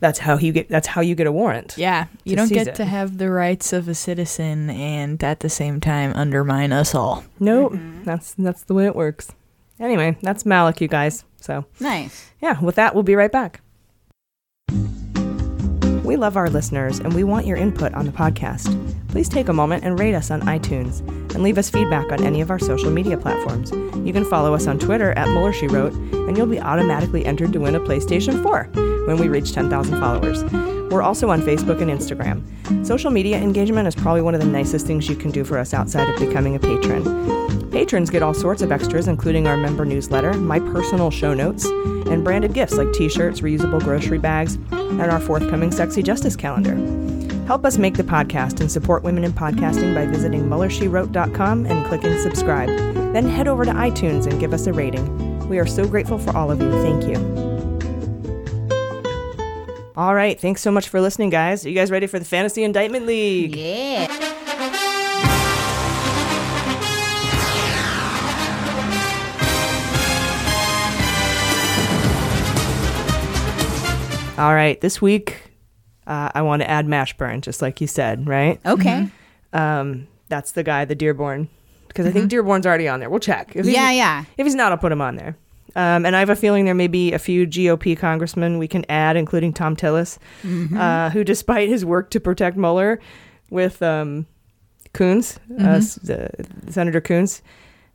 That's 0.00 0.18
how 0.18 0.36
you 0.36 0.50
get. 0.50 0.68
That's 0.68 0.88
how 0.88 1.00
you 1.00 1.14
get 1.14 1.28
a 1.28 1.32
warrant. 1.32 1.74
Yeah, 1.78 2.06
you 2.24 2.34
don't 2.34 2.48
get 2.48 2.66
it. 2.66 2.74
to 2.74 2.84
have 2.86 3.18
the 3.18 3.30
rights 3.30 3.72
of 3.72 3.86
a 3.86 3.94
citizen 3.94 4.68
and 4.68 5.22
at 5.22 5.38
the 5.38 5.48
same 5.48 5.78
time 5.78 6.12
undermine 6.16 6.72
us 6.72 6.92
all. 6.92 7.22
No, 7.38 7.68
that's 8.02 8.34
that's 8.34 8.64
the 8.64 8.74
way 8.74 8.86
it 8.86 8.96
works. 8.96 9.30
Anyway, 9.78 10.16
that's 10.22 10.42
Malloch, 10.42 10.80
you 10.80 10.88
guys. 10.88 11.22
So 11.40 11.66
Nice. 11.78 12.32
yeah, 12.42 12.58
with 12.60 12.74
that, 12.74 12.94
we'll 12.94 13.04
be 13.04 13.14
right 13.14 13.30
back. 13.30 13.60
We 16.10 16.16
love 16.16 16.36
our 16.36 16.50
listeners 16.50 16.98
and 16.98 17.14
we 17.14 17.22
want 17.22 17.46
your 17.46 17.56
input 17.56 17.94
on 17.94 18.04
the 18.04 18.10
podcast. 18.10 18.66
Please 19.10 19.28
take 19.28 19.46
a 19.46 19.52
moment 19.52 19.84
and 19.84 19.96
rate 19.96 20.16
us 20.16 20.32
on 20.32 20.40
iTunes 20.40 21.08
and 21.32 21.44
leave 21.44 21.56
us 21.56 21.70
feedback 21.70 22.10
on 22.10 22.24
any 22.24 22.40
of 22.40 22.50
our 22.50 22.58
social 22.58 22.90
media 22.90 23.16
platforms. 23.16 23.70
You 24.04 24.12
can 24.12 24.24
follow 24.24 24.52
us 24.52 24.66
on 24.66 24.80
Twitter 24.80 25.12
at 25.12 25.28
Mueller 25.28 25.52
She 25.52 25.68
Wrote, 25.68 25.92
and 25.92 26.36
you'll 26.36 26.48
be 26.48 26.58
automatically 26.58 27.24
entered 27.24 27.52
to 27.52 27.60
win 27.60 27.76
a 27.76 27.80
PlayStation 27.80 28.42
4 28.42 28.70
when 29.06 29.18
we 29.18 29.28
reach 29.28 29.52
10,000 29.52 30.00
followers. 30.00 30.42
We're 30.90 31.02
also 31.02 31.30
on 31.30 31.42
Facebook 31.42 31.80
and 31.80 31.92
Instagram. 31.92 32.84
Social 32.84 33.12
media 33.12 33.36
engagement 33.36 33.86
is 33.86 33.94
probably 33.94 34.22
one 34.22 34.34
of 34.34 34.40
the 34.40 34.48
nicest 34.48 34.88
things 34.88 35.08
you 35.08 35.14
can 35.14 35.30
do 35.30 35.44
for 35.44 35.58
us 35.58 35.72
outside 35.72 36.08
of 36.08 36.18
becoming 36.18 36.56
a 36.56 36.58
patron. 36.58 37.04
Patrons 37.70 38.10
get 38.10 38.22
all 38.22 38.34
sorts 38.34 38.62
of 38.62 38.72
extras, 38.72 39.06
including 39.06 39.46
our 39.46 39.56
member 39.56 39.84
newsletter, 39.84 40.34
my 40.34 40.58
personal 40.58 41.10
show 41.10 41.34
notes, 41.34 41.64
and 41.64 42.24
branded 42.24 42.52
gifts 42.52 42.74
like 42.74 42.92
t 42.92 43.08
shirts, 43.08 43.40
reusable 43.40 43.80
grocery 43.82 44.18
bags, 44.18 44.56
and 44.72 45.02
our 45.02 45.20
forthcoming 45.20 45.70
Sexy 45.70 46.02
Justice 46.02 46.34
calendar. 46.34 46.74
Help 47.46 47.64
us 47.64 47.78
make 47.78 47.94
the 47.94 48.02
podcast 48.02 48.60
and 48.60 48.70
support 48.70 49.02
women 49.02 49.24
in 49.24 49.32
podcasting 49.32 49.94
by 49.94 50.06
visiting 50.06 50.42
MuellerSheWrote.com 50.42 51.66
and 51.66 51.86
clicking 51.86 52.18
subscribe. 52.20 52.68
Then 53.12 53.28
head 53.28 53.48
over 53.48 53.64
to 53.64 53.72
iTunes 53.72 54.26
and 54.26 54.38
give 54.38 54.52
us 54.52 54.66
a 54.66 54.72
rating. 54.72 55.48
We 55.48 55.58
are 55.58 55.66
so 55.66 55.86
grateful 55.86 56.18
for 56.18 56.36
all 56.36 56.50
of 56.50 56.60
you. 56.60 56.70
Thank 56.82 57.04
you. 57.08 57.50
All 59.96 60.14
right. 60.14 60.40
Thanks 60.40 60.60
so 60.62 60.70
much 60.70 60.88
for 60.88 61.00
listening, 61.00 61.30
guys. 61.30 61.66
Are 61.66 61.68
you 61.68 61.74
guys 61.74 61.90
ready 61.90 62.06
for 62.06 62.18
the 62.18 62.24
Fantasy 62.24 62.62
Indictment 62.62 63.06
League? 63.06 63.54
Yeah. 63.54 64.09
All 74.40 74.54
right. 74.54 74.80
This 74.80 75.02
week, 75.02 75.50
uh, 76.06 76.30
I 76.34 76.42
want 76.42 76.62
to 76.62 76.70
add 76.70 76.86
Mashburn, 76.86 77.42
just 77.42 77.60
like 77.60 77.80
you 77.80 77.86
said, 77.86 78.26
right? 78.26 78.58
Okay. 78.64 79.08
Um, 79.52 80.06
that's 80.28 80.52
the 80.52 80.62
guy, 80.62 80.84
the 80.86 80.94
Dearborn, 80.94 81.48
because 81.88 82.06
I 82.06 82.10
think 82.10 82.30
Dearborn's 82.30 82.64
already 82.66 82.88
on 82.88 83.00
there. 83.00 83.10
We'll 83.10 83.20
check. 83.20 83.54
If 83.54 83.66
Yeah, 83.66 83.90
yeah. 83.90 84.24
If 84.38 84.46
he's 84.46 84.54
not, 84.54 84.72
I'll 84.72 84.78
put 84.78 84.92
him 84.92 85.02
on 85.02 85.16
there. 85.16 85.36
Um, 85.76 86.06
and 86.06 86.16
I 86.16 86.20
have 86.20 86.30
a 86.30 86.36
feeling 86.36 86.64
there 86.64 86.74
may 86.74 86.86
be 86.88 87.12
a 87.12 87.18
few 87.18 87.46
GOP 87.46 87.96
congressmen 87.98 88.58
we 88.58 88.66
can 88.66 88.84
add, 88.88 89.16
including 89.16 89.52
Thom 89.52 89.76
Tillis, 89.76 90.18
Mhm. 90.42 90.76
uh, 90.78 91.10
who, 91.10 91.22
despite 91.22 91.68
his 91.68 91.84
work 91.84 92.10
to 92.10 92.18
protect 92.20 92.56
Mueller 92.56 92.98
with 93.50 93.82
um, 93.82 94.26
Coons, 94.94 95.38
uh, 95.58 95.62
Mhm. 95.62 95.76
s- 95.76 95.94
the- 95.96 96.30
Senator 96.70 97.00
Coons, 97.00 97.42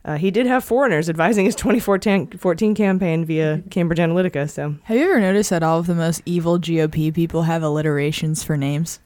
uh, 0.06 0.16
he 0.16 0.30
did 0.30 0.46
have 0.46 0.64
foreigners 0.64 1.10
advising 1.10 1.44
his 1.44 1.54
2014 1.56 2.74
campaign 2.74 3.24
via 3.24 3.62
Cambridge 3.70 3.98
Analytica. 3.98 4.48
So 4.48 4.76
Have 4.84 4.96
you 4.96 5.04
ever 5.04 5.20
noticed 5.20 5.50
that 5.50 5.62
all 5.62 5.80
of 5.80 5.86
the 5.86 5.94
most 5.96 6.22
evil 6.24 6.58
GOP 6.58 7.12
people 7.12 7.42
have 7.42 7.62
alliterations 7.62 8.42
for 8.44 8.56
names? 8.56 9.00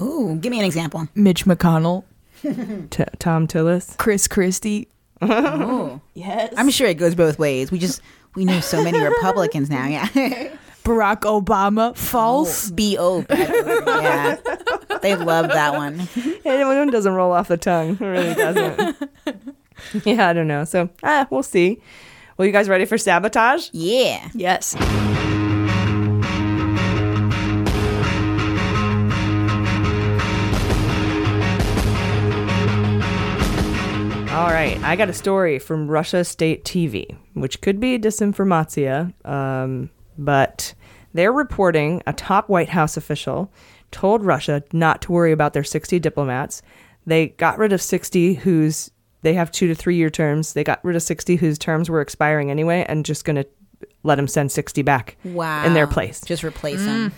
Ooh, 0.00 0.36
give 0.36 0.50
me 0.50 0.60
an 0.60 0.64
example. 0.64 1.08
Mitch 1.14 1.44
McConnell, 1.46 2.04
T- 2.42 3.04
Thom 3.18 3.46
Tillis, 3.48 3.96
Chris 3.98 4.28
Christie. 4.28 4.88
oh, 5.20 6.00
yes. 6.14 6.54
I'm 6.56 6.70
sure 6.70 6.86
it 6.86 6.94
goes 6.98 7.14
both 7.14 7.38
ways. 7.38 7.70
We 7.72 7.78
just 7.78 8.00
we 8.34 8.44
know 8.44 8.60
so 8.60 8.84
many 8.84 9.00
Republicans 9.02 9.68
now. 9.68 9.86
Yeah. 9.86 10.06
Barack 10.84 11.22
Obama, 11.22 11.96
false. 11.96 12.70
B 12.70 12.96
O. 13.00 13.24
Yeah. 13.30 14.36
They 15.02 15.16
love 15.16 15.48
that 15.48 15.72
one. 15.72 16.06
Anyone 16.44 16.90
doesn't 16.90 17.12
roll 17.12 17.32
off 17.32 17.48
the 17.48 17.56
tongue. 17.56 17.92
It 17.92 18.00
really 18.00 18.34
doesn't. 18.34 18.96
yeah, 20.04 20.28
I 20.28 20.32
don't 20.32 20.48
know. 20.48 20.64
So, 20.64 20.88
ah, 21.02 21.26
we'll 21.30 21.42
see. 21.42 21.80
Well, 22.36 22.46
you 22.46 22.52
guys 22.52 22.68
ready 22.68 22.84
for 22.84 22.98
sabotage? 22.98 23.70
Yeah. 23.72 24.28
Yes. 24.34 24.76
All 34.36 34.48
right, 34.48 34.78
I 34.82 34.96
got 34.96 35.08
a 35.08 35.14
story 35.14 35.58
from 35.58 35.88
Russia 35.88 36.22
State 36.22 36.64
TV, 36.64 37.16
which 37.32 37.62
could 37.62 37.80
be 37.80 37.98
disinformatia, 37.98 39.14
um, 39.26 39.88
but 40.18 40.74
they're 41.14 41.32
reporting 41.32 42.02
a 42.06 42.12
top 42.12 42.50
White 42.50 42.68
House 42.68 42.98
official 42.98 43.50
told 43.92 44.22
Russia 44.22 44.62
not 44.74 45.00
to 45.02 45.12
worry 45.12 45.32
about 45.32 45.54
their 45.54 45.64
60 45.64 45.98
diplomats. 46.00 46.60
They 47.06 47.28
got 47.28 47.56
rid 47.56 47.72
of 47.72 47.80
60 47.80 48.34
whose 48.34 48.90
they 49.22 49.34
have 49.34 49.50
two 49.50 49.66
to 49.68 49.74
three 49.74 49.96
year 49.96 50.10
terms. 50.10 50.52
They 50.52 50.64
got 50.64 50.84
rid 50.84 50.96
of 50.96 51.02
60 51.02 51.36
whose 51.36 51.58
terms 51.58 51.88
were 51.90 52.00
expiring 52.00 52.50
anyway, 52.50 52.84
and 52.88 53.04
just 53.04 53.24
going 53.24 53.36
to 53.36 53.46
let 54.02 54.14
them 54.16 54.28
send 54.28 54.52
60 54.52 54.82
back 54.82 55.16
Wow. 55.24 55.64
in 55.66 55.74
their 55.74 55.86
place. 55.86 56.20
Just 56.20 56.44
replace 56.44 56.84
them. 56.84 57.12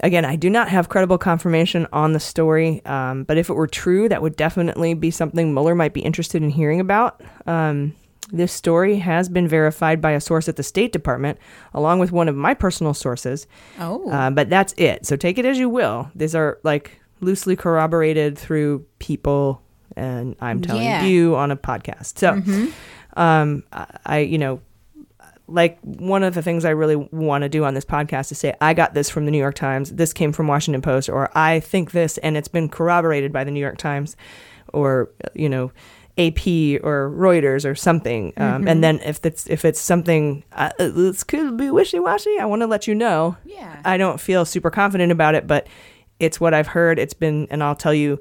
Again, 0.00 0.26
I 0.26 0.36
do 0.36 0.50
not 0.50 0.68
have 0.68 0.90
credible 0.90 1.16
confirmation 1.16 1.86
on 1.92 2.12
the 2.12 2.20
story, 2.20 2.84
um, 2.84 3.24
but 3.24 3.38
if 3.38 3.48
it 3.48 3.54
were 3.54 3.66
true, 3.66 4.08
that 4.10 4.20
would 4.20 4.36
definitely 4.36 4.92
be 4.92 5.10
something 5.10 5.54
Mueller 5.54 5.74
might 5.74 5.94
be 5.94 6.00
interested 6.02 6.42
in 6.42 6.50
hearing 6.50 6.80
about. 6.80 7.22
Um, 7.46 7.94
this 8.30 8.52
story 8.52 8.96
has 8.98 9.28
been 9.30 9.48
verified 9.48 10.02
by 10.02 10.10
a 10.10 10.20
source 10.20 10.48
at 10.48 10.56
the 10.56 10.62
State 10.62 10.92
Department, 10.92 11.38
along 11.72 12.00
with 12.00 12.12
one 12.12 12.28
of 12.28 12.36
my 12.36 12.52
personal 12.52 12.92
sources. 12.92 13.46
Oh. 13.80 14.10
Uh, 14.10 14.30
but 14.30 14.50
that's 14.50 14.74
it. 14.76 15.06
So 15.06 15.16
take 15.16 15.38
it 15.38 15.46
as 15.46 15.58
you 15.58 15.68
will. 15.70 16.10
These 16.14 16.34
are 16.34 16.58
like 16.62 17.00
loosely 17.20 17.56
corroborated 17.56 18.36
through 18.36 18.84
people, 18.98 19.62
and 19.96 20.36
I'm 20.40 20.60
telling 20.60 20.84
Yeah. 20.84 21.04
you 21.04 21.36
on 21.36 21.50
a 21.50 21.56
podcast. 21.56 22.18
So, 22.18 22.34
Mhm. 22.34 22.72
um, 23.16 23.62
I, 24.04 24.18
you 24.18 24.38
know, 24.38 24.60
like 25.48 25.78
one 25.82 26.22
of 26.24 26.34
the 26.34 26.42
things 26.42 26.64
I 26.64 26.70
really 26.70 26.96
want 26.96 27.42
to 27.42 27.48
do 27.48 27.64
on 27.64 27.74
this 27.74 27.84
podcast 27.84 28.32
is 28.32 28.38
say, 28.38 28.54
I 28.60 28.74
got 28.74 28.94
this 28.94 29.08
from 29.08 29.26
the 29.26 29.30
New 29.30 29.38
York 29.38 29.54
Times, 29.54 29.92
this 29.92 30.12
came 30.12 30.32
from 30.32 30.48
Washington 30.48 30.82
Post, 30.82 31.08
or 31.08 31.30
I 31.36 31.60
think 31.60 31.92
this 31.92 32.18
and 32.18 32.36
it's 32.36 32.48
been 32.48 32.68
corroborated 32.68 33.32
by 33.32 33.44
the 33.44 33.50
New 33.52 33.60
York 33.60 33.78
Times, 33.78 34.16
or, 34.72 35.10
you 35.34 35.48
know, 35.48 35.70
AP 36.18 36.80
or 36.82 37.10
Reuters 37.14 37.64
or 37.70 37.74
something. 37.74 38.32
Um, 38.38 38.64
Mhm. 38.64 38.70
And 38.70 38.82
then 38.82 39.00
if 39.04 39.24
it's 39.24 39.46
if 39.48 39.64
it's 39.66 39.78
something 39.78 40.42
uh, 40.52 40.70
this 40.78 41.22
could 41.22 41.56
be 41.58 41.70
wishy 41.70 41.98
washy, 42.00 42.36
I 42.40 42.46
want 42.46 42.62
to 42.62 42.66
let 42.66 42.86
you 42.88 42.94
know. 42.94 43.36
Yeah. 43.44 43.76
I 43.84 43.98
don't 43.98 44.18
feel 44.18 44.44
super 44.46 44.70
confident 44.70 45.12
about 45.12 45.34
it, 45.34 45.46
but 45.46 45.66
it's 46.18 46.40
what 46.40 46.54
I've 46.54 46.68
heard. 46.68 46.98
It's 46.98 47.12
been, 47.14 47.46
and 47.50 47.62
I'll 47.62 47.74
tell 47.76 47.92
you 47.94 48.18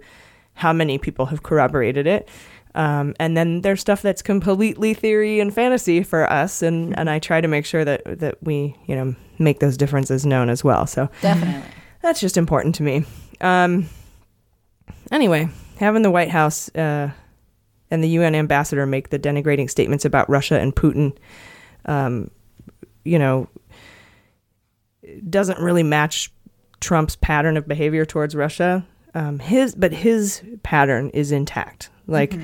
how 0.56 0.74
many 0.74 0.98
people 0.98 1.28
have 1.28 1.44
corroborated 1.44 2.08
it. 2.08 2.28
Um, 2.74 3.16
and 3.20 3.38
then 3.38 3.62
there's 3.62 3.80
stuff 3.80 4.02
that's 4.02 4.22
completely 4.22 4.94
theory 4.94 5.40
and 5.40 5.54
fantasy 5.54 6.04
for 6.04 6.30
us, 6.30 6.62
and, 6.62 6.98
and 7.00 7.10
I 7.10 7.20
try 7.20 7.40
to 7.40 7.48
make 7.48 7.66
sure 7.66 7.86
that 7.86 8.20
that 8.20 8.44
we 8.44 8.76
you 8.86 8.96
know 8.96 9.16
make 9.40 9.60
those 9.60 9.78
differences 9.78 10.26
known 10.26 10.50
as 10.50 10.64
well. 10.64 10.86
So 10.86 11.10
Definitely. 11.22 11.70
that's 12.02 12.20
just 12.20 12.36
important 12.36 12.76
to 12.76 12.84
me. 12.84 13.06
Um, 13.40 13.88
anyway, 15.10 15.48
having 15.78 16.02
the 16.02 16.12
White 16.12 16.32
House 16.32 16.74
uh, 16.76 17.12
and 17.90 18.04
the 18.04 18.10
UN 18.10 18.36
ambassador 18.36 18.86
make 18.86 19.10
the 19.10 19.20
denigrating 19.20 19.70
statements 19.70 20.04
about 20.04 20.30
Russia 20.30 20.60
and 20.60 20.76
Putin, 20.76 21.18
um, 21.86 22.30
you 23.06 23.20
know, 23.20 23.48
doesn't 25.30 25.60
really 25.60 25.84
match 25.84 26.30
Trump's 26.82 27.16
pattern 27.16 27.56
of 27.56 27.68
behavior 27.68 28.06
towards 28.06 28.36
Russia. 28.36 28.86
Um, 29.16 29.40
his, 29.40 29.74
but 29.74 29.92
his 29.94 30.44
pattern 30.62 31.10
is 31.12 31.32
intact. 31.32 31.90
Like 32.08 32.38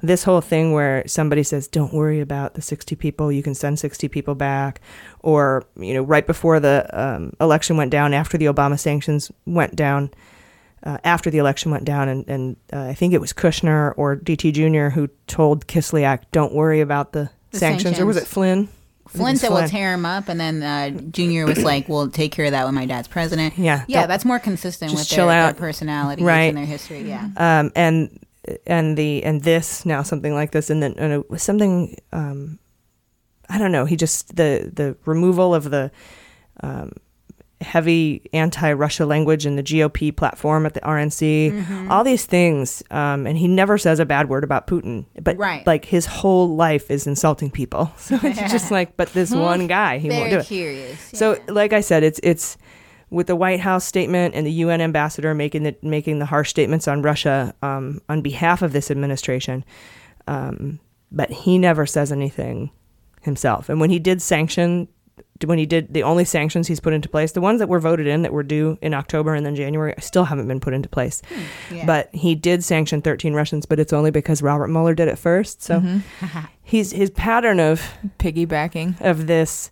this 0.00 0.22
whole 0.22 0.40
thing 0.40 0.72
where 0.74 1.02
somebody 1.08 1.42
says, 1.42 1.66
"Don't 1.66 1.92
worry 1.92 2.20
about 2.20 2.54
the 2.54 2.62
sixty 2.62 2.94
people. 2.94 3.32
You 3.32 3.42
can 3.42 3.54
send 3.54 3.80
sixty 3.80 4.06
people 4.06 4.36
back," 4.36 4.80
or 5.20 5.64
you 5.76 5.92
know, 5.94 6.02
right 6.02 6.24
before 6.24 6.60
the 6.60 6.86
um, 6.92 7.32
election 7.40 7.76
went 7.76 7.90
down, 7.90 8.14
after 8.14 8.38
the 8.38 8.44
Obama 8.44 8.78
sanctions 8.78 9.32
went 9.44 9.74
down, 9.74 10.10
uh, 10.84 10.98
after 11.02 11.30
the 11.30 11.38
election 11.38 11.72
went 11.72 11.84
down, 11.84 12.08
and, 12.08 12.28
and 12.28 12.56
uh, 12.72 12.82
I 12.82 12.94
think 12.94 13.12
it 13.12 13.20
was 13.20 13.32
Kushner 13.32 13.92
or 13.96 14.14
DT 14.16 14.52
Jr. 14.52 14.94
who 14.94 15.08
told 15.26 15.66
Kislyak, 15.66 16.22
"Don't 16.30 16.54
worry 16.54 16.80
about 16.80 17.10
the, 17.12 17.30
The 17.50 17.58
sanctions. 17.58 17.98
or 17.98 18.06
was 18.06 18.18
it. 18.18 18.26
Flynn? 18.26 18.68
Flynn 19.08 19.36
said 19.36 19.50
we'll 19.50 19.68
tear 19.68 19.92
him 19.94 20.04
up, 20.06 20.28
and 20.28 20.38
then 20.38 20.62
uh, 20.62 20.90
Junior 21.10 21.46
was 21.46 21.62
like, 21.62 21.88
"We'll 21.88 22.10
take 22.10 22.32
care 22.32 22.44
of 22.46 22.50
that 22.52 22.64
when 22.66 22.74
my 22.74 22.86
dad's 22.86 23.08
president." 23.08 23.58
Yeah, 23.58 23.84
yeah, 23.88 24.06
that's 24.06 24.24
more 24.24 24.38
consistent 24.38 24.92
with 24.92 25.08
their, 25.08 25.26
their 25.26 25.54
personalities 25.54 26.24
Right. 26.24 26.42
and 26.48 26.56
their 26.58 26.66
history. 26.66 27.02
Yeah. 27.02 27.28
um, 27.36 27.72
and 27.74 28.24
and 28.66 28.96
the 28.96 29.24
and 29.24 29.42
this 29.42 29.84
now 29.84 30.02
something 30.02 30.32
like 30.32 30.52
this 30.52 30.70
and 30.70 30.82
then 30.82 30.94
and 30.96 31.12
it 31.12 31.28
was 31.30 31.42
something 31.42 31.96
um, 32.12 32.58
I 33.50 33.58
don't 33.58 33.72
know 33.72 33.84
he 33.84 33.94
just 33.96 34.36
the 34.36 34.70
the 34.72 34.96
removal 35.04 35.54
of 35.54 35.70
the 35.70 35.90
um, 36.62 36.92
heavy 37.60 38.22
anti-Russia 38.32 39.04
language 39.04 39.44
in 39.44 39.56
the 39.56 39.62
GOP 39.62 40.14
platform 40.14 40.64
at 40.64 40.74
the 40.74 40.80
RNC 40.80 41.50
Mhm. 41.50 41.90
all 41.90 42.04
these 42.04 42.24
things 42.24 42.84
um, 42.92 43.26
and 43.26 43.36
he 43.36 43.48
never 43.48 43.76
says 43.78 43.98
a 43.98 44.06
bad 44.06 44.28
word 44.28 44.44
about 44.44 44.66
Putin 44.68 45.06
but 45.20 45.36
Right. 45.36 45.66
like 45.66 45.84
his 45.84 46.06
whole 46.06 46.54
life 46.54 46.88
is 46.90 47.06
insulting 47.06 47.50
people 47.50 47.90
so 47.98 48.16
it's 48.22 48.52
just 48.52 48.70
like 48.70 48.96
but 48.96 49.12
this 49.12 49.32
one 49.32 49.66
guy 49.66 49.98
he 49.98 50.08
won't 50.08 50.30
do 50.30 50.38
it 50.38 50.46
curious. 50.46 51.00
so, 51.12 51.36
like 51.48 51.72
I 51.72 51.80
said, 51.80 52.04
it's 52.04 52.20
it's 52.22 52.56
with 53.10 53.26
the 53.26 53.34
White 53.36 53.58
House 53.60 53.84
statement 53.84 54.34
and 54.34 54.46
the 54.46 54.52
UN 54.52 54.80
ambassador 54.80 55.34
making 55.34 55.62
the 55.64 55.74
making 55.82 56.18
the 56.20 56.26
harsh 56.26 56.50
statements 56.50 56.86
on 56.86 57.02
Russia 57.02 57.54
um, 57.62 58.00
on 58.08 58.20
behalf 58.22 58.62
of 58.62 58.72
this 58.72 58.90
administration, 58.90 59.64
um, 60.26 60.78
but 61.10 61.30
he 61.30 61.58
never 61.58 61.86
says 61.86 62.12
anything 62.12 62.70
himself. 63.22 63.68
And 63.68 63.80
when 63.80 63.90
he 63.90 63.98
did 63.98 64.20
sanction, 64.22 64.88
when 65.44 65.58
he 65.58 65.66
did 65.66 65.92
the 65.94 66.02
only 66.02 66.24
sanctions 66.24 66.66
he's 66.66 66.80
put 66.80 66.92
into 66.92 67.08
place, 67.08 67.32
the 67.32 67.40
ones 67.40 67.58
that 67.60 67.68
were 67.68 67.78
voted 67.80 68.06
in 68.06 68.22
that 68.22 68.32
were 68.32 68.42
due 68.42 68.76
in 68.82 68.92
October 68.94 69.34
and 69.34 69.44
then 69.46 69.54
January, 69.54 69.94
still 70.00 70.24
haven't 70.24 70.48
been 70.48 70.60
put 70.60 70.74
into 70.74 70.88
place. 70.88 71.22
yeah. 71.72 71.86
But 71.86 72.12
he 72.14 72.34
did 72.34 72.64
sanction 72.64 73.02
13 73.02 73.34
Russians, 73.34 73.66
but 73.66 73.78
it's 73.78 73.92
only 73.92 74.10
because 74.10 74.42
Robert 74.42 74.68
Mueller 74.68 74.94
did 74.94 75.08
it 75.08 75.18
first. 75.18 75.62
So 75.62 75.80
Mhm. 75.80 76.02
he's 76.62 76.92
his 76.92 77.10
pattern 77.10 77.60
of 77.60 77.82
Piggybacking. 78.18 79.00
of 79.00 79.26
this 79.26 79.70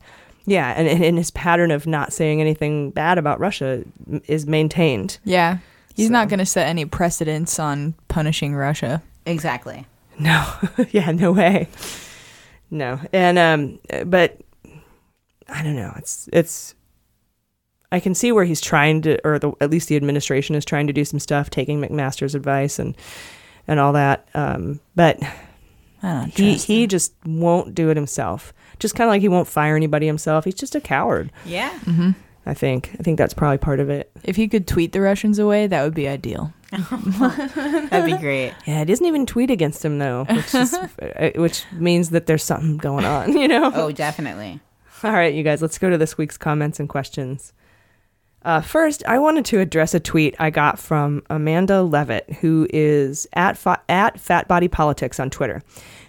Yeah, 0.49 0.73
and, 0.77 0.87
and 0.87 1.03
and 1.05 1.19
his 1.19 1.31
pattern 1.33 1.71
of 1.73 1.87
not 1.89 2.13
saying 2.13 2.41
anything 2.41 2.91
bad 2.93 3.19
about 3.19 3.41
Russia 3.41 3.83
is 4.29 4.47
maintained. 4.47 5.19
Yeah. 5.25 5.59
He's 5.97 6.11
not 6.11 6.29
going 6.29 6.39
to 6.41 6.47
set 6.47 6.69
any 6.69 6.85
precedents 6.85 7.59
on 7.59 7.95
punishing 8.09 8.55
Russia. 8.55 9.03
Exactly. 9.25 9.87
No, 10.19 10.47
yeah, 10.91 11.11
no 11.11 11.33
way. 11.33 11.69
No, 12.71 13.01
and 13.13 13.39
um, 13.39 13.79
but 14.07 14.39
I 15.49 15.63
don't 15.63 15.77
know. 15.77 15.93
It's 15.97 16.29
it's. 16.33 16.75
I 17.93 18.01
can 18.01 18.15
see 18.15 18.33
where 18.33 18.45
he's 18.45 18.61
trying 18.61 19.03
to, 19.03 19.25
or 19.25 19.39
the, 19.39 19.53
at 19.61 19.71
least 19.71 19.89
the 19.89 19.97
administration 19.97 20.57
is 20.57 20.65
trying 20.65 20.89
to 20.89 20.93
do 20.93 21.05
some 21.05 21.21
stuff, 21.21 21.51
taking 21.51 21.81
McMaster's 21.81 22.35
advice 22.35 22.79
and 22.79 22.97
and 23.69 23.79
all 23.79 23.93
that. 23.93 24.29
Um, 24.35 24.81
but 24.95 25.21
he 26.33 26.55
he 26.55 26.87
just 26.87 27.15
won't 27.25 27.75
do 27.75 27.91
it 27.91 27.97
himself. 27.97 28.53
Just 28.79 28.95
kind 28.95 29.09
of 29.09 29.13
like 29.13 29.23
he 29.23 29.29
won't 29.29 29.49
fire 29.49 29.77
anybody 29.77 30.07
himself. 30.07 30.45
He's 30.45 30.55
just 30.55 30.75
a 30.75 30.81
coward. 30.81 31.31
Yeah. 31.45 31.71
Mm-hmm. 31.81 32.11
I 32.49 32.55
think. 32.55 32.91
I 32.99 33.03
think 33.03 33.19
that's 33.19 33.35
probably 33.35 33.59
part 33.59 33.81
of 33.81 33.91
it. 33.91 34.11
If 34.23 34.37
he 34.37 34.47
could 34.47 34.69
tweet 34.69 34.93
the 34.93 35.01
Russians 35.01 35.39
away, 35.41 35.67
that 35.67 35.83
would 35.83 35.95
be 35.95 36.07
ideal. 36.07 36.53
That'd 36.71 38.05
be 38.07 38.17
great. 38.19 38.53
Yeah, 38.67 38.83
it 38.83 38.85
doesn't 38.87 39.07
even 39.07 39.27
tweet 39.27 39.51
against 39.51 39.85
him 39.85 39.99
though, 39.99 40.25
which 40.31 40.55
is, 40.55 40.75
uh, 41.03 41.31
which 41.37 41.65
means 41.73 42.11
that 42.11 42.27
there's 42.27 42.45
something 42.45 42.77
going 42.77 43.05
on. 43.05 43.33
You 43.37 43.49
know. 43.49 43.71
Oh, 43.75 43.93
definitely. 43.93 44.61
All 45.05 45.13
right, 45.13 45.35
you 45.35 45.43
guys, 45.43 45.61
let's 45.61 45.79
go 45.79 45.91
to 45.91 45.99
this 45.99 46.17
week's 46.17 46.39
comments 46.39 46.81
and 46.81 46.89
questions. 46.89 47.53
Uh, 48.43 48.61
first, 48.61 49.05
I 49.07 49.19
wanted 49.19 49.45
to 49.47 49.61
address 49.61 49.93
a 49.93 50.01
tweet 50.01 50.37
I 50.39 50.51
got 50.51 50.79
from 50.79 51.23
Amanda 51.29 51.83
Levitt, 51.83 52.33
who 52.41 52.67
is 52.71 53.27
at 53.33 53.59
fa- 53.59 53.83
at 53.89 54.19
Fat 54.21 54.47
Body 54.49 54.69
Politics 54.69 55.19
on 55.19 55.31
Twitter. 55.31 55.63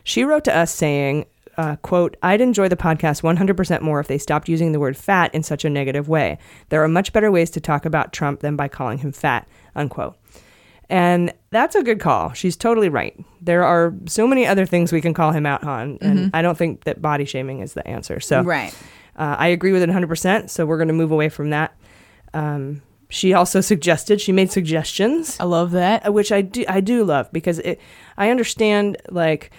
She 0.03 0.23
wrote 0.23 0.43
to 0.45 0.55
us 0.55 0.73
saying, 0.73 1.25
uh, 1.57 1.77
"quote 1.77 2.15
I'd 2.21 2.39
enjoy 2.39 2.69
the 2.69 2.77
podcast 2.77 3.23
100% 3.23 3.81
more 3.81 3.99
if 3.99 4.07
they 4.07 4.19
stopped 4.19 4.47
using 4.47 4.71
the 4.71 4.79
word 4.79 4.95
fat 4.95 5.33
in 5.33 5.41
such 5.41 5.65
a 5.65 5.69
negative 5.69 6.07
way. 6.07 6.37
There 6.69 6.83
are 6.83 6.87
much 6.87 7.11
better 7.11 7.31
ways 7.31 7.49
to 7.51 7.59
talk 7.59 7.85
about 7.85 8.13
Trump 8.13 8.41
than 8.41 8.55
by 8.55 8.67
calling 8.67 8.99
him 8.99 9.11
fat." 9.11 9.47
Unquote. 9.75 10.15
And 10.89 11.33
that's 11.49 11.75
a 11.75 11.83
good 11.83 11.99
call. 11.99 12.31
She's 12.33 12.55
totally 12.55 12.87
right. 12.89 13.13
There 13.41 13.63
are 13.63 13.93
so 14.05 14.25
many 14.25 14.45
other 14.47 14.65
things 14.65 14.91
we 14.93 15.01
can 15.01 15.13
call 15.13 15.31
him 15.31 15.45
out 15.45 15.63
on, 15.63 15.97
and 16.01 16.19
Mhm. 16.19 16.29
I 16.33 16.41
don't 16.41 16.57
think 16.57 16.85
that 16.85 17.01
body 17.01 17.25
shaming 17.25 17.59
is 17.59 17.73
the 17.73 17.85
answer. 17.87 18.19
So, 18.21 18.41
Right. 18.41 18.73
uh, 19.17 19.35
I 19.37 19.47
agree 19.47 19.71
with 19.73 19.81
it 19.83 19.89
100%. 19.89 20.49
So 20.49 20.65
we're 20.65 20.77
going 20.77 20.87
to 20.87 20.93
move 20.93 21.11
away 21.11 21.27
from 21.29 21.49
that. 21.49 21.73
Um, 22.33 22.81
she 23.09 23.33
also 23.33 23.59
suggested 23.61 24.19
she 24.21 24.31
made 24.31 24.51
suggestions. 24.51 25.37
I 25.39 25.43
love 25.45 25.71
that, 25.71 26.13
which 26.13 26.31
I 26.31 26.41
do. 26.41 26.63
I 26.67 26.79
do 26.81 27.03
love 27.03 27.31
because 27.31 27.59
it. 27.59 27.79
I 28.17 28.29
understand 28.29 28.97
like. 29.09 29.51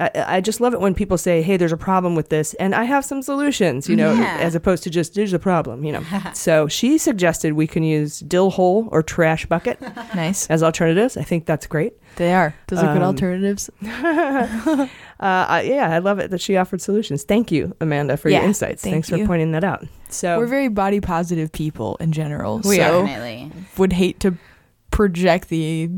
I, 0.00 0.10
I 0.36 0.40
just 0.40 0.60
love 0.60 0.74
it 0.74 0.80
when 0.80 0.94
people 0.94 1.18
say, 1.18 1.42
"Hey, 1.42 1.56
there's 1.56 1.72
a 1.72 1.76
problem 1.76 2.14
with 2.14 2.28
this, 2.28 2.54
and 2.54 2.74
I 2.74 2.84
have 2.84 3.04
some 3.04 3.22
solutions," 3.22 3.88
you 3.88 3.96
know, 3.96 4.12
Yeah. 4.14 4.38
as 4.40 4.54
opposed 4.54 4.82
to 4.84 4.90
just 4.90 5.14
"There's 5.14 5.32
a 5.32 5.38
problem," 5.38 5.84
you 5.84 5.92
know. 5.92 6.02
so 6.34 6.68
she 6.68 6.98
suggested 6.98 7.54
we 7.54 7.66
can 7.66 7.82
use 7.82 8.20
dill 8.20 8.50
hole 8.50 8.88
or 8.92 9.02
trash 9.02 9.46
bucket, 9.46 9.80
nice, 10.14 10.46
as 10.48 10.62
alternatives. 10.62 11.16
I 11.16 11.22
think 11.22 11.46
that's 11.46 11.66
great. 11.66 11.94
They 12.16 12.32
are. 12.34 12.54
Those 12.68 12.80
are 12.80 12.92
good 12.92 13.02
Um, 13.02 13.08
alternatives. 13.08 13.70
uh, 13.82 14.86
yeah, 15.20 15.88
I 15.90 15.98
love 15.98 16.18
it 16.18 16.30
that 16.30 16.40
she 16.40 16.56
offered 16.56 16.80
solutions. 16.80 17.22
Thank 17.24 17.50
you, 17.52 17.74
Amanda, 17.80 18.16
for 18.16 18.28
your 18.28 18.42
insights. 18.42 18.82
thank 18.82 18.94
Thanks 18.94 19.10
you. 19.10 19.18
for 19.18 19.26
pointing 19.26 19.52
that 19.52 19.64
out. 19.64 19.86
So 20.08 20.38
We're 20.38 20.46
very 20.46 20.68
body 20.68 21.00
positive 21.00 21.52
people 21.52 21.96
in 22.00 22.12
general. 22.12 22.58
We 22.64 22.76
so. 22.76 23.04
Definitely. 23.04 23.52
Would 23.76 23.92
hate 23.92 24.20
to 24.20 24.34
project 24.90 25.48
the 25.48 25.90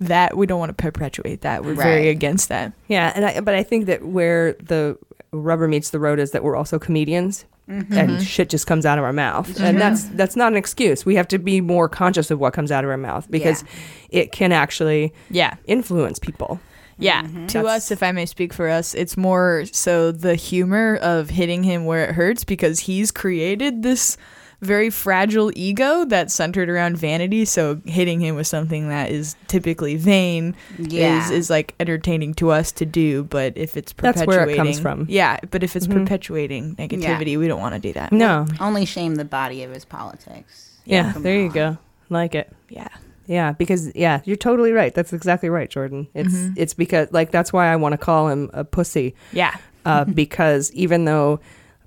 that 0.00 0.36
we 0.36 0.46
don't 0.46 0.58
want 0.60 0.70
to 0.70 0.74
perpetuate 0.82 1.40
that. 1.42 1.64
We're 1.64 1.74
very 1.74 2.08
against 2.08 2.48
that. 2.50 2.72
Yeah, 2.88 3.12
and 3.14 3.24
I, 3.24 3.40
but 3.40 3.54
I 3.54 3.62
think 3.62 3.86
that 3.86 4.04
where 4.04 4.52
the 4.54 4.96
rubber 5.32 5.68
meets 5.68 5.90
the 5.90 5.98
road 5.98 6.18
is 6.18 6.30
that 6.32 6.42
we're 6.42 6.56
also 6.56 6.78
comedians, 6.78 7.44
Mhm. 7.68 7.92
and 7.94 8.22
shit 8.22 8.48
just 8.48 8.66
comes 8.66 8.86
out 8.86 8.96
of 8.98 9.04
our 9.04 9.12
mouth, 9.12 9.48
Mhm. 9.58 9.60
and 9.64 9.80
that's 9.80 10.04
that's 10.04 10.36
not 10.36 10.52
an 10.52 10.56
excuse. 10.56 11.04
We 11.04 11.16
have 11.16 11.28
to 11.28 11.38
be 11.38 11.60
more 11.60 11.88
conscious 11.88 12.30
of 12.30 12.38
what 12.38 12.52
comes 12.54 12.72
out 12.72 12.82
of 12.84 12.90
our 12.90 12.96
mouth 12.96 13.26
because 13.30 13.62
it 14.10 14.32
can 14.32 14.52
actually 14.52 15.12
yeah 15.30 15.54
influence 15.66 16.18
people. 16.18 16.60
Yeah, 17.00 17.22
Mm-hmm. 17.22 17.46
to 17.48 17.64
us, 17.66 17.90
if 17.92 18.02
I 18.02 18.10
may 18.10 18.26
speak 18.26 18.52
for 18.52 18.68
us, 18.68 18.92
it's 18.94 19.16
more 19.16 19.64
so 19.70 20.10
the 20.10 20.34
humor 20.34 20.96
of 20.96 21.30
hitting 21.30 21.62
him 21.62 21.84
where 21.84 22.04
it 22.08 22.14
hurts 22.14 22.42
because 22.42 22.80
he's 22.80 23.10
created 23.12 23.82
this 23.84 24.16
very 24.60 24.90
fragile 24.90 25.52
ego 25.54 26.04
that's 26.04 26.34
centered 26.34 26.68
around 26.68 26.96
vanity. 26.96 27.44
So 27.44 27.80
hitting 27.84 28.20
him 28.20 28.34
with 28.34 28.46
something 28.46 28.88
that 28.88 29.10
is 29.10 29.36
typically 29.46 29.94
vain 29.96 30.56
Yeah. 30.78 31.24
is 31.24 31.30
is 31.30 31.50
like 31.50 31.74
entertaining 31.78 32.34
to 32.34 32.50
us 32.50 32.72
to 32.72 32.84
do. 32.86 33.22
But 33.24 33.52
if 33.56 33.76
it's 33.76 33.92
That's 33.92 34.18
perpetuating, 34.20 34.28
where 34.46 34.48
it 34.54 34.56
comes 34.56 34.80
from. 34.80 35.06
Yeah, 35.08 35.38
but 35.50 35.62
if 35.62 35.76
it's 35.76 35.86
Mhm. 35.86 35.92
perpetuating 36.04 36.74
negativity, 36.76 37.38
we 37.38 37.46
don't 37.46 37.60
want 37.60 37.74
to 37.74 37.80
do 37.80 37.92
that. 37.92 38.12
No. 38.12 38.46
Only 38.60 38.84
shame 38.84 39.14
the 39.14 39.24
body 39.24 39.62
of 39.62 39.72
his 39.72 39.84
politics. 39.84 40.70
Yeah, 40.84 41.12
From 41.12 41.22
there 41.22 41.38
you 41.40 41.50
go. 41.52 41.78
Like 42.10 42.34
it. 42.34 42.50
Yeah. 42.68 42.88
Yeah, 43.26 43.52
because 43.52 43.92
yeah, 43.94 44.22
you're 44.24 44.36
totally 44.36 44.72
right. 44.72 44.94
That's 44.94 45.12
exactly 45.12 45.50
right, 45.50 45.68
Jordan. 45.68 46.08
It's 46.14 46.34
Mhm. 46.34 46.54
it's 46.56 46.74
because 46.74 47.08
like 47.12 47.30
that's 47.30 47.52
why 47.52 47.70
I 47.72 47.76
want 47.76 47.92
to 47.92 47.98
call 47.98 48.28
him 48.28 48.50
a 48.54 48.64
pussy. 48.64 49.14
Yeah. 49.32 49.54
Uh, 49.84 50.04
because 50.22 50.72
even 50.72 51.04
though 51.04 51.38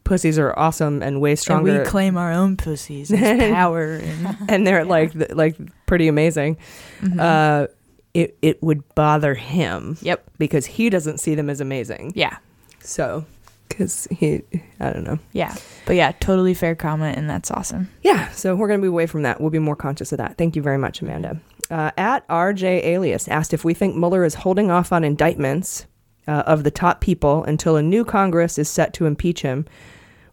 pussies 0.04 0.38
are 0.40 0.58
awesome 0.58 1.02
and 1.04 1.22
way 1.22 1.32
And 1.32 1.40
stronger, 1.40 1.80
we 1.80 1.86
claim 1.86 2.18
our 2.18 2.32
own 2.32 2.58
pussies 2.58 3.12
as 3.14 3.52
power 3.54 3.94
and 3.96 4.38
and 4.50 4.68
they're 4.68 4.86
like 4.86 5.14
th- 5.14 5.32
like 5.32 5.56
pretty 5.86 6.08
amazing. 6.08 6.58
Mhm. 7.02 7.20
Uh, 7.20 7.68
it 8.14 8.38
it 8.42 8.62
would 8.62 8.84
bother 8.96 9.34
him. 9.34 9.98
Yep. 10.02 10.24
Because 10.38 10.66
he 10.66 10.90
doesn't 10.90 11.20
see 11.20 11.36
them 11.36 11.50
as 11.50 11.62
amazing. 11.62 12.12
Yeah. 12.16 12.38
So, 12.84 13.26
because 13.70 14.08
he, 14.12 14.42
I 14.80 14.92
don't 14.92 15.04
know. 15.06 15.20
Yeah. 15.32 15.56
But 15.86 15.96
yeah, 15.96 16.12
totally 16.20 16.54
fair 16.54 16.76
comment, 16.76 17.18
and 17.18 17.30
that's 17.30 17.50
awesome. 17.52 17.90
Yeah. 18.02 18.30
So 18.32 18.56
we're 18.56 18.68
gonna 18.68 18.82
be 18.82 18.88
away 18.88 19.06
from 19.06 19.22
that. 19.22 19.40
We'll 19.40 19.50
be 19.52 19.60
more 19.60 19.76
conscious 19.78 20.12
of 20.12 20.18
that. 20.18 20.38
Thank 20.38 20.56
you 20.56 20.62
very 20.62 20.78
much, 20.78 21.02
Amanda. 21.02 21.40
Uh, 21.70 21.92
at 21.98 22.28
RJ 22.28 22.84
Alias 22.84 23.30
asked 23.30 23.54
if 23.54 23.64
we 23.64 23.74
think 23.74 23.96
Mueller 23.96 24.26
is 24.26 24.34
holding 24.34 24.70
off 24.70 24.92
on 24.92 25.06
indictments 25.06 25.86
uh, 26.32 26.44
of 26.48 26.64
the 26.64 26.72
top 26.72 27.02
people 27.02 27.44
until 27.44 27.76
a 27.76 27.82
new 27.82 28.06
Congress 28.06 28.58
is 28.58 28.70
set 28.70 28.94
to 28.94 29.06
impeach 29.06 29.42
him, 29.42 29.66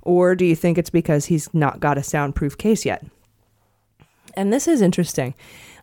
or 0.03 0.37
do 0.37 0.45
you 0.45 0.55
think 0.55 0.79
it's 0.79 0.91
because 0.91 1.25
he's 1.25 1.53
not 1.53 1.81
got 1.81 1.99
a 1.99 2.03
soundproof 2.05 2.57
case 2.57 2.87
yet? 2.87 3.05
And 4.35 4.53
this 4.53 4.69
is 4.69 4.81
interesting. 4.81 5.35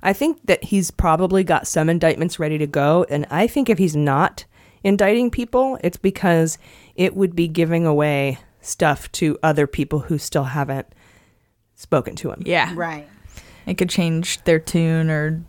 I 0.01 0.13
think 0.13 0.39
that 0.45 0.63
he's 0.63 0.89
probably 0.89 1.43
got 1.43 1.67
some 1.67 1.89
indictments 1.89 2.39
ready 2.39 2.57
to 2.59 2.67
go. 2.67 3.05
And 3.09 3.25
I 3.29 3.47
think 3.47 3.69
if 3.69 3.77
he's 3.77 3.95
not 3.95 4.45
indicting 4.83 5.31
people, 5.31 5.77
it's 5.83 5.97
because 5.97 6.57
it 6.95 7.15
would 7.15 7.35
be 7.35 7.49
giving 7.49 7.85
away 7.85 8.39
stuff 8.61 9.11
to 9.13 9.37
other 9.43 9.67
people 9.67 9.99
who 9.99 10.17
still 10.17 10.45
haven't 10.45 10.87
spoken 11.75 12.15
to 12.15 12.31
him. 12.31 12.41
Yeah. 12.45 12.71
Right. 12.73 13.07
It 13.65 13.73
could 13.77 13.89
change 13.89 14.41
their 14.45 14.59
tune 14.59 15.09
or 15.09 15.43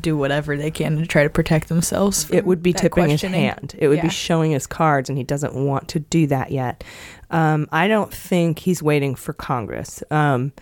do 0.00 0.16
whatever 0.16 0.56
they 0.56 0.70
can 0.70 0.96
to 0.98 1.06
try 1.06 1.22
to 1.24 1.30
protect 1.30 1.68
themselves. 1.68 2.30
It 2.30 2.44
would 2.46 2.62
be 2.62 2.72
tipping 2.72 3.10
his 3.10 3.22
hand. 3.22 3.74
It 3.78 3.88
would 3.88 3.98
Yeah. 3.98 4.02
be 4.04 4.08
showing 4.10 4.52
his 4.52 4.66
cards, 4.66 5.08
and 5.08 5.18
he 5.18 5.24
doesn't 5.24 5.54
want 5.54 5.88
to 5.88 5.98
do 6.00 6.26
that 6.28 6.50
yet. 6.52 6.84
Um, 7.30 7.66
I 7.72 7.88
don't 7.88 8.12
think 8.12 8.60
he's 8.60 8.82
waiting 8.82 9.14
for 9.14 9.32
Congress. 9.32 10.02
Um, 10.10 10.52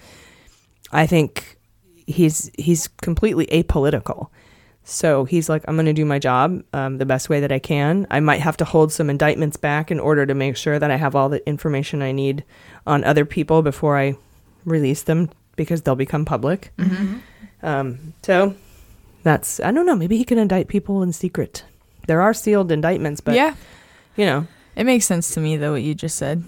I 0.92 1.06
think 1.06 1.58
he's 2.06 2.50
he's 2.58 2.88
completely 3.02 3.46
apolitical. 3.46 4.28
So 4.82 5.24
he's 5.24 5.48
like, 5.48 5.62
I'm 5.68 5.76
going 5.76 5.86
to 5.86 5.92
do 5.92 6.06
my 6.06 6.18
job 6.18 6.62
um, 6.72 6.96
the 6.98 7.04
best 7.06 7.28
way 7.28 7.40
that 7.40 7.52
I 7.52 7.58
can. 7.60 8.06
I 8.10 8.18
might 8.18 8.40
have 8.40 8.56
to 8.56 8.64
hold 8.64 8.90
some 8.92 9.10
indictments 9.10 9.56
back 9.56 9.90
in 9.90 10.00
order 10.00 10.24
to 10.26 10.34
make 10.34 10.56
sure 10.56 10.78
that 10.78 10.90
I 10.90 10.96
have 10.96 11.14
all 11.14 11.28
the 11.28 11.46
information 11.46 12.02
I 12.02 12.10
need 12.12 12.42
on 12.86 13.04
other 13.04 13.24
people 13.24 13.62
before 13.62 13.98
I 13.98 14.16
release 14.64 15.02
them 15.02 15.28
because 15.54 15.82
they'll 15.82 15.94
become 15.94 16.24
public. 16.24 16.72
Mhm. 16.78 17.20
Um, 17.62 18.14
so 18.22 18.54
that's 19.22 19.60
I 19.60 19.70
don't 19.72 19.86
know. 19.86 19.96
Maybe 19.96 20.16
he 20.16 20.24
can 20.24 20.38
indict 20.38 20.68
people 20.68 21.02
in 21.02 21.12
secret. 21.12 21.64
There 22.06 22.20
are 22.20 22.34
sealed 22.34 22.72
indictments, 22.72 23.20
but 23.20 23.34
yeah, 23.34 23.54
you 24.16 24.24
know, 24.24 24.46
it 24.76 24.84
makes 24.84 25.06
sense 25.06 25.34
to 25.34 25.40
me 25.40 25.56
though 25.56 25.72
what 25.72 25.82
you 25.82 25.94
just 25.94 26.16
said. 26.16 26.44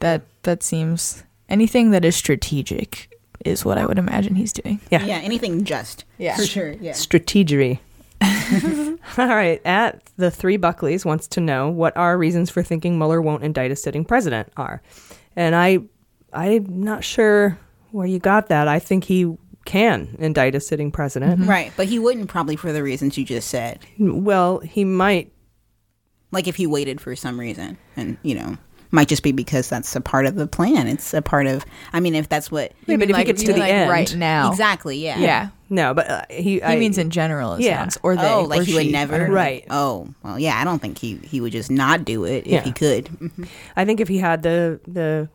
That 0.00 0.22
that 0.42 0.62
seems 0.62 1.24
anything 1.48 1.90
that 1.90 2.04
is 2.04 2.16
strategic 2.16 3.10
is 3.44 3.64
what 3.64 3.78
I 3.78 3.86
would 3.86 3.98
imagine 3.98 4.34
he's 4.34 4.52
doing. 4.52 4.80
Yeah. 4.90 5.04
Yeah, 5.04 5.18
anything 5.18 5.64
just. 5.64 6.04
Yeah. 6.18 6.36
For 6.36 6.44
sure. 6.44 6.72
Yeah. 6.72 6.92
strategery. 6.92 7.78
All 9.18 9.26
right. 9.28 9.60
At 9.66 10.02
the 10.16 10.30
three 10.30 10.56
Buckleys 10.56 11.04
wants 11.04 11.26
to 11.28 11.40
know 11.40 11.68
what 11.68 11.96
our 11.96 12.16
reasons 12.16 12.50
for 12.50 12.62
thinking 12.62 12.98
Mueller 12.98 13.20
won't 13.20 13.44
indict 13.44 13.70
a 13.70 13.76
sitting 13.76 14.04
president 14.04 14.50
are, 14.56 14.82
and 15.36 15.54
I, 15.54 15.80
I'm 16.32 16.82
not 16.82 17.04
sure 17.04 17.58
where 17.90 18.06
you 18.06 18.18
got 18.18 18.48
that. 18.48 18.66
I 18.66 18.78
think 18.78 19.04
he 19.04 19.36
can 19.64 20.16
indict 20.18 20.54
a 20.54 20.60
sitting 20.60 20.90
president. 20.90 21.46
Right. 21.46 21.72
But 21.76 21.86
he 21.86 21.98
wouldn't 21.98 22.28
probably 22.28 22.56
for 22.56 22.72
the 22.72 22.82
reasons 22.82 23.16
you 23.18 23.24
just 23.24 23.48
said. 23.48 23.80
Well, 23.98 24.58
he 24.60 24.84
might. 24.84 25.32
Like 26.30 26.48
if 26.48 26.56
he 26.56 26.66
waited 26.66 27.00
for 27.00 27.14
some 27.16 27.38
reason. 27.38 27.78
And, 27.96 28.16
you 28.22 28.34
know, 28.34 28.56
might 28.90 29.08
just 29.08 29.22
be 29.22 29.32
because 29.32 29.68
that's 29.68 29.94
a 29.96 30.00
part 30.00 30.26
of 30.26 30.34
the 30.36 30.46
plan. 30.46 30.86
It's 30.86 31.14
a 31.14 31.22
part 31.22 31.46
of, 31.46 31.64
I 31.92 32.00
mean, 32.00 32.14
if 32.14 32.28
that's 32.28 32.50
what. 32.50 32.72
Yeah, 32.86 32.96
but 32.96 33.08
if 33.10 33.16
he 33.16 33.24
gets 33.24 33.42
to 33.44 33.52
the 33.52 33.64
end, 33.64 33.90
right 33.90 34.14
now. 34.14 34.50
Exactly. 34.50 34.98
Yeah. 34.98 35.18
Yeah. 35.18 35.48
No, 35.70 35.94
but 35.94 36.08
uh, 36.10 36.22
he. 36.30 36.42
He 36.54 36.62
I, 36.62 36.76
means 36.76 36.98
in 36.98 37.10
general, 37.10 37.54
it 37.54 37.62
Yeah. 37.62 37.78
sounds. 37.80 37.98
Or 38.02 38.14
they. 38.14 38.22
oh, 38.30 38.42
like 38.42 38.60
or 38.60 38.64
he 38.64 38.74
would 38.74 38.92
never. 38.92 39.14
I 39.14 39.18
don't 39.18 39.28
know. 39.28 39.34
Right. 39.34 39.64
Oh, 39.70 40.08
well, 40.22 40.38
yeah. 40.38 40.60
I 40.60 40.64
don't 40.64 40.78
think 40.80 40.98
he 40.98 41.16
he 41.24 41.40
would 41.40 41.52
just 41.52 41.70
not 41.70 42.04
do 42.04 42.24
it 42.24 42.46
if 42.46 42.52
Yeah. 42.52 42.62
he 42.62 42.70
could. 42.72 43.06
Mhm. 43.06 43.48
I 43.74 43.84
think 43.84 44.00
if 44.00 44.06
he 44.08 44.18
had 44.18 44.42
the 44.42 44.78
the 44.86 45.28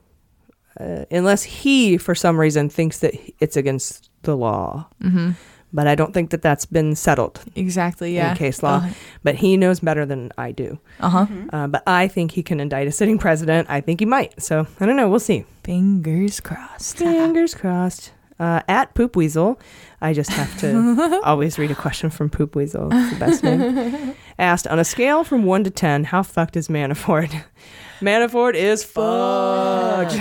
uh, 0.80 1.06
unless 1.12 1.44
he, 1.44 1.98
for 1.98 2.16
some 2.16 2.40
reason, 2.40 2.70
thinks 2.70 3.00
that 3.00 3.14
it's 3.40 3.58
against 3.58 4.10
the 4.24 4.36
law. 4.36 4.88
Mhm. 5.04 5.36
But 5.72 5.86
I 5.86 5.94
don't 5.94 6.14
think 6.16 6.32
that 6.32 6.42
that's 6.42 6.66
been 6.66 6.96
settled. 6.96 7.42
Exactly, 7.56 8.16
yeah. 8.16 8.32
In 8.32 8.38
case 8.38 8.64
law. 8.64 8.78
Uh-huh. 8.78 8.90
But 9.24 9.36
he 9.36 9.56
knows 9.56 9.80
better 9.82 10.04
than 10.04 10.32
I 10.36 10.52
do. 10.52 10.80
Uh-huh. 11.00 11.28
Uh, 11.54 11.68
but 11.68 11.84
I 11.86 12.08
think 12.08 12.32
he 12.32 12.42
can 12.42 12.60
indict 12.60 12.88
a 12.88 12.92
sitting 12.92 13.20
president. 13.20 13.70
I 13.70 13.80
think 13.80 14.00
he 14.00 14.06
might. 14.08 14.42
So 14.42 14.66
I 14.80 14.86
don't 14.88 14.96
know. 14.96 15.08
We'll 15.08 15.20
see. 15.20 15.46
Fingers 15.64 16.40
crossed. 16.40 16.98
Fingers 16.98 17.54
crossed. 17.54 18.14
Uh, 18.40 18.62
at 18.70 18.94
Poop 18.96 19.16
Weasel, 19.18 19.60
I 20.02 20.14
just 20.14 20.30
have 20.32 20.58
to 20.62 21.20
always 21.26 21.60
read 21.60 21.72
a 21.72 21.76
question 21.76 22.10
from 22.10 22.30
Poop 22.30 22.56
Weasel. 22.56 22.88
It's 22.92 23.14
the 23.14 23.20
best 23.20 23.44
name. 23.44 24.16
Asked 24.40 24.66
on 24.68 24.80
a 24.80 24.86
scale 24.86 25.24
from 25.26 25.44
one 25.44 25.66
to 25.66 25.70
ten, 25.70 26.06
how 26.06 26.24
fucked 26.24 26.56
is 26.56 26.70
Manafort? 26.70 27.44
Manafort 28.00 28.56
is 28.56 28.84
fucked. 28.84 30.14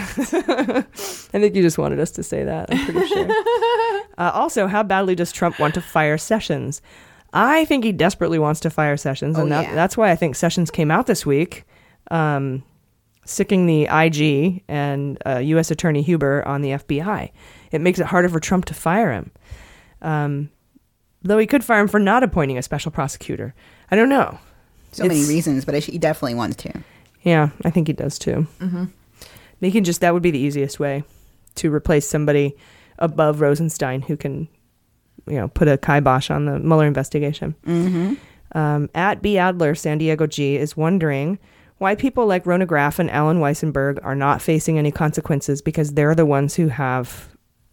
I 1.34 1.38
think 1.38 1.54
you 1.54 1.62
just 1.62 1.78
wanted 1.78 2.00
us 2.00 2.10
to 2.12 2.22
say 2.22 2.44
that. 2.44 2.70
I'm 2.72 2.84
pretty 2.84 3.06
sure. 3.06 3.28
Uh, 4.18 4.32
also, 4.34 4.66
how 4.66 4.82
badly 4.82 5.14
does 5.14 5.30
Trump 5.30 5.60
want 5.60 5.74
to 5.74 5.80
fire 5.80 6.18
Sessions? 6.18 6.82
I 7.32 7.64
think 7.66 7.84
he 7.84 7.92
desperately 7.92 8.40
wants 8.40 8.58
to 8.60 8.68
fire 8.70 8.96
Sessions, 8.96 9.38
Oh, 9.38 9.42
and 9.42 9.52
that, 9.52 9.62
yeah. 9.66 9.74
that's 9.76 9.96
why 9.96 10.10
I 10.10 10.16
think 10.16 10.34
Sessions 10.34 10.72
came 10.72 10.90
out 10.90 11.06
this 11.06 11.24
week, 11.24 11.62
um, 12.10 12.64
sicking 13.24 13.66
the 13.66 13.84
IG 13.84 14.64
and 14.66 15.18
uh, 15.24 15.38
U.S. 15.38 15.70
Attorney 15.70 16.02
Huber 16.02 16.44
on 16.48 16.62
the 16.62 16.70
FBI. 16.70 17.30
It 17.70 17.80
makes 17.80 18.00
it 18.00 18.06
harder 18.06 18.28
for 18.28 18.40
Trump 18.40 18.64
to 18.64 18.74
fire 18.74 19.12
him. 19.12 19.30
Um, 20.02 20.50
though 21.22 21.38
he 21.38 21.46
could 21.46 21.62
fire 21.62 21.78
him 21.80 21.86
for 21.86 22.00
not 22.00 22.24
appointing 22.24 22.58
a 22.58 22.62
special 22.62 22.90
prosecutor. 22.90 23.54
I 23.88 23.94
don't 23.94 24.08
know. 24.08 24.36
So 24.90 25.04
many 25.04 25.14
It's- 25.20 25.28
reasons, 25.28 25.64
but 25.64 25.76
I 25.76 25.80
sh- 25.80 25.86
he 25.90 25.98
definitely 25.98 26.34
wants 26.34 26.56
to. 26.56 26.72
Yeah, 27.28 27.50
I 27.64 27.70
think 27.70 27.86
he 27.88 27.92
does 27.92 28.18
too. 28.18 28.46
Mhm. 28.58 28.88
They 29.60 29.70
can 29.70 29.84
just 29.84 30.00
that 30.00 30.14
would 30.14 30.22
be 30.22 30.30
the 30.30 30.38
easiest 30.38 30.80
way 30.80 31.04
to 31.56 31.72
replace 31.74 32.08
somebody 32.08 32.56
above 32.98 33.40
Rosenstein 33.40 34.02
who 34.02 34.16
can, 34.16 34.48
you 35.26 35.36
know, 35.36 35.48
put 35.48 35.68
a 35.68 35.76
kibosh 35.76 36.30
on 36.30 36.46
the 36.46 36.58
Mueller 36.58 36.86
investigation. 36.86 37.54
Mm-hmm. 37.66 38.14
Um, 38.58 38.88
at 38.94 39.20
B 39.20 39.36
Adler, 39.36 39.74
San 39.74 39.98
Diego 39.98 40.26
G 40.26 40.56
is 40.56 40.76
wondering 40.76 41.38
why 41.78 41.94
people 41.94 42.26
like 42.26 42.44
Rhona 42.44 42.66
Graff 42.66 42.98
and 42.98 43.10
Allen 43.10 43.38
Weisselberg 43.40 43.98
are 44.02 44.14
not 44.14 44.40
facing 44.40 44.78
any 44.78 44.90
consequences 44.90 45.60
because 45.60 45.92
they're 45.94 46.14
the 46.14 46.26
ones 46.26 46.54
who 46.54 46.68
have 46.68 47.28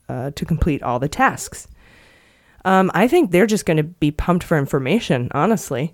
uh, 0.09 0.31
to 0.31 0.45
complete 0.45 0.83
all 0.83 0.99
the 0.99 1.07
tasks. 1.07 1.67
Um, 2.65 2.91
I 2.93 3.07
think 3.07 3.31
they're 3.31 3.45
just 3.47 3.65
going 3.65 3.77
to 3.77 3.83
be 3.83 4.11
pumped 4.11 4.43
for 4.43 4.57
information, 4.57 5.29
honestly. 5.33 5.93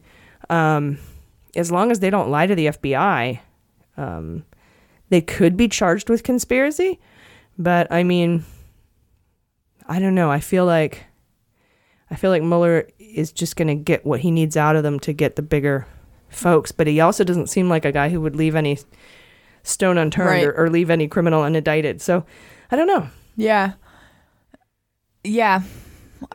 Um, 0.49 0.97
as 1.55 1.71
long 1.71 1.91
as 1.91 1.99
they 1.99 2.09
don't 2.09 2.31
lie 2.31 2.47
to 2.47 2.55
the 2.55 2.67
FBI, 2.67 3.39
um, 4.01 4.43
they 5.09 5.21
could 5.21 5.55
be 5.55 5.67
charged 5.67 6.09
with 6.09 6.23
conspiracy. 6.23 6.99
But 7.57 7.91
I 7.91 8.03
mean, 8.03 8.43
I 9.87 9.99
don't 9.99 10.15
know. 10.15 10.31
I 10.31 10.39
feel 10.39 10.65
like 10.65 11.05
I 12.09 12.15
feel 12.15 12.31
like 12.31 12.43
Mueller 12.43 12.87
is 12.99 13.31
just 13.31 13.55
going 13.55 13.67
to 13.67 13.75
get 13.75 14.05
what 14.05 14.21
he 14.21 14.31
needs 14.31 14.57
out 14.57 14.75
of 14.75 14.83
them 14.83 14.99
to 15.01 15.13
get 15.13 15.35
the 15.35 15.41
bigger 15.41 15.85
folks. 16.29 16.71
But 16.71 16.87
he 16.87 16.99
also 16.99 17.23
doesn't 17.23 17.47
seem 17.47 17.69
like 17.69 17.85
a 17.85 17.91
guy 17.91 18.09
who 18.09 18.19
would 18.21 18.35
leave 18.35 18.55
any 18.55 18.79
stone 19.63 19.97
unturned 19.97 20.27
Right. 20.29 20.43
or, 20.45 20.53
or 20.57 20.69
leave 20.69 20.89
any 20.89 21.07
criminal 21.07 21.43
unindicted. 21.43 22.01
So 22.01 22.25
I 22.71 22.75
don't 22.75 22.87
know. 22.87 23.07
Yeah. 23.35 23.73
Yeah. 25.23 25.61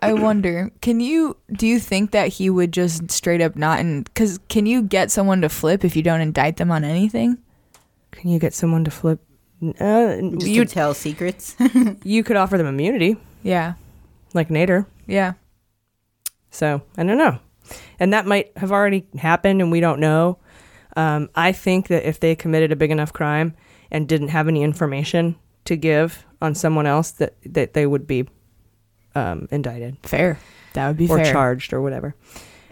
I 0.03 0.13
wonder, 0.29 0.71
can 0.81 1.01
you 1.01 1.37
do 1.53 1.67
you 1.67 1.79
think 1.81 2.11
that 2.13 2.29
he 2.29 2.51
would 2.51 2.73
just 2.73 3.11
straight 3.11 3.41
up 3.41 3.57
not 3.57 3.81
and 3.81 4.13
cuz 4.15 4.39
can 4.49 4.67
you 4.67 4.83
get 4.83 5.11
someone 5.11 5.41
to 5.41 5.49
flip 5.49 5.85
if 5.85 5.97
you 5.97 6.03
don't 6.03 6.21
indict 6.21 6.57
them 6.59 6.71
on 6.71 6.85
anything? 6.85 7.39
Can 8.17 8.31
you 8.31 8.39
get 8.39 8.55
someone 8.55 8.85
to 8.85 8.91
flip 8.91 9.21
uh, 9.63 10.21
Just 10.21 10.47
you 10.47 10.65
to 10.65 10.71
tell 10.71 10.95
secrets. 10.95 11.57
you 12.05 12.23
could 12.23 12.37
offer 12.37 12.59
them 12.59 12.67
immunity. 12.67 13.17
Yeah. 13.43 13.75
Like 14.35 14.49
Nader. 14.49 14.87
Yeah. 15.07 15.35
So 16.51 16.83
I 16.97 17.05
don't 17.05 17.19
know. 17.19 17.39
And 17.99 18.13
that 18.13 18.27
might 18.27 18.57
have 18.57 18.73
already 18.73 19.07
happened 19.19 19.61
and 19.61 19.73
we 19.73 19.81
don't 19.81 20.01
know. 20.01 20.39
Um, 20.97 21.31
I 21.35 21.53
think 21.53 21.89
that 21.89 22.09
if 22.09 22.21
they 22.21 22.35
committed 22.35 22.73
a 22.73 22.77
big 22.77 22.91
enough 22.91 23.13
crime 23.13 23.55
and 23.91 24.09
didn't 24.09 24.29
have 24.29 24.49
any 24.49 24.63
information 24.63 25.37
to 25.65 25.77
give 25.77 26.25
on 26.41 26.55
someone 26.55 26.87
else, 26.87 27.11
that, 27.13 27.35
that 27.45 27.75
they 27.75 27.87
would 27.87 28.07
be 28.07 28.29
um, 29.15 29.49
indicted. 29.51 29.97
Fair. 30.03 30.39
That 30.75 30.89
would 30.89 30.97
be 30.97 31.09
or 31.09 31.19
fair. 31.19 31.33
charged 31.33 31.73
or 31.73 31.83
whatever. 31.83 32.15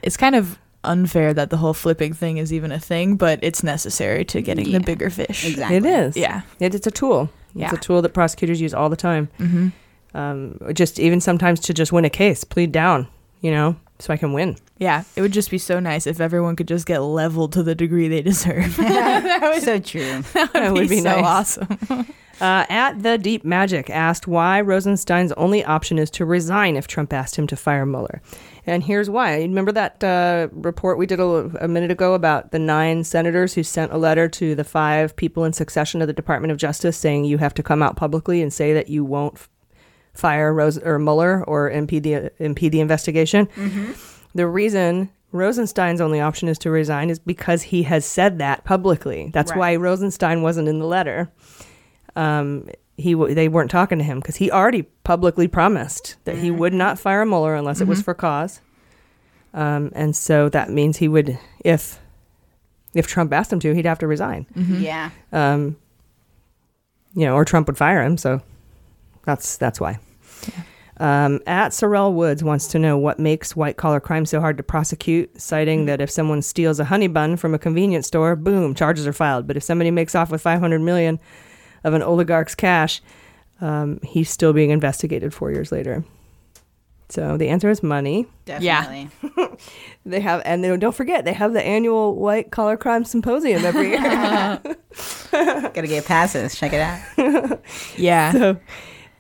It's 0.03 0.17
kind 0.17 0.35
of 0.35 0.59
unfair 0.85 1.35
that 1.35 1.51
the 1.51 1.57
whole 1.57 1.75
flipping 1.75 2.13
thing 2.13 2.39
is 2.39 2.53
even 2.53 2.71
a 2.73 2.79
thing, 2.81 3.17
but 3.17 3.39
it's 3.43 3.63
necessary 3.63 4.25
to 4.27 4.41
getting 4.43 4.67
Yeah. 4.67 4.79
the 4.79 4.85
bigger 4.85 5.11
fish. 5.11 5.47
Exactly. 5.47 5.77
It 5.77 5.85
is. 5.85 6.17
Yeah. 6.17 6.43
It, 6.61 6.75
it's 6.75 6.87
a 6.87 6.91
tool. 6.91 7.31
Yeah. 7.55 7.67
It's 7.67 7.75
a 7.75 7.81
tool 7.81 8.03
that 8.03 8.15
prosecutors 8.15 8.61
use 8.61 8.75
all 8.75 8.89
the 8.89 8.97
time. 8.97 9.29
Mhm. 9.39 9.73
Um, 10.15 10.59
just 10.75 11.01
even 11.01 11.21
sometimes 11.21 11.61
to 11.61 11.75
just 11.75 11.93
win 11.93 12.05
a 12.05 12.11
case, 12.11 12.45
plead 12.45 12.71
down, 12.73 13.09
you 13.41 13.51
know, 13.51 13.77
so 13.99 14.13
I 14.13 14.17
can 14.17 14.33
win. 14.33 14.57
Yeah, 14.79 15.05
it 15.17 15.23
would 15.23 15.33
just 15.33 15.51
be 15.51 15.59
so 15.59 15.81
nice 15.81 16.07
if 16.07 16.21
everyone 16.21 16.57
could 16.57 16.69
just 16.69 16.87
get 16.87 16.99
leveled 17.01 17.53
to 17.55 17.63
the 17.63 17.75
degree 17.75 18.09
they 18.09 18.23
deserve. 18.23 18.77
that 18.77 19.41
would, 19.43 19.63
so 19.63 19.79
true. 19.81 20.23
that 20.35 20.53
would, 20.55 20.63
That 20.63 20.73
would 20.73 20.83
be, 20.83 20.97
be 20.97 21.01
so 21.01 21.21
nice. 21.21 21.59
awesome. 21.59 22.07
Uh, 22.41 22.67
at 22.69 23.03
the 23.05 23.17
Deep 23.17 23.45
Magic 23.45 23.89
asked 23.91 24.27
why 24.27 24.61
Rosenstein's 24.61 25.31
only 25.33 25.65
option 25.65 25.99
is 26.01 26.11
to 26.11 26.25
resign 26.25 26.75
if 26.77 26.89
Trump 26.89 27.13
asked 27.13 27.37
him 27.37 27.47
to 27.47 27.57
fire 27.57 27.87
Mueller. 27.87 28.21
And 28.67 28.83
here's 28.83 29.11
why. 29.11 29.37
Remember 29.43 29.73
that 29.73 30.03
uh, 30.03 30.49
report 30.53 30.97
we 30.99 31.07
did 31.07 31.21
a, 31.21 31.25
a 31.61 31.69
minute 31.69 31.91
ago 31.91 32.15
about 32.15 32.51
the 32.51 32.59
nine 32.59 33.05
senators 33.05 33.55
who 33.55 33.63
sent 33.63 33.93
a 33.93 33.99
letter 33.99 34.29
to 34.29 34.55
the 34.55 34.65
five 34.65 35.15
people 35.17 35.45
in 35.45 35.53
succession 35.53 36.01
of 36.01 36.07
the 36.07 36.13
Department 36.15 36.51
of 36.51 36.57
Justice 36.57 36.97
saying 36.97 37.25
you 37.27 37.39
have 37.39 37.53
to 37.55 37.63
come 37.63 37.83
out 37.83 37.97
publicly 37.97 38.41
and 38.41 38.53
say 38.53 38.73
that 38.73 38.89
you 38.89 39.05
won't 39.05 39.35
f- 39.35 39.51
fire 40.15 40.55
Rose 40.55 40.79
or 40.79 40.99
Mueller 40.99 41.45
or 41.45 41.71
impede 41.71 42.05
the 42.05 42.31
impede 42.43 42.73
the 42.73 42.81
investigation. 42.81 43.49
The 44.35 44.47
reason 44.47 45.11
Rosenstein's 45.33 46.01
only 46.01 46.21
option 46.21 46.49
is 46.49 46.59
to 46.61 46.71
resign 46.71 47.11
is 47.11 47.19
because 47.19 47.63
he 47.63 47.83
has 47.83 48.05
said 48.07 48.39
that 48.39 48.65
publicly. 48.65 49.31
That's 49.35 49.51
Right. 49.51 49.59
why 49.59 49.77
Rosenstein 49.77 50.43
wasn't 50.43 50.69
in 50.69 50.79
the 50.79 50.87
letter. 50.87 51.31
Um, 52.17 52.69
he 52.97 53.13
w- 53.13 53.35
they 53.35 53.49
weren't 53.49 53.71
talking 53.71 53.99
to 53.99 54.05
him 54.05 54.21
because 54.21 54.37
he 54.37 54.51
already 54.51 54.83
publicly 55.03 55.49
promised 55.49 56.17
that 56.25 56.37
he 56.37 56.51
would 56.51 56.73
not 56.73 56.99
fire 56.99 57.25
Mueller 57.25 57.55
unless 57.55 57.81
it 57.81 57.89
was 57.89 58.01
for 58.03 58.15
cause. 58.15 58.61
Um, 59.53 59.91
and 59.95 60.15
so 60.17 60.49
that 60.49 60.71
means 60.71 60.97
he 60.97 61.09
would, 61.09 61.39
if 61.65 62.01
if 62.95 63.07
Trump 63.07 63.33
asked 63.33 63.53
him 63.53 63.61
to, 63.61 63.75
he'd 63.75 63.87
have 63.87 63.99
to 64.01 64.07
resign. 64.07 64.47
Yeah. 64.55 65.11
Um, 65.33 65.77
you 67.15 67.27
know, 67.27 67.35
or 67.35 67.45
Trump 67.45 67.67
would 67.67 67.77
fire 67.79 68.03
him. 68.03 68.17
So 68.17 68.41
that's 69.25 69.57
that's 69.57 69.81
why. 69.81 69.99
Um, 70.99 71.41
at 71.47 71.73
Sorrel 71.73 72.13
Woods 72.15 72.45
wants 72.45 72.69
to 72.69 72.79
know 72.79 72.97
what 72.97 73.19
makes 73.19 73.57
white 73.57 73.77
collar 73.77 73.99
crime 73.99 74.27
so 74.27 74.41
hard 74.41 74.57
to 74.59 74.63
prosecute, 74.63 75.41
citing 75.41 75.87
that 75.87 76.01
if 76.01 76.09
someone 76.11 76.41
steals 76.41 76.79
a 76.79 76.85
honey 76.85 77.09
bun 77.09 77.37
from 77.37 77.53
a 77.53 77.59
convenience 77.59 78.07
store, 78.07 78.37
boom, 78.37 78.75
charges 78.75 79.05
are 79.07 79.13
filed. 79.13 79.49
But 79.49 79.57
if 79.57 79.65
somebody 79.65 79.91
makes 79.91 80.15
off 80.15 80.31
with 80.31 80.41
500 80.41 80.79
million 80.81 81.19
of 81.85 81.95
an 81.95 82.03
oligarch's 82.03 82.55
cash, 82.55 83.01
um, 83.61 84.01
he's 84.03 84.31
still 84.31 84.53
being 84.53 84.71
investigated 84.71 85.33
four 85.33 85.53
years 85.53 85.71
later. 85.71 86.05
So 87.11 87.37
the 87.37 87.49
answer 87.49 87.71
is 87.71 87.83
money. 87.83 88.27
Definitely. 88.45 89.09
They 90.07 90.21
have, 90.21 90.43
and 90.45 90.63
they, 90.63 90.77
don't 90.77 90.95
forget, 90.95 91.25
they 91.25 91.33
have 91.33 91.55
the 91.55 91.63
annual 91.63 92.17
white 92.17 92.51
collar 92.51 92.77
crime 92.77 93.05
symposium 93.07 93.65
every 93.65 93.91
year. 93.91 94.01
Gotta 95.33 95.87
get 95.87 96.05
passes. 96.05 96.55
Check 96.57 96.73
it 96.75 96.81
out. 96.81 97.61
Yeah. 97.97 98.33
so, 98.33 98.61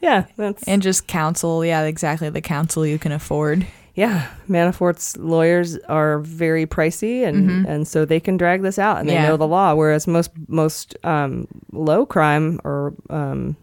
yeah, 0.02 0.26
that's 0.36 0.62
and 0.64 0.82
just 0.82 1.06
counsel. 1.06 1.64
Yeah, 1.64 1.84
exactly. 1.84 2.28
The 2.28 2.42
counsel 2.42 2.84
you 2.84 2.98
can 2.98 3.12
afford. 3.12 3.66
Yeah. 3.94 4.26
Manafort's 4.48 5.16
lawyers 5.16 5.78
are 5.88 6.18
very 6.20 6.66
pricey, 6.66 7.24
and 7.26 7.66
and 7.66 7.86
so 7.86 8.04
they 8.04 8.20
can 8.20 8.36
drag 8.36 8.62
this 8.62 8.78
out, 8.78 8.98
and 8.98 9.08
they 9.08 9.14
Yeah. 9.14 9.28
know 9.28 9.36
the 9.36 9.46
law. 9.46 9.74
Whereas 9.74 10.06
most 10.06 10.30
most 10.48 10.96
um, 11.04 11.46
low 11.72 12.04
crime 12.06 12.60
or 12.64 12.94
um, 13.10 13.56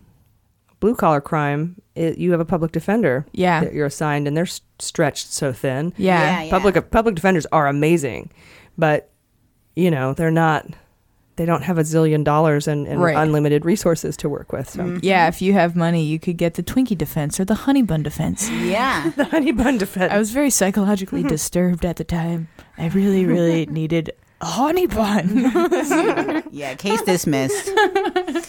blue 0.79 0.95
collar 0.95 1.21
crime, 1.21 1.75
it, 1.95 2.17
you 2.17 2.31
have 2.31 2.39
a 2.39 2.45
public 2.45 2.71
defender. 2.71 3.25
Yeah. 3.33 3.61
that 3.61 3.73
you're 3.73 3.85
assigned, 3.87 4.27
and 4.27 4.35
they're 4.35 4.43
s- 4.45 4.61
stretched 4.79 5.31
so 5.33 5.51
thin. 5.53 5.93
Yeah. 5.97 6.19
Yeah, 6.19 6.43
yeah. 6.43 6.49
Public 6.51 6.91
public 6.91 7.15
defenders 7.15 7.45
are 7.51 7.67
amazing, 7.67 8.31
but 8.77 9.09
you 9.75 9.91
know 9.91 10.13
they're 10.13 10.31
not. 10.31 10.65
They 11.41 11.47
don't 11.47 11.63
have 11.63 11.79
a 11.79 11.81
zillion 11.81 12.23
dollars 12.23 12.67
and, 12.67 12.85
and 12.87 13.01
Right. 13.01 13.17
unlimited 13.17 13.65
resources 13.65 14.15
to 14.17 14.29
work 14.29 14.53
with. 14.53 14.69
So 14.69 14.81
mm-hmm. 14.83 14.99
Yeah, 15.01 15.27
if 15.27 15.41
you 15.41 15.53
have 15.53 15.75
money, 15.75 16.03
you 16.03 16.19
could 16.19 16.37
get 16.37 16.53
the 16.53 16.61
Twinkie 16.61 16.95
defense 16.95 17.39
or 17.39 17.45
the 17.45 17.55
Honey 17.55 17.81
Bun 17.81 18.03
defense. 18.03 18.47
Yeah. 18.47 19.09
the 19.17 19.25
honey 19.25 19.51
bun 19.51 19.79
defense. 19.79 20.13
I 20.13 20.19
was 20.19 20.29
very 20.29 20.51
psychologically 20.51 21.21
mm-hmm. 21.21 21.29
disturbed 21.29 21.83
at 21.83 21.95
the 21.95 22.03
time. 22.03 22.47
I 22.77 22.89
really, 22.89 23.25
really 23.25 23.65
needed 23.81 24.11
a 24.39 24.45
honey 24.45 24.85
bun. 24.85 26.43
Yeah. 26.51 26.75
Case 26.75 27.01
dismissed. 27.01 27.69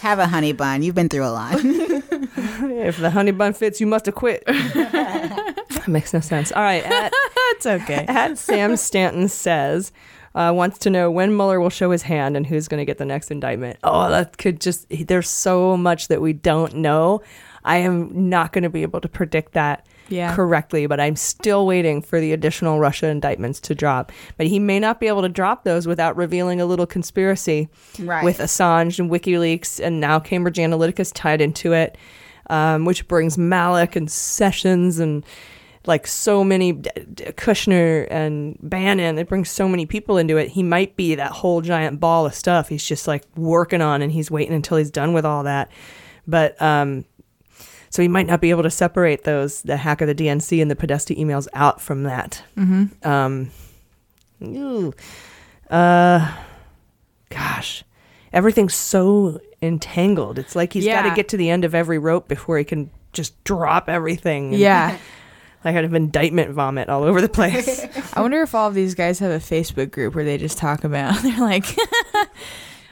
Have 0.01 0.19
a 0.19 0.27
honey 0.27 0.53
bun. 0.53 0.83
You've 0.83 0.95
been 0.95 1.09
through 1.09 1.25
a 1.25 1.33
lot. 1.33 1.55
if 1.63 2.99
the 2.99 3.11
honey 3.11 3.31
bun 3.31 3.55
fits, 3.55 3.81
you 3.81 3.87
must 3.87 4.05
have 4.05 4.17
quit. 4.17 4.45
that 4.45 5.89
makes 5.89 6.13
no 6.13 6.21
sense. 6.21 6.53
All 6.53 6.63
right. 6.63 6.85
At, 6.85 7.11
That's 7.53 7.67
okay. 7.67 8.05
at 8.07 8.37
Sam 8.37 8.77
Stanton 8.77 9.29
says, 9.29 9.93
uh, 10.35 10.53
wants 10.55 10.79
to 10.81 10.91
know 10.91 11.11
when 11.11 11.37
Mueller 11.37 11.61
will 11.61 11.71
show 11.71 11.91
his 11.91 12.03
hand 12.03 12.37
and 12.37 12.47
who's 12.47 12.69
going 12.69 12.79
to 12.81 12.85
get 12.85 12.99
the 12.99 13.05
next 13.05 13.31
indictment. 13.31 13.79
Oh, 13.85 14.09
that 14.11 14.39
could 14.39 14.61
just, 14.61 14.87
there's 15.07 15.29
so 15.29 15.77
much 15.77 16.09
that 16.09 16.21
we 16.21 16.33
don't 16.33 16.75
know. 16.77 17.23
I 17.65 17.79
am 17.79 18.29
not 18.31 18.53
going 18.53 18.65
to 18.65 18.71
be 18.71 18.83
able 18.83 19.01
to 19.03 19.09
predict 19.09 19.53
that 19.53 19.87
Yeah. 20.09 20.35
correctly, 20.35 20.87
but 20.87 20.99
I'm 21.01 21.15
still 21.17 21.65
waiting 21.67 22.03
for 22.03 22.19
the 22.21 22.33
additional 22.33 22.81
Russia 22.81 23.07
indictments 23.07 23.61
to 23.61 23.75
drop. 23.75 24.11
But 24.37 24.47
he 24.49 24.59
may 24.59 24.81
not 24.81 24.99
be 25.01 25.07
able 25.07 25.23
to 25.23 25.29
drop 25.29 25.63
those 25.65 25.87
without 25.87 26.17
revealing 26.17 26.61
a 26.61 26.67
little 26.67 26.87
conspiracy 26.87 27.69
Right. 28.01 28.25
with 28.25 28.39
Assange 28.39 28.99
and 28.99 29.11
WikiLeaks, 29.11 29.79
and 29.85 30.01
now 30.01 30.19
Cambridge 30.19 30.57
Analytica's 30.59 31.13
tied 31.13 31.41
into 31.41 31.73
it, 31.73 31.97
um, 32.51 32.85
which 32.85 33.07
brings 33.07 33.37
Malloch 33.37 33.95
and 33.95 34.11
Sessions 34.11 34.99
and 34.99 35.25
like 35.87 36.07
so 36.07 36.45
many 36.45 36.75
Kushner 36.75 38.07
and 38.11 38.57
Bannon. 38.63 39.19
It 39.19 39.29
brings 39.29 39.51
so 39.51 39.69
many 39.69 39.85
people 39.87 40.17
into 40.17 40.37
it. 40.37 40.49
He 40.49 40.63
might 40.63 40.97
be 40.97 41.15
that 41.17 41.33
whole 41.33 41.61
giant 41.61 41.99
ball 42.01 42.27
of 42.27 42.35
stuff. 42.35 42.69
He's 42.69 42.85
just 42.85 43.09
like 43.09 43.25
working 43.37 43.81
on, 43.83 44.03
and 44.03 44.13
he's 44.13 44.31
waiting 44.31 44.55
until 44.55 44.77
he's 44.77 44.91
done 44.91 45.13
with 45.13 45.25
all 45.27 45.43
that. 45.45 45.71
But 46.27 46.61
um, 46.63 47.05
so 47.91 48.01
he 48.03 48.09
might 48.09 48.27
not 48.27 48.41
be 48.41 48.51
able 48.51 48.63
to 48.63 48.71
separate 48.71 49.25
those 49.25 49.63
the 49.63 49.77
hack 49.77 50.01
of 50.01 50.07
the 50.09 50.15
DNC 50.15 50.63
and 50.63 50.71
the 50.71 50.77
Podesta 50.77 51.15
emails 51.15 51.49
out 51.53 51.81
from 51.81 52.05
that. 52.05 52.43
Mhm. 52.57 53.05
Um, 53.05 53.51
ew. 54.41 54.95
uh, 55.71 56.33
gosh, 57.29 57.83
everything's 58.33 58.75
so 58.75 59.41
entangled. 59.61 60.39
It's 60.39 60.55
like 60.57 60.73
he's 60.73 60.85
got 61.03 61.09
to 61.11 61.15
get 61.17 61.29
to 61.31 61.37
the 61.37 61.51
end 61.51 61.65
of 61.65 61.75
every 61.75 61.99
rope 61.99 62.29
before 62.29 62.59
he 62.59 62.65
can 62.65 62.91
just 63.13 63.43
drop 63.45 63.89
everything. 63.89 64.53
Yeah. 64.55 64.97
Like 65.65 65.75
kind 65.75 65.87
of 65.87 65.95
indictment 65.95 66.51
vomit 66.51 66.89
all 66.89 67.05
over 67.05 67.21
the 67.21 67.29
place. 67.41 67.85
I 68.15 68.21
wonder 68.21 68.43
if 68.43 68.55
all 68.55 68.69
of 68.69 68.75
these 68.75 68.95
guys 68.95 69.19
have 69.21 69.31
a 69.31 69.39
Facebook 69.39 69.91
group 69.91 70.15
where 70.15 70.25
they 70.25 70.39
just 70.39 70.59
talk 70.59 70.85
about. 70.85 71.15
They're 71.23 71.39
like, 71.41 71.67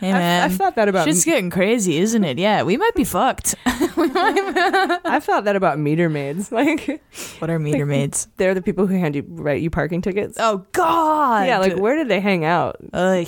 "Hey 0.01 0.09
I've- 0.11 0.19
man, 0.19 0.43
I've 0.45 0.57
thought 0.57 0.75
that 0.77 0.89
about 0.89 1.07
Shit's 1.07 1.25
getting 1.25 1.51
crazy, 1.51 1.99
isn't 1.99 2.25
it? 2.25 2.39
Yeah, 2.39 2.63
we 2.71 2.77
might 2.77 2.95
be 2.95 3.05
fucked. 3.05 3.55
I've 3.67 5.25
thought 5.25 5.45
that 5.45 5.57
about 5.57 5.79
meter 5.79 6.09
maids. 6.09 6.51
Like, 6.61 7.03
what 7.39 7.49
are 7.51 7.59
meter 7.59 7.87
maids? 7.87 8.29
They're 8.37 8.53
the 8.55 8.61
people 8.63 8.87
who 8.87 8.95
hand 8.99 9.15
you 9.17 9.25
write 9.29 9.63
you 9.63 9.71
parking 9.71 10.03
tickets. 10.03 10.37
Oh 10.39 10.67
God! 10.73 11.47
Yeah, 11.47 11.59
like 11.59 11.77
where 11.77 11.97
did 11.97 12.09
they 12.09 12.21
hang 12.21 12.45
out? 12.45 12.77
they 12.93 13.25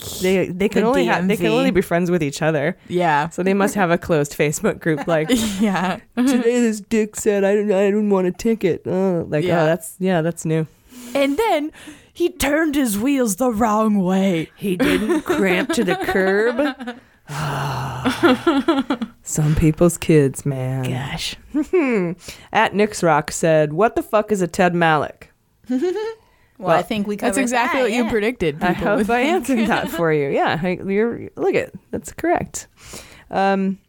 they 0.50 0.68
can 0.68 0.82
the 0.82 0.88
only 0.88 1.04
have 1.06 1.26
they 1.28 1.36
can 1.36 1.46
DMV. 1.46 1.58
only 1.58 1.70
be 1.70 1.80
friends 1.80 2.10
with 2.10 2.22
each 2.22 2.42
other. 2.42 2.76
Yeah. 2.88 3.28
So 3.30 3.42
they 3.42 3.54
must 3.54 3.74
have 3.74 3.90
a 3.90 3.96
closed 3.98 4.36
Facebook 4.36 4.80
group. 4.80 5.06
Like, 5.12 5.28
yeah. 5.60 5.98
today 6.16 6.60
this 6.60 6.80
dick 6.80 7.16
said 7.16 7.44
I 7.44 7.54
didn't 7.54 7.72
I 7.72 7.86
didn't 7.86 8.08
want 8.10 8.26
a 8.26 8.32
ticket. 8.32 8.86
Uh, 8.86 9.24
like, 9.24 9.44
Yeah. 9.44 9.62
oh, 9.62 9.66
that's 9.66 9.96
yeah, 9.98 10.20
that's 10.22 10.44
new. 10.44 10.66
And 11.14 11.36
then 11.36 11.72
he 12.12 12.30
turned 12.30 12.74
his 12.74 12.98
wheels 12.98 13.36
the 13.36 13.50
wrong 13.50 13.98
way. 14.02 14.50
He 14.56 14.76
didn't 14.76 15.22
cramp 15.22 15.70
to 15.74 15.84
the 15.84 15.96
curb. 15.96 16.98
Some 19.22 19.54
people's 19.54 19.96
kids, 19.96 20.44
man. 20.44 20.84
Gosh. 20.84 21.36
At 22.52 22.74
Nix 22.74 23.02
Rock 23.02 23.30
said, 23.30 23.72
"What 23.72 23.94
the 23.96 24.02
fuck 24.02 24.32
is 24.32 24.42
a 24.42 24.48
Ted 24.48 24.74
Malloch?" 24.74 25.28
Well, 26.58 26.78
I 26.78 26.82
think 26.82 27.08
we 27.08 27.16
covered 27.16 27.30
that. 27.30 27.34
That's 27.34 27.42
exactly 27.42 27.80
that, 27.80 27.84
what 27.86 27.92
you 27.92 28.04
yeah. 28.04 28.10
predicted. 28.10 28.62
I 28.62 28.72
hope 28.72 29.10
I 29.10 29.20
answered 29.20 29.66
that 29.66 29.88
for 29.90 30.12
you. 30.12 30.28
Yeah, 30.28 30.64
you're 30.64 31.28
look 31.34 31.56
at 31.56 31.72
that's 31.90 32.12
correct. 32.12 32.68
Um, 33.32 33.80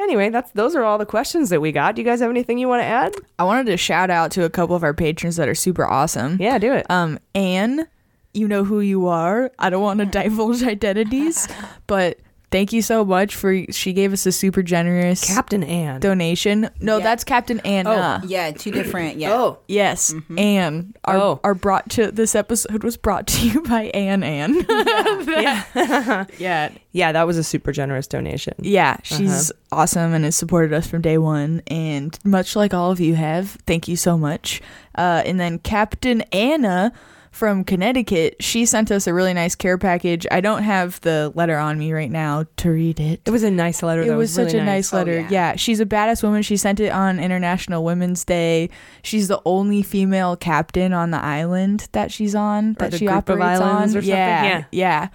anyway, 0.00 0.30
that's 0.30 0.50
those 0.52 0.74
are 0.74 0.84
all 0.84 0.98
the 0.98 1.06
questions 1.06 1.50
that 1.50 1.60
we 1.60 1.72
got. 1.72 1.94
Do 1.94 2.02
you 2.02 2.06
guys 2.06 2.20
have 2.20 2.30
anything 2.30 2.58
you 2.58 2.68
want 2.68 2.80
to 2.80 2.86
add? 2.86 3.14
I 3.38 3.44
wanted 3.44 3.66
to 3.66 3.76
shout 3.76 4.10
out 4.10 4.30
to 4.32 4.44
a 4.44 4.50
couple 4.50 4.76
of 4.76 4.82
our 4.82 4.94
patrons 4.94 5.36
that 5.36 5.48
are 5.48 5.54
super 5.54 5.86
awesome. 5.86 6.36
Yeah, 6.40 6.58
do 6.58 6.72
it. 6.72 6.86
Um, 6.90 7.18
Anne, 7.34 7.86
you 8.32 8.48
know 8.48 8.64
who 8.64 8.80
you 8.80 9.06
are. 9.06 9.50
I 9.58 9.70
don't 9.70 9.82
want 9.82 10.00
to 10.00 10.06
divulge 10.06 10.62
identities, 10.62 11.48
but 11.86 12.18
thank 12.54 12.72
you 12.72 12.82
so 12.82 13.04
much 13.04 13.34
for 13.34 13.64
she 13.72 13.92
gave 13.92 14.12
us 14.12 14.24
a 14.26 14.30
super 14.30 14.62
generous 14.62 15.24
Captain 15.26 15.64
Anne 15.64 15.98
donation. 15.98 16.70
No, 16.80 17.00
that's 17.00 17.24
Captain 17.24 17.58
Anna. 17.60 18.22
Yeah, 18.24 18.52
two 18.52 18.70
different. 18.70 19.16
Yeah. 19.16 19.32
Oh, 19.32 19.58
Yes, 19.66 20.14
Anne. 20.38 20.94
Our, 21.04 21.16
Oh. 21.16 21.40
our 21.42 21.54
brought 21.54 21.90
to 21.90 22.12
this 22.12 22.36
episode 22.36 22.84
was 22.84 22.96
brought 22.96 23.26
to 23.26 23.48
you 23.48 23.60
by 23.68 23.86
Anne 23.86 24.22
Anne. 24.22 24.54
yeah, 24.68 25.64
yeah, 26.38 26.70
yeah. 26.92 27.10
That 27.10 27.26
was 27.26 27.36
a 27.38 27.42
super 27.44 27.72
generous 27.72 28.06
donation. 28.06 28.54
Yeah, 28.60 28.98
she's 29.02 29.50
awesome 29.72 30.12
and 30.14 30.24
has 30.24 30.36
supported 30.36 30.72
us 30.72 30.86
from 30.86 31.02
day 31.02 31.18
one. 31.18 31.60
And 31.66 32.16
much 32.24 32.54
like 32.54 32.72
all 32.72 32.92
of 32.92 33.00
you 33.00 33.16
have, 33.16 33.50
thank 33.66 33.88
you 33.88 33.96
so 33.96 34.16
much. 34.16 34.62
Uh, 34.94 35.22
and 35.26 35.40
then 35.40 35.58
Captain 35.58 36.20
Anna 36.32 36.92
from 37.34 37.64
Connecticut, 37.64 38.36
she 38.38 38.64
sent 38.64 38.92
us 38.92 39.08
a 39.08 39.12
really 39.12 39.34
nice 39.34 39.56
care 39.56 39.76
package. 39.76 40.24
I 40.30 40.40
don't 40.40 40.62
have 40.62 41.00
the 41.00 41.32
letter 41.34 41.58
on 41.58 41.78
me 41.78 41.92
right 41.92 42.10
now 42.10 42.44
to 42.58 42.70
read 42.70 43.00
it. 43.00 43.20
It 43.26 43.30
was 43.30 43.42
a 43.42 43.50
nice 43.50 43.82
letter. 43.82 44.02
It 44.02 44.06
though. 44.06 44.16
was 44.16 44.38
really 44.38 44.50
such 44.50 44.60
a 44.60 44.64
nice, 44.64 44.92
letter. 44.92 45.20
yeah. 45.20 45.28
yeah. 45.30 45.56
she's 45.56 45.80
a 45.80 45.86
badass 45.86 46.22
woman. 46.22 46.42
She 46.42 46.56
sent 46.56 46.78
it 46.78 46.90
on 46.90 47.18
International 47.18 47.82
Women's 47.82 48.24
Day. 48.24 48.70
She's 49.02 49.26
the 49.26 49.42
only 49.44 49.82
female 49.82 50.36
captain 50.36 50.92
on 50.92 51.10
the 51.10 51.18
island 51.18 51.88
that 51.90 52.12
she's 52.12 52.36
on 52.36 52.74
that 52.74 52.92
the 52.92 52.98
she 52.98 53.06
group 53.06 53.28
of 53.28 53.40
operates 53.40 53.60
islands 53.60 53.94
on. 53.94 53.98
or 53.98 54.02
something? 54.02 54.08
Yeah, 54.10 54.44
Yeah. 54.44 54.64
yeah. 54.70 55.08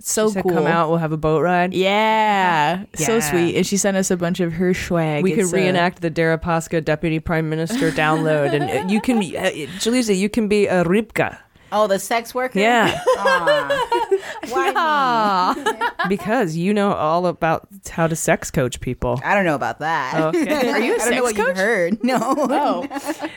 So 0.00 0.28
She 0.28 0.34
said, 0.34 0.42
cool. 0.42 0.52
Come 0.52 0.66
out. 0.66 0.88
We'll 0.90 0.98
have 0.98 1.12
a 1.12 1.16
boat 1.16 1.40
ride. 1.42 1.72
Yeah, 1.72 2.84
so 2.94 3.20
sweet. 3.20 3.56
And 3.56 3.66
she 3.66 3.76
sent 3.76 3.96
us 3.96 4.10
a 4.10 4.16
bunch 4.16 4.40
of 4.40 4.52
her 4.54 4.74
swag. 4.74 5.22
We 5.22 5.30
could 5.30 5.44
It's, 5.44 5.52
uh, 5.52 5.56
reenact 5.56 6.02
the 6.02 6.10
Deripaska 6.10 6.84
Deputy 6.84 7.20
Prime 7.20 7.48
Minister 7.48 7.90
download, 7.92 8.52
and 8.52 8.64
uh, 8.64 8.92
you 8.92 9.00
can, 9.00 9.18
uh, 9.18 9.50
Jaleesa, 9.78 10.16
you 10.16 10.28
can 10.28 10.48
be 10.48 10.66
a 10.66 10.84
Rybka. 10.84 11.38
Oh, 11.72 11.86
the 11.88 11.98
sex 11.98 12.34
worker. 12.34 12.58
Yeah. 12.60 13.00
Why 14.48 15.54
me? 15.56 16.08
because 16.08 16.56
you 16.56 16.72
know 16.74 16.92
all 16.92 17.26
about 17.26 17.66
how 17.90 18.06
to 18.06 18.14
sex 18.16 18.50
coach 18.50 18.80
people. 18.80 19.20
I 19.24 19.34
don't 19.34 19.44
know 19.44 19.54
about 19.54 19.80
that. 19.80 20.14
Okay. 20.34 20.70
Are 20.70 20.78
you 20.78 20.92
a 20.92 20.96
I 20.96 20.98
don't 20.98 21.10
know 21.16 21.16
sex 21.16 21.22
what 21.22 21.36
you've 21.36 21.46
coach? 21.48 21.56
heard. 21.56 22.04
No. 22.04 22.18
Oh, 22.22 22.86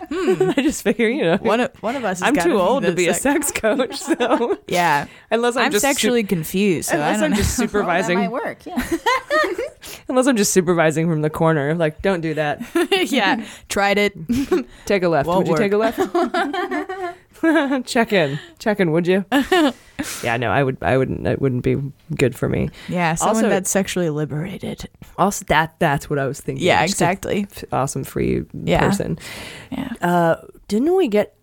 hmm, 0.10 0.34
hmm. 0.34 0.49
I 0.52 0.62
just 0.62 0.84
figure, 0.84 1.08
you 1.10 1.24
know, 1.24 1.38
one 1.38 1.60
of 1.62 1.72
one 1.82 1.95
of 1.95 2.04
us. 2.06 2.20
Has 2.20 2.28
I'm 2.28 2.34
gotta 2.36 2.49
too 2.49 2.60
old 2.60 2.84
the 2.84 2.90
to 2.90 2.94
be 2.95 3.06
sex- 3.06 3.18
a 3.18 3.22
sex 3.22 3.52
coach, 3.52 3.95
so 3.98 4.58
Yeah, 4.68 5.08
unless 5.32 5.56
I'm, 5.56 5.66
I'm, 5.66 5.72
just 5.72 5.84
su- 5.84 5.88
sexually 5.88 6.24
confused. 6.24 6.90
So 6.90 6.98
I 6.98 7.14
unless 7.14 7.16
don't 7.18 7.24
I'm 7.26 7.32
know. 7.32 7.38
just 7.38 7.58
Well, 7.58 7.66
that 7.68 7.72
supervising, 7.72 8.20
might 8.20 8.32
work. 8.32 8.66
Yeah. 8.66 8.84
unless 10.10 10.28
I'm 10.28 10.38
just 10.38 10.54
supervising 10.54 11.10
from 11.10 11.22
the 11.22 11.30
corner, 11.30 11.74
like 11.76 12.02
don't 12.02 12.22
do 12.22 12.34
that. 12.36 12.62
yeah, 13.12 13.45
tried 13.70 13.98
it. 13.98 14.14
Take 14.86 15.04
a 15.04 15.10
left. 15.10 15.28
Won't 15.28 15.48
would 15.48 15.52
you 15.52 15.58
take 15.58 15.74
a 15.74 15.78
left? 15.78 15.98
Check 17.86 18.14
in. 18.14 18.40
Check 18.60 18.80
in, 18.80 18.92
would 18.92 19.08
you? 19.08 19.26
yeah, 20.24 20.38
no, 20.38 20.52
I 20.52 20.64
would. 20.64 20.78
I 20.82 20.98
wouldn't. 20.98 21.26
It 21.28 21.42
wouldn't 21.42 21.64
be 21.64 21.78
good 22.16 22.36
for 22.36 22.50
me. 22.50 22.70
Yeah, 22.90 23.16
someone 23.16 23.36
Also- 23.38 23.50
that's 23.50 23.70
sexually 23.70 24.10
liberated. 24.10 24.90
Also, 25.18 25.46
that 25.50 25.76
that's 25.80 26.10
what 26.10 26.20
I 26.20 26.26
was 26.28 26.40
thinking. 26.42 26.66
Yeah, 26.66 26.82
Just 26.84 26.96
exactly. 26.96 27.48
f- 27.52 27.64
awesome 27.72 28.04
free 28.04 28.44
Yeah. 28.54 28.80
person. 28.80 29.18
Yeah. 29.72 29.92
Uh, 30.02 30.36
didn't 30.68 30.96
we 30.96 31.08
get 31.08 31.36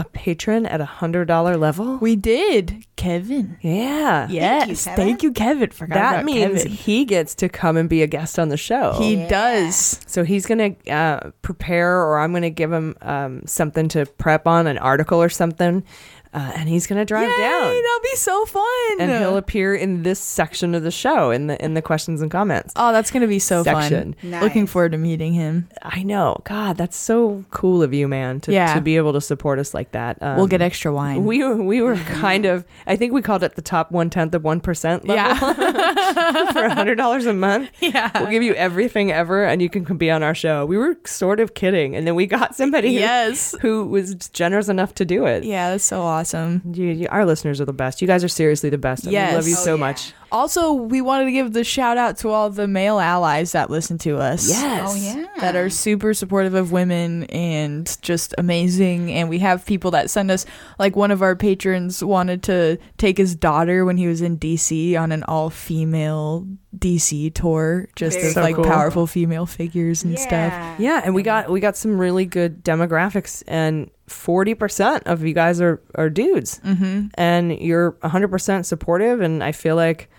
a 0.00 0.04
patron 0.04 0.64
at 0.66 0.80
a 0.80 0.84
hundred 0.86 1.26
dollar 1.26 1.56
level? 1.56 1.98
We 1.98 2.16
did, 2.16 2.86
Kevin. 2.96 3.58
Yeah. 3.60 4.26
Yes, 4.30 4.84
Kevin. 4.86 4.96
thank 4.96 5.22
you, 5.22 5.32
Kevin. 5.32 5.70
Forgot 5.70 5.94
That 5.94 6.24
means 6.24 6.62
Kevin. 6.62 6.72
he 6.72 7.04
gets 7.04 7.34
to 7.36 7.48
come 7.48 7.76
and 7.76 7.88
be 7.88 8.02
a 8.02 8.06
guest 8.06 8.38
on 8.38 8.48
the 8.48 8.56
show. 8.56 8.92
he 8.98 9.16
does. 9.28 10.00
so 10.06 10.24
he's 10.24 10.46
gonna 10.46 10.74
uh, 10.88 11.30
prepare, 11.42 11.98
or 12.00 12.18
I'm 12.18 12.32
gonna 12.32 12.50
give 12.50 12.72
him 12.72 12.96
um, 13.02 13.42
something 13.46 13.88
to 13.90 14.06
prep 14.06 14.46
on, 14.46 14.66
an 14.66 14.78
article 14.78 15.20
or 15.22 15.28
something, 15.28 15.84
uh, 16.32 16.52
and 16.54 16.68
he's 16.68 16.86
gonna 16.86 17.04
drive 17.04 17.28
Yay, 17.28 17.36
down. 17.36 17.62
that'll 17.62 18.00
be 18.02 18.16
so 18.16 18.44
fun. 18.46 19.00
and 19.00 19.10
he'll 19.10 19.36
appear 19.36 19.74
in 19.74 20.02
this 20.04 20.20
section 20.20 20.74
of 20.74 20.82
the 20.82 20.90
show 20.90 21.30
in 21.30 21.46
the 21.48 21.62
in 21.64 21.74
the 21.74 21.82
questions 21.82 22.22
and 22.22 22.30
comments. 22.30 22.72
oh, 22.76 22.92
that's 22.92 23.10
gonna 23.10 23.26
be 23.26 23.38
so 23.38 23.62
section. 23.64 24.14
fun. 24.14 24.30
Nice. 24.30 24.42
Looking 24.42 24.66
forward 24.66 24.92
to 24.92 24.98
meeting 24.98 25.32
him. 25.32 25.68
I 25.82 26.02
know, 26.02 26.40
God, 26.44 26.76
that's 26.76 26.96
so 26.96 27.44
cool 27.50 27.82
of 27.82 27.92
you, 27.92 28.06
man, 28.08 28.40
to, 28.42 28.52
Yeah. 28.52 28.74
to 28.74 28.80
be 28.80 28.96
able 28.96 29.12
to 29.14 29.20
support 29.20 29.58
us 29.58 29.74
like 29.74 29.92
that. 29.92 30.18
Um, 30.22 30.36
we'll 30.36 30.46
get 30.46 30.60
extra 30.62 30.92
wine. 30.92 31.24
We 31.24 31.42
were 31.44 31.56
we 31.62 31.82
were 31.82 31.96
kind 31.96 32.46
of 32.46 32.64
I 32.86 32.96
think 32.96 33.12
we 33.12 33.22
called 33.22 33.42
it 33.42 33.56
the 33.56 33.62
top 33.62 33.90
one 33.90 34.08
tenth 34.10 34.34
of 34.34 34.44
one 34.44 34.60
percent 34.60 35.06
level 35.08 35.24
yeah, 35.54 36.52
for 36.52 36.64
a 36.64 36.74
hundred 36.74 36.96
dollars 36.96 37.26
a 37.26 37.32
month. 37.32 37.70
yeah. 37.80 38.10
We'll 38.20 38.30
give 38.30 38.42
you 38.42 38.54
everything 38.54 39.10
ever, 39.10 39.44
and 39.44 39.60
you 39.60 39.68
can 39.68 39.84
be 39.96 40.10
on 40.10 40.22
our 40.22 40.34
show. 40.34 40.64
We 40.66 40.76
were 40.76 40.96
sort 41.06 41.40
of 41.40 41.54
kidding, 41.54 41.96
and 41.96 42.06
then 42.06 42.14
we 42.14 42.26
got 42.26 42.54
somebody 42.54 42.94
who- 42.94 43.00
Yes. 43.00 43.54
who, 43.60 43.84
was 43.86 44.14
generous 44.28 44.68
enough 44.68 44.94
to 44.96 45.04
do 45.04 45.24
it. 45.26 45.42
Yeah, 45.44 45.70
that's 45.70 45.84
so 45.84 46.02
awesome. 46.02 46.19
You, 46.24 46.86
you- 46.86 47.08
our 47.10 47.24
listeners 47.26 47.60
are 47.60 47.64
the 47.64 47.72
best. 47.72 48.00
You 48.02 48.06
guys 48.06 48.22
are 48.24 48.28
seriously 48.28 48.70
the 48.70 48.78
best. 48.78 49.04
and 49.04 49.12
We 49.12 49.18
love 49.18 49.46
you 49.48 49.54
Oh, 49.58 49.64
so 49.64 49.74
yeah. 49.74 49.80
much. 49.80 50.12
Also, 50.32 50.72
we 50.72 51.00
wanted 51.00 51.24
to 51.24 51.32
give 51.32 51.52
the 51.52 51.64
shout 51.64 51.98
out 51.98 52.16
to 52.18 52.28
all 52.28 52.50
the 52.50 52.68
male 52.68 53.00
allies 53.00 53.50
that 53.52 53.68
listen 53.68 53.98
to 53.98 54.16
us. 54.18 54.48
Yes. 54.48 54.82
Oh, 54.88 54.92
oh 54.92 54.94
yeah. 54.94 55.26
That 55.40 55.56
are 55.56 55.68
super 55.68 56.14
supportive 56.14 56.54
of 56.54 56.70
women 56.70 57.24
and 57.24 57.98
just 58.00 58.32
amazing. 58.38 59.10
And 59.12 59.28
we 59.28 59.40
have 59.40 59.66
people 59.66 59.90
that 59.90 60.08
send 60.08 60.30
us, 60.30 60.46
like, 60.78 60.94
one 60.94 61.10
of 61.10 61.20
our 61.20 61.34
patrons 61.34 62.04
wanted 62.04 62.44
to 62.44 62.78
take 62.96 63.18
his 63.18 63.34
daughter 63.34 63.84
when 63.84 63.96
he 63.96 64.06
was 64.06 64.20
in 64.22 64.38
DC 64.38 64.96
on 64.96 65.10
an 65.10 65.24
all 65.24 65.50
female 65.50 66.46
DC 66.78 67.34
tour, 67.34 67.88
just 67.96 68.16
Very 68.16 68.28
of 68.28 68.34
So 68.34 68.42
like 68.42 68.54
cool. 68.54 68.64
powerful 68.64 69.08
female 69.08 69.46
figures 69.46 70.04
and 70.04 70.16
stuff. 70.16 70.52
Yeah, 70.78 71.00
and 71.04 71.12
we 71.16 71.24
got 71.24 71.50
we 71.50 71.58
got 71.58 71.76
some 71.76 71.98
really 71.98 72.24
good 72.26 72.62
demographics 72.64 73.42
and 73.48 73.90
40% 74.10 75.02
of 75.06 75.24
you 75.24 75.32
guys 75.32 75.60
are, 75.60 75.80
are 75.94 76.10
dudes 76.10 76.60
Mhm. 76.64 77.10
and 77.14 77.52
you're 77.58 77.92
100% 78.02 78.66
supportive 78.66 79.20
and 79.20 79.42
i 79.42 79.52
feel 79.52 79.76
like 79.76 80.10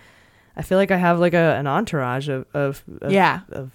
i 0.56 0.62
feel 0.62 0.78
like 0.78 0.90
i 0.90 0.96
have 0.96 1.18
like 1.20 1.34
a, 1.34 1.56
an 1.56 1.66
entourage 1.66 2.28
of, 2.28 2.46
of, 2.54 2.82
of 3.02 3.12
Yeah. 3.12 3.40
of 3.50 3.70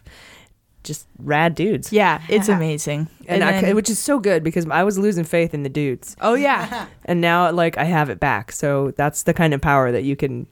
just 0.83 1.05
rad 1.19 1.53
dudes 1.53 1.91
Yeah, 1.91 2.21
it's 2.29 2.47
amazing. 2.57 3.07
and, 3.27 3.43
And 3.43 3.65
I, 3.67 3.73
which 3.73 3.89
is 3.89 3.99
so 3.99 4.19
good 4.19 4.43
because 4.43 4.65
i 4.69 4.83
was 4.83 4.97
losing 4.97 5.23
faith 5.25 5.53
in 5.53 5.63
the 5.63 5.69
dudes 5.69 6.15
Oh 6.21 6.33
yeah. 6.33 6.87
and 7.05 7.21
now 7.21 7.51
like 7.51 7.77
i 7.77 7.83
have 7.85 8.09
it 8.09 8.19
back 8.19 8.51
so 8.51 8.91
that's 8.97 9.23
the 9.23 9.33
kind 9.33 9.53
of 9.53 9.61
power 9.61 9.91
that 9.91 10.03
you 10.03 10.15
can 10.15 10.47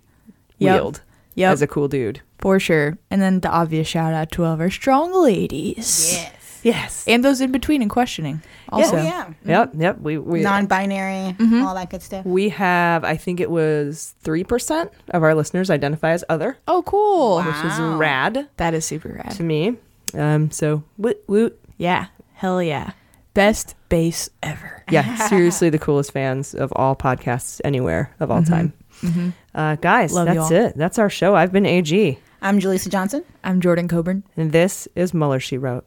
Yep. 0.59 0.73
wield 0.81 1.01
Yep. 1.35 1.53
as 1.53 1.61
a 1.61 1.67
cool 1.67 1.87
dude 1.89 2.21
For 2.39 2.59
sure. 2.59 2.97
And 3.11 3.21
then 3.21 3.39
the 3.41 3.49
obvious 3.49 3.87
shout 3.89 4.13
out 4.13 4.31
to 4.31 4.45
all 4.45 4.53
of 4.53 4.61
our 4.61 4.69
strong 4.69 5.11
ladies. 5.11 6.13
Yes. 6.13 6.31
Yes. 6.65 7.05
And 7.07 7.23
those 7.23 7.41
in 7.41 7.51
between 7.51 7.81
and 7.83 7.91
questioning. 7.91 8.41
Also. 8.69 8.97
Oh, 8.97 9.01
yeah. 9.03 9.29
yep 9.45 9.71
yep 9.77 9.99
we, 10.01 10.17
we 10.17 10.41
Non-binary, 10.41 11.35
Mm-hmm. 11.37 11.61
all 11.63 11.75
that 11.75 11.91
good 11.91 12.01
stuff. 12.01 12.25
we 12.25 12.49
have 12.49 13.03
i 13.03 13.15
think 13.15 13.39
it 13.39 13.51
was 13.51 14.15
3% 14.23 14.89
of 15.11 15.21
our 15.23 15.35
listeners 15.35 15.69
identify 15.69 16.09
as 16.11 16.23
other 16.27 16.57
Oh, 16.67 16.81
cool. 16.81 17.37
which 17.37 17.55
is 17.71 17.77
rad 17.79 18.49
That 18.57 18.73
is 18.73 18.83
super 18.85 19.09
rad. 19.09 19.31
to 19.37 19.43
me 19.43 19.77
um 20.15 20.49
so 20.51 20.83
woot 20.97 21.23
woot 21.27 21.59
Yeah. 21.77 22.07
Hell 22.33 22.61
yeah. 22.63 22.91
Best 23.33 23.75
bass 23.89 24.29
ever. 24.41 24.83
yeah 24.89 25.15
seriously 25.29 25.69
the 25.69 25.79
coolest 25.79 26.11
fans 26.11 26.55
of 26.55 26.73
all 26.75 26.95
podcasts 26.95 27.61
anywhere 27.63 28.09
of 28.19 28.31
all 28.31 28.43
time 28.43 28.73
Mhm. 29.01 29.33
uh 29.53 29.75
guys 29.75 30.13
Love 30.13 30.27
that's 30.27 30.51
it 30.51 30.77
that's 30.77 30.97
our 30.97 31.09
show 31.09 31.35
i've 31.35 31.51
been 31.51 31.65
ag 31.67 32.17
I'm 32.41 32.59
Jaleesa 32.59 32.89
Johnson. 32.89 33.23
I'm 33.43 33.59
Jordan 33.61 33.87
Coburn. 33.87 34.23
and 34.37 34.51
this 34.51 34.87
is 34.95 35.13
mueller 35.13 35.39
she 35.39 35.57
wrote 35.57 35.85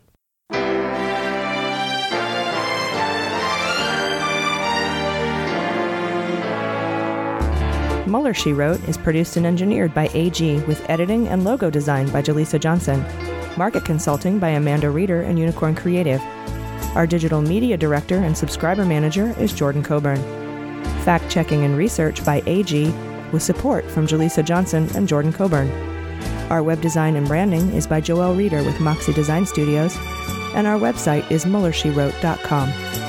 Mueller, 8.09 8.35
She 8.35 8.53
Wrote 8.53 8.83
is 8.89 8.97
produced 8.97 9.37
and 9.37 9.47
engineered 9.47 9.95
by 9.95 10.09
AG 10.15 10.61
with 10.63 10.89
editing 10.89 11.29
and 11.29 11.45
logo 11.45 11.71
design 11.71 12.09
by 12.11 12.23
Jaleesa 12.23 12.59
Johnson, 12.59 13.05
market 13.57 13.85
consulting 13.85 14.39
by 14.39 14.51
Amanda 14.51 14.91
Reeder 14.91 15.23
and 15.23 15.39
Unicorn 15.39 15.75
Creative. 15.75 16.21
Our 16.95 17.07
digital 17.07 17.41
media 17.41 17.77
director 17.77 18.17
and 18.17 18.37
subscriber 18.37 18.85
manager 18.85 19.35
is 19.39 19.53
Jordan 19.53 19.83
Coburn. 19.83 20.23
Fact 21.05 21.31
checking 21.31 21.65
and 21.65 21.77
research 21.77 22.25
by 22.25 22.43
AG 22.47 22.93
with 23.33 23.43
support 23.43 23.85
from 23.91 24.07
Jaleesa 24.07 24.45
Johnson 24.45 24.89
and 24.95 25.07
Jordan 25.07 25.33
Coburn. 25.33 25.71
Our 26.51 26.63
web 26.63 26.81
design 26.81 27.17
and 27.17 27.27
branding 27.29 27.73
is 27.75 27.87
by 27.87 28.01
Joelle 28.01 28.37
Reeder 28.37 28.63
with 28.63 28.81
Moxie 28.81 29.13
Design 29.13 29.45
Studios, 29.45 29.97
and 30.55 30.67
our 30.67 30.79
website 30.79 31.31
is 31.31 31.45
muellershewrote.com. 31.45 33.08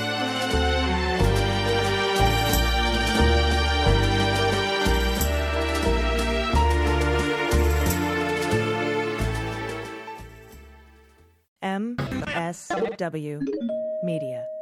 MSW 12.68 13.40
Media. 14.04 14.59